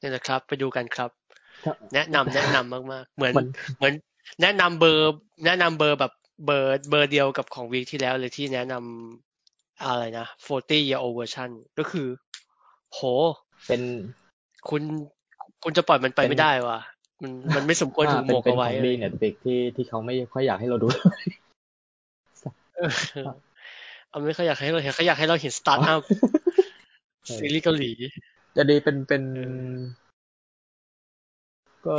[0.00, 1.10] นี่แหละครับ ไปดูกันครับ
[1.64, 3.46] ถ้าแนะนำแนะนำมาก ๆ เหมือนมัน
[3.78, 3.94] เหมือน
[4.42, 5.14] แนะนำเบอร์
[5.46, 6.12] แนะนำเบอร์แบบ
[6.46, 12.08] เบอร์เบอร์เดียวกับของวีคที่แล้วเลยที่แนะนำอะไรนะ40 year old version ก็คือ
[12.92, 13.00] โห
[13.66, 13.80] เป็น
[14.68, 14.82] คุณ
[15.64, 16.80] คุณจะปล่อยมันไปเป็นไม่ได้ว่ะ
[17.22, 20.88] มันมันไม่สมควรอ่าถูกหเป็มนกเป็นเอาขไว้องอะไรดีเงี้ยเน็ตฟิกที่ที่เขาไม่ค่อยอยากให้เราดู
[22.76, 22.90] เออ
[24.10, 26.02] เอาไม่ค่อยอยากให้เราเห็นเขาอยากให้เราเห็นสตาร์ทอัพ
[27.24, 27.92] เออซีรีส์เกาหลี
[28.56, 29.40] จะดีเป็นเป็นเอ
[29.74, 29.76] อ
[31.86, 31.94] ก็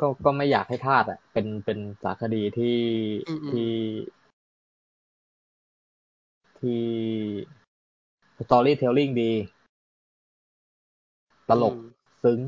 [0.00, 2.78] ก็ก็ไม่อยากให้พลาดอะ เป็นเป็นสารคดีที่
[3.28, 3.72] อืมอืมที่
[6.60, 6.82] ที่
[8.46, 9.32] storytelling ดี
[11.48, 11.90] ตลกอืม
[12.24, 12.40] ซึ้ง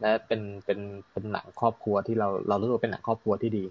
[0.00, 0.80] และเป็นเป็น
[1.12, 3.64] เป็นหนังครอบครัวที่เราเรารู้สึกว่าเป็นหนังครอบครัวที่ดี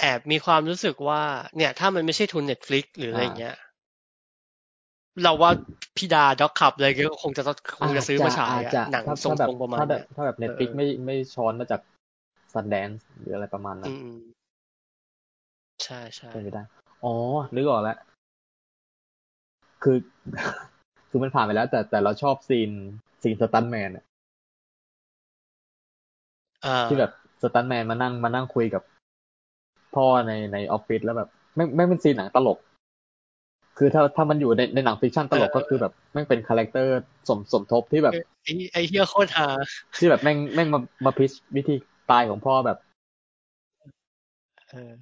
[0.00, 1.22] แอบมีความรู้สึกว่า
[1.56, 3.56] เนี่ย ถ้ามันไม่ใช่ทุนเน็ตฟลิกหรืออะไรอ่าเงี้ย
[5.22, 5.50] เราว่า
[5.96, 11.80] พี่ดาด็อกขับอะไรก็คงจะต้องคงจะซื้อมาฉายอาจอะจะหนังถ้าทรงถ้าแบบๆประมาณถ้าแบเนี้บยถ้าแบบเน็ตฟิกเออไม่ไม่ช้อนมาจาก
[12.52, 14.18] ซันแดนซ์หรืออะไรประมาณนั้อืนมอืม
[15.84, 16.62] ใช่ใช่เป็นไปได้
[17.04, 17.14] อ๋อ
[17.54, 17.98] นึกออกแล้ว
[19.82, 19.96] คือ
[21.08, 22.70] คือมันผ่านไปแล้ว แต่แต่เราชอบซีน
[23.22, 24.04] ซีนสตันแมนอะ
[26.64, 27.12] อ่าที่แบบ
[27.42, 28.82] สตันแมนมานั่งมานั่งคุยกับ
[29.94, 32.58] พ่อในในออฟฟิศแล้วแบบไม่ไม่เป็น scene หนังตลก
[33.78, 39.48] คือถ้าถ้ามันอยู่ในในหนัง fiction ตลกเออก็คือแบบแม่งเป็น character สมสมทบที่แบบไอ้ไอ้เฮียโคตรฮา
[39.98, 41.74] ที่แบบแม่งแม่งมามา pitch วิธี
[42.10, 42.78] ตายของพ่อแบบ
[44.70, 44.92] เออ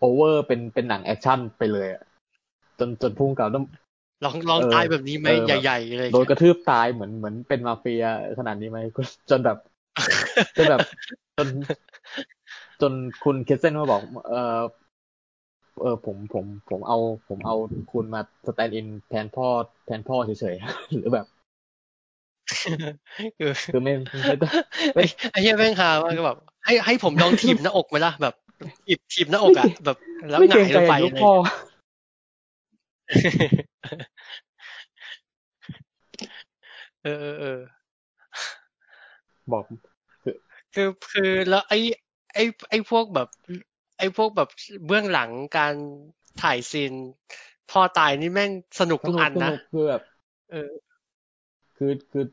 [0.00, 2.02] over เป็นเป็นหนัง action ไปเลยอะ
[2.78, 3.66] จนจนพุ่งกับต้อง
[4.24, 8.04] ลองลองเออตายแบบนี้ไหมเออแบบใหญ่ๆเลยโดนกระทืบตายเหมือนเหมือนเป็นมาเฟีย
[8.38, 8.78] ขนาดนี้ไหม
[9.30, 9.58] จนแบบ
[10.56, 10.80] จนแบบ
[11.36, 11.48] จน
[12.82, 12.92] จน
[13.24, 14.60] คุณ Kirsten มาบอก เออ
[15.82, 16.98] เออผมผม ผมเอา
[17.28, 17.56] ผมเอา
[17.92, 19.46] คุณมา stand in แทนพ่อ
[19.86, 21.26] แทนพ่อเฉยๆ หรือแบบ
[23.38, 23.92] เออคือไม่
[24.26, 24.50] ไม่ต้อง
[24.94, 28.34] ไอ้ไอ้เฮียแม่งฮามากก็แบบ ให้ให้ผมลองถีบหน้าอกไหมล่ะแบบ
[28.86, 29.96] ถีบถีบหน้าอกอะแบบ
[30.30, 31.32] แล้วไม่เกรงงายใจลงไปอายุอะไรพ่อ
[37.04, 37.58] เออเออเออ
[39.52, 39.64] บอก
[40.74, 41.78] คือคือแล้วไอ้
[42.34, 43.28] ไอ้ไอ้พวกแบบ
[43.98, 44.48] ไอ้พวกแบบ
[44.86, 45.74] เบื้องหลังการ
[46.42, 46.92] ถ่ายซีน
[47.70, 48.50] พ่อตายนี่แม่ง
[48.80, 50.02] สนุกสทุกนุกอันสนะนุกคือแบบ
[50.50, 50.70] เออ
[51.76, 52.24] คือคือ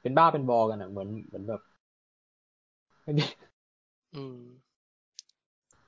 [0.00, 1.60] เป็นบ้าเป็นบอกันอะ เหมือนเหมือนแบบ
[3.02, 3.24] ไม่มี
[4.14, 4.38] อืม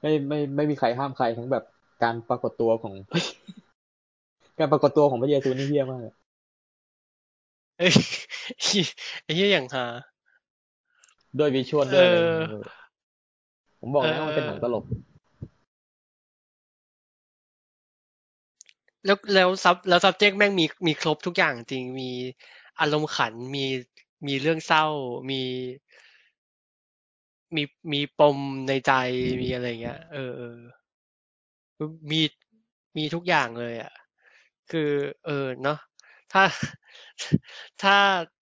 [0.01, 1.65] ไม่ไม่ไม่มีใครห้ามใครทั้งแบบ
[2.03, 2.95] การปรากฏตัวของ
[4.59, 6.15] การปรากฏตัวของพระเยซูนี่เฮี้ยมากอะ
[7.79, 7.93] เอ้ย
[9.25, 9.85] ไอ้เหี้ยอย่างฮา
[11.39, 12.51] ด้วยวิชวลด้วยอะไรเออเงี้ย
[13.81, 14.85] ผมบอกแล้วเออมันเป็นหนังตลก
[19.05, 22.11] แล้วแล้วซับแล้ว subject แม่งมีมีครบทุกอย่างจริงมี
[22.81, 23.65] อารมณ์ขันมี
[24.27, 24.85] มีเรื่องเศร้า
[25.31, 25.43] มี
[27.57, 27.63] มี
[27.93, 28.39] มีปม
[28.69, 28.93] ในใจ
[29.43, 30.57] มีอะไรเงี้ย เออเออ
[32.11, 32.21] มี
[32.97, 33.93] มีทุกอย่างเลยอะ
[34.71, 34.91] คือ
[35.27, 35.79] เออเนาะ
[36.33, 36.43] ถ้า
[37.83, 37.97] ถ้า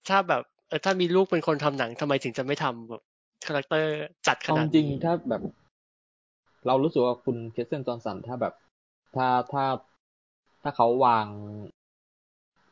[0.08, 3.02] ถ้าแบบ เออถ้ามีลูกเป็นคนทำหนังทำไมถึงจะไม่ทำแบบ
[3.46, 3.90] character
[4.26, 5.42] จัดขเอาจริงถ้าแบบ
[6.66, 8.54] เรารู้สึกว่าคุณ Kirsten Johnson ถ้าแบบ
[9.16, 9.64] ถ้าถ้า
[10.62, 11.26] ถ้าเขาวาง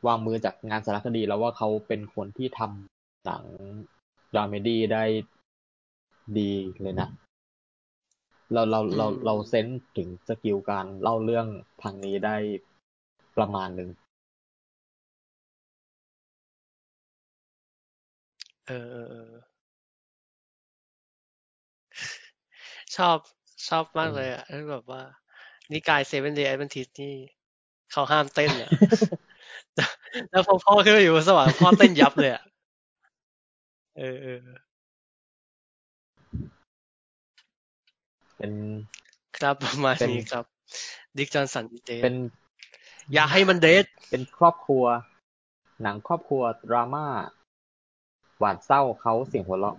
[0.07, 3.43] วางมือจากงานสารคดี แล้วว่าเขาเป็นคนที่ทำหนัง
[4.33, 5.03] dramedy ได้
[6.37, 6.51] ดี
[6.81, 7.09] เลยนะ
[8.53, 11.47] เราเราเราอืมเรา sense ถึง skill การเล่าเรื่อง
[11.83, 12.35] ทางนี้ได้
[13.37, 13.89] ประมาณหนึ่ง
[18.67, 19.31] เออเออเออ
[22.95, 23.17] ชอบ
[23.67, 25.01] ชอบมากเลยอะแล้วแบบว่า
[25.71, 27.13] นิกาย Seven Day Adventist นี่
[27.91, 28.69] เขาห้ามเต้นอะ
[30.31, 32.43] แล้วพอพ่อขึ้นไปอยู่บนสวรรค์พ่อเต้นยับเลยอะ
[33.97, 34.39] เออเออ
[38.37, 38.51] เป็น
[39.37, 40.45] ครับประมาณเป็นนี้ครับ
[41.17, 42.15] ดิกจอห์นสันเดทเป็น
[43.13, 44.83] อย่าให้มันเดทเป็นครอบครัว
[45.81, 47.05] หนังครอบครัว ดราม่า
[48.39, 49.77] หวานเศร้าเขาเสียงหัวเราะ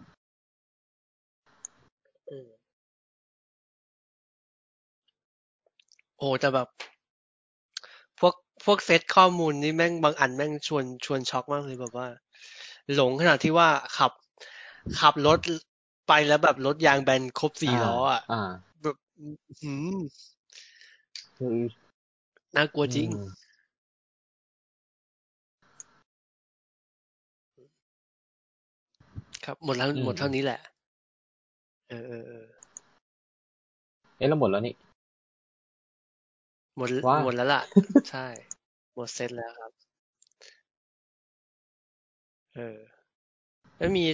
[6.18, 6.68] โอ้แต่แบบ
[8.20, 12.08] พวกพวกเซตข้อมูลนี่แม่งบางอันแม่งชวนชวนช็อกมากเลยแบบว่า
[12.94, 14.12] หลงขนาดที่ว่าขับ
[15.00, 15.38] ขับรถ
[16.08, 18.50] ไปแล้วแบบรถยางแบนครบสี่ล้ออะอ่า
[18.82, 19.96] แบบอื้อหือ
[21.38, 21.58] คือ
[22.56, 23.08] น่ากลัวจริง
[29.50, 30.60] ครับ หมดแล้วอืมหมดเท่านี้แหละ
[31.88, 32.44] เออเออเออ
[34.16, 34.74] เอ๊ะแล้วหมดแล้วนี่
[36.76, 37.62] หมดว่าหมดแล้วล่ะ
[38.10, 38.26] ใช่
[38.94, 39.72] หมดเซตแล้วครับ
[42.54, 42.78] เออ
[43.78, 44.04] แล้วมี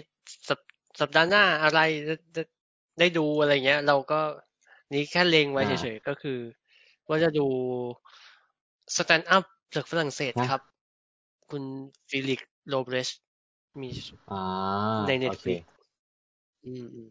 [0.48, 0.60] สัป
[1.00, 2.42] สัปดาห์หน้าอะไรได้ได้
[2.98, 4.20] ได้ดูอะไรเงี้ย เราก็
[4.92, 6.38] นี่แค่เล็งไว้อ่าเฉยๆ ก็คือ
[7.08, 7.46] ว่าจะดู
[8.96, 9.44] stand up
[9.74, 10.62] จากฝรั่งเศสฮะครับ
[11.50, 11.62] คุณ
[12.10, 13.08] Felix Lobrecht
[13.80, 13.88] มี
[14.30, 14.40] อ่า
[15.06, 15.60] ในโอเค Netflix
[16.64, 17.08] อืมอืม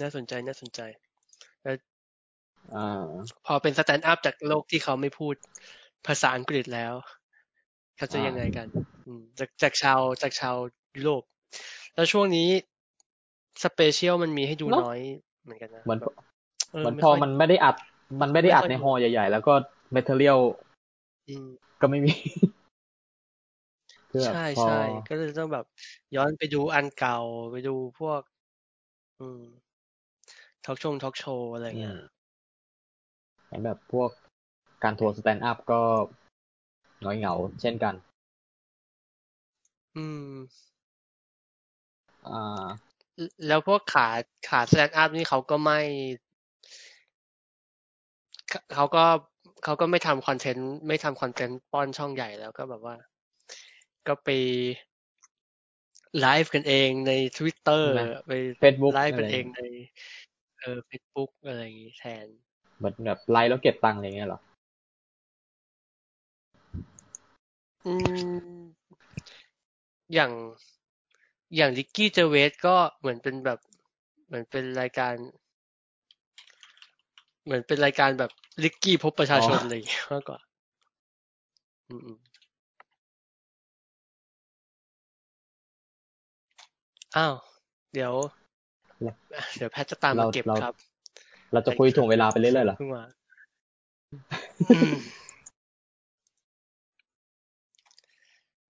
[0.00, 0.80] น่าสนใจน่าสนใจ
[1.62, 1.76] แล้ว
[2.74, 3.02] อ่า
[3.46, 5.34] พอเป็น stand up จากโลกที่เขาไม่พูด
[6.06, 6.94] ภาษาอังกฤษแล้ว
[7.96, 8.66] เขาจะอ่ายัยังไงกัน
[9.06, 10.56] อืมจากจากชาวจากชาว
[10.96, 11.22] ยุโรป
[11.94, 12.48] แล้วช่วงนี้
[13.64, 15.00] special มันมีให้ดูเนอะน้อย
[15.44, 16.12] เหมือนกันนะเหมือนแบบ
[16.72, 17.76] เออเหมือนไม่พอค่อยมันไม่ได้อัด
[18.20, 19.52] มันไม่ได้อัดไม่ค่อยในดู hall ใหญ่ ๆ แล้วก็
[19.92, 20.38] material
[21.28, 21.46] อืม
[21.80, 22.12] ก็ไม่มี
[24.10, 24.74] คือแบบใช่พอ ใช่
[25.06, 25.64] ก็เลยต้องแบบ
[26.14, 27.14] ย้อนไปดูอันเก่า
[27.50, 28.22] ไปดูพวก
[29.18, 29.40] อืม
[30.64, 31.96] talk ชง talk show อะไรเงี้ยอืม
[33.48, 34.10] เห็นแบบพวก
[34.82, 35.80] การทัวร์ stand-up ก็
[37.04, 37.94] น้อยเหงาเช่นกัน
[39.94, 39.98] อื
[40.34, 40.60] ม
[42.26, 42.90] อ่า
[43.46, 44.08] แล้วพวกขา
[44.48, 45.80] ขา stand-up นี่เขาก็ไม่
[48.48, 49.04] เขาเขาก็
[49.64, 52.94] เขาก็ไม่ทำ content ไม่ทำ content ป้อนช่องใหญ่แล้วก็แบบว่า
[54.06, 54.28] ก็ไป
[56.20, 58.32] ไลฟ์กันเองใน Twitter ใช่ไหมไป
[58.62, 59.60] Facebook ไลฟ์กันอะไรเองใน
[60.60, 62.26] เออ Facebook อะไรอย่างงี้แทน
[62.78, 64.40] เหมือนแบบไลฟ์แล้วเก็บตังค์อะไรเงี้ยเหรอ
[67.86, 67.92] อื
[68.58, 68.60] ม
[70.14, 70.32] อย่าง
[71.56, 73.58] อย่าง Ricky Gervais ก็เหมือนเป็นแบบ
[74.26, 75.14] เหมือนเป็นรายการ
[77.44, 78.30] เหมือนเป็นรายการแบบ
[78.62, 80.40] ลิกกี้พบประชาชนอ๋อออะไรอย่างเงี้ยมากกว่า
[81.88, 82.29] อืม
[87.16, 87.34] อืมอ้าว
[87.94, 88.12] เดี๋ยว
[89.56, 90.74] เดี๋ยวแพทจะตามเรามาเก็บเราครับ
[91.52, 93.04] เราจะคุยถ่วงเวลาไปเรื่อยๆเหรอเพิ่งมา
[94.76, 94.94] อืม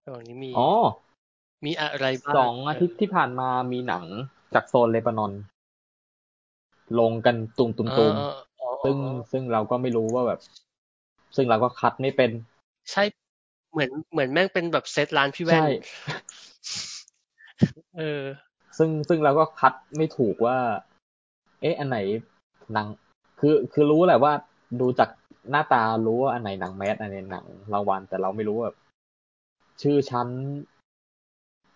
[0.04, 0.70] ระหว่างนี้มีอ๋อ
[1.66, 4.04] มีอะไรบ้างสองอาทิตย์ที่ผ่านมามีหนัง
[4.54, 5.32] จากโซนเลบานอน
[6.98, 8.96] ลงกันตุมตุมเอตุอมเอออ๋อซึ่ง
[9.32, 10.40] ซึ่งเราก็ไม่รู้ว่าแบบ
[11.36, 12.30] ซึ่งเราก็คัดไม่เป็น
[12.90, 13.02] ใช่
[13.72, 15.68] เหมือนเหมือนแม่งเป็นแบบเซตร้านพี่แว่นใช่
[17.96, 18.22] เออ
[18.78, 20.58] ซึ่งซึ่งเราก็คัดไม่ถูกว่า
[21.60, 21.98] เอ๊ะ อันไหน
[22.72, 22.86] หนัง
[23.40, 24.32] คือคือรู้แหละว่า
[24.80, 25.10] ดูจาก
[25.50, 28.76] หน้าตารู้ว่าอันไหนหนังแมสอันไหนหนังรางวัลแต่เราไม่รู้ว่าแบบ
[29.82, 30.28] ชื่อชั้น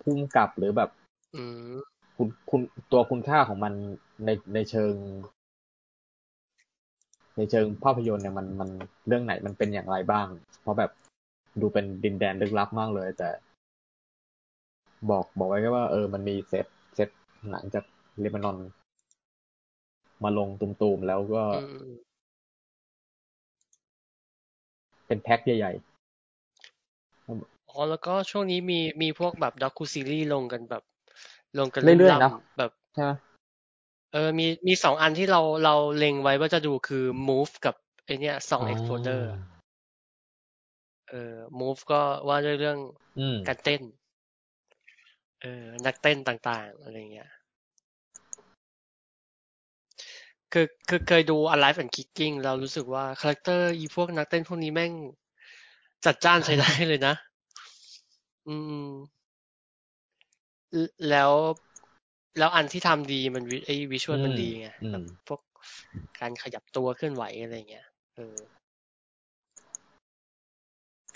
[0.02, 0.90] พุ่มกับหรือแบบ
[1.36, 1.42] อื
[1.72, 1.74] ม
[2.16, 2.60] คุณคุณ
[2.92, 3.72] ตัวคุณค่าของมัน
[4.24, 4.94] ในในเชิง
[7.36, 8.68] ในเชิงภาพยนตร์เนี่ยมันมัน
[9.06, 10.26] เรื่องไหนมันเป็นอย่างไรบ้าง
[10.62, 10.90] เพราะแบบ
[11.60, 13.30] ดูเป็นดินแดนลึกลับมากเลย แต่
[15.10, 17.08] บอกบอกไว้แค่ว่าเออมันมีเซตเซต
[17.50, 17.84] หนังจาก
[18.20, 18.56] เลบานอน
[20.22, 22.14] มาลงตุมๆแล้วก็อืม
[25.06, 25.72] เป็นแพ็คใหญ่
[27.70, 30.82] อ๋อแล้วก็ช่วงนี้มีมีพวกแบบด็อกูซีรีส์ลงกันแบบ
[31.58, 33.10] ลงกันเรื่อยๆล่นะำๆแบบๆใช่ไหม
[34.12, 39.22] เออมีมีสองอันที่เราเราเล็งไว้ว่าจะดูคือ move กับไอเนี้ย song exploder
[41.10, 42.78] เออ move ก็ว่าด้วยเรื่อง
[43.18, 43.82] อืมการเต้น
[45.42, 47.30] เออ นักเต้นต่างๆ อะไรเงี้ย
[50.52, 54.92] คือคือเคยดู Alive and Kicking เรารู้สึกว่า character อีพวกนักเต้นพวกนี้แม่ง
[56.04, 57.14] จัดจ้านใช้ได้เลยนะ
[58.48, 58.56] อื
[58.86, 58.88] ม
[61.10, 61.32] แล้ว
[62.38, 65.40] แล้วอันที่ทำดีมันวิไอ้ visual อืมมันดีไงอืมแบบพวก
[66.20, 67.86] การขยับตัวเคลื่อนไหวอะไรเงี้ย
[68.16, 68.36] เออ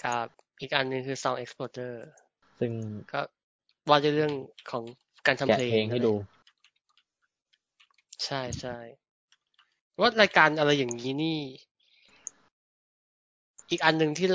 [0.02, 0.26] กับ
[0.60, 1.92] อีกอันหนึงคือ Sound Exploder
[2.58, 2.72] ซึ่ง
[3.12, 3.20] ก็
[3.88, 4.32] ว่าด้วยเรื่อง
[4.70, 4.84] ของ
[5.26, 6.14] การทำแกะเพลงเพลงให้นั่นแหละดู
[8.24, 8.76] ใช่ใช่
[10.00, 11.40] ว่ารายการอะไรอย่างนี้นี่
[13.70, 14.28] อีกอันหนึ่งที่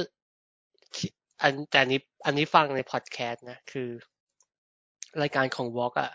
[0.95, 1.09] ที่
[1.41, 3.89] อันแต่อันนี้ อันนี้ฟังในพอดแคสต์นะ คือ
[5.21, 6.11] รายการของ Walk อะ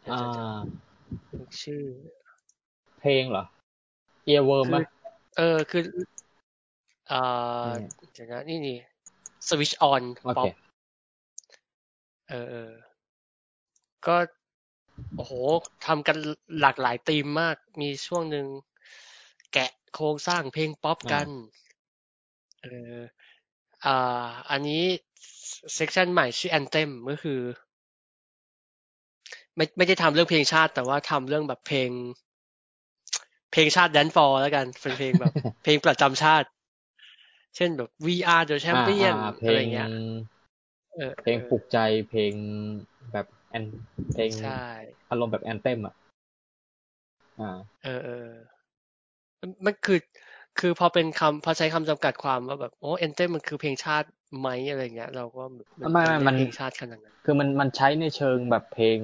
[0.00, 0.44] เดี๋ยวอ่าจะจะ
[1.38, 1.82] นึกชื่อ
[3.00, 3.44] เพลงเหรอ
[4.24, 4.82] เอียเวิร์มคือป่ะ
[5.36, 5.82] เออคือ
[7.08, 7.20] เอ่อ
[7.64, 7.80] อืม
[8.12, 8.78] เดี๋ยวนะนี่นี่
[9.48, 10.67] Switch on โอเค Pop เออ
[12.28, 12.68] เออ
[14.06, 14.16] ก็
[15.16, 15.32] โอ้โห
[15.86, 16.16] ทำกัน
[16.60, 18.46] หลากหลายธีมมาก มีช่วงหนึ่ง
[19.52, 21.28] แกะโครงสร้างเพลงป๊อปกัน
[22.62, 22.66] เอ
[22.98, 23.02] อ
[23.86, 24.82] อ่า อันนี้
[25.74, 27.40] เซกชันใหม่ชื่อ Anthem ก็คือ
[29.56, 31.90] ไม่ไม่ได้ทำเรื่องเพลงชาติ แต่ว่าทำเรื่องแบบเพลง
[33.52, 35.32] เพลงชาติแดนฟอร์แล้วกัน เป็นเพลงแบบ
[35.62, 36.48] เพลงประจำชาติ
[37.56, 39.88] เช่นแบบ We Are the อ่า Champion อ่าเพลอะไรงเงี้ย
[40.98, 41.78] เออเพลงปลุกใจ
[42.10, 42.32] เพลง
[43.12, 43.64] แบบแอน
[44.14, 44.64] เพลงใช่
[45.10, 45.94] อารมณ์แบบแอนเต็มอะ
[47.40, 48.28] อ่า เออเออ
[49.40, 49.98] มันมันคือ
[50.58, 54.08] คือพอเป็นคำพอใช้คำจำกัดความว่าแบบโอ้เอนเตมันคือเพลงชาติ
[54.38, 58.98] ไหมอะไรเงี้ย เราก็แบบไม่ไม่มันเพลงชาติขนาดนั้นคือมันมันใช้ในเชิงแบบเพลง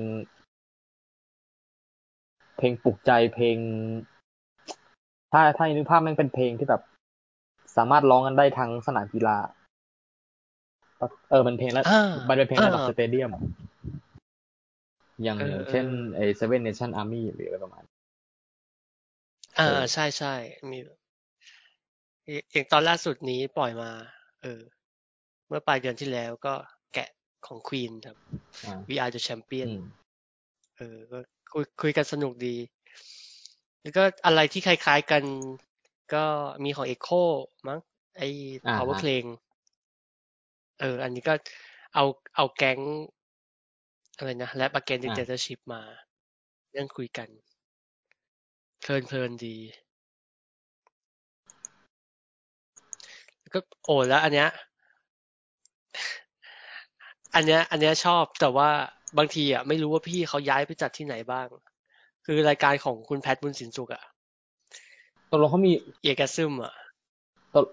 [2.59, 3.57] เพลงปลุกใจเพลง
[5.33, 6.83] ถ้าถ้านึกภาพมันเป็นเพลงที่แบบ
[7.77, 9.39] สามารถร้องกันได้ทั้งสนามกีฬา
[11.31, 13.31] เออมันเพลงแล้วอ่ามันเป็นเพลงระดับอ่าสเตเดียม
[15.23, 17.93] อย่างเอออย่างเช่นเออไอ้ Seven Nation Army หรืออะไรประมาณนั้น
[19.59, 20.35] อ่าเออใช่ใช่
[20.71, 20.79] มี
[22.53, 23.91] อย่างตอนล่าสุดนี้ปล่อยมา
[24.43, 24.61] เออ
[25.49, 26.55] เมื่อปลายเดือนที่แล้วก็
[26.95, 27.09] แกะ
[27.47, 28.17] ของควีนครับ
[28.65, 29.83] อ่า We Are the Champion อืม
[30.77, 31.19] เออก็
[31.53, 32.57] คุยคุยกันสนุกดี
[33.83, 35.23] แล้วก็อะไรที่คล้ายๆกัน
[36.15, 36.25] ก็
[36.65, 37.23] มีของ Echo
[37.69, 37.79] มั้ง
[38.19, 38.29] ไอ้
[38.67, 41.35] อ่า power ฮะเพลงเออ อันนี้ก็
[41.95, 42.05] เอา
[42.37, 42.79] เอาแก๊ง
[44.17, 45.83] อะไรนะแรป against อ่า dictatorship มา
[46.71, 47.29] เรื่องคุยกัน
[48.81, 49.57] เพลินเพลินดี
[53.41, 54.49] แล้วก็โอ้แล้ว อันเนี้ย
[57.35, 58.71] อันเนี้ย อันเนี้ยชอบแต่ว่า
[59.19, 61.47] บางทีอะไม่รู้ว่าพี่เขาย้ายไปจัดที่ไหนบ้าง
[62.27, 64.03] คือรายการของคุณแพทบุญสินสุขอะ
[65.31, 66.75] ตกลงเขามีเอกซึมอะ
[67.55, 67.67] ตก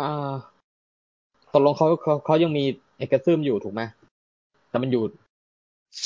[0.00, 0.34] อ่า
[1.52, 2.64] ตกลงเขาเขาเขายังมี
[2.98, 3.82] เอกซึมอยู่ถูกไหม
[4.70, 5.02] แต่มันอยู่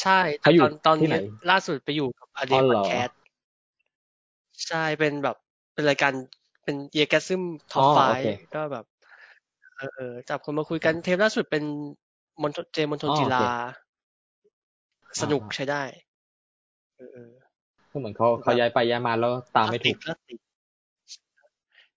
[0.01, 3.19] ใช่แต่เขาอยู่ตอนตอนที่ไหนนี้ล่าสุดไปอยู่กับอเดอ๋อพเหรออดแคสต์
[4.67, 5.37] ใช่เป็นแบบ
[5.75, 6.13] เป็นรายการ
[6.65, 7.43] เป็นเอกซึม
[7.73, 8.85] ท็อปอ๋อไฟโอเคก็แบบ
[9.77, 11.65] เออเออจับคนมาคุยกันเทปล่าสุดเป็น
[12.43, 13.47] มนทเจมนทนอ๋อจีโอเคลา
[15.21, 15.83] สนุกอ่าใช้ได้
[16.97, 17.31] เออเออ
[17.91, 20.39] ก็เหมือนเขาเขาย้ายไปย้ายมาแล้วตามไม่ถูกคลาสสิก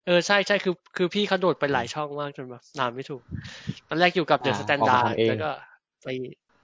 [0.05, 3.21] เออใช่ใช่คือ คือพี่เขาโดดไปหลายช่องมากจนแบบตามไม่ถูก
[3.87, 5.49] ตอนแรกอยู่กับเดอะอ่าสแตนออกดามาร์ดทำเองแล้วก็
[6.03, 6.07] ไป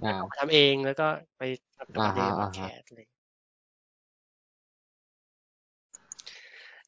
[0.04, 0.10] อ่า
[0.40, 1.08] ทำเองแล้วก็
[1.38, 1.42] ไป
[1.78, 3.08] ทำกับอ่าอเดฮะพออ่าดแคฮะสต์เลย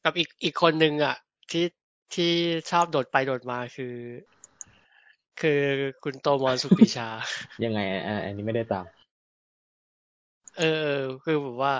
[0.04, 1.16] กับอีกอีกคนหนึ่งอะ
[1.50, 1.64] ที่
[2.14, 2.32] ที่
[2.70, 3.94] ชอบโดดไปโดดมาคือ
[5.40, 5.60] คือ
[6.02, 7.08] คุณโตมอนสุปรีชา
[7.64, 8.86] ยังไงอ่าอันนี้ไม่ได้ตาม
[10.58, 11.74] เออเออ คือแบบว่า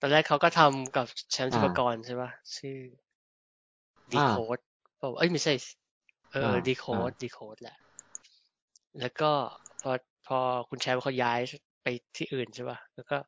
[0.00, 2.76] ตอนแรกเขาก็ทำกับแชมป์อ่าชิปกรใช่ป่ะชื่อ
[4.14, 4.58] ดีอ่าโคด
[5.18, 5.52] เอ้ยไม่ใช่
[6.32, 7.76] เอออ่าดีโคดอ่าดีโคดแหละ
[9.00, 9.30] แล้วก็
[9.82, 9.90] พอ
[10.26, 11.40] พอคุณแชมป์เขาย้าย
[11.82, 11.86] ไป
[12.16, 13.18] ที่อื่นใช่ป่ะ แล้วก็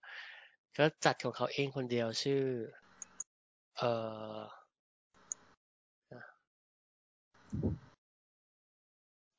[0.79, 2.43] ก็จัดของเขาเองคนเดียวชื่อ
[3.79, 3.83] เอ
[4.37, 4.41] อ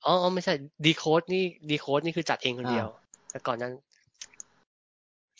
[0.05, 0.53] อ๋ออ๋อไม่ใช่
[0.85, 2.87] ดีโคดนี่ดีโคดนี่คือจัดเองคนเดียว
[3.29, 3.73] แต่ก่อนนั้น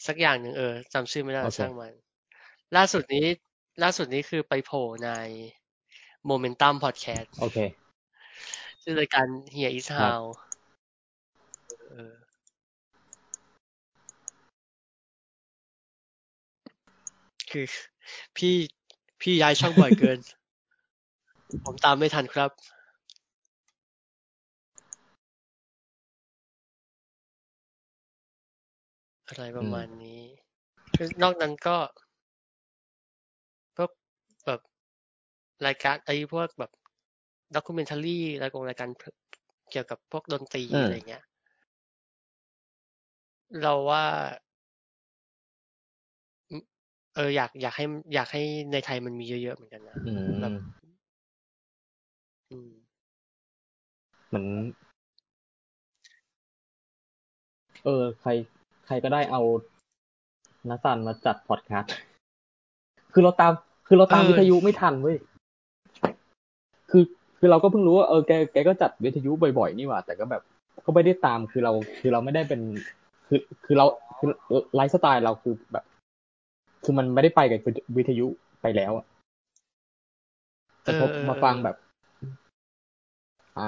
[0.08, 1.94] สักอย่างหนึ่งเออจำชื่อไม่ได้โอเคช่างมัน
[2.76, 3.26] ล่าสุดนี้
[3.84, 5.10] ล่าสุดนี้คือไปโผล่ใน
[6.30, 7.58] Momentum Podcast โอเค
[8.82, 10.24] ชื่อรายการ Here is ครับ How
[11.90, 12.14] เออ
[17.52, 17.66] คือ
[18.38, 18.56] พี่
[19.22, 20.20] พี่ย้ายช่องบ่อยเกิน
[21.66, 22.52] ผมตามไม่ทันครับ
[29.28, 30.22] อะไรประมาณนี้
[30.96, 31.78] คือนอกนั้นก็
[33.76, 33.92] พวก
[34.46, 34.60] แบบ
[35.66, 36.72] รายการไอ้พวกแบบ
[37.56, 38.90] ด็อกิเมนทารีรายกงรายการ
[39.72, 41.24] เกี่ยวกับพวกดนตรีอืมอะไรเงี้ย
[43.62, 44.04] เราว่า
[47.16, 48.42] เอออยากอยากให้อยากให้
[48.72, 50.56] ในไทยมันมีเยอะๆเหมือนกันนะอืแบบม
[52.52, 52.72] อืม
[54.28, 54.46] เหมือน
[57.84, 58.30] เออ ใคร
[58.86, 59.42] ใครก็ได้เอา
[60.70, 61.94] นัสันมาจัดพอดแคสต์
[63.14, 63.54] คือเราตาม
[63.88, 65.18] คือเราตามเออวิทยุไม่ทันเว้ย
[67.46, 70.42] คือคือเราก็เพิ่งรู้ว่าเออแกแกก็จัดวิทยุบ่อยๆนี่หว่า แต่ก็แบบ
[70.86, 72.62] ก็ไม่ได้ตามคือเราคือเราไม่ได้เป็น
[73.28, 73.86] คือคือเรา
[74.18, 74.30] คือ
[74.76, 75.84] ไลฟ์สไตล์เราคือแบบ
[76.84, 77.60] คือมันไม่ได้ไปกับ
[77.98, 78.28] วิทยุ
[78.62, 79.06] ไปแล้วอะ
[80.84, 81.76] แต่พอเออเออมาฟังแบบ
[83.58, 83.68] อ่า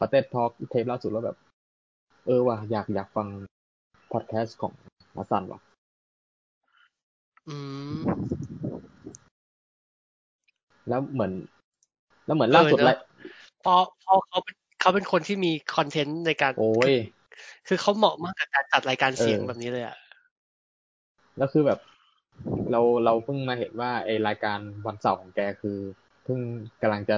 [0.00, 1.36] ประเทศทอล์กเทปล่าสุดแล้วแบบ
[2.26, 3.26] เออว่ะอยากอยากฟัง
[4.12, 4.72] พอดแคสต์ของ
[5.16, 5.60] นัสันว่ะ
[7.48, 7.56] อื
[7.98, 8.00] ม
[10.88, 11.32] แล้วเหมือน
[12.26, 13.02] แล้วเหมือนเออล่าสุดเนอะไลฟ์
[13.60, 16.94] เพราะเพราะเขาเป็นเขาเป็นคนที่มีคอนเทนต์ในการโอ้ย
[17.68, 19.96] คือเขาเหมาะมากกับการจัดรายการเสียงเออแบบนี้เลยอะ
[21.38, 21.78] แล้วคือแบบ
[22.70, 25.78] เราเราเพิ่งมาเห็นว่าไอรายการวันเสาร์ของแกคือ
[26.24, 26.40] เพิ่ง
[26.82, 27.16] กำลังจะ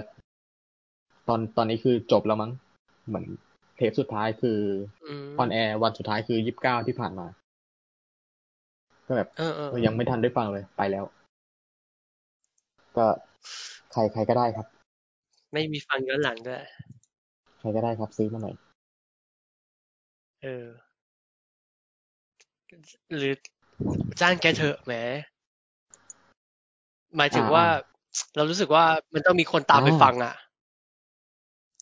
[1.29, 2.53] ตอนตอนนี้คือจบแล้วมั้ง
[3.07, 3.27] เหมือน
[3.77, 4.59] เทปสุดท้ายคือ
[5.05, 7.27] อืมออนแอร์วันสุดท้ายคือยี่สิบเก้าที่ผ่านมา
[9.07, 11.05] ก็แบบเออเออเออยังไม่ทันได้ฟังเลยไปแล้ว
[12.97, 13.07] ก็
[13.93, 14.67] ใครใครก็ได้ครับ
[15.55, 16.63] ไม่มีฟังย้อนหลังด้วย
[17.59, 18.55] ใครก็ได้ครับซื้อมาหน่อย
[20.43, 20.67] เออ
[23.17, 23.35] หรือ
[24.21, 24.93] จ้างแกเถอะแหม
[27.17, 27.65] หมายถึงอ่าว่า
[28.37, 30.35] เรารู้สึกว่ามันต้องมีคนตามไปอ่าฟัง อะ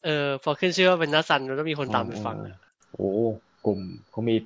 [0.04, 2.56] เออ พอขึ้นชื่อว่าเป็นนัสซันมันต้องมีคนตามไปฟังอ่าอะ
[2.94, 3.10] โอ้
[3.66, 3.80] กลุ่ม
[4.10, 4.36] เขามี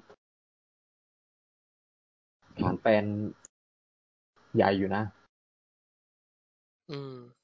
[2.61, 3.05] ฐานแฟน
[4.55, 5.03] ใหญ่อยู่นะ
[6.91, 7.36] อืม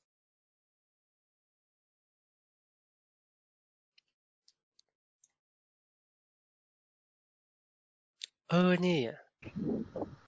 [8.54, 9.18] เออ นี่อะ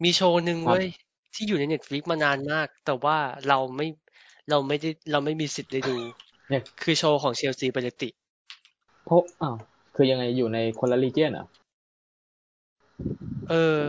[0.04, 0.86] มีโชว์หนึ่งครับ เว้ย
[1.34, 3.18] ที่อยู่ใน Netflix มานานมาก แต่ว่า
[3.48, 3.86] เราไม่
[4.50, 5.96] เราไม่ได้เราไม่มีสิทธิ์ได้ดู
[6.50, 8.08] เนี่ยคือโชว์ของ Chelsea Peretti
[9.04, 9.56] เพราะอ้าว
[9.94, 11.46] คือยังไงอยู่ในคนละ region เหรอ
[13.50, 13.80] เออ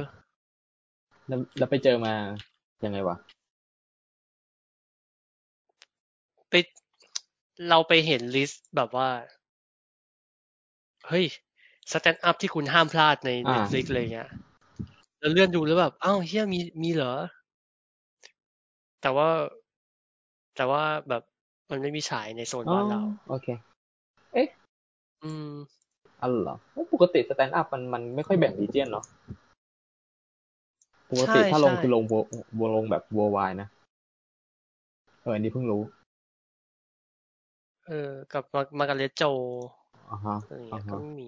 [1.27, 2.13] แล้วแล้วไปเจอมา
[2.85, 3.15] ยังไงวะ
[6.49, 6.53] ไป
[7.69, 9.09] เราไปเห็น list แบบว่า
[11.07, 11.25] เฮ้ย
[11.91, 14.29] stand-up ที่คุณห้ามพลาดในอ่า Netflix เลยเงี้ย
[15.19, 17.13] แล้วเลื่อนดูแล้วแบบอ้าวเฮียมีมีเหรอ
[19.01, 19.29] แต่ว่า
[20.55, 21.23] แต่ว่าแบบ
[21.69, 23.47] มันไม่มีฉายในโซนอ๋อบ้านเรา โอเค
[25.23, 25.53] อืม
[26.21, 26.55] อ๋อเหรอ
[26.93, 29.05] ปกติ stand-up มันมันไม่ค่อยแบ่ง region เนาะ
[31.09, 32.13] ปกติใช่ถ้าลงใช่คือลงว
[32.59, 33.67] วลงแบบ worldwide นะ
[35.21, 35.81] เอออันนี้เพิ่งรู้
[37.87, 39.23] เออ กับมามาการเลตโจ
[40.11, 41.27] อ่าฮะอะไรอ่าเงี้ยก็ฮะไม่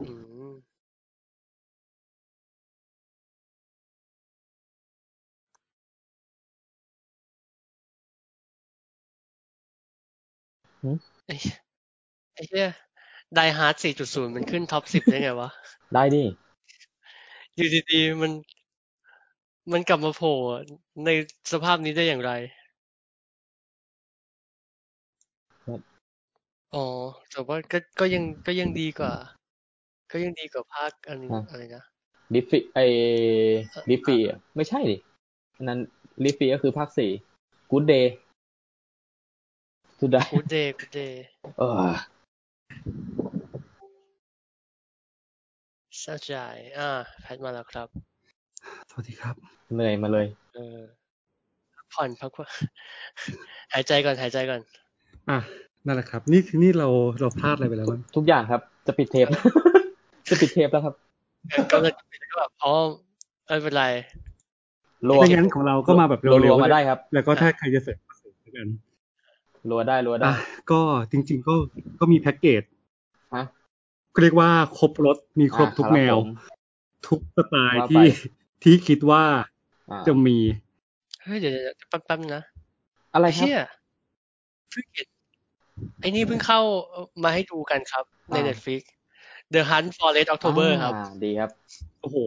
[0.00, 0.04] อื
[0.52, 0.54] ม
[10.82, 10.96] หืม
[11.26, 11.34] ไอ้
[12.34, 12.68] ไอ้เหี้ย
[13.34, 15.50] Die Hard 4.0 มันขึ้น top 10 ได้ไงวะ
[15.94, 16.24] ได้ดิ
[17.56, 18.32] อยู่ดีๆ มัน
[19.72, 20.36] มันกลับมาโผล่
[21.04, 21.08] ใน
[21.52, 22.32] สภาพนี้ได้อย่างไร
[26.74, 26.84] อ๋อ
[27.30, 29.12] แต่ว่าก็ ก็ยัง ก็ยังดีกว่า
[30.10, 31.84] ก็ยังดีกว่าภาคอันนี้ฮะ อะไรนะ
[32.34, 32.78] ดิฟฟี่ไอ
[33.70, 34.96] เอ่อ ดิฟฟี่อะไม่ใช่ดิ
[35.56, 35.78] อันนั้น
[36.24, 37.10] ดิฟฟี่ก็คือภาคสี่
[37.70, 38.06] Good Day
[40.00, 41.24] สุดได้กูเดย์กูเดย์
[41.58, 41.92] เออ
[46.00, 46.32] เศร้าใจ
[46.78, 46.88] อ่า
[47.22, 47.88] แพทมาแล้วครับ
[48.90, 49.34] สวัสดีครับ
[49.74, 50.78] เหนื่อยมาเลย เออ
[51.74, 52.48] พักผ่อนพักผ่อน
[53.72, 54.60] หายใจก่อนหายใจก่อน
[55.30, 55.38] อะ
[55.86, 56.88] นั่นแหละครับ นี่คือนี่เรา
[57.20, 59.26] เราพลาดอะไรไปแล้วมั้งทุกอย่างครับ จะปิดเทป
[60.28, 60.94] จะปิดเทปแล้วครับ
[61.50, 61.92] เออก็เลย
[62.30, 62.72] ก็แบบอ๋อ
[63.46, 63.84] ไม่เป็นไร
[65.08, 68.68] รัวไม่งั้นของเราก็มาแบบรัวเร็วๆมาได้ครับ แล้วก็ถ้าใครจะเสร็จก็เสร็จแล้วกัน
[69.70, 70.36] รัวได้รัวได้อะ
[70.70, 70.80] ก็
[71.10, 71.54] จริง ๆ ก็
[72.00, 72.62] ก็มีแพ็กเกจ
[73.34, 73.44] ฮะ
[74.22, 76.28] เรียกว่าครบรถมีครบอะทุกครับแนวผม
[77.08, 78.06] ทุกสไตล์ว่าไปที่
[78.62, 79.22] ที่คิดว่า
[79.90, 80.38] อ่าจะมี
[81.22, 82.42] เฮ้ยเดี๋ยวๆๆแป๊บๆนะ
[83.14, 83.60] อะไรครับเชี่ย
[84.70, 85.08] เพิ่งเห็น
[86.00, 86.60] ไอ้นี่เพิ่งเข้า
[87.22, 88.82] มาให้ดูกันครับในอ่า Netflix
[89.54, 91.50] The Hunt for Red October ครับอ่าดีครับ
[92.02, 92.18] โอ้โห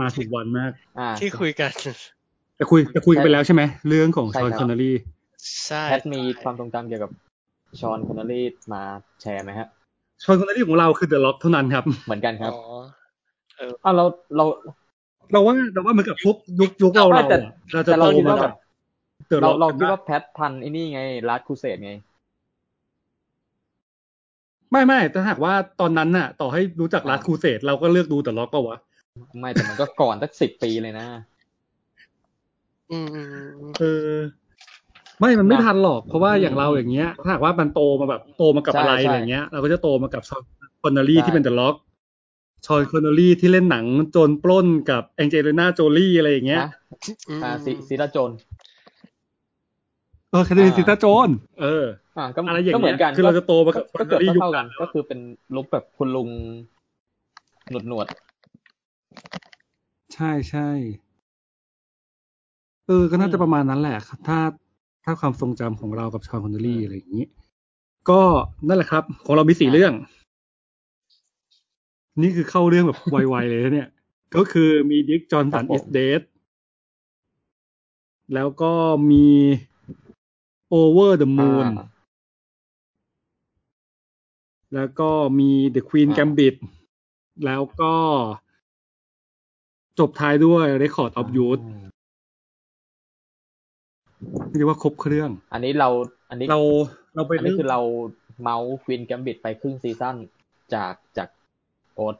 [0.00, 1.70] มาถูกวันมากอ่าที่คุยกัน
[2.56, 4.96] แต่คุยแต่คุยกันไปแล้วใช่ไหม เรื่องของฌอน คอนเนอรี่ใช่ครับ
[5.66, 7.10] ใช่แพทมีความทรงจำเกี่ยวกับ
[7.80, 8.82] ฌอนคอนเนอรี่มา
[9.20, 9.68] แชร์ไหมฮะ
[10.24, 12.62] ฌอนคอนเนอรี่ของเราคือ The Rock เท่านั้นครับ เหมือนกันครับอ๋อ
[13.84, 14.04] อ้าวเรา
[14.36, 14.44] เรา
[15.32, 18.56] เราว่าเราว่าเหมือนกับทุกยุคยุคเราไม่เราแต่อะเราจะแต่เราโตคิดมาว่ากัแบบบ
[19.28, 21.92] เดอะเราล็อกเราคิดว่าแพททันไอ้นี่ไงลัดคูเซตไง
[24.72, 28.78] ไม่ไม่แต่หากว่าตอนนั้นน่ะ ต่อให้รู้จักรัสคูเซตเราก็เลือกดูเดอะล็อกก็วะ
[29.40, 31.06] ไม่แต่มันก็ก่อนสักสิบปีเลยนะ
[32.90, 33.84] อืมอืมอืมเอ
[34.14, 34.16] อ
[35.20, 40.42] ไม่มันไม่นะทันหรอกเพราะว่าอืมอย่างเราอย่างเงี้ยถ้าหากว่ามันโตมาแบบโตมากับใช่อะไรใช่อะไรเงี้ย เราก็จะโตมากับชอน
[40.82, 41.76] คอนเนอรี่ใช่ที่เป็นเดอะล็อก
[42.66, 46.68] ชอนคอนเนอรี่ที่เล่นหนังโจรปล้นกับแองเจลิน่าโจลี่อะไรอย่างเงี้ยนะ
[47.28, 48.30] อืมอ่าซีซีราโจน
[50.30, 51.28] เออคดีอ่าซิตาโจน
[51.60, 51.84] เออ
[52.20, 55.18] อ่าก็อะไรอย่างก็เหมืเงี้อยนกันคือเราจะโตมากับก็เกิด Connery ยุคเท่าๆกันั้นนก็คือเป็น
[55.54, 56.28] ลุคแบบคุณลุง
[57.70, 58.06] หนวดหนวด
[60.14, 60.68] ใช่ใช่
[62.86, 64.38] เออ ก็น่าจะประมาณนั้นแหละถ้า
[65.04, 67.24] ถ้าความทรงจำของเรากับชอนคอนเนอรี่อะไรอย่างนี้
[68.10, 68.22] ก็
[68.68, 69.92] นั่นแหละครับ ของเรามีสี่เรื่อง
[72.22, 73.88] นี่คือเข้าเรื่องแบบไวๆเลยนะเนี่ย
[74.36, 76.22] ก็คือมีดิกจอห์นสันอิสเดท
[78.34, 78.72] แล้วก็
[79.10, 79.26] มี
[80.72, 81.86] Over the ๆ Moon อ่า
[84.74, 86.54] แล้วก็มี The Queen อ่า Gambit
[87.44, 87.94] แล้วก็
[89.98, 91.62] จบท้ายด้วย Record of Youth
[94.56, 95.88] เรียกว่าครบเครื่อง อันนี้เรา
[96.30, 96.60] อันนี้เรา
[97.14, 97.80] เราไปอันนี้เรื่องคือเรา
[98.42, 100.16] เมาส์ควีนแกมบิดไปครึ่งซีซั่น
[100.74, 101.28] จากจาก
[101.94, 102.16] โอ๊ต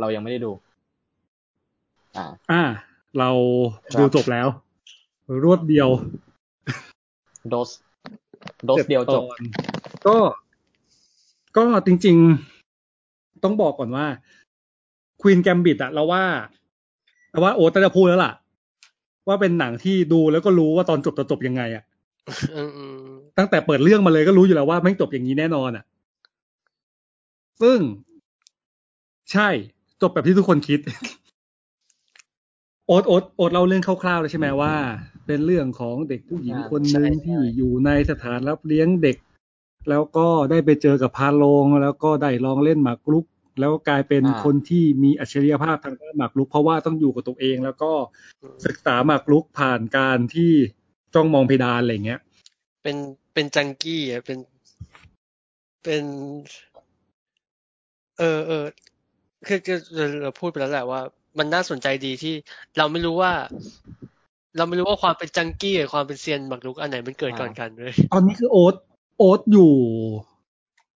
[0.00, 0.52] เรายังไม่ได้ดู
[2.16, 2.62] อ่า อ่า
[3.18, 3.30] เรา
[3.92, 4.48] ครับดูจบแล้ว
[5.44, 5.88] รวดเดียว
[7.48, 7.70] โดส
[8.66, 9.40] โดสเดียวจบตอน
[10.06, 10.16] ก็
[11.56, 12.16] ก็จริง
[12.80, 14.06] ๆ ต้องบอกก่อนว่า
[15.20, 16.24] Queen Gambit อะเราว่า
[17.30, 18.32] เราว่าโอ๊ตน่าจะพูดแล้วล่ะ
[19.28, 21.84] ว่าเป็นหนังที่ดูแล้วก็รู้ว่าตอนจบจะจบยังไงอะ
[22.54, 23.08] อืมอืม
[23.38, 25.84] ตั้งแต่เปิดเรื่องมาเลยก็รู้อยู่แล้วว่าไม่งจบอย่างนี้แน่นอนอะ
[27.62, 27.78] ซึ่ง
[29.32, 29.48] ใช่
[30.02, 30.80] จบแบบที่ทุกคนคิด
[32.86, 34.74] โอ๊ตโอ๊ตโอ๊ตเล่าเรื่องคร่าวๆเลยใช่ไหมว่า
[35.26, 39.16] เป็นเรื่องของเด็กผู้หญิงอ่าคนหนึ่งใช่ที่ใช่อยู่ในสถานรับเลี้ยงเด็ก
[39.90, 43.26] แล้วก็ได้ไปเจอกับพาโลงแล้วก็ได้ลองเล่นหมากรุก
[43.60, 47.92] แล้วกลายเป็นคนที่มีอัจฉริยภาพทางด้านหมากรุก เพราะว่าต้องอยู่กับตัวเอง แล้วก็
[48.66, 50.52] ศึกษาหมากรุกผ่านการที่
[51.14, 52.20] จ้องมองเพดานอะไรอย่างเงี้ย
[52.82, 52.96] เป็น
[53.34, 54.38] เป็นจังกี้อะเป็น
[55.84, 56.04] เป็น
[58.18, 58.64] เออเออ
[59.46, 59.78] คือคือ
[60.22, 61.00] เราพูดไปแล้วแหละว่า
[61.38, 62.34] มันน่าสนใจดีที่
[62.78, 63.32] เราไม่รู้ว่า
[64.56, 68.74] เราไม่รู้ว่าความเป็นจังกี้กับความเป็นเซียนหมากรุกอันไหนมันเกิดก่อนกันเลยตอนนี้คือโอ๊ต
[69.16, 69.72] โอ๊ตอยู่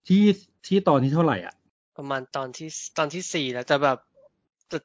[0.09, 0.25] ที่
[0.67, 1.55] ที่ตอนที่เท่าไหร่อะ
[1.97, 2.69] ประมาณตอนที่
[2.99, 3.99] ตอนที่สี่แล้วแต่แบบ
[4.69, 4.79] แต่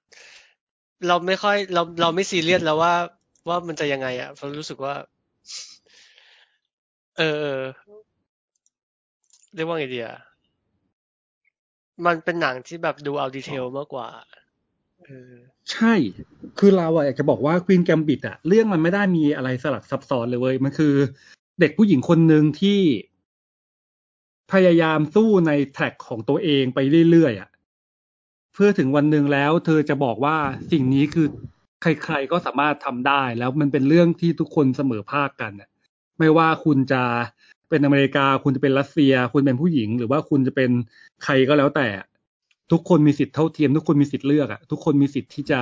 [1.07, 2.93] เราไม่ค่อยเราเราไม่ซีเรียสแล้วว่า
[3.47, 4.93] ว่ามันจะยังไง อะเพราะรู้สึกว่า
[7.17, 7.61] เออเออ
[9.55, 10.17] เรียกว่าไงดีอะ
[12.05, 14.07] มันเป็นหนังที่แบบดูเอาดีเทลมากกว่า
[15.05, 15.33] เออ
[15.71, 15.93] ใช่
[16.59, 20.93] คือเราอะอยากจะบอกว่าควีนแกมบิดอะเรื่องมันไม่ได้มีอะไรสลับซับซ้อนเลยเว้ย มันคือ
[21.59, 22.79] เด็กผู้หญิงคนหนึ่งที่
[24.53, 26.79] พยายามสู้ในแทร็กของตัวเองไป
[27.11, 27.49] เรื่อยๆอะ
[28.53, 30.37] เพื่อถึงวันหนึ่งแล้ว เธอจะบอกว่า
[30.71, 31.27] สิ่งนี้คือ
[31.81, 35.69] ใครๆก็สามารถทำได้ แล้วมันเป็นเรื่องที่ทุกคนเสมอภาคกันอะ
[36.19, 37.03] ไม่ว่าคุณจะ
[37.69, 40.71] เป็นอเมริกา คุณจะเป็นรัสเซีย คุณเป็นผู้หญิง หรือว่าคุณจะเป็น
[41.23, 41.87] ใครก็แล้วแต่
[42.71, 45.61] ทุกคนมีสิทธิ์เท่าเทียม ทุกคนมีสิทธิ์เลือกอะทุกคนมีสิทธิ์ที่จะ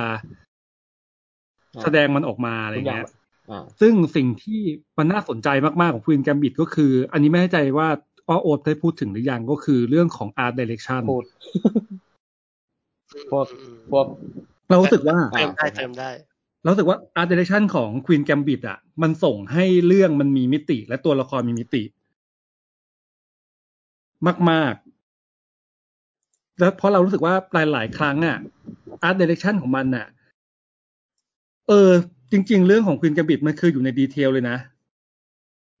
[1.76, 3.12] อ่าแสดงมันออกมาอะไรทุกอย่างเงี้ย
[3.50, 4.60] อ่าซึ่งสิ่งที่
[4.98, 5.48] มันน่าสนใจ
[5.80, 7.88] มากๆของควีนแกมบิดก็คือ อันนี้ไม่แน่ใจว่า
[8.28, 11.24] อ้อโอ๊ตได้พูดถึงหรือยังก็คือเรื่องของ Art Direction พูด
[13.32, 14.06] พวกอืมพวก
[14.68, 16.10] เรารู้สึกว่าเติมได้อ่าเติมได้
[16.62, 21.82] เรารู้สึกว่า Art Direction ของ Queen Gambit อะ มันส่งให้เรื่องมันมีมิติ และตัวละครมีมิติ
[24.50, 24.94] มากๆ
[26.60, 27.34] แล้วเพราะเรารู้สึกว่า
[27.72, 28.36] หลายๆครั้งอะ
[29.08, 30.06] Art Direction ของมันอะ
[31.68, 31.90] เออ
[32.32, 34.56] จริง ๆ เรื่องของ Queen Gambit มันคืออยู่ใน detail เลยนะ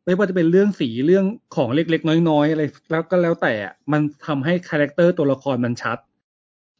[0.04, 1.24] ไม่ว่าจะเป็นเรื่องสีเรื่อง
[1.56, 5.98] ของเล็กๆ น้อยๆอะไรแล้วก็แล้วแต่อะมันทำให้ character ตัวละครมันชัด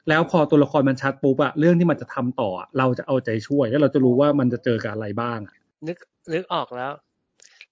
[0.09, 5.55] แล้วพอตัวละครมันชัดปุ๊บอะเรื่องที่มันจะทำต่ออะเราจะเอาใจช่วย แล้วเราจะรู้ว่ามันจะเจอกับอะไรบ้างอะ
[5.89, 5.97] นึก
[6.33, 6.93] นึกออกแล้ว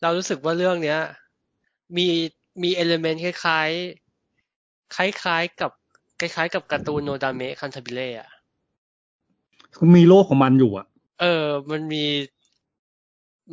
[0.02, 0.98] เรารู้สึกว่าเรื่องเนี้ย
[1.96, 2.08] มี
[2.62, 5.70] มี element คล้ายๆคล้ายๆกับ
[6.20, 8.28] คล้ายๆ กับการ์ตูนโนดาเมะคันทาบิเล่อะ
[9.96, 10.86] มีโลกของมันอยู่อะ
[11.20, 12.04] เออ มันมี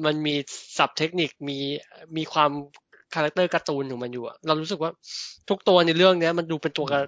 [0.06, 0.36] มันมี
[0.78, 1.58] สับเทคนิคมี
[2.18, 2.52] มีความ
[3.14, 4.92] character การ์ตูนของมันอยู่อะเรารู้สึกว่า
[5.50, 7.04] ทุกตัวในเรื่องเนี้ย มันดูเป็นตัวการ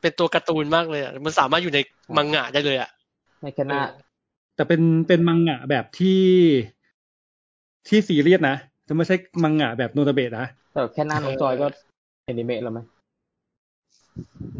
[0.00, 1.78] เป็นตัวการ์ตูนมากเลยอะมันสามารถอยู่ใน
[2.16, 2.90] มังงะได้เลยอะ
[3.40, 3.82] ไม่แค่หน้า
[4.56, 6.22] แต่เป็นเป็นมังงะแบบที่
[7.88, 8.56] ที่ซีเรียสนะ
[8.88, 11.66] จะไม่ใช่มังงะแบบโนตาเบะนะแต่แค่หน้าน้องจอยก็
[12.24, 12.80] แอนิเมะแล้วไหม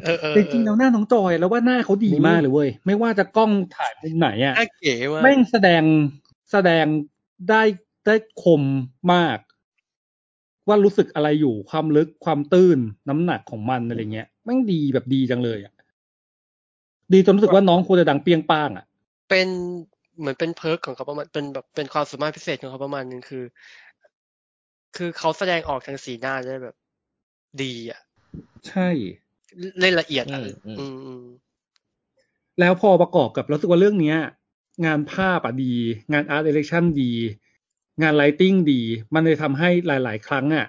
[0.05, 5.83] เออเออจริงๆแล้วหน้าน้องจอยแล้วว่าหน้าเขาดีมากเลยเว้ยไม่ว่าจะกล้องถ่ายมุมไหนอะน่าเก๋มากแม่งแสดง
[6.53, 6.85] แสดง
[7.51, 7.63] ได้
[8.07, 8.63] ได้คม
[9.13, 9.39] มาก
[10.69, 12.79] ว่ารู้สึกอะไรอยู่ความลึกความตื้น
[13.09, 15.75] น้ำหนักของมันอะไรเงี้ยแม่งดีแบบดีจังเลยอะ
[17.13, 18.85] ดีจนรู้สึกว่าน้องควรจะดังเปรียงป้างอะ
[19.31, 19.49] เป็น
[20.19, 23.45] เหมือนเป็น perk ของเขาประมาณเป็นแบบเป็นความสามารถพิเศษของเขาประมาณหนึ่งคือ
[24.97, 26.77] คือเขาแสดงออกทางสีหน้าได้แบบ
[27.63, 28.01] ดีอะ
[28.69, 28.89] ใช่
[29.81, 31.25] เล่นละเอียดอะอืมอืมอืมอืม
[32.61, 34.19] แล้วพอประกอบกับรู้สึกว่าเรื่องเนี้ย
[34.87, 35.75] งานภาพอะดี
[36.13, 37.13] งาน art direction ดี
[38.03, 38.81] งาน lighting ดี
[39.15, 40.67] มันเลยทำให้หลาย ๆ ครั้งอะ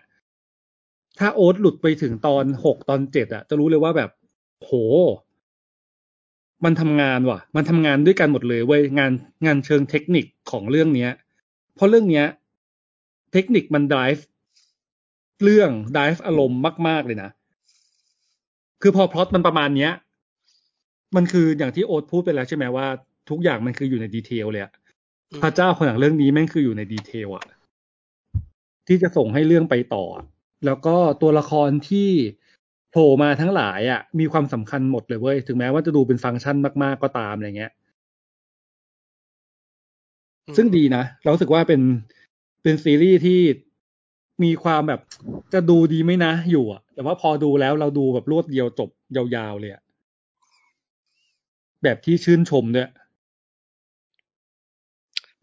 [1.20, 4.10] ถ้าโอ๊ตหลุดไปถึงตอนหกตอนเจ็ดอะ จะรู้เลยว่าแบบ
[4.60, 4.72] โห
[6.66, 9.12] มันทำงานว่ะ มันทำงานด้วยกันหมดเลยเว้ยงาน
[9.46, 11.12] งานเชิงเทคนิคของเรื่องเนี้ย
[11.76, 12.26] เพราะเรื่องเนี้ย
[13.34, 14.22] เทคนิคมัน drive
[15.44, 17.30] เรื่อง drive อารมณ์มาก ๆ เลยนะ
[18.82, 19.92] คือพอพล็อตมันประมาณเนี้ย
[21.16, 22.88] มันคืออย่างที่โอ๊ตพูดไปแล้วใช่ไหมว่า
[23.30, 24.72] ทุกอย่างมันคืออยู่ในดีเทลเลยอะ
[25.32, 27.46] อืมพระเจ้าของหนังเรื่องนี้แม่งคืออยู่ในดีเทลอะ
[28.88, 30.26] ที่จะส่งให้เรื่องไปต่ออะ
[30.66, 32.10] แล้วก็ตัวละครที่
[32.92, 37.72] โผล่มาทั้งหลายอะมีความสำคัญหมดเลยเว้ย ถึงแม้ว่าจะดูเป็นฟังก์ชันมาก ๆ ก็ตามอะไรเงี้ย
[40.48, 41.82] อืมซึ่งดีนะ เรารู้สึกว่าเป็น
[42.64, 43.40] เป็นซีรีส์ที่
[44.44, 45.02] มีความแบบ
[45.54, 49.82] จะดูดีไหมนะอยู่อะแต่ว่าพอดูแล้วเราดูแบบรวดเดียวจบยาวๆเลยอะ
[51.84, 52.90] แบบที่ชื่นชมด้วย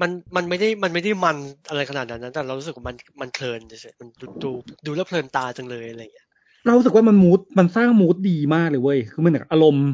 [0.01, 1.37] มันมันไม่ได้มันไม่ได้มัน
[1.69, 4.51] อะไรขนาดนั้นนะแต่เรารู้สึกว่ามันมันเพลินเฉยๆมันดูดู
[4.87, 6.27] ดูแล้วเพลินตาจังเลยอะไรอย่างเงี้ย
[6.67, 9.89] เรารู้สึกว่ามันมูดมันสร้างมูดดีมากเลยเว้ยคือมันแบบอารมณ์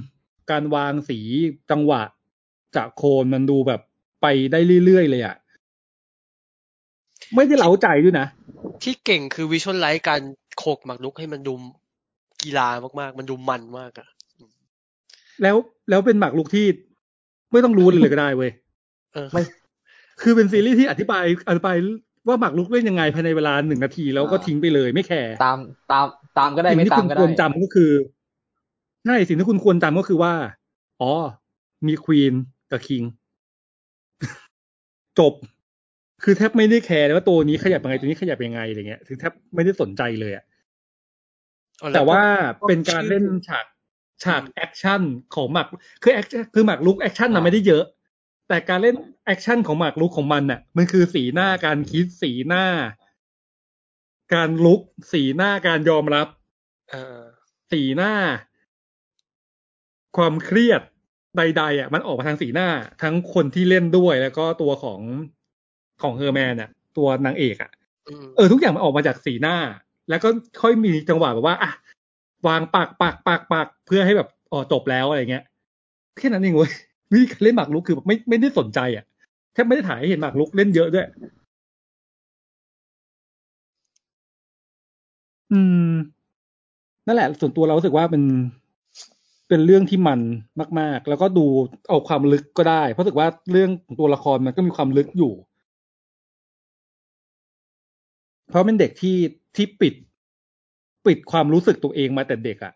[0.51, 1.19] การวางสี
[1.71, 2.03] จังหวะ
[2.77, 3.81] จากโคนมันดูแบบ
[4.23, 5.37] ไปได้เรื่อยๆเลยอะ
[7.35, 8.27] ไม่ได้เหลาใจด้วยนะ
[8.83, 10.21] ที่เก่งคือวิชวลไลท์การ
[10.59, 11.55] โขกหมากรุกให้มันดู
[12.43, 12.69] กีฬา
[13.01, 14.09] มากๆ มันดูมันมากอะ
[15.43, 15.57] แล้ว
[15.91, 16.67] แล้วเป็นหมากรุกที่
[17.53, 18.51] ไม่ต้องรู้เลยเลยก็ได้เว้ย
[19.15, 19.43] เออไม่
[20.23, 21.77] คือเป็นซีรีส์ที่อธิบายอธิบาย
[22.29, 25.59] ว่าหมากรุกเล่นยังไงภายในเวลาหนึ่งนาทีแล้วก็ทิ้งไปเลยไม่แคร์ตาม
[25.93, 26.07] ตาม
[26.39, 27.91] ตามก็ได้สิ่งไม่ที่ตาคุมณก็คได้วรจำก็คือ
[29.07, 30.33] ใช่สิ่งที่คุณควรจำก็คือว่า
[31.01, 31.13] อ๋อ
[31.87, 32.35] มีควีน
[32.71, 33.03] กับคิง
[35.19, 35.33] จบ
[36.25, 40.45] คือแทบไม่ได้แคร์เลยว่าตัวนี้ขยับยังไงตัวนี้ขยับยังไงอะไรเงี้ยคือแทบไม่ได้สนใจเลยอะ
[41.81, 42.23] เออแต่ว่า
[42.61, 43.67] ก็เป็นการเล่นฉาก
[44.25, 45.03] ฉากแอคชั่น
[45.35, 45.67] ของหมาก
[46.03, 47.85] คือแอคคือหมากรุกแอคชั่นน่ะไม่ได้เยอะ
[48.49, 52.65] แต่การเล่นแอคชั่นของหมากรุกของมันน่ะ มันคือสีหน้าการคิดสีหน้า
[54.35, 54.81] การรุก
[55.13, 56.27] สีหน้าการยอมรับ
[56.91, 57.21] เออ
[57.71, 58.13] สีหน้า
[60.17, 60.81] ความเครียด
[61.37, 62.69] ใด ๆ อะ มันออกมาทางสีหน้า
[63.03, 65.01] ทั้งคนที่เล่นด้วยแล้วก็ตัวของ
[66.03, 67.71] ของฮาร์มอนอะ ตัวนางเอกอะ
[68.09, 69.57] อืมเออทุกอย่างมันออกมาจากสีหน้า
[70.09, 70.29] แล้วก็
[70.63, 71.73] ค่อยมีจังหวะแบบว่าอะ
[72.47, 75.45] วางปากปากปากปากเพื่อให้แบบอ๋อจบแล้วอะไรเงี้ย
[76.19, 76.73] แค่นั้นเองเว้ย
[77.13, 79.05] วิธีการเล่นหมากรุกคือแบบไม่ไม่ได้สนใจอะ
[79.53, 81.07] แทบไม่ได้ถ่ายให้เห็นหมากรุกเล่นเยอะด้วย
[85.51, 85.59] อื
[85.93, 85.93] ม
[87.07, 88.23] นั่นแหละ ส่วนตัวเรารู้สึกว่าเป็น
[89.49, 90.21] เป็นเรื่องที่มัน
[90.81, 91.47] มาก ๆ แล้วก็ดู
[91.89, 95.33] เอาความลึกก็ได้ เพราะรู้สึกว่าเรื่องของตัวละครมันก็มีความลึกอยู่
[98.49, 99.17] เพราะเป็นเด็กที่
[99.57, 99.95] ที่ปิด
[101.07, 102.73] ปิดความรู้สึกตัวเองมาแต่เด็กอะ่ะ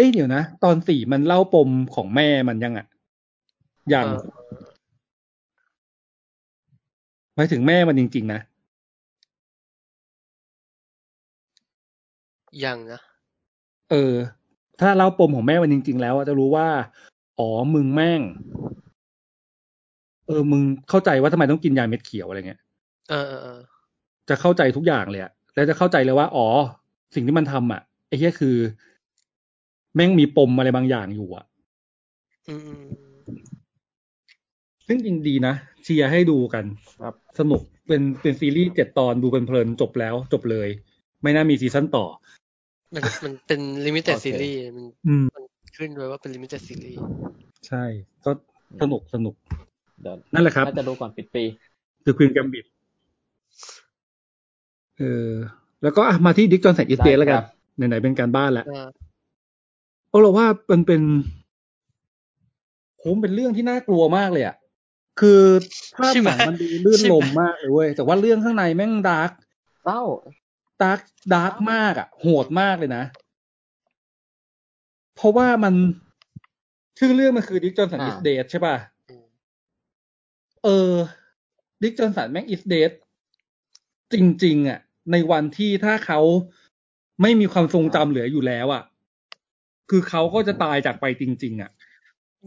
[0.00, 2.86] อ้ยเดี๋ยวนะ ตอนสี่มันเล่าปมของแม่มันยังอะ่ะ
[3.94, 4.20] ยังเออ
[7.34, 8.40] หมายถึงแม่มันจริง ๆ นะ
[12.64, 13.00] ยังนะ
[13.90, 14.14] เออ
[14.80, 16.68] ถ้าเล่าปมของแม่มันจริง ๆ แล้วอะจะรู้ว่า
[17.38, 18.20] อ๋อมึงแม่ง
[20.26, 22.60] เออ มึงเข้าใจว่าทำไมต้องกินยาเม็ดเขียวอะไรเงี้ย
[23.10, 23.60] เออเออเออ
[24.28, 26.46] จะเข้าใจทุกอย่างเลยอะแล้วจะเข้าใจเลยว่า อ๋อ
[27.14, 28.56] สิ่งที่มันทำอะไอ้เหี้ยคือ
[29.94, 31.44] แม่งมีปมอะไรบางอย่างอยู่อะ
[32.48, 32.84] อืมอืม
[34.86, 35.54] ซึ่งจริงดีนะ
[35.84, 36.64] เชียร์ให้ดูกัน
[37.02, 40.68] ครับ สนุกเป็นเป็นซีรีส์เจ็ดตอนดูเพลินๆจบแล้ว จบเลย
[41.22, 42.04] ไม่น่ามีซีซั่นต่อ
[42.94, 45.44] มันมันเป็น limited โอเคซีรีส์มันอืมมัน
[45.76, 46.98] ขึ้นไว้ว่าเป็น limited ซีรีส์
[47.68, 47.84] ใช่
[48.24, 48.30] ก็
[48.82, 49.34] สนุกสนุก
[50.02, 51.44] เดี๋ยวนั่นแหละครับน่าจะดูก่อนปิดปี
[52.04, 52.64] คือ Queen's Gambit
[54.98, 55.30] เออ
[55.82, 57.44] แล้วก็อะมาที่ดิกจอนสันอิสเดได้แล้วกัคนรับ
[57.88, 58.66] ไหนๆเป็นการบ้านแล้ว
[60.10, 61.02] เออเพราะเราว่ามันเป็น
[62.98, 64.56] โหมันเป็นเรื่องที่น่ากลัวมากเลยอะ
[65.20, 65.42] คือ
[65.96, 69.30] ภาพหนังมันดูรื่นรมย์มากเลยเว้ยแต่ว่าเรื่องข้างในแม่ง dark
[69.84, 70.02] เศร้า
[70.82, 71.00] dark
[71.34, 73.04] dark มากอะโหดมากเลยนะ
[75.16, 75.74] เพราะว่ามัน
[76.98, 78.76] ชื่อเรื่องมันคือ Dick Johnson อ่า Is Dead ใช่ป่ะ
[79.08, 79.26] อืม
[80.64, 80.94] เออ
[81.82, 82.92] Dick Johnson แม่ง is dead
[84.12, 84.14] จ
[84.44, 84.78] ริง ๆอะ
[85.12, 86.20] ในวันที่ถ้าเขา
[87.22, 88.82] ไม่มีความทรงจำเหลืออยู่แล้วอะ
[89.90, 91.70] คือเขาก็จะตายจากไปจริง ๆ อะ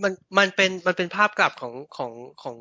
[0.03, 2.11] มันมันเป็นมันเป็นภาพกลับของของ
[2.43, 2.57] ของ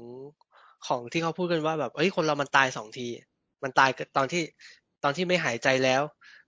[0.86, 3.06] ของที่เขาพูดกันว่าแบบเอ้ยคนเรามันตายสองที
[3.62, 4.42] มันตายตอนที่
[5.04, 6.02] ตอนที่ไม่หายใจแล้ว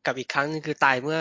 [0.06, 1.20] กับอีกครั้งหนึ่งคือตายเมื่อ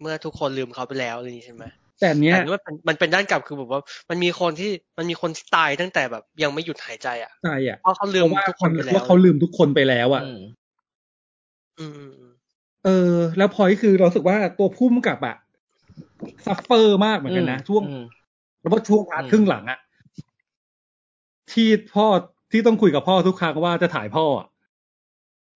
[0.00, 1.64] เมื่อทุกคนลืมเขาไปแล้วอะไรอย่างนี้ใช่ไหม
[2.00, 3.80] แต่อันเนี้ยแต่ว่ามันมันเป็นด้านกลับคือแบบว่า
[4.10, 10.40] มันมีคนที่มันมีคนที่ตายตั้งแต่แบบ ยังไม่หยุดหายใจอะใจอะเพราะเขาลืเพมราะว่าทุกคคนนไปแล้วว่าเขาลืมทุกคนไปแล้วอะอืม
[11.78, 12.32] อืมอืมอืม
[12.84, 15.36] เออ แล้วพอยคือเรารู้สึกว่าตัวผู้กำกับอะ
[16.46, 18.02] suffer มากเหมือนกันนะ ช่วงอืม
[18.60, 19.78] แล้วก็ช่วงพาร์ทอืมครึ่งหลังอะ
[21.52, 22.06] ที่พ่อ
[22.50, 24.46] ที่ต้องคุยกับพ่อทุกครั้งว่าจะถ่ายพ่ออะ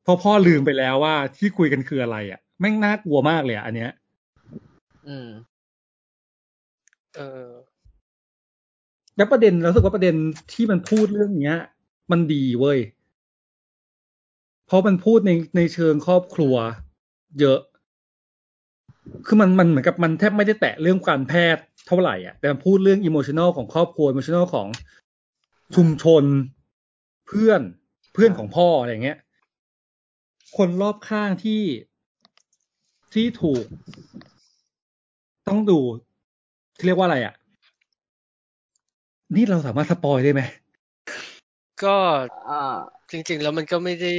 [0.02, 3.92] เพราะพ่อลืมไปแล้วว่าที่คุยกันคืออะไรอะแม่งน่ากลัวมากเลยอะอันเนี้ย
[5.06, 5.28] อืม
[7.16, 7.50] เออ
[9.16, 10.16] แล้วประเด็นเรารู้สึกว่าประเด็น
[10.52, 11.56] ที่มันพูดเรื่องเนี้ย
[12.10, 12.78] มันดีเว้ย
[14.66, 16.54] เพราะมันพูดในในเชิงครอบครัว
[17.40, 17.60] เยอะ
[19.26, 24.68] คือมันมันเหมือนกับมันแทบไม่ได้แตะเรื่องการแพทย์เท่าไหร่อะแต่มันพูดเรื่อง emotional ของครอบครัว emotional ของ
[25.74, 26.24] ชุมชน
[27.26, 27.60] เพื่อน
[28.14, 29.18] เพื่อนของพ่ออะไรเงี้ย
[30.56, 31.62] คนรอบข้างที่
[33.14, 33.64] ที่ถูก
[35.48, 35.80] ต้องดู
[36.76, 37.34] ที่เรียกว่าอะไรอะ
[39.34, 40.42] นี่เราสามารถ spoil ได้ไหม
[41.84, 41.96] ก็
[43.10, 44.12] จริง ๆ แล้วมันก็ไม่ได้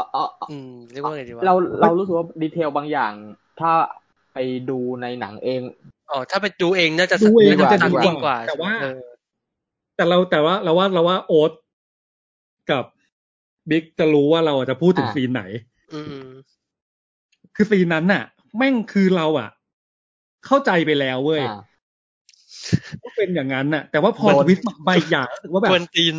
[0.00, 3.12] อาเอาเอาอืมเรียกว่าไงดีวะเราเรารู้สึกว่า detail บางอย่าง
[3.60, 3.72] ถ้า
[4.34, 4.38] ไป
[4.70, 5.60] ดูในหนังเอง
[6.10, 9.02] อ๋อถ้าไปดูเองน่าจะดูเองน่าจะจะดีกว่าดีกว่า แต่ว่าเออ
[9.96, 11.52] แต่เราแต่ว่าเราว่าเราว่าโอ๊ต
[12.70, 12.84] กับ
[13.70, 15.42] บิ๊กจะรู้ว่าเราจะพูดถึงอ่า scene ไหน
[15.94, 16.24] อืม
[17.54, 18.24] คือ scene นั้นน่ะ
[18.56, 19.50] แม่งคือเราอะ
[20.46, 21.60] เข้าใจไปแล้วเว้ยอ่า
[23.02, 26.14] ก็เป็นอย่างนั้นน่ะ แต่ว่าพอโดน twist มาบางอย่างรู้สึกว่าแม่งกวนตีน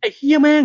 [0.00, 0.64] ไอ้เฮียแม่ง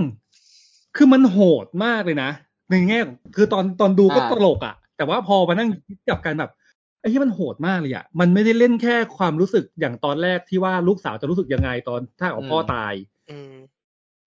[0.96, 2.32] คือมันโหดมากเลยนะ
[2.74, 6.52] ในแง่ของคือตอนตอนดูก็อ่าตลกอะ แต่ว่าพอมานั่งคิดกลับกันแบบ
[7.00, 12.94] ไอ้เฮียมันโหดมากเลยอะ มันไม่ได้เล่นแค่ความรู้สึกอย่างตอนแรกที่ว่าลูกสาวจะรู้สึกยังไงตอนถ้าเอาพ่อตาย
[13.30, 13.54] อืม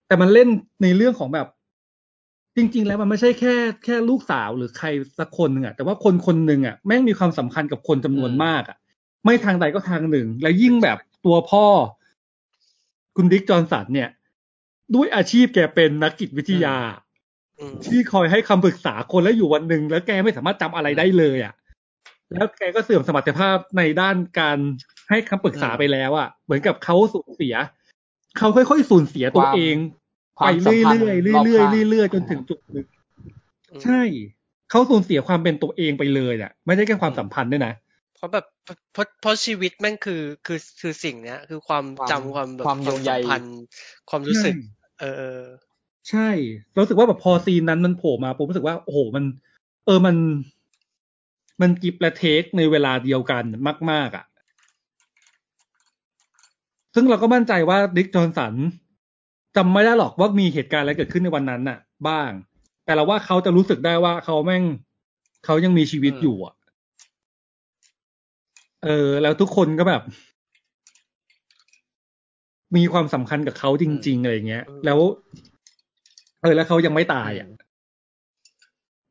[0.07, 0.49] แต่มันเล่น
[0.83, 1.47] ในเรื่องของแบบ
[2.57, 3.55] จริง ๆ แล้วมันไม่ใช่แค่
[3.85, 4.87] แค่ลูกสาวหรือใคร
[5.19, 8.77] สักคนหนึ่งอะแต่ว่าคนคนหนึ่งอะแม่งมีความสำคัญกับคนจำนวนอืมมากอะ
[9.25, 11.67] ไม่ทางใดก็ทางหนึ่ง แล้วยิ่งแบบตัวพ่อ
[13.17, 14.09] คุณดิกจอห์นสันเนี่ย
[14.95, 17.06] ด้วยอาชีพแกเป็นนักจิตวิทยาอืม
[17.87, 21.55] ที่คอยให้คำปรึกษาคนแล้วอยู่วันหนึ่งแล้วแกไม่สามารถจำอะไรได้เลยอะ
[22.33, 24.59] แล้วแกก็เสื่อมสมรรถภาพในด้านการ
[25.11, 27.55] ให้คำปรึกษาไปแล้วอะเหมือนกับเขาสูญเสีย
[28.39, 29.77] เขาค่อยๆสูญเสียตัวความเอง
[30.39, 32.87] ควาไปมเรื่สัมพันธ์อยๆรอบเรื่อยข้างๆเรื่อยๆจนถึงจุดหนึ่ง
[33.73, 34.01] อืมใช่
[34.71, 37.73] เขาสูญเสียความเป็นตัวเองไปเลยอะ ไม่ได้แค่ความสัมพันธ์ด้วยนะ
[38.17, 43.57] เพราะแบบเพราะเพราะชีวิตแม่งคือคือคือสิ่งเนี้ย คือความความจำความแบบความโยงใยสัมพันธ์
[44.11, 44.55] ความรู้สึก
[45.01, 45.43] เออเออ
[46.11, 46.29] ใช่
[46.73, 49.25] เรารู้สึกว่าแบบพอซีนนั้นมันโผล่มาผมรู้สึกว่าโอ้โหมัน
[49.87, 50.17] เออมัน
[51.61, 53.45] มันกิบและเทคในเวลาเดียวกัน
[53.91, 54.25] มาก ๆอะ
[56.95, 58.55] ซึ่งเราก็มั่นใจว่าดิกจอห์นสัน
[59.57, 61.79] จำไม่ได้หรอกว่ามีเหตุการณ์อะไรเกิดขึ้นในวันนั้นน่ะ
[62.09, 62.31] บ้าง
[62.85, 64.65] แต่เราว่าเขาจะรู้สึกได้ว่าเขาแม่ง
[65.45, 66.55] เขายังมีชีวิตอืมอยู่อะ
[68.85, 70.03] เออ แล้วทุกคนก็แบบ
[72.77, 74.99] มีความสำคัญกับเขาจริง ๆ อะไรอย่างเงี้ย แล้ว
[75.56, 77.49] เออแล้วเขายังไม่ตายอะ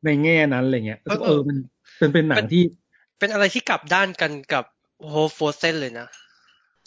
[0.05, 1.57] ในแง่นั้นอะไรเงี้ยเออเออมัน
[1.97, 2.63] เป็นเป็นหนังที่
[3.19, 4.63] เป็นอะไรที่กลับด้านกันกับ
[5.09, 6.07] โฮโฟเซนเลยนะ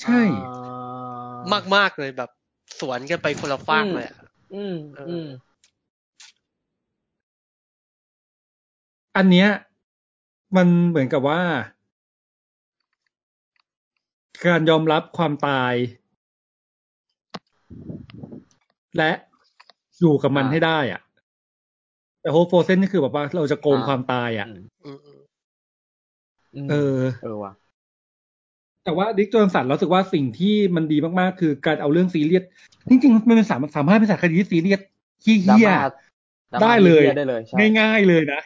[0.03, 0.53] ใช่อ่
[1.53, 2.31] มากมากๆเลยแบบ
[2.81, 4.17] สวนกันไปคนละฟากเลยอะ
[4.55, 4.77] อืม
[5.09, 5.29] อืม
[9.17, 9.49] อันเนี้ย
[10.57, 11.43] มันเหมือนกับว่า
[14.47, 15.75] การยอมรับความตาย
[18.97, 19.11] และ
[20.01, 21.01] อยู่กับมันอ่าให้ได้อะ
[22.21, 24.99] แต่โฮโฟเซนนี่คือแบบว่าเราจะโกงอ่าความตายอะอืมอืม
[26.55, 27.53] อืมมเออ เออว่ะ
[28.85, 32.45] แต่ว่าดิกจอห์นสันเราสึกว่าสิ่งที่มันดีมากๆ คือการเอาเรื่องซีเรียส
[32.91, 34.81] จริงๆ มันเป็นสามสามารถเป็นสารคดีที่ซีเรียส
[35.25, 35.77] ขี้ดราเหี้ยม่า
[36.53, 38.41] ดราม่าได้เลยหี้ได้เลยใช่ง่ายๆเลยนะ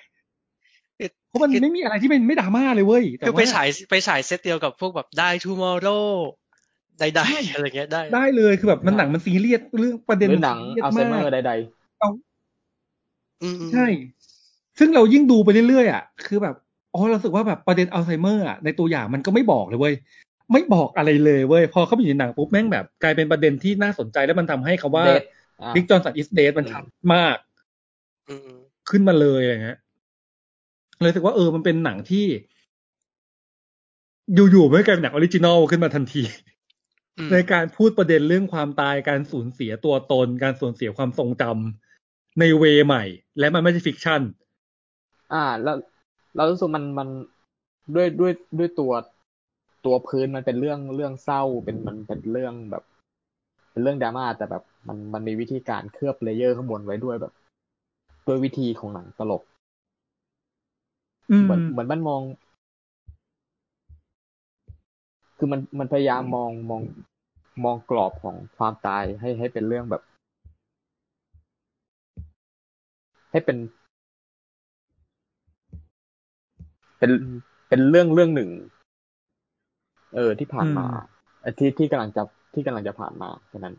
[0.98, 6.08] คือเพราะมันไม่มีอะไรที่เป็นไม่ดราม่าเลยเว้ยแต่คือไปว่าฉายไปฉายเซตเดียวกับพวกแบบได้ tomorrow
[6.98, 11.52] ใดๆอะไรเงี้ยได้ ได้เลยคือแบบมันหนังมันซีเรียสเรื่องประเด็นหรือมัหนังซีเรียสอัลไซเมอมากร์ใด
[13.42, 13.86] อืมอืมใช่
[14.78, 16.54] ซึ่งเรายิ่งดูไปเรื่อยๆอะคือแบบ
[16.94, 19.94] อ๋อเรารู้สึกว่าแบบประเด็นอัลไซเมอร์อะในตัวอย่างมันก็ไม่บอกเลยเว้ย
[20.52, 25.22] ไม่บอกอะไรเลยเว้ยพอเข้าไปอยู่ในหนังปุ๊บแม่งแบบ กลายเป็นประเด็นที่น่าสนใจแล้วมันทำให้คำว่า Dead
[25.62, 27.36] อ่า Dick Johnson Is Dead มันชัดมาก
[28.28, 28.58] อืมอืม
[28.90, 29.78] ขึ้นมาเลยอะไรเงี้ย
[31.00, 32.24] เลยรู้สึกว่าเออมันเป็นหนังที่
[34.34, 36.51] อยู่ๆไม่กลายเป็นหนัง original ขึ้นมาทันทีอืม
[37.30, 43.04] ในการพูดประเด็นเรื่องความตายการสูญเสียตัวตน การสูญเสียความทรงจำใน way ใหม่
[43.38, 44.22] และมันไม่ใช่ fiction
[45.32, 45.76] อ่า แล้ว
[46.36, 47.08] เรารู้สึกมันมัน
[47.94, 48.92] ด้วยด้วยด้วยตัว
[49.86, 52.82] ตัวพื้นมันเป็นเรื่องเรื่องเศร้าเป็นมันเป็นเรื่องแบบ
[53.70, 57.32] เป็นเรื่องดราม่าแต่แบบมันมันมีวิธีการเคลือบ layer ข้างบนไว้ด้วยแบบ
[58.26, 59.42] ด้วยวิธีของหนังตลก
[61.30, 62.22] อืมเหมือนเหมือนมันมอง
[65.38, 66.82] คือมันมันพยายามมองมอง
[67.64, 70.02] มองกรอบของความตายให้ ให้เป็นเรื่องแบบ
[73.30, 73.56] ให้เป็น
[76.98, 77.10] เป็น
[77.68, 78.50] เป็นเรื่องเรื่องหนึ่ง
[80.14, 80.86] เออที่ผ่านมา
[81.40, 82.22] เอ่อที่ที่กำลังจะ
[82.54, 83.74] ที่กำลังจะผ่านมาแค่นั้น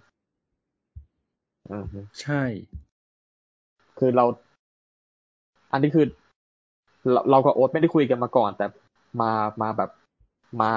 [1.72, 2.44] อือฮึใช่
[4.00, 4.26] คือเรา
[5.72, 6.06] อันนี้คือ
[7.12, 8.66] เราเรากับโอ๊ตไม่ได้คุยกันมาก่อน แต่
[9.22, 9.32] มา
[9.62, 9.90] มาแบบ
[10.62, 10.72] มา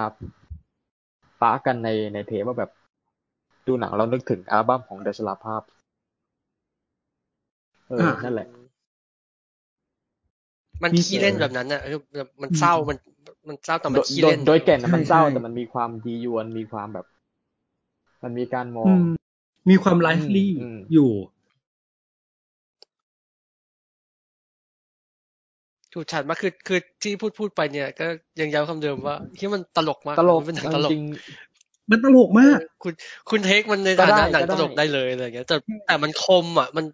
[1.42, 2.70] ปะกันในในเทปว่าแบบ
[3.66, 5.62] ดูหนังเรานึกถึงอัลบั้มของเดชลาภาพ
[7.88, 8.48] เออ นั่นแหละ
[10.82, 12.98] มันมีขี้เล่นแบบนั้นอะเออแบบมันเศร้ามัน
[13.48, 17.06] มันเศร้าแต่มันโดยขี้โดยเล่น โดยแก่นน่ะมันเศร้าใช่แต่มันมีความยียวนมีความแบบ
[18.24, 19.08] มันมีการมองอืม
[19.70, 21.10] มีความไลฟ์ลี่อืมอยู่
[25.92, 28.06] ถูกฉัดมากคือคือที่พูดพูดไปเนี่ย ก็
[28.40, 31.02] ยังย้ำคำเดิมว่าที่มันตลกมากตลกมันเป็นหนังเอาตลกจริง
[31.90, 32.92] มันตลกมาก คุณ
[33.30, 35.56] คุณเทคมันในก็ฐาได้นะหนังก็ได้ตลกได้เลยอะไรอย่างเงี้ยแต่
[35.86, 36.84] แต่มันคมอะ มัน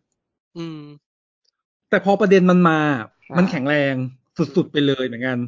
[0.56, 0.80] อืม
[1.90, 2.78] แต่พอประเด็นมันมา
[3.30, 3.94] อ่ามัมันแข็งแรง
[4.56, 5.38] สุดๆไปเลยเหมือนกัน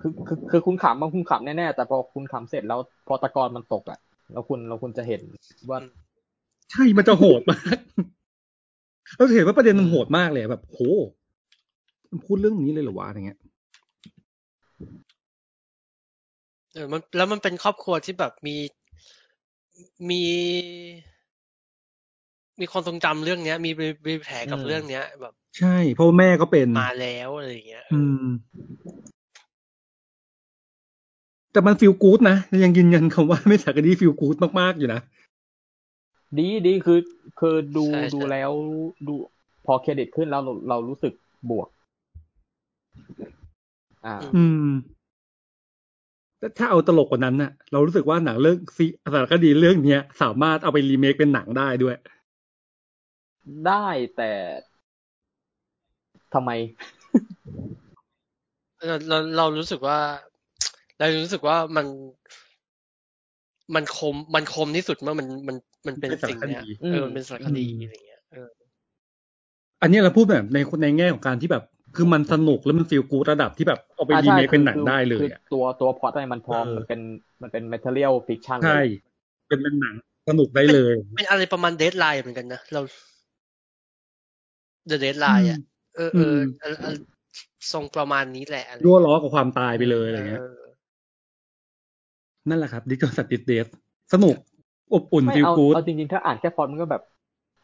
[0.00, 3.98] คือคือคือคุณขำมันคุณขำแน่ๆแต่พอคุณขำเสร็จแล้วพอตะกอนมันตกอะ
[4.32, 5.20] แล้วคุณแล้วคุณจะเห็น
[5.70, 5.78] ว่า
[6.72, 7.78] ใช่มันจะโหดมาก
[9.16, 10.80] เราจะเห็นว่าประเด็นมันโหดมากเลยแบบโห
[12.10, 13.38] มันพูดเรื่องนี้เลยเหรอวะอย่างเงี้ย
[16.76, 18.56] เออมันแล้วมันเป็นครอบครัวที่แบบมี
[20.10, 20.24] มี
[22.60, 28.26] มีความทรงจำเรื่องเนี้ย มีมีมีแผลกับอืมเรื่องเนี้ย แบบ ใช่เพราะว่าแม่ก็เป็นมาแล้วอะไรอย่างเงี้ย อืม
[31.52, 35.00] แต่มันฟีลกู๊ดนะยังยืนยันคำว่าไม่สักดีฟีลกู๊ดมากๆอยู่นะ
[36.38, 37.00] ดีดีคือ
[37.40, 38.50] คือดูใช่ใช่ดูแล้ว
[39.06, 39.14] ดู
[39.66, 41.12] พอเครดิตขึ้นแล้วเราเรารู้สึก
[41.50, 41.68] บวก
[44.06, 44.95] อ่า อืมแต่
[46.58, 51.96] ถ้าเอาตลกกว่านั้นน่ะ เรารู้สึกว่าหนังเรื่องซีสารคดีเรื่องเนี้ย สามารถเอาไปรีเมคเป็นหนังได้ด้วย
[53.66, 53.86] ได้
[54.16, 54.30] แต่
[56.34, 56.50] ทำไม
[58.86, 59.98] เราเราเรารู้สึกว่า
[60.98, 61.86] เรารู้สึกว่ามัน
[63.74, 65.56] มันคมมันคมที่สุดเมื่อมันมัน
[65.86, 68.48] มันเป็นเป็นสารสิ่งเนี้ยคดีเอออืมมันเป็นสารคดีอะไรเงี้ยเออ
[69.82, 71.64] อันนี้เราพูดแบบในในแง่ของการที่แบบ
[71.96, 77.00] คือมันสนุกแล้วมัน feel good ระดับที่แบบเอาไปอ่ารีใช่เมคเป็นหนังคือได้เลยคืออะตัวตัวพล็อตอะไรมันพร้อมเออมันเป็น
[77.42, 78.88] มันเป็น material fiction ใช่เลย
[79.48, 79.94] เป็นเป็นหนัง
[80.28, 82.80] สนุกได้เลย เป็นอะไรประมาณ Deadline เหมือนกันนะเรา
[84.86, 85.58] The Deadline อะ
[85.96, 86.96] เออเออเออเออ
[87.72, 90.62] ทรงประมาณนี้แหละอะไรรั่วล้อกับความตายไปเลยอะไรเงี้ยออ
[92.48, 93.66] นั่นแหละครับ Dick Johnson Is Dead
[94.12, 94.34] สนุก
[94.94, 97.02] อบอุ่นไม่ฟีลเอากู๊ดเอาจริงๆ ถ้าอ่านแค่พล็อตมันก็แบบ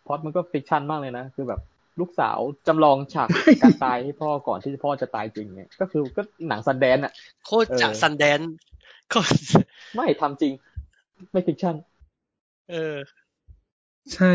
[0.06, 1.60] พล็อตมันก็ฟิกชันมากเลยนะ คือแบบ
[2.00, 3.28] ลูกสาวจำลองฉาก
[3.62, 7.12] การตายให้พ่อก่อนที่พ่อจะตายจริงเนี่ย ก็คือก็หนังซันแดนอะ
[7.46, 8.40] โคตรจะเออซันแดน
[9.10, 9.38] โคตร
[9.96, 10.52] ไม่ทำจริง
[11.32, 11.74] ไม่ฟิกชัน
[12.70, 12.96] เออ
[14.14, 14.32] ใช่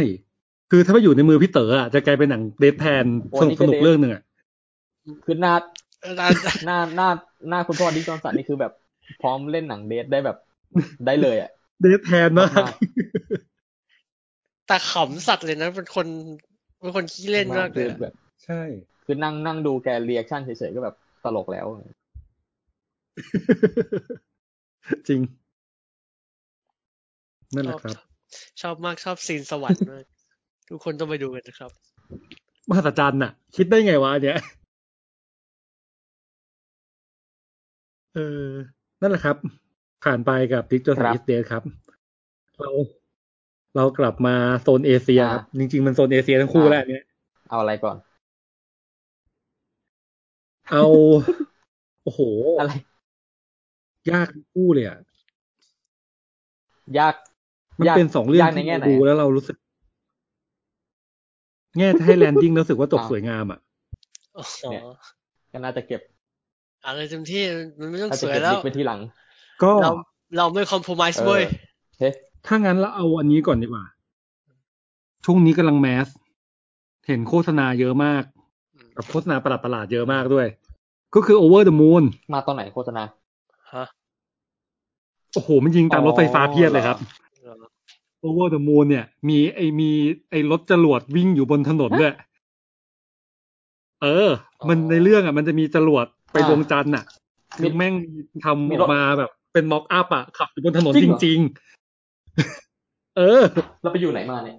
[0.72, 4.24] คือถ้าไปอยู่ในมือพี่เต๋ออะจะกลายเป็นหนังเดทแทนโอ้สนี่นุกก็สนุก Death เรื่องหนึ่งอะ
[5.26, 5.54] คือหน้า
[6.02, 6.32] เออร้าน
[6.66, 7.10] หน้าหน้า
[7.50, 8.74] หน้าคุณพ่อดิจอนสันนี่คือแบบ
[9.22, 10.38] พร้อมเล่นหนัง dead ได้แบบ
[11.06, 11.52] ได้เลยอะ
[11.82, 12.72] deadpan มากมาก
[14.68, 16.08] แต่ขำสัตว์เลยนะเป็นคน
[16.80, 18.14] เป็นคนขี้เล่นมากเลคือแบบ
[18.46, 18.62] ใช่
[19.06, 21.66] คือนั่งนั่งดูแก reaction เฉยๆก็แบบตลกแล้ว
[25.08, 25.22] จริง
[27.56, 27.96] นั่นชแหอละบครับ
[28.62, 30.06] ชอบมากชอบ scene สวรรค์มาก
[30.70, 31.72] ทุกคนต้องไปดูกันนะครับ
[32.70, 34.40] มหัศจรรย์อะ คิดได้ไงวะเนี่ย
[38.14, 38.48] เออ
[39.02, 39.36] นั่นแหละครับ
[40.04, 41.64] ผ่านไปกับดิจิทัลครัสบเดสครับ
[42.58, 42.70] เรา
[43.78, 47.04] เรากลับมาโซนเอเชียครับจริง ๆ มันโซนเอเชียทั้งคู่อ่าแล้วอันเนี่ย
[47.50, 47.96] เอาอะไรก่อน
[50.72, 50.84] เอา
[52.04, 52.22] โอ้โห
[52.60, 52.72] อะไร
[54.12, 55.00] ยากทั้งคู่เลยอะ
[57.00, 57.14] ยาก
[57.80, 59.58] มันยากเป็นสองเรื่องยากในที่แง่เราไหนดูอะแล้วเรารู้สึก
[61.78, 63.60] แง่จะให้แลนดิ้งรู้สึกว่าตกสวยงามอะ
[64.38, 64.82] อ๋อเนี่ย
[65.52, 66.02] ก็น่าจะเก็บ
[66.86, 67.44] อะไรเต็มที่
[67.80, 69.00] มันไม่ต้องน่าสจะวยเก็บแล้ดิวกไปทีหลัง
[69.64, 69.92] ก็เรา
[70.38, 71.44] เราไม่คอมโพม i s เอ e เว้อย
[72.00, 72.10] เฮ้
[72.48, 73.84] ถ้างั้นเราเอาอันนี้ก่อนดีกว่า
[75.26, 76.08] ช่วงนี้กำลังแมส
[77.08, 78.24] เห็นโฆษณาเยอะมาก
[78.98, 80.48] กับโฆษณาประหลาดๆเยอะมากด้วย
[81.16, 82.04] ก็คือ over the moon
[82.34, 83.04] มาตอนไหนโฆษณา
[83.76, 83.86] ฮะ
[85.34, 86.98] โอ้โห มันยิงตามรถไฟฟ้าเพียบเลยครับ
[87.42, 87.70] เหรอ
[88.28, 89.90] over the moon เนี่ย มีไอมี
[90.30, 92.14] ไอรถจรวดวิ่งอยู่บนถนนด้วย
[94.04, 94.30] เออ
[94.70, 97.06] มันในเรื่องอะ มันจะมีจรวดไปดวงจันทร์อะ
[97.58, 97.94] คือแม่ง
[98.46, 101.77] ทำออกมาแบบเป็น mockup อะขับอยู่บนถนนจริงๆ
[103.18, 103.42] เออ
[103.82, 104.58] เราไปอยู่ไหนมาเนี่ย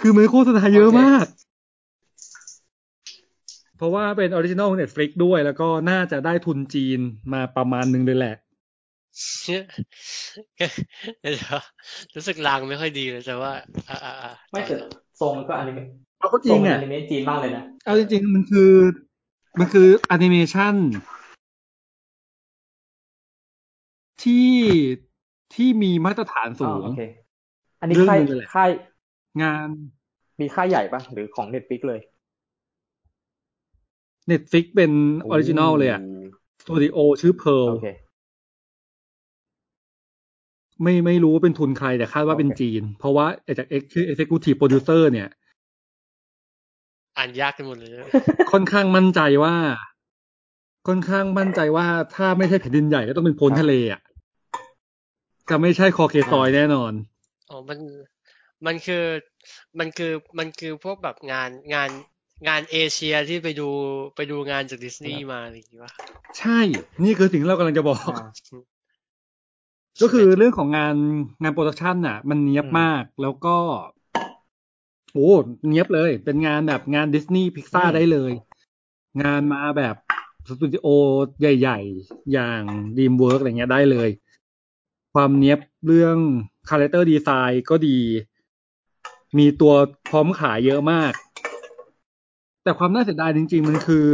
[0.00, 1.26] คือมันโฆษณาเยอะโอเคมาก
[3.76, 7.00] เพราะว่าเป็น original Netflix ด้วยแล้วก็น่าจะได้ทุนจีน
[7.32, 8.34] มาประมาณหนึ่งเลยแหละ
[9.46, 9.64] เนี่ย
[11.20, 11.60] เดี๋ยว
[12.14, 13.52] รู้สึกลางไม่ค่อยดีเลยแต่ว่า
[13.88, 14.76] อ่าอ่าอ่าไม่แต่
[15.20, 15.86] ทรงมันก็อนิเมะ
[16.18, 18.72] เอาก็จทริรงงมันอะอนิเมะจีนมากเลยนะเอาจริงๆมันคือ
[19.58, 20.74] มันคือแอนิเมชัน
[24.22, 24.48] ที่
[25.54, 27.00] ที่มีมาตรฐานสูอ๋องโอเค
[27.80, 28.70] อันนี้เรื่องค่ายหนึ่งเลยแหละค่าย
[29.42, 29.68] งาน
[30.40, 32.00] มีค่ายใหญ่ปะหรือของเน็ตฟิกเลย
[34.28, 34.92] เน็ตฟิกเป็น
[35.24, 36.00] original เลยอะ
[36.62, 37.88] สตูดิโอชื่อเพ r l โอเค
[40.82, 43.26] ไม่ไม่รู้ว่าเป็นทุนใครแต่คาดว่าเป็นโอเคจีน เพราะว่า
[43.58, 45.28] จากเอ็กชื่อ Executive Producer เนี่ย
[47.16, 48.06] อ่านยากกันหมดเลยนะ
[48.52, 49.54] ค่อนข้างมั่นใจว่า
[50.88, 54.00] ค่อนข้างมั่นใจว่าถ้าไม่ใช่แผ่นดินใหญ่ก็ต้องเป็นโพ้นทะเลอะ
[55.48, 56.92] จะไม่ใช่ Caucasoid แน่นอน
[57.50, 57.78] อ๋อมัน
[58.66, 59.04] มันคือ
[59.78, 61.90] มันคือมันคือพวกแบบงานงาน
[62.48, 63.68] งานเอเชียที่ไปดู
[64.16, 65.92] ไปดูงานจากดิสนีย์มาอะไรอย่างงี้ป่ะ
[66.38, 66.58] ใช่
[67.04, 68.28] นี่คือสิ่งที่เรากำลังจะบอกอ่า
[70.00, 70.96] ก็คือเรื่องของงาน
[71.42, 73.56] งาน production น่ะ มันเนียบอืมมากแล้วก็
[75.12, 75.30] โอ้
[75.68, 78.32] เนียบเลย เป็นงานแบบงานดิสนีย์พิกซ่าได้เลย
[79.22, 79.94] งานมาแบบ
[80.48, 80.86] สตูดิโอ
[81.40, 82.62] ใหญ่ ๆ อย่าง
[82.98, 84.08] DreamWorks อะไรเงี้ยได้เลย
[85.14, 86.16] ความเนี้ยบเรื่อง
[86.68, 87.98] character design ก็ดี
[89.38, 89.74] มีตัว
[90.10, 91.12] พร้อมขายเยอะมาก
[92.62, 94.06] แต่ความน่าเสียดายจริง ๆ มันคือ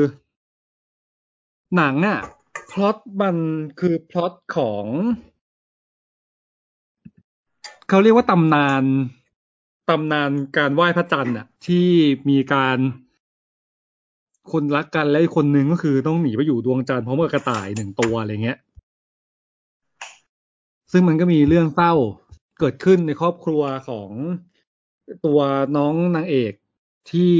[1.77, 2.21] หนังอะ
[2.71, 3.37] พล็อตมัน
[3.81, 4.87] คือพล็อตของ
[7.89, 8.85] เขาเรียกว่าตำนาน
[9.91, 11.87] ตำนานการไหว้พระจันทร์อะที่
[12.29, 12.79] มีการ
[14.53, 18.59] คนรักกันและอีคนนึงก็คือต้องหนีไปอยู่ดวงจันทร์พร้อมกับกระต่ายหนึ่งตัวอะไรเงี้ย
[20.97, 21.93] ซึ่งมันก็มีเรื่องเศร้า
[22.59, 24.11] เกิดขึ้นในครอบครัวของ
[25.27, 25.41] ตัว
[25.77, 26.53] น้องนางเอก
[27.11, 27.35] ที่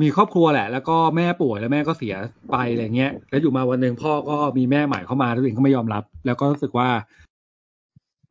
[0.00, 2.14] มีครอบครัวแหละ แล้วก็แม่ป่วยแล้วแม่ก็เสีย
[2.50, 6.88] ไปอะไรเงี้ย แล้วอยู่มาวันหนึ่งพ่อก็มีแม่ใหม่เข้ามาแล้วตัวเองก็ไม่ยอมรับ แล้วก็รู้สึกว่า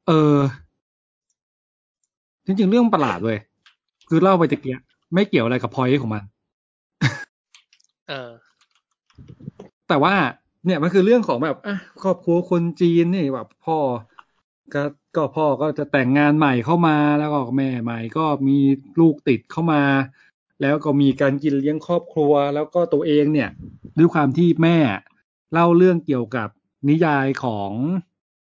[0.07, 0.36] เออ
[2.45, 3.38] จริงๆ เรื่องประหลาดเว้ย
[4.10, 4.77] คือเล่าไปตะเกีย
[5.14, 6.23] ไม่เกี่ยวอะไรกับพอยต์ของมัน
[8.10, 8.30] เออ
[9.88, 10.14] แต่ว่า
[10.65, 13.77] เนี่ยมันคือเรื่องของแบบอะครอบครัวคนจีนนี่แบบพ่อ
[14.73, 14.84] ก็
[15.15, 18.57] ก็พ่อก็จะแต่งงานใหม่เข้ามาแล้วก็แม่ใหม่ก็มี
[18.99, 19.84] ลูกติดเข้ามา
[20.61, 23.49] แล้วก็มีการกินเลี้ยงครอบครัว แล้วก็ตัวเองเนี่ย
[23.98, 24.77] ด้วยความที่แม่
[25.53, 26.49] เล่าเรื่องเกี่ยวกับ
[26.90, 27.72] นิยายของ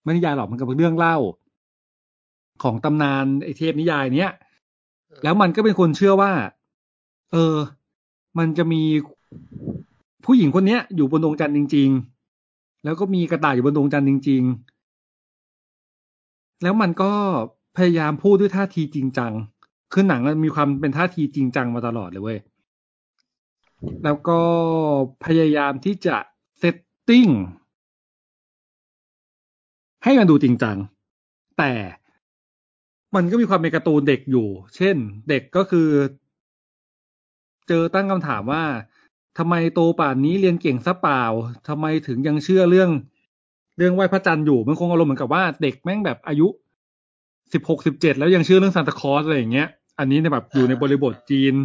[0.04, 1.18] ไม่นิยายหรอกมันก็เป็นเรื่องเล่า
[2.64, 4.32] ของตำนานไอเทพนิยายเนี้ย
[5.24, 6.32] แล้วมันก็เป็นคนเชื่อว่า
[7.32, 7.56] เออ
[8.38, 8.84] มันจะมี
[10.26, 11.90] ผู้หญิงคนเนี้ยอยู่บนดวงจันทร์จริง
[12.36, 14.44] ๆ แล้วก็มีกระต่ายอยู่บนดวงจันทร์จริง
[15.88, 17.12] ๆ แล้วมันก็
[17.78, 19.32] พยายามพูดด้วยท่าทีจริงจัง
[19.94, 22.40] คือหนังมันมีความเป็นท่าทีจริงจังมาตลอดเลยเว้ย
[24.04, 24.40] แล้วก็
[25.26, 26.18] พยายามที่จะ
[26.60, 27.28] setting
[30.04, 30.78] ให้มันดูจริงจัง
[31.58, 31.72] แต่
[33.16, 34.96] มันก็มีความเป็นการ์ตูนเด็กอยู่ เช่น
[35.30, 35.90] เด็กก็คือ
[37.68, 38.64] เจอตั้งคำถามว่า
[39.38, 41.24] ทำไมโตป่านนี้เรียนเก่งซะเปล่า
[41.68, 42.90] ทำไมถึงยังเชื่อเรื่อง
[43.78, 46.48] เรื่องไหว้พระจันทร์อยู่ มันคงอารมณ์เหมือนกับว่าเด็กแม่งแบบอายุ
[47.53, 49.68] สิบหกสิบเจ็ดแล้วยังเชื่อเรื่องซานตาคลอสอะไรอย่างเงี้ย
[49.99, 51.56] อันนี้เนี่ยแบบอยู่ในบริบทจีน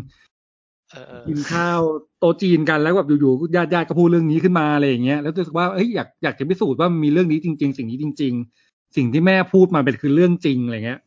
[0.90, 1.80] เออเออกินข้าว
[2.18, 8.32] โต๊ะจีนกันแล้วแบบอยู่ๆญาติญาติๆก็พูดเรื่องนี้ขึ้นมาอะไรอย่างเงี้ยแล้วรู้สึกว่าเอ้ยอยากอยากจะพิสูจน์ว่ามันมีเรื่องนี้จริง ๆ สิ่งนี้จริง
[8.64, 11.00] ๆ สิ่งที่แม่พูดมาเป็นคือเรื่องจริงอะไรเงี้ย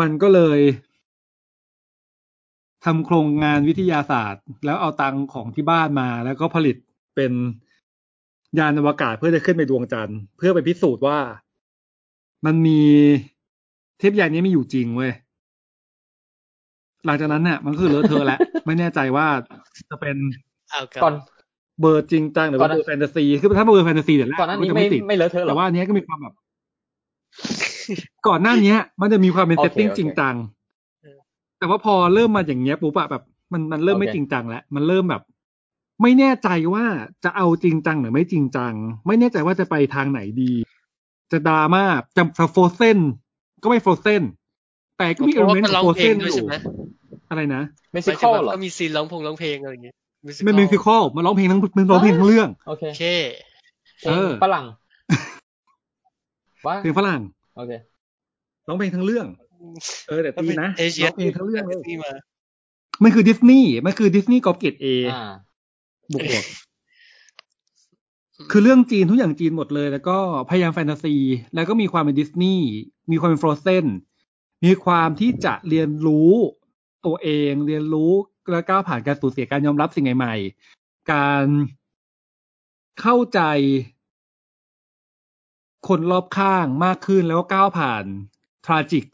[0.00, 0.58] มันก็เลย
[2.84, 6.76] ทำโครงงานวิทยาศาสตร์ แล้วเอาตังค์ของที่บ้านมา แล้วก็ผลิต
[7.16, 7.32] เป็น
[8.58, 11.18] ยานอวกาศเพื่อจะขึ้นไปดวงจันทร์ เพื่อไปพิสูจน์ว่า
[12.46, 12.80] มันมี
[13.98, 15.12] เทพยานนี้มีอยู่จริงเว้ย
[17.06, 19.26] หลังจากนั้นเนี่ยมันก็คือเลอะเทอะแล้วไม่แน่ใจว่า
[19.90, 20.16] จะเป็น
[20.70, 21.14] เอากับก่อน
[21.80, 26.34] เบอร์จริงจังหรือก่ว่าอนหน้าเบอร์แฟนตาซีคือถ้าเบอร์แฟนตาซีเดี๋ยวแรกก่อนหน้านี้จะไม่ไม่ติดไม่เลอะเทอะหรแต่อว่าอันเนี้ยก็มีความแบบ
[28.28, 30.53] ก่อนหน้าเนี้ยมันจะมีความเป็นโอเซเคตติ้งโอเคจริงจังเออ
[31.64, 33.22] แต่ว่าพอเริ่มมาอย่างเงี้ยปุ๊บอะแบบ
[33.52, 35.22] มันมันเริ่มไม่โอเคจริงจังแล้วมันเริ่มแบบ
[36.02, 36.84] ไม่แน่ใจว่า
[37.24, 38.72] จะเอาจริงจังหรือไม่จริงจัง
[39.06, 40.52] ไม่แน่ใจว่าจะไปทางไหนดี
[41.32, 41.84] จะดราม่า
[42.16, 42.98] จะจะโฟเซน
[43.62, 44.22] ก็ไม่โฟเซน
[44.98, 46.54] แต่ก็มีเพเอลราะว่าเมนต์มันขร้อองงโฟเพเซลงนด้วยอยู่ใช่ไหม
[47.30, 47.62] อะไรนะ
[47.92, 49.94] เมหสิมายคถึองลว่าเหรอก็มีซีนร้องพงร้องเพลงอะไรอย่างเงี้ย
[50.26, 53.04] musical มันมิวสิคอลมันร้องเพลงทั้งมันร้องเพลงทั้งเรื่องโอเคโอเค
[54.00, 54.64] เพลงเออฝรั่ง
[56.66, 57.20] ว่าเพลงฝรั่ง
[57.56, 57.72] โอเค
[58.68, 59.26] ร้องเพลงทั้งเรื่อง
[60.08, 62.12] เออแต่ก็ตีเป็นนะเอเชียร้องเพลงทั้งเรื่องเลยนี่มา
[63.02, 65.22] มันคือดิสนีย์มันคือดิสนีย์กอล์ฟเกตเออ่า
[66.12, 66.44] บวกบวก
[68.50, 70.18] คือเรื่องจีนทุกอย่างจีนหมดเลย แล้วก็
[70.50, 71.16] พยายามแฟนตาซี
[71.54, 72.66] แล้วก็มีความเป็นดิสนีย์
[73.10, 73.86] มีความเป็นฟรอเซน
[74.64, 76.32] มีความที่จะเรียนรู้
[77.06, 78.12] ตัวเอง เรียนรู้
[78.50, 81.44] แล้วก้าวผ่านการสูญเสียการยอมรับสิ่งใหม่ๆการ
[83.00, 83.40] เข้าใจ
[85.88, 88.04] คนรอบข้างมากขึ้นแล้วก็ก้าวผ่าน
[88.66, 89.04] ทราจิก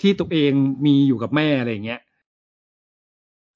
[0.00, 0.52] ที่ตัวเอง
[0.86, 2.00] มีอยู่กับแม่อะไรอย่างเงี้ย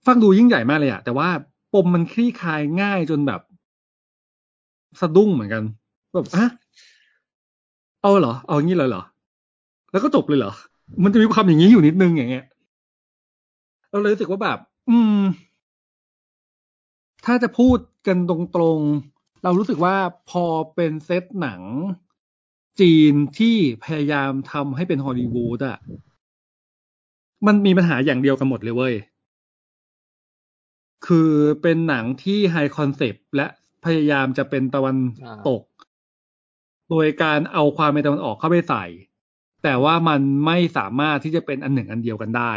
[0.07, 1.29] ฟังดูยิ่งใหญ่มากเลยอะแต่ว่า
[1.75, 3.41] ปมมันคลี่คลายง่ายจนแบบ
[5.01, 5.63] สะดุ้งเหมือนกัน
[6.15, 6.47] แบบอะ
[8.03, 9.03] เอาเหรอ เอางี้เลยเหรอ
[9.93, 10.53] แล้วก็จบเลยเหรอ
[11.05, 12.47] มันจะมีความอย่างนี้อยู่นิดนึงอย่างเงี้ย
[13.91, 14.59] เราเลยรู้สึกว่าแบบ
[14.89, 15.21] อืม
[17.25, 19.97] ถ้าจะพูดกันตรงๆ เรารู้สึกว่า
[20.31, 20.45] พอ
[20.75, 21.63] เป็นเซตหนัง
[22.81, 25.79] จีนที่พยายามทำให้เป็นฮอลลีวูดอะ
[27.47, 28.95] มันมีปัญหาอย่างเดียวกันหมดเลยเว้ย
[31.07, 33.47] คือเป็นหนังที่ high concept และ
[33.85, 34.97] พยายามจะเป็นตะวัน
[35.49, 35.63] ตก
[36.91, 38.85] โดยการเอาความเป็นตะวันออกเข้าไปใส่
[39.63, 42.53] แต่ว่ามันไม่สามารถที่จะเป็นอันหนึ่งอันเดียวกันได้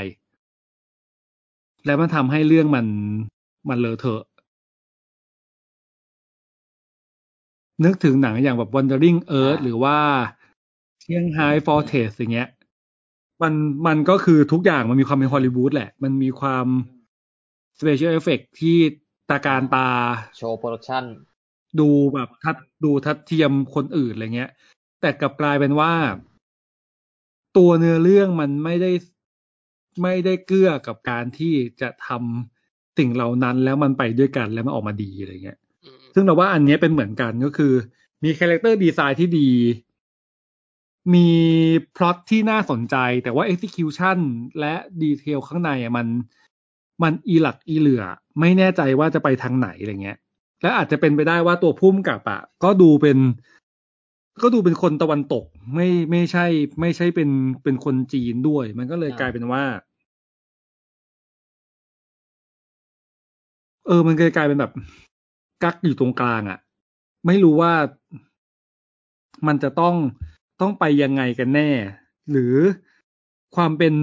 [1.85, 2.87] และมันทำให้เรื่องมัน
[3.69, 4.23] มันเลอะเทอะ
[7.83, 9.97] นึกถึงหนังอย่างแบบ Wandering Earth หรือว่า
[10.99, 12.49] เชียงไฮ้ Fortress อย่างเงี้ย
[13.43, 13.53] มัน
[13.87, 16.65] มันก็คือทุกอย่างมันมีความเป็นฮอลลีวูดแหละ มันมีความ
[17.79, 18.77] special effect ที่
[19.29, 19.89] ตระการตา
[20.37, 21.03] โชว์ production
[21.79, 24.51] ดูแบบทัดดูทัดเทียมคนอื่นอะไรเงี้ย
[25.01, 25.93] แต่กลับกลายเป็นว่า
[27.57, 28.91] ตัวเนื้อเรื่องมันไม่ได้
[30.03, 37.73] ไม่ได้เกื้อกับการที่จะทำสิ่งเหล่านั้นแล้วมันไปด้วยกันแล้วมันออกมาดีอะไรเงี้ยอืมซึ่งเราว่าอันเนี้ยเป็นเหมือนกันก็คือ
[38.23, 39.49] มี character design ที่ดี
[41.13, 41.27] มี
[41.95, 44.17] พล็อตที่น่าสนใจ แต่ว่า execution
[44.59, 46.07] และดีเทลข้างในอะมัน
[47.03, 48.03] มันอีหลักอีเหลือ
[48.39, 50.17] ไม่แน่ใจว่าจะไปทางไหนอะไรเงี้ย
[50.61, 53.17] และอาจจะเป็นไปได้ว่าตัวพุ่มกับอะก็ดูเป็น
[54.41, 56.45] ก็ดูเป็นคนตะวันตก ไม่ไม่ใช่
[56.81, 57.29] ไม่ใช่เป็น
[57.63, 59.63] เป็นคนจีนด้วย มันก็เลยกลายเป็นว่า
[63.87, 64.71] เออ มันเลยกลายเป็นแบบ
[65.63, 66.59] กักอยู่ตรงกลางอะ
[67.25, 67.71] ไม่รู้ว่า
[69.47, 69.95] มันจะต้อง
[70.63, 71.69] ต้องไปยังไงกันแน่
[72.31, 72.55] หรือ
[73.55, 73.93] ความเป็น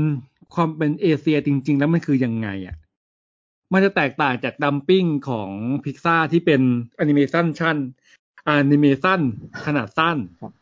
[0.55, 2.77] ความเป็นเอเชียจริง ๆ แล้วมันคือยังไงอะ่ะ
[3.73, 5.51] มันจะแตกต่างจาก dumpling ของ
[5.85, 6.61] พิกซ่าที่เป็น
[6.97, 7.77] แอนิเมชันชั่น
[8.45, 9.21] แอนิเมชัน
[9.67, 10.53] ขนาดสั้นครับ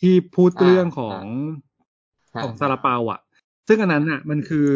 [0.00, 1.22] ที่พูดเรื่องของ
[2.34, 3.20] ฮะของซาลาเปาอะ
[3.68, 4.68] ซึ่งอันนั้นอะ มันคือ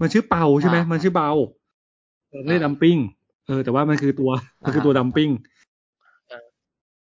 [0.00, 1.30] มันชื่อ Bao ใช่ไหมอ่ามัมันชื่อ Bao
[2.30, 2.96] เออไม่ได้ดัมปิ้ง
[3.46, 4.30] เออ แต่ว่ามันคือตัว
[4.62, 5.30] มันคือตัวดัมปิ้ง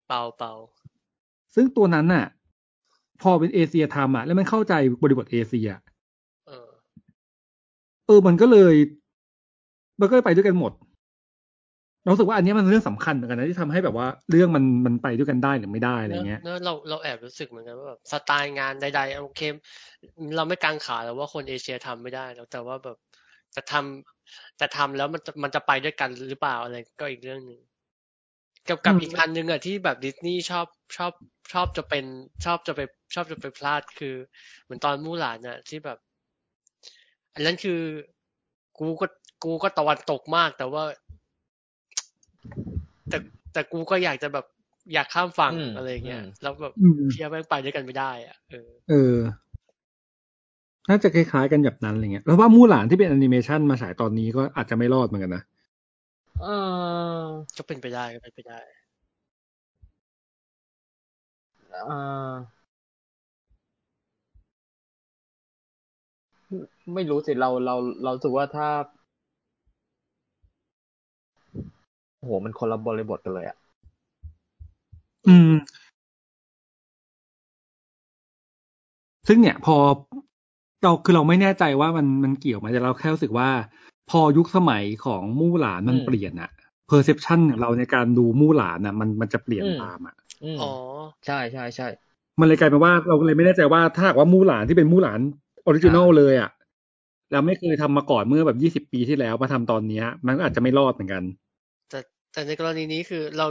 [0.08, 0.52] เปล่าเปล่า
[1.56, 2.26] ซึ่งตัวนั้นน่ะ
[3.22, 5.68] พอเป็นเอเชียทำอะ แล้วมันเข้าใจบริบทเอเชีย
[6.48, 6.68] เออ
[8.06, 8.74] เออมันก็เลย
[10.00, 10.72] มันก็เลยไปด้วยกันหมด
[12.02, 19.40] เรารู้สึกว่าอันเนี้ยมันเป็นเรื่องสำคัญเหมือนกันนะที่ทำให้แบบว่าเรื่องมันมันไปด้วยกันได้หรือไม่ได้อะไรเงี้ยเนอะเราเราแอบรู้สึกเหมือนกันว่าแบบสไตล์งานใดๆโอเค
[20.36, 22.96] เราไม่กังขาแล้วว่าคนเอเชียทำไม่ได้แล้วแต่ว่าแบบ
[23.56, 27.60] จะทำจะทำแล้วมันจะมันจะไปด้วยกันหรือเปล่าอะไรก็อีกเรื่องหนึ่ง
[28.68, 31.12] กับกับอืมอีกอันหนึ่งอะที่แบบดิสนีย์ชอบชอบ
[31.52, 32.04] ชอบจะเป็น
[32.44, 32.80] ชอบจะไป
[33.14, 34.14] ชอบจะไปพลาดคือ
[34.62, 35.98] เหมือนตอนมู่หลานอะที่แบบ
[37.34, 37.80] อันนั้นคือ
[38.78, 39.06] กูก็
[39.44, 40.84] กูก็ตะวันตกมาก แต่ว่า
[43.08, 43.18] แต่
[43.52, 44.46] แต่กูก็อยากจะแบบ
[44.92, 49.16] อยากข้ามฝั่งอืมอะไรอย่างเงี้ยอืมแล้วแบบอืมเพียแม่งไปด้วยกันไม่ได้อะเออ เออ
[50.88, 57.16] น่าจะคล้ายๆกันแบบนั้นอะไรเงี้ยแล้วว่ามู่หลานที่เป็นแอนิเมชันมาฉายตอนนี้ก็อาจจะไม่รอดเหมือนกันนะเออ
[57.56, 58.58] ก็เป็นไปได้ก็เป็นไปได้
[61.70, 62.56] เออ
[66.94, 68.68] ไม่รู้สิเราเราเรารู้สึกว่าถ้า
[72.18, 73.56] โอ้โหมันคนละบริบทกันเลยอะ
[75.26, 75.50] อืม
[79.28, 79.76] ซึ่งเนี่ย พอ
[80.82, 83.48] เราคือเราไม่แน่ใจว่ามันมันเกี่ยวไหมแต่เราแค่รู้สึกว่า
[84.10, 86.50] พอยุคสมัยของมู่หลานมันเปลี่ยนอะ
[86.88, 90.72] perception ของเราในการดูมู่หลานอะมันมันจะเปลี่ยนตามอะอืมอ๋อ
[91.26, 91.88] ใช่ใช่ใช่
[92.40, 95.20] มันเลยกลายเป็นว่าเราเลยไม่แน่ใจว่าถ้าหากว่ามู่หลานที่เป็นมู่หลาน
[95.66, 96.50] original เลยอะ
[97.30, 101.22] แล้วไม่เคยทำมาก่อนเมื่อแบบยี่สิบปีที่แล้วมาทำตอนเนี้ย มันก็อาจจะไม่รอดเหมือนกัน
[101.90, 101.98] แต่
[102.32, 103.46] แต่ในกรณีนี้คือเรา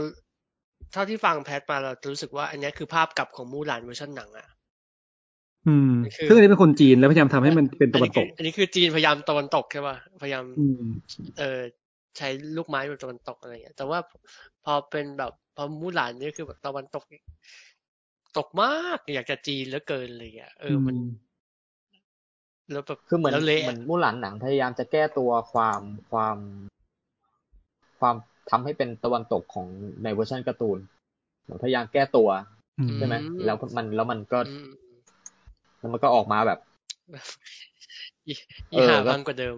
[0.92, 4.46] เท่าที่ฟังแพทมาเรารู้สึกว่า อันเนี้ยคือภาพกลับของมูหลานเวอร์ชันหนังอะ
[5.68, 10.82] อืมคือซึ่งอันนี้เป็นคนจีนแล้วพยายามทำให้มันเป็นอัตะนวันนี้ตคือกอันนี้คือจีนพยายามตะวันตกใช่ป่ะ พยายามอืม
[11.38, 11.60] เออ
[12.18, 13.98] ใช้ลูกไม้แบบตะวันตกอะไรเงี้ย แต่ว่า
[14.64, 17.02] พอเป็นแบบพอมูหลานนี่คือแบบตะวันตก
[18.38, 20.96] ตกมากอยากจะจีนเหลือเกินเลยอะเออมัน
[22.72, 25.80] แล้วแบบคือเหมือนแล้วเละเหมือนมู่หลานหนังพยายามจะแก้ตัวความ
[26.10, 26.36] ความ
[28.00, 28.16] ความ
[28.50, 29.66] ทำให้เป็นตะวันตกของ
[30.02, 30.78] ในเวอร์ชันการ์ตูน
[31.42, 32.28] เหมือนพยายามแก้ตัว
[32.78, 33.14] อืมใช่ไหม
[33.44, 34.68] แล้วมันแล้วมันก็อืม
[35.86, 36.58] แล้วมันก็ออกมาแบบ
[38.26, 38.32] อี
[38.70, 39.56] เออีอหาก็พังกว่าเดิม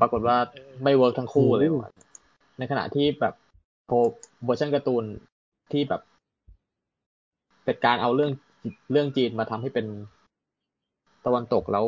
[0.00, 1.92] ปรากฏว่าเออไม่ work ทั้งคู่เลยโอ้ว่ะ
[2.58, 3.34] ในขณะที่แบบ
[3.86, 3.90] โพ
[4.44, 5.04] เวอร์ชันการ์ตูน
[5.72, 6.00] ที่แบบ
[7.64, 8.30] เป็นการเอาเรื่อง
[8.92, 9.86] เรื่องจีนมาทำให้เป็น
[11.24, 11.84] ตะวันตกแล้ว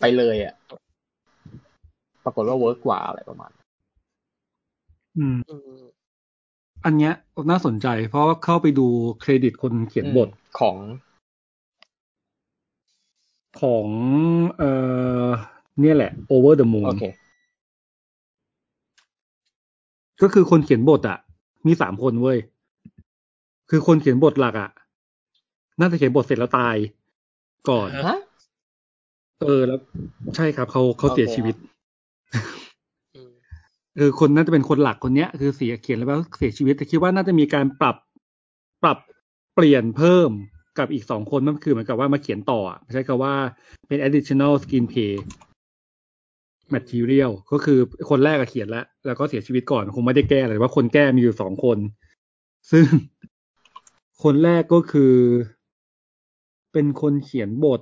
[0.00, 0.54] ไปเลยอะ
[2.24, 3.50] ปรากฏว่า work กว่าอะไรประมาณ
[5.18, 5.80] อืมอืม
[6.84, 7.12] อันเนี้ย
[7.50, 8.86] น่าสนใจ เพราะว่าเข้าไปดู
[9.20, 10.28] เครดิตคนเขียนบท
[10.60, 10.76] ของ
[13.62, 13.86] ของ
[14.58, 14.70] เอ่
[15.26, 15.28] อ
[15.80, 17.04] เนี่ยแหละ Over the Moon โอเค
[20.22, 21.18] ก็คือคนเขียนบทอะ
[21.66, 22.38] มีสามคนเว้ย
[23.70, 24.70] คือคนเขียนบทหลักอะ
[25.80, 26.76] น่าจะเขียนบทเสร็จแล้วตาย
[27.68, 28.18] ก่อนฮะ
[29.40, 29.80] เออแล้ว
[30.36, 31.54] ใช่ครับเขาเขาเสียโอเคชีวิต
[33.14, 33.30] อืม
[33.96, 37.96] เออคนน่าจะเป็นคนหลักคนเนี้ย คือเสียเขียนแล้วเสียชีวิตแต่คิดว่าน่าจะมีการปรับ
[38.82, 38.98] ปรับ
[39.54, 40.30] เปลี่ยนเพิ่ม
[40.78, 42.60] กับอีกสองคนนั่นคือเหมือนกับว่ามาเขียนต่อ
[42.92, 43.34] ใช้คำว่า
[43.88, 45.12] เป็น additional screenplay
[46.74, 47.78] material ก็คือ
[48.10, 51.78] คนแรกเขียนแล้ว แล้วก็เสียชีวิตก่อนคงไม่ได้แก้เลยว่าคนแก้มีอยู่สองคน
[52.70, 52.86] ซึ่ง
[54.22, 55.14] คนแรกก็คือ
[56.72, 57.80] เป็นคนเขียนบท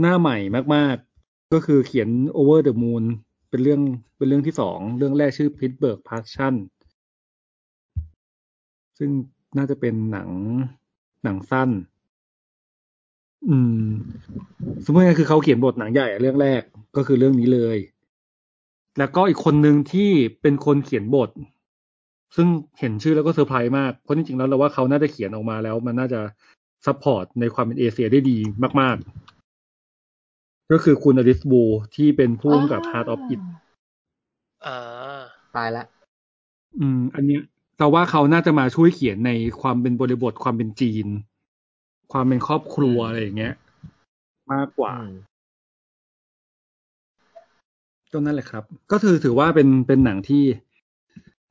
[0.00, 0.36] หน้าใหม่
[0.74, 3.04] มาก ๆ ก็คือเขียน Over the Moon
[3.50, 3.80] เป็นเรื่อง
[4.16, 6.54] เป็นเรื่องที่สองเรื่องแรกชื่อ Pittsburgh Passion
[8.98, 9.10] ซึ่ง
[9.56, 10.28] น่าจะเป็นหนัง
[11.24, 11.70] หนังสั้น
[13.48, 13.84] อืม
[14.84, 16.62] สมมติง่ายๆคือเขาเขียนบทหนังใหญ่อะเรื่องแรก
[16.96, 17.78] ก็คือเรื่องนี้เลย
[18.98, 20.10] แล้วก็อีกคนหนึ่งที่
[20.42, 21.30] เป็นคนเขียนบท
[22.36, 26.20] ซึ่งเห็นชื่อแล้วก็เซอร์ไพรส์มาก เพราะจริงๆแล้วเราว่าเขาน่าจะเขียนออกมาแล้ว มันน่าจะ
[26.86, 28.38] support ในความเป็นเอเชียได้ดี
[28.80, 28.96] มาก
[29.82, 31.62] ๆ ก็คือคุณ Alice Wu
[31.94, 33.40] ที่เป็นผู้กำกับ Half of It
[34.66, 35.20] อ่า
[35.56, 35.84] ตายละ
[36.78, 37.42] อืม อันเนี้ย
[37.78, 39.30] เราว่าเขาน่าจะมาช่วยเขียนใน
[39.60, 41.06] ความเป็นบริบทความเป็นจีน
[42.12, 43.54] ความเป็นครอบครัวอืมอะไรอย่างเงี้ย
[44.52, 45.14] มากกว่าอืม
[48.12, 50.44] ก็นั่นแหละครับ ก็ถือถือว่าเป็นเป็นหนังที่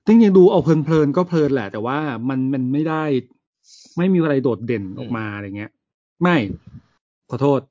[0.06, 1.98] จริงๆดูเอาเพลินๆก็เพลินแหละ แต่ว่า
[2.30, 3.04] มันมันไม่ได้
[3.98, 5.72] ไม่มีอะไรโดดเด่นออกมาอะไรเงี้ย
[6.22, 6.36] ไม่
[7.30, 7.62] ขอโทษ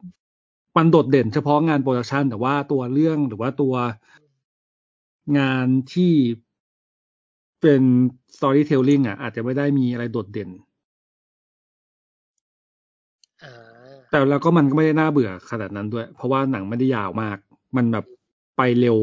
[0.76, 3.74] มันโดดเด่นเฉพาะงาน production แต่ว่าตัวเรื่องหรือว่าตัว
[5.38, 6.12] งานที่
[7.62, 7.82] เป็น
[8.36, 10.50] storytelling อะ อาจจะไม่ได้มีอะไรโดดเด่น
[13.42, 13.52] อ่า
[14.10, 17.38] แต่แล้วก็มันก็ไม่ได้น่าเบื่อขนาดนั้นด้วย เพราะว่าหนังไม่ได้ยาวมาก
[17.76, 18.04] มันแบบ
[18.56, 18.96] ไปเร็ว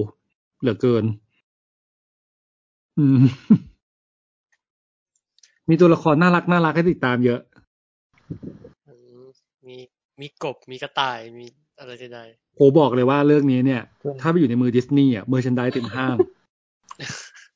[0.62, 1.04] เหลือเกิน
[2.98, 3.22] อืม
[5.70, 7.40] มีตัวละครน่ารักน่ารักให้ติดตามเยอะ
[8.88, 9.24] อืม
[9.68, 9.78] มี
[10.22, 11.46] มีกบมีกระต่ายมี
[11.80, 12.20] อะไรใด
[12.56, 17.49] โหบอกเลยว่าเรื่องนี้เนี่ยเพื่อนถ้าไปอยู่ในมือดิสนีย์อะเมอร์ชันดายเต็มห้างๆเออเออ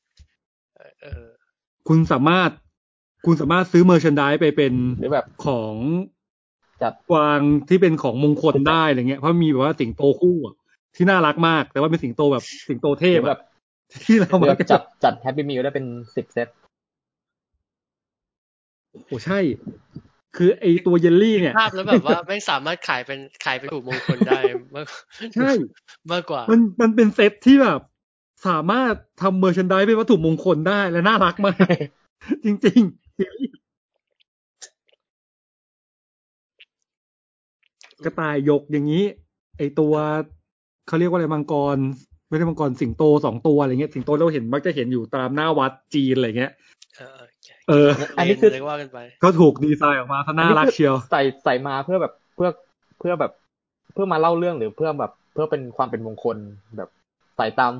[1.88, 2.50] คุณสามารถ
[3.26, 5.74] คุณสามารถซื้อเมอร์ชันดายไปเป็นหรือแบบของ
[6.82, 10.54] จัดกวางที่เป็นของมงคลได้อะไรเงี้ยเพราะมีแบบว่าสิงโตคู่อะ
[10.96, 13.38] ที่น่ารักมาก แต่ว่าเป็นสิงโตแบบสิงโตเทหพรือแบอะบ
[14.04, 16.48] ที่เราหรือมาแบบจัดจัดแฮปปี้มิลได้เป็นสิบเซต
[19.06, 19.38] โอ้ใช่
[20.36, 24.40] คือไอตัวเยลลี่เนี่ยภาพแล้วแบบว่าไม่สามารถขายเป็นขายเป็นถูกมงคลได้
[24.74, 24.86] มาก
[25.34, 25.50] ใช่
[26.12, 27.80] มากกว่า มันมันเป็นเซตที่แบบ
[28.46, 31.66] สามารถทำเมอร์ชันดายเป็นวัตถุมงคลได้และน่ารักมาก
[32.44, 33.04] จริงๆ
[38.04, 39.04] กระต่ายหยกอย่างนี้
[39.58, 39.94] ไอตัว
[40.86, 41.76] เขาเรียกว่าอะไรมังกร
[42.28, 46.52] ไม่ใช่มังกรสิงโตสองตัวอะไรเงี้ยสิงโตเราเห็นมักจะเห็นอยู่ตามหน้าวัดจีนอะไรเงี้ย
[46.98, 47.20] เออ
[47.68, 52.48] เอออันนี้คือเรียกว่ากันไปก็ถูกดีไซน์ออกมาซะน่ารักเชียว ใส่ใส่มาเพื่อแบบเพื่อ
[52.98, 53.32] เพื่อแบบ
[53.92, 56.36] เพื่อมาเล่าเรื่องหรือเพื่อแบบ เพื่อเป็นความเป็นมงคล
[56.76, 56.88] แบบ
[57.36, 57.72] ใส่ตาม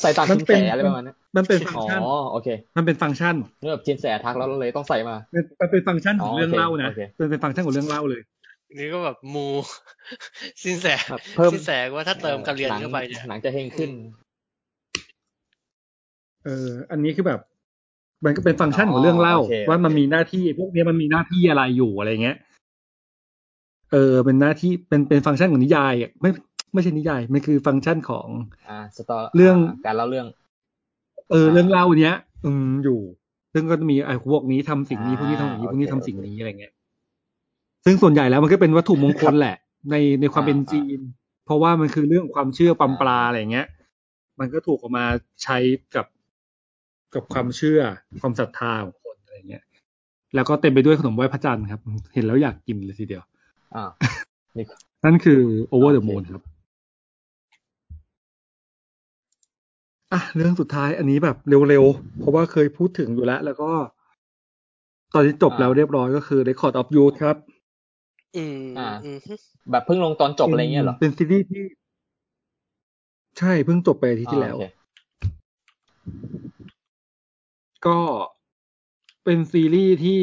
[0.00, 8.22] ใส่ตามมัจินนเป็แสนอะไรประมาณนี้มันเป็นฟังอ๋ก์ชันอโอเค มันเป็นฟังก์ชันเนื่อแบบจินแสทักแล้วเราเลยต้องใส่มาเป็นมันเป็นฟังก์ชันของอ๋อเรื่องเล่านะโอเคเป็นเป็นฟังก์ชันของเรื่องเล่าเลย
[8.78, 9.46] นี่ก็แบบมู
[10.62, 13.90] สินแสแบบเพิ่มสินแสว่าถ้าเติมการเรียนหนังเข้าไปเนี่ยหนังจะเฮงขึ้น
[16.44, 17.40] เออ อันนี้คือแบบ
[18.24, 22.36] มันก็เป็นฟังก์ชันของเรื่องเล่าอ๋อโอเคว่ามันมีหน้าที่พวกเนี้ยมันมีหน้าที่อะไรอยู่อะไรเงี้ย
[23.92, 26.30] เออเป็นหน้าที่เป็นเป็นฟังก์ชันของนิยายอะไม่
[26.72, 28.26] ไม่ใช่นิยายมันคือฟังก์ชันของ
[28.68, 30.26] อ่าสตอเรื่องการเล่าเรื่อง
[31.30, 33.00] เอออ่าเรื่องเล่าเนี้ย อืมอยู่
[33.52, 36.72] ซึ่งก็จะมีไอ้พวกนี้ทำสิ่งนี้อ่าพวกนี้ทำสิ่งนี้พวกนี้โอเคทำสิ่งนี้อะไรเงี้ย
[37.84, 39.56] ซึ่งส่วนใหญ่แล้วมันก็เป็นวัตถุมงคลแหละ
[39.90, 41.00] ในในความเป็นอ่าจีน
[41.46, 43.66] เพราะว่ามันคือเรื่องความเชื่อปัมปลาอะไรเงี้ย
[44.40, 45.04] มันก็ถูกเออกมา
[45.44, 45.58] ใช้
[45.94, 46.06] กับ
[47.14, 47.80] กับความเชื่อ
[48.20, 49.64] ความศรัทธาของคนอะไรเงี้ย
[50.34, 51.80] แล้วก็เต็มไปด้วยขนมไหว้พระจันทร์ครับ
[52.14, 53.22] เห็นแล้วอยากกินเลยทีเดียว
[53.74, 53.84] อ่า
[54.56, 54.64] นี่
[55.04, 55.40] นั่นคือ
[55.72, 56.42] Over the โอเค Moon ครับ
[60.12, 61.36] อะเรื่องสุดท้ายอันนี้แบบ
[61.68, 63.70] เร็วๆ เพราะว่าเคยพูดถึงอยู่แล้ว แล้วก็
[65.14, 67.36] ตอนนี้จบแล้วเรียบร้อยก็คือ Record of Youth ครับ
[68.36, 69.34] อืมอ่าอืมฮึ
[69.70, 71.64] แบบเพิ่งลงตอนจบอะไรเงี้ยเหรอ เป็นซีรีส์ที่
[73.38, 74.64] ใช่เพิ่งจบไปอาที่ที่แล้วอ่าโอเค
[77.86, 77.98] ก็
[79.24, 80.22] เป็นซีรีส์ที่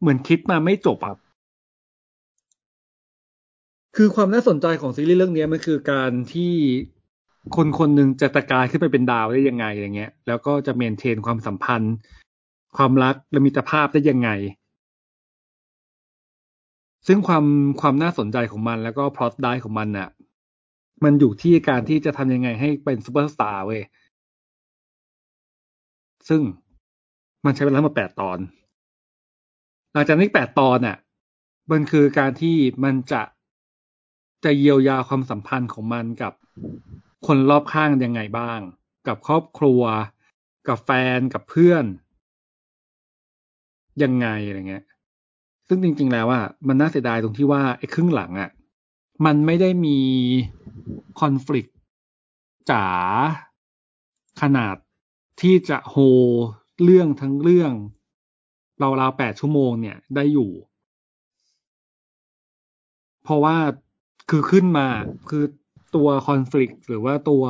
[0.00, 1.14] เหมือนคิดมาไม่จบอะ
[3.96, 6.54] คือความน่าสนใจของซีรีส์เรื่องนี้มันคือการที่
[7.56, 11.94] คนคนหนึ่งจะตะกายขึ้นไปเป็นดาวได้ยังไงอย่างเงี้ย แล้วก็จะเมนเทนความสัมพันธ์
[12.76, 14.30] ความรักและมิตรภาพได้ยังไง
[17.06, 17.44] ซึ่งความ
[17.80, 20.08] ความน่าสนใจของมันแล้วก็ plotline ของมันน่ะ
[21.04, 23.82] มันอยู่ที่การที่จะทำยังไงให้เป็นซูเปอร์สตาร์เว้ย
[26.28, 26.40] ซึ่ง
[27.44, 28.38] มันใช้เวลามาแปดตอน
[29.92, 30.96] หลังจากนี้แปดตอนน่ะ
[31.70, 33.22] มันคือการที่มันจะ
[34.44, 36.32] จะเยียวยาความสัมพันธ์ของมันกับ
[37.26, 38.60] คนรอบข้างยังไงบ้าง
[39.06, 39.82] กับครอบครัว
[40.68, 41.84] กับแฟนกับเพื่อน
[44.02, 44.84] ยังไงอะไรเงี้ย
[45.68, 48.50] ซึ่งจริง ๆ แล้วอะมันน่าเสียดายตรงที่ว่าไอ้ครึ่งหลังอะ
[49.26, 49.98] มันไม่ได้มี
[51.20, 51.68] คอน FLICT
[52.70, 52.86] จ๋า
[54.40, 54.76] ขนาด
[55.40, 55.96] ที่จะโฮ
[56.84, 57.72] เรื่องทั้งเรื่อง
[58.82, 60.50] ราวๆแปดชั่วโมงเนี่ยได้อยู่
[63.22, 63.56] เพราะว่า
[64.30, 64.86] คือขึ้นมา
[65.28, 65.44] คือ
[65.94, 67.44] ตัวคอน FLICT หรือว่าตัว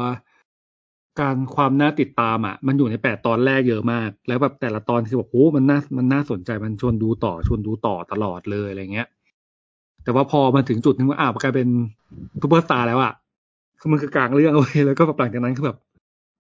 [1.21, 9.09] การความน่าติดตามอะ มันอยู่ในแปดตอนแรกเยอะมาก แล้วแบบแต่ละตอนคือแบบโอ้มันน่ามันน่าสนใจมันชวนดูต่อชวนดูต่อตลอดเลยอะไรเงี้ย
[10.05, 11.69] แต่ว่าพอมันถึงจุดนึงว่าอ่ากลายเป็น
[12.43, 13.13] ซูเปอร์สตาร์แล้วอะ
[13.81, 15.79] คือมันคือกลางเรื่องเลยแล้วก็แบบหลังจากนั้นคือแบบ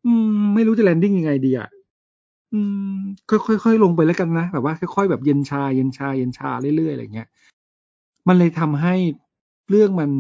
[0.06, 1.68] อืม ไม่รู้จะ landing ยังไงดีอะ
[2.52, 2.60] อื
[2.92, 2.96] ม
[3.30, 7.28] ค่อยๆค่อยๆลงไปแล้วกันนะแบบว่าค่อยๆแบบเย็นชาเย็นชาเย็นชาเรื่อยๆอะไรเงี้ย
[8.28, 8.94] มันเลยทำให้
[9.70, 10.10] เรื่องมัน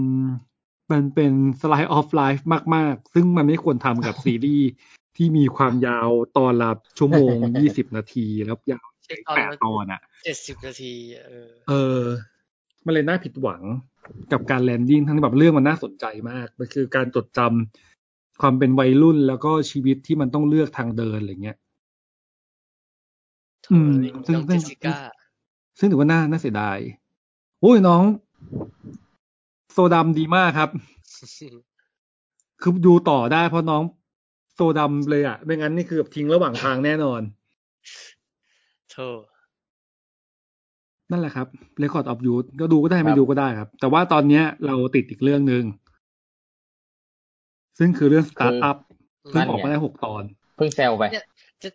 [0.92, 2.42] มันเป็น slice of life
[2.74, 4.68] มาก ๆ ซึ่งมันไม่ควรทำกับซีรีส์
[5.16, 10.94] ที่มีความยาวตอนละชั่วโมงยี่สิบนาทีแล้วยาวใช่ตอนแปดละตอนอะเจ็ดสิบนาที
[11.26, 12.02] เออ เออ
[12.84, 13.62] มันเลยน่าผิดหวัง
[14.32, 21.58] กับการแลนดิ้งทั้งที่แบบเรื่องมันน่าสนใจมาก มันคือการจดจำความเป็นวัยรุ่นแล้วก็ชีวิตที่มันต้องเลือกทางเดินอะไรเงี้ย
[23.72, 23.92] อืม
[24.26, 24.96] ซึ่งน้องซึ่เจงสสิก้า
[25.78, 26.78] ซึ่งถือว่าน่าน่าเสียดาย
[27.60, 28.04] โอ้ยน้อง
[29.72, 30.70] โซดำดีมากครับ
[32.62, 33.82] คือดูต่อได้เพราะน้อง
[34.54, 37.20] โซดำเลยอะ ไม่งั้นนี่คือแบบทิ้งระหว่างทางแน่นอน
[38.90, 39.06] โธ่
[41.10, 41.46] นั่นแหละครับ
[41.82, 45.64] Record of Youth ก็ดูก็ได้คไม่รับดูก็ได้ครับ แต่ว่าตอนเนี้ยเราติดอีกเรื่องหนึ่ง
[47.78, 48.76] ซึ่งคือเรื่อง Startup
[49.32, 50.22] ซึ่งออกมาได้หกตอน
[50.56, 51.26] เพิ่งแซวไปเนี่ย
[51.62, 51.68] จะ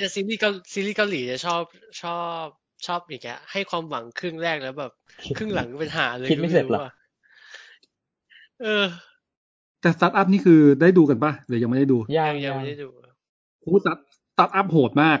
[0.00, 1.62] จะซีรีส์เกาซีรีส์เกาหลีจะชอบ
[2.02, 2.44] ชอบ
[2.86, 4.92] ชอบอย่างเงี้ยให้ความหวังครึ่งแรกแล้วแบบ
[5.36, 6.92] ครึ่งหลังเป็นห่าเลยคิดไม่เสร็จหรอว่า
[8.62, 8.86] เออ
[9.80, 12.88] แต่ Startup นี่คือได้ดูกันปะหรือยังไม่ได้ดู ยัยังยังยังยังไม่ได้ดู
[13.60, 13.86] โอ้ส
[14.38, 15.18] ตาร์ทอัพโหดมาก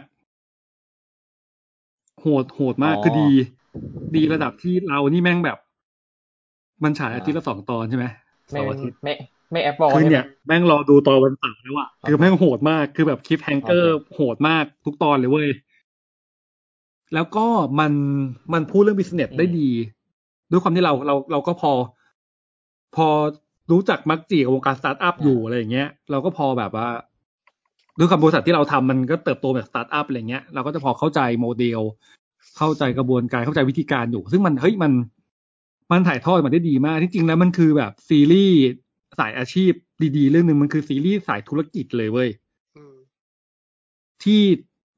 [2.20, 3.30] โหดโหดมากอ๋อคือดี
[4.14, 5.58] ดีระดับที่เรานี่แม่งแบบ
[6.84, 8.06] มันฉายอาทิตย์ละสองตอนใช่ไหม
[8.52, 9.14] ไม่เสาร์อาทิตย์ไม่
[9.52, 15.48] ไม่แอปบอลคือใช่ไหมเนี่ยแม่งรอดูตอนวันเสาร์แล้วอะคือแม่งโหดมากคือแบบ cliffhanger โอเคโหดมากทุกตอนเลยเว้ย
[17.14, 17.46] แล้วก็
[17.80, 17.92] มัน
[18.52, 19.70] มันพูดเรื่อง business ได้ดี
[20.50, 21.72] ด้วยความที่เราเราเราก็พอ
[22.96, 23.08] พอ
[23.72, 26.88] รู้จักมักจี่กับวงการสตาร์ทอัพอยู่อะไรอย่างเงี้ยเราก็พอแบบว่า
[27.98, 31.80] ด้วยความบริษัทที่เราทำมันก็เติบโตแบบสตาร์ทอัพอะไรเงี้ยเราก็จะพอเข้าใจโมเดล
[32.56, 34.92] เข้าใจกระบวนการเข้าใจวิธีการอยู่ ซึ่งมันเฮ้ยมัน
[35.92, 38.58] มันถ่ายทอดมาได้ดีมาก ที่จริงแล้วมันคือแบบซีรีส์
[39.18, 39.72] สายอาชีพ
[40.16, 42.28] ดีๆ เรื่องหนึ่งมันคือซีรีส์สายธุรกิจเลยเว้ย
[42.76, 42.96] อืม
[44.22, 44.42] ที่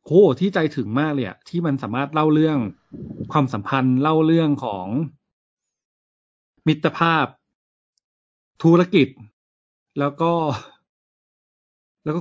[0.04, 0.10] โห
[0.40, 2.58] ที่ใจถึงมากเลยอะที่มันสามารถเล่าเรื่อง
[3.32, 4.86] ความสัมพันธ์เล่าเรื่องของ
[6.68, 7.26] มิตรภาพ
[8.62, 9.08] ธุรกิจ
[9.98, 10.32] แล้วก็
[12.04, 12.20] แล้วก็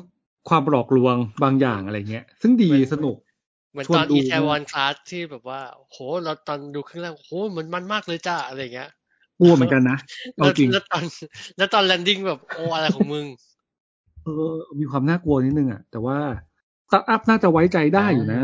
[0.49, 3.15] ความหลอกลวงบางอย่างอะไรเงี้ย ซึ่งดีสนุก
[3.71, 5.61] เหมือนชวนตอนดูอีแทวอนคลาสที่แบบว่า
[5.91, 8.89] โห เราตอนดูครึ่งแรกโหมันมันมากเลยจ้าอะไรเงี้ย
[9.39, 9.97] กลัวเหมือนกันนะ
[10.35, 11.03] แล้เอาจริงแล้วตอน
[11.57, 13.25] แล้วตอน landing แบบโอ้อะไรของมึง
[14.23, 16.17] เออ มีความน่ากลัวนิดนึงอะแต่ว่า
[16.89, 18.43] สตาร์ทอัพน่าจะไว้ใจได้อยู่นะ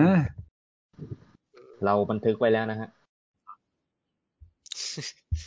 [1.85, 2.89] เราบันทึกไว้แล้วนะฮะ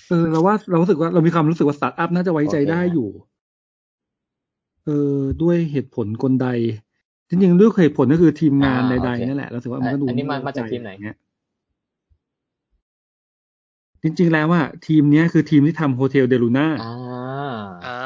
[0.09, 3.09] เออเราว่าเรารู้สึกว่าเรามีความรู้สึกว่าสตาร์ทอัพน่าจะไว้ใจโอเคได้ฮะอยู่
[4.85, 6.49] เออด้วยเหตุผลกลใด
[7.29, 11.17] จริงๆด้วยเหตุผลก็คือทีมงานอ่าใดโอเคๆนั่นแหละเราสึกว่ามันก็ดูอันนี้มามาจากไว้ใจทีมไหนเงี้ย
[14.03, 16.95] จริงๆแล้วว่า ทีมเนี้ยคือทีมที่ทำโฮเทลเดลูน่าอ่า
[17.87, 17.99] อ่า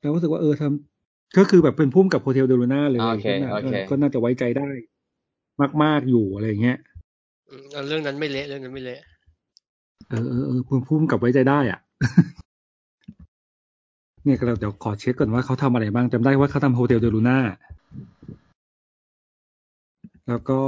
[0.00, 4.68] เรารู้สึกว่าเออทำก็คือแบบเป็นพุ่มกับโฮเทลเดลูน่าเลยโอเคก็น่าโอเคเออก็น่าจะไว้ใจได้
[5.82, 6.87] มากๆอยู่อะไรเงี้ยอืม
[7.88, 9.00] เรื่องนั้นไม่เละเรื่องนั้นไม่เละ
[10.08, 11.80] เออเออเออพุ่มพุ่มกับไว้ใจได้อะ
[14.24, 17.38] เนี่ยเราเดี๋ยวขอเช็คก่อนว่าเขาทำอะไรบ้างจำได้ว่าเขาทำ Hotel Del Luna
[20.28, 20.60] แล้วก็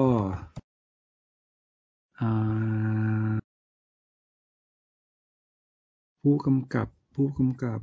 [6.23, 7.81] ผู้กำกับผู้กำกับ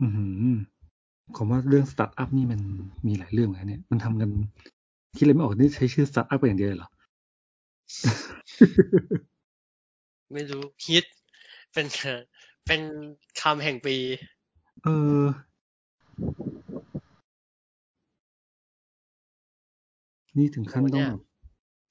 [0.00, 0.56] อือหือ
[1.36, 2.60] ผมว่าเรื่องสตาร์ทอัพนี่มัน
[3.06, 4.30] มีหลายเรื่องเลยเนี่ย มันทำกัน
[5.16, 6.88] คิดอะไรไม่ออกนี่ใช้ชื่อสตาร์ทอัพไปอย่างเดียวเลยเหรอ
[10.32, 11.04] ไม่รู้ฮิต
[11.72, 11.86] เป็น
[12.66, 12.80] เป็น
[13.40, 13.96] คำแห่งปี
[14.82, 14.88] เอ
[15.24, 15.26] อ
[20.36, 21.20] นี่ถึงขั้นโอ้ต้เนี่องยแบบ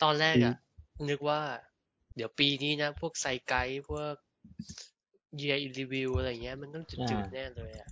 [0.04, 0.56] ตอนแรกอะ
[1.10, 1.42] นึกว่า
[2.16, 4.16] เดี๋ยวปีนี้นะ พวกไซไกด์พวก
[5.42, 7.90] year in review อะไรเงี้ย มันต้องจืดอ่าๆแน่เลยอะ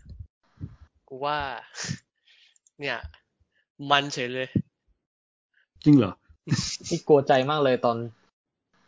[1.08, 1.40] กูว่า
[2.80, 2.98] เนี่ย
[3.90, 4.50] มันเฉยเลย
[5.84, 6.12] จริงเหรอ
[6.88, 7.98] ที่กลัวใจมากเลยตอน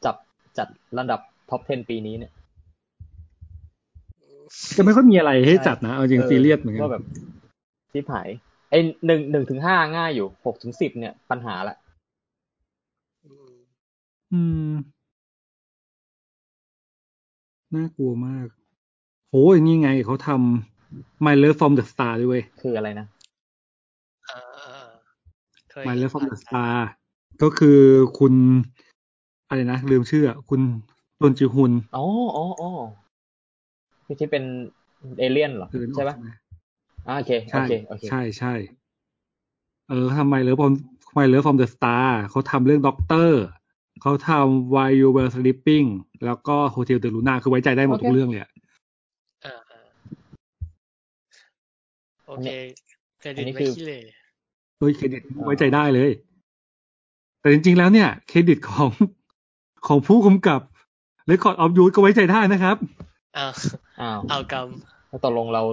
[0.06, 0.16] จับ
[0.58, 0.68] จัด
[0.98, 1.20] ลำดับ
[1.50, 2.32] ท็อป 10 ปีนี้เนี่ย
[4.78, 7.04] จะไม่ค่อยมีอะไรให้ใช่จัดนะ เอาจริงซีเรียสเหมือนกันว่าแบบ
[7.92, 8.30] ที่หาย
[8.70, 11.76] ไอ้หนึ่งหนึ่งถึงห้าง่ายอยู่หกถึงสิบเนี่ยปัญหาละ
[13.26, 13.52] อืม
[14.34, 14.74] อืม
[17.76, 18.48] น่ากลัวมาก
[19.30, 23.08] โหยนี่ไงเขาทำ My Love from the Star ด้วยเว้ยคืออะไรนะ
[24.30, 24.88] อ่าอ่า
[25.72, 26.76] เคย My เห็น Love from ผ่าน the ตา Star
[27.42, 27.80] ก็คือ
[28.20, 28.34] คุณ
[29.48, 30.62] อะไรนะลืมชื่ออะคุณ
[31.22, 32.04] ตนจิฮุนอ๋อ
[32.36, 32.70] อ๋ออ๋อ
[34.06, 34.44] ที่ที่เป็น
[35.20, 36.28] เอเลี่ยนเหรอเออนึกออกใช่ปะไหม
[37.08, 38.54] อ่าโอเคโอใช่เคโอเคใช่ใช่
[39.90, 40.74] เออทำไมเลิฟ from
[41.18, 43.42] My Love from the Star เขาทำเรื่องด็อกเตอร์
[44.02, 45.88] เขาทำ Why You Were Sleeping
[46.26, 48.52] แล้วก็ Hotel de Luna คือไว้ใจได้หมดโอเคทุกเรื่องเลยอะ
[49.46, 49.80] อ่าอ่า
[52.28, 52.48] โอเค
[53.20, 54.02] เครดิอัตนนี้ไม่คือขี้เลย
[54.78, 56.12] โดยเครดิตอ่าไว้ใจได้เลย
[57.46, 58.92] แต่จริงๆแล้วเนี่ย เครดิตของ
[59.88, 60.62] ของผู้กำกับ
[61.32, 62.78] Record of Youth ก็ไว้ใจได้นะครับ
[63.38, 63.52] อ้าว
[64.02, 64.68] อ้าวเอากรรม
[65.08, 65.64] แล้วตกลงเรา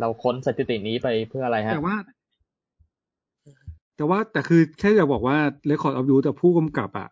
[0.00, 1.94] เราค้นสถิตินี้ไปเพื่ออะไรฮะ แต่ว่า
[3.96, 5.36] แต่ว่าแต่คือแค่อยากบอกว่า
[5.70, 7.08] Record of Youth แต่ผู้กำกับอะ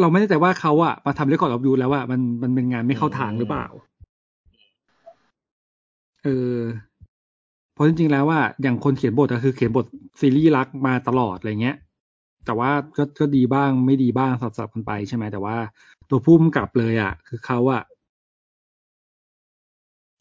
[0.00, 3.66] เราไม่แน่ใจว่าเขาอะมาทำ Record of Youth แล้วอะมันมันเป็นงานไม่เข้าทางหรือเปล่า
[6.24, 6.56] เออ
[7.72, 9.86] เพราะจริงๆแล้วว่าอย่างคนเขียนบทก็คือเขียนบท
[10.20, 11.76] ซีรีส์รักมาตลอดอะไรเงี้ย
[12.46, 15.56] แต่ว่าก็ก็ดีบ้างไม่ดีบ้างสลับกันไปใช่ไหมแต่ว่า
[16.10, 17.82] ตัวผู้กำกับเลยอะ คือเขาอะ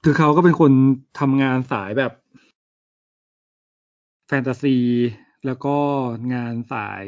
[0.03, 0.71] คือเขาก็เป็นคน
[1.19, 2.11] ทำงานสายแบบ
[4.27, 4.77] แฟนตาซี
[5.45, 5.75] แล้วก็
[6.33, 7.07] งานสาย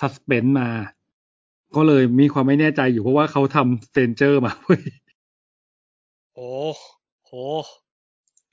[0.00, 0.70] suspense มา
[1.76, 4.82] ก็เลยมีความไม่แน่ใจอยู่เพราะว่าเขาทำ Stranger มาเว้ย
[6.34, 6.52] โอ้
[7.24, 7.30] โห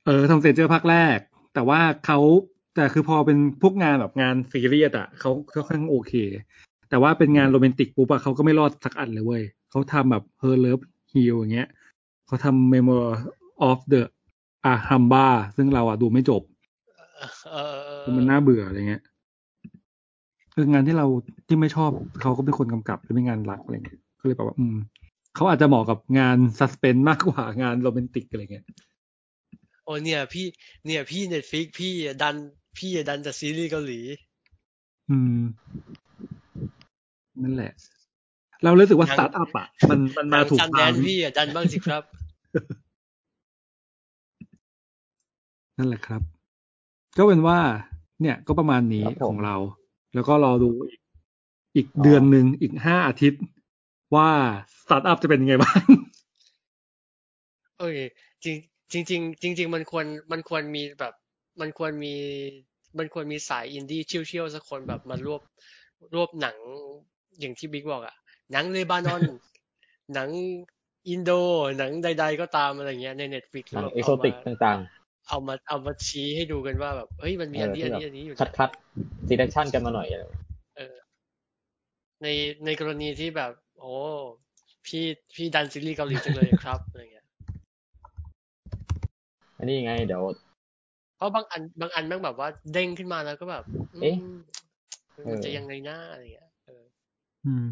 [0.10, 1.18] เออทำ Stranger ภาคแรก
[1.54, 2.20] แต่ว่าเขา
[2.76, 6.14] แต่คือพอเป็นพวกงานแบบงานซีเรียสอะเขาเขาค่อนข้างโอเค
[6.90, 11.70] แต่ว่าเป็นงานโรแมนติกปุ๊บอะเขาก็ไม่รอดสักอันเลยเว้ยเขาทำแบบ Her Love Heal อย่างเงี้ย
[12.28, 13.10] เขาทำ Memories
[13.70, 14.02] of the
[14.74, 16.42] Ahamba ซึ่งเราอะดูไม่จบ
[18.18, 19.04] มันน่าเบื่ออะไรเงี้ย
[20.54, 21.06] คืองานที่เรา
[21.48, 24.76] ที่ไม่ชอบเขาก็เป็นคนกำกับหรือเป็นงานรักอะไรเงี้ยก็เลยแบบว่า อืม
[25.36, 28.66] เขาอาจจะเหมาะกับงานซัสเพนมากกว่างานโรแมนติกอะไรเงี้ย
[29.90, 30.48] โอ้เนี่ยพี่
[30.86, 32.36] เนี่ยพี่เน็ตฟิกพี่อะดัน
[32.78, 34.00] พี่อะดันแต่ซีรีส์เกาหลี
[35.10, 35.40] อืม
[37.42, 37.72] นั่นแหละ
[38.64, 42.04] เรารู้สึกว่าหนัสงตาร์ทอัพอะ มันมันหมานังถูกซันแดทางนพี่อะดันบ้างสิครับ
[45.78, 46.22] นั่นแหละครับ
[47.18, 47.60] ก็เป็นว่า
[48.22, 49.56] เนี่ยก็ประมาณนี้ครับผมของเรา
[50.14, 51.00] แล้วก็รอดูอีก
[51.76, 53.42] อีกอ๋อเดือนหนึ่งอีกห้าอาทิตย์
[54.16, 54.30] ว่า
[54.82, 55.82] สตาร์ทอัพจะเป็นยังไงบ้าง
[57.78, 57.98] โอเค
[58.46, 58.58] จริง
[58.92, 61.14] จริงจริงจริงจริง ๆ มันควรมันควรมีแบบ
[61.62, 62.16] มันควรมี
[62.98, 65.42] มันควรมีสายอินดี้เชี่ยวๆสักคนแบบมารวบ
[66.14, 66.58] รวบหนัง
[67.40, 68.16] อย่างที่บิ๊กบอกอะ
[68.52, 69.22] หนังเลบานอน
[70.14, 70.30] หนัง
[71.10, 71.32] อินโด
[71.78, 74.36] หนังใด ๆ ก็ตามอะไรเงี้ยใน Netflix หนังแบบเอ็กโซเอาติมาก
[74.66, 74.80] ต่าง
[75.28, 78.70] เอามาเอามาชี้ให้ดูกันว่าแบบเฮ้ยมันๆมีเออันอนี้ที่อันแบบนี้อันนี้อยู่คัดนะคัด
[79.28, 80.24] selection กันมาหน่อยอะไร
[80.78, 80.96] เออ
[82.22, 82.28] ใน
[82.66, 83.94] ในกรณีที่แบบ โอ้
[84.86, 85.04] พี่
[85.36, 87.19] พี่ดันซีรีส์เกาหลีจังเลยครับอะไรเงี้ย
[89.60, 90.24] อันนี้ไง เดี๋ยว
[91.18, 93.64] เพราะบางอันบางอันแม่งแบบว่าเด้งขึ้นมาแล้วก็แบบ
[93.94, 94.16] อืมเอ๊ะ
[95.14, 96.84] ผมันจะยังไงหน้าอะไรอย่างเงี้ยเออ
[97.46, 97.70] อืม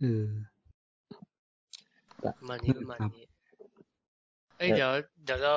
[0.00, 0.24] เออ
[2.38, 3.24] ประมาณนี้ประมาณนี้
[4.58, 4.90] เอ้ยเออเดี๋ยว
[5.24, 5.54] เดี๋ยวเรา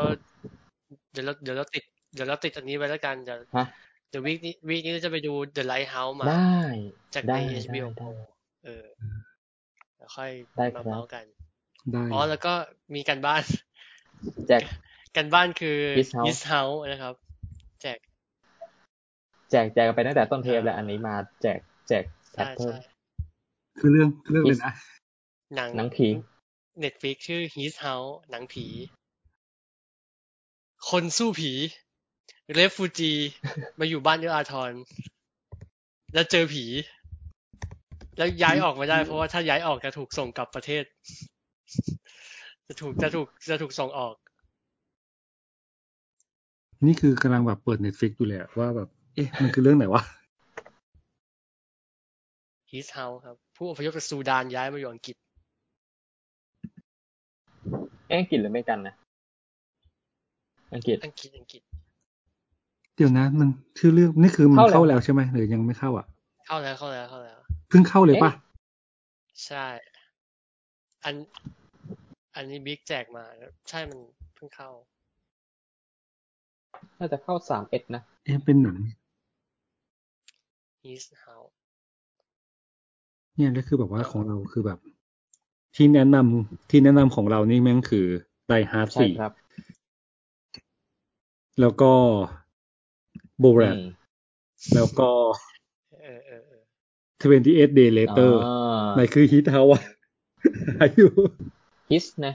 [1.11, 3.65] เดี๋ยวเราเดี๋ยวเราติดเดี๋ยวเราติดอันนี้ไว้แล้วกันเดี๋ยวฮะ
[4.09, 6.55] เดี๋ยววีคนี้วีคนี้เราจะไปดู The Lighthouse มาได้
[7.15, 8.09] จากได้ในได้ HBO ได้
[8.65, 9.30] เออแล้ว
[10.15, 11.25] ค่อยได้ครัมาบเมาส์กัน
[11.91, 12.53] ได้อ๋อแล้วก็
[12.95, 13.43] มีกันบ้าน
[14.47, 14.61] แจก
[15.15, 17.13] กันบ้านคือ His House His House นะครับ
[17.81, 17.97] แจก
[19.51, 22.77] แจกแจกกันไปตั้งแต่ต้นเทปแล้วอันนี้มาแจกแจกแพ็คใช่เพิ่มใช่
[23.79, 24.73] คือเรื่องเรื่องเลยนะ
[25.55, 26.07] หนังหนังผี
[26.79, 28.65] เน็ตฟิกชื่อ His House หนังผี
[30.89, 31.51] คนสู้ผี
[32.53, 33.11] เรฟฟูจี
[33.79, 34.71] มาอยู่บ้านเอื้ออาทร
[36.13, 36.65] แล้วเจอผี
[38.17, 40.83] แล้วย้ายออกมาได้ เพราะว่าถ้าย้ายออกจะถูกส่งกลับประเทศ
[42.67, 44.15] จะถูกจะถูกจะถูกส่งออก
[46.85, 50.03] นี่คือกำลังแบบเปิดเน็ตฟิกอยู่เลยอะว่าแบบ เอ๊ะ มันคือเรื่องไหนวะ
[52.71, 55.15] His House ครับ ผู้อพยพจากซูดานย้ายมาอยู่อังกฤษ
[58.09, 58.95] เอ๊ะอังกฤษหรือไม่กันนะ
[60.73, 61.61] อังกฤษอังกฤษอังกฤษ
[62.95, 66.05] เดี๋ยวนะ มันชื่อเรื่องนี่คือมันเข้าแล้วเข้าแล้วใช่ไหมหรือยังไม่เข้าอะ
[66.47, 67.37] เข้าแล้วเข้าแล้วเข้าแล้ว
[67.71, 68.31] เพิ่งเข้าเลยปะ
[69.45, 69.65] ใช่
[71.03, 71.15] อัน
[72.35, 73.25] อันนี้บิ๊กแจกมา
[73.69, 73.99] ใช่มัน
[74.35, 74.69] เพิ่งเข้า
[76.99, 78.77] น่าจะเข้าสามเอ็ดนะเอ๊ะเป็นหนัง
[80.83, 81.53] His House
[83.35, 84.79] เนี่ยแล้วคือแบบว่าของเราคือแบบ
[85.75, 88.05] ที่แนะนำที่แนะนำของเรานี่แม่งคือ
[88.47, 89.31] ไดฮาร์ดใช่สี่ครับ
[91.59, 91.91] แล้วก็
[93.39, 93.85] โบแรดอืม
[94.75, 95.09] แล้วก็
[96.01, 96.50] เออเออเออ
[97.29, 99.81] 28 day later อ่าไหนคือฮิตเฮาอะ
[100.79, 101.11] หาอยู่
[101.91, 102.33] ฮิสนะ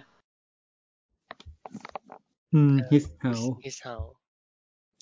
[2.55, 4.12] อืมฮิตเฮา His- His House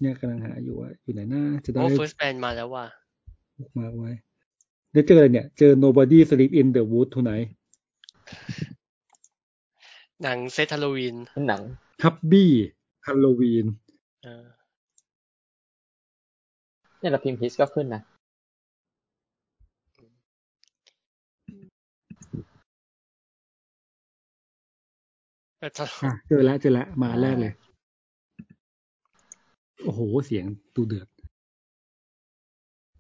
[0.01, 2.87] เนี่ยกำลังหาอยู่ว่าอยู่ไหนน่าจะได้โอ้ First Band มาแล้วว่ะ
[3.79, 4.11] มาไว้
[4.93, 7.49] เดี๋ยวเจออะไรเนี่ย เจอ nobody sleep in the wood tonight
[10.23, 11.63] หนังเซตฮาโลวีนเป็นหนัง
[12.03, 12.47] hubby
[13.07, 13.67] halloween
[14.25, 14.45] เออ
[17.01, 18.03] เนี่ยเราพิมพ์ฮิสก็ขึ้นนะ
[25.54, 25.54] แต่ตลก อะ
[26.29, 27.53] เจอแล้วเจอแล้วมาแรกเลย
[29.85, 30.45] โอ้โห เสียง
[30.77, 31.09] ดูเดือด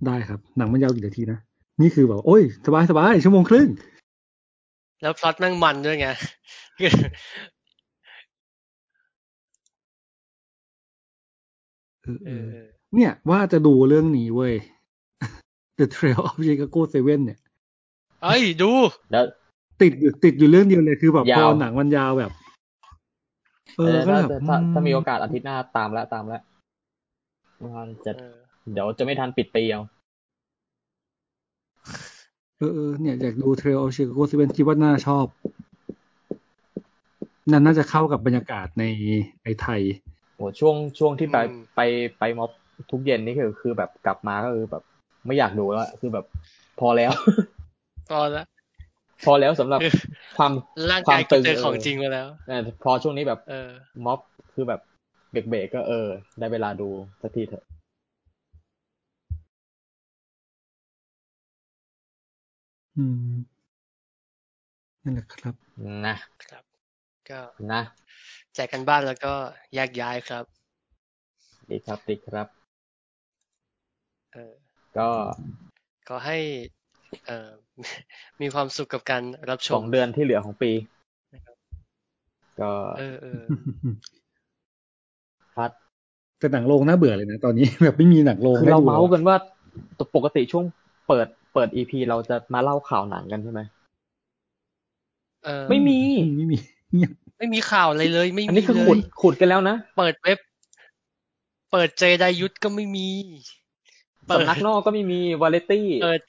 [0.07, 1.39] ได้ครับ หนังมันยาวกี่นาทีนะ
[1.81, 3.68] นี่คือแบบโอ้ย สบายสบายชั่วโมงครึ่ง
[5.02, 6.07] แล้วพล็อตแม่งมันด้วยไง
[12.02, 14.55] เออเอเอออเออเนี่ย ว่าจะดูเรื่องนี้เว้ย
[15.78, 17.39] The Trail of Chicago Seven เนี่ย
[18.23, 18.70] เอ้ย ดู
[19.12, 19.25] แล้ว
[19.83, 22.33] ติดอยู่ติดอยู่เรื่องเดียวเลยคือแบบพยาอวหนังมันยาวแบบ
[23.77, 26.43] เออก็ถ้าแบบถ้าถ้ามีอืโอกาสอาทิตย์หน้าตามแล้วตามแล้ว
[27.77, 28.35] มันจะเออ
[28.73, 29.83] เดี๋ยวจะไม่ทันปิดปีเอา
[32.59, 35.27] เออเออเนี่ยอยากดู Trail of Chicago Seven คิดว่าน่าชอบ
[37.51, 38.85] นั่นน่าจะเข้ากับบรรยากาศใน
[39.44, 39.81] ในไทย
[40.36, 41.81] โหช่วงช่วงที่ไปอืมไป
[42.19, 42.51] ไปม็อบ
[42.91, 44.83] ทุกเย็นนี่คือคือแบบกลับมาก็คือแบบ
[45.27, 46.25] ไม่อยากดูแล้วอะคือแบบ
[46.81, 47.12] พอแล้ว
[48.09, 48.44] พอละ
[49.25, 49.81] พอแล้วสำหรับ
[50.39, 50.52] ความ
[50.91, 53.68] ร่างควากายมก็ตึงเจอของเออจริงมาแล้วเออพอช่วงนี้แบบเออ
[54.05, 54.20] ม็อบ
[54.55, 54.81] คือแบบ
[55.31, 56.07] เบรกๆก็เออ
[56.39, 56.89] ได้เวลาดู
[57.23, 57.65] สักทีเถอะ
[62.97, 63.34] อืม
[65.05, 65.55] นั่นแหละครับ
[66.07, 66.65] นะครับ
[67.31, 67.41] ก็
[67.73, 67.83] นะ
[68.55, 69.34] แจกกันบ้านแล้วก็
[69.75, 70.44] แยกย้ายครับ
[71.70, 72.47] ดีครับดีครับ
[74.33, 74.52] เออ
[74.99, 75.09] ก็
[76.09, 76.39] ขอให้
[77.26, 77.51] เอ่อ
[78.43, 80.70] มีความสุขกับการรับชสอมงเดือนที่เหลือของปี
[82.60, 83.43] ก็เออเออ
[85.57, 85.70] พัด
[86.39, 89.36] แต่หนังโรงน่าเบื่อเลยนะตอนนี้แบบไม่มีหนังโรงคือให้เราดูเมาส์แล้วกันว่า
[90.17, 90.65] ปกติช่วง
[91.09, 93.60] เปิดเปิด EP เราจะมาเล่าข่าวหนังกันใช่ไหม
[95.44, 95.99] เออไม่มี
[96.36, 96.57] ไม่มี
[96.94, 100.39] เงียบไม่มีข่าวอะไรเลย ไม่อันมีนี้คือเลขุดยขุดกันแล้วนะเปิดเว็บ
[101.73, 103.09] เปิดเจไดยุทธก็ไม่มี
[104.26, 106.20] เปิดสำนักนอกก็ไม่มีวาเลตี้เปิด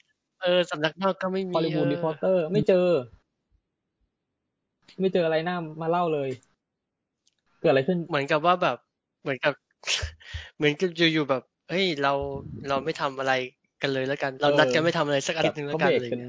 [0.42, 2.86] เออ สำนักนอกก็ไม่มี ฮอลลีวูดเออ Reporter ไม่เจอ
[5.00, 6.30] ไม่เจออะไรน่ามาเล่าเลย
[7.60, 8.76] เกิดอะไรขึ้น เหมือนกับว่าแบบ
[9.22, 9.52] เหมือนกับ
[10.56, 12.12] เหมือนกับอยู่ๆแบบ เฮ้ย เรา
[12.68, 13.32] เราไม่ทำอะไร
[13.82, 16.20] กันเลยแล้วกัน เรานัดกันไม่ทำอะไรสักอาทิตย์หนึ่งแบแล้บวกันเขาเลเบรยกกัน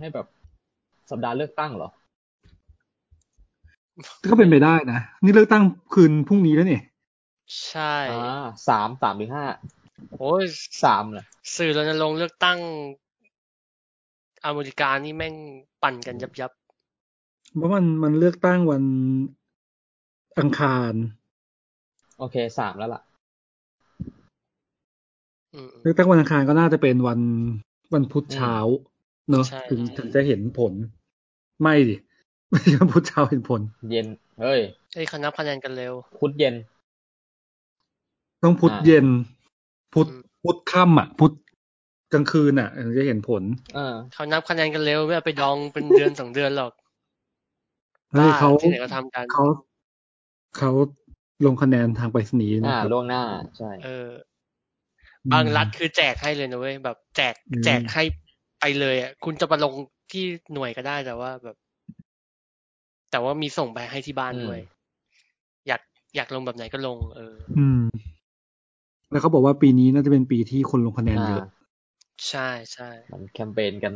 [0.00, 0.26] ให้แบบ
[1.10, 1.90] สัปดาห์เลือกตั้งเหรอ
[4.30, 5.62] ก็เป็นไปได้นะ นี่เลือกตั้ง
[5.94, 6.82] คืนพรุ่งนี้แล้วเนี่ย
[7.68, 9.46] ใช่ อ่าสามสามถึงห้า
[10.18, 10.44] โอ้ย
[10.84, 11.24] สามเหรอ
[11.56, 12.58] สื่อรณรงค์เลือกตั้ง
[14.46, 15.34] อเมริกานี่แม่ง
[15.82, 16.52] ปั่นกันยับยับ
[17.56, 18.84] เพราะมันมันเลือกตั้งวัน
[20.38, 20.92] อังคาร
[22.18, 23.02] โอเคสามแล้วล่ะ
[25.54, 27.20] อืมเลือกตั้งวันอังคารก็น่าจะเป็นวัน
[27.94, 28.56] วันพุธเช้า
[29.30, 30.72] เนอะใช่ถึงใช่ถึงจะเห็นผล
[31.62, 31.96] ไม่ดิ
[32.50, 34.06] ไม่ใช่วันพุธเช้าเห็นผล เย็น
[34.40, 34.60] เฮ้ย
[34.94, 36.54] เอ้ยเขานับคะแนนกันเร็ว พุธเย็น
[38.42, 39.06] ต้องพุธอ่าเย็น
[39.94, 41.32] พุธอืมพุธค่ำอะ พุธ
[42.12, 43.42] กลางคืนอะถึงจะเห็นผล
[43.74, 46.72] เออเขานับคะแนนกันเร็วไม่เอาไปดองเป็นเดือนสองเดือนหรอก
[48.12, 49.44] เฮ้ยบ้เขาที่ไหนก็ทำกันเขา
[50.58, 50.70] เขา
[51.46, 53.22] ลงคะแนนทางไปรษณีย์นะอ่าครับล่วงหน้า
[53.58, 54.08] ใช่ เออ
[55.32, 58.02] บางรัฐคือแจกให้เลยนะเว้ยแบบ แจกอืมแจกให้
[58.60, 59.72] ไปเลยอะคุณจะมาลง
[60.12, 61.56] ที่หน่วยก็ได้แต่ว่าแบบ
[63.10, 64.58] แต่ว่ามีส่งไปให้ที่บ้านอืมด้วย
[65.68, 65.80] อยาก
[66.16, 67.82] อยากลงแบบไหนก็ลง เออ อืม
[69.10, 71.44] แล้วเขาบอกว่าปีนี้น่าจะเป็นปีที่คนลงคะแนนเยอะ
[72.20, 73.94] อ่าใช่ใช่มันแคมเปญกัน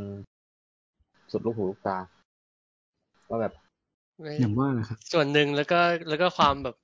[1.31, 1.99] สุดลูกหูลูกตา
[3.28, 3.53] ว่าแบบ
[4.41, 6.77] อย่างว่าแหละครับ ส่วนหนึ่งแล้วก็แล้วก็ความแบบ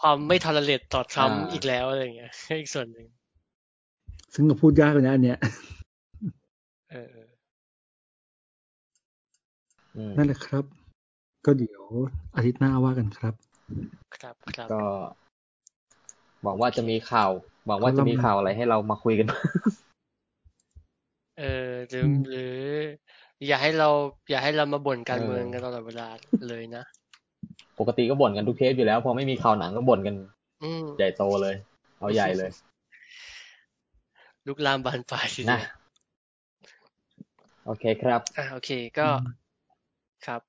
[0.00, 3.06] ความไม่ทอร์เรตต่อทรัมป์อ่าอีกแล้วอะไรอย่างเงี้ยอีกส่วนหนึ่ง
[4.34, 5.38] ซึ่งก็พูดยากเลยนะอันเนี้ย
[6.90, 7.16] เออ
[9.96, 10.64] อืมนั่นแหละครับ
[11.46, 11.82] ก็เดี๋ยว
[12.34, 13.34] อาทิตย์หน้าว่ากันครับ
[14.16, 14.82] ครับครับก็
[16.42, 17.30] หวังว่าจะมีข่าว
[17.66, 19.26] หวังว่าจะมีข่าวอะไรให้เรามาคุยกัน
[21.40, 22.56] เออหรืออืมหรือ
[23.46, 23.88] อย่าให้เรา
[24.30, 26.06] อย่าให้เรามาบ่นการเออเมืองกันตลอดเวลา
[26.48, 26.84] เลยนะ
[27.78, 30.14] ปกติก็บ่นกันทุกเทปอยู่แล้ว พอไม่มีข่าวหนังก็บ่นกัน
[30.62, 31.54] อืมใหญ่โตเลย
[31.98, 32.50] เอาใหญ่เลย
[34.46, 35.64] ลุกลามบานปลายทีเดีนะยว
[37.66, 39.08] โอเคครับ อะโอเคก็
[40.26, 40.40] ครับ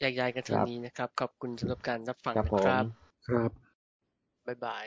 [0.00, 2.84] แยกย้ายกันเท่าครับนี้นะครับ ขอบคุณสำหรับการรับฟังครับนะผมครับ
[3.28, 3.50] ครับ
[4.46, 4.86] บ๊ายบาย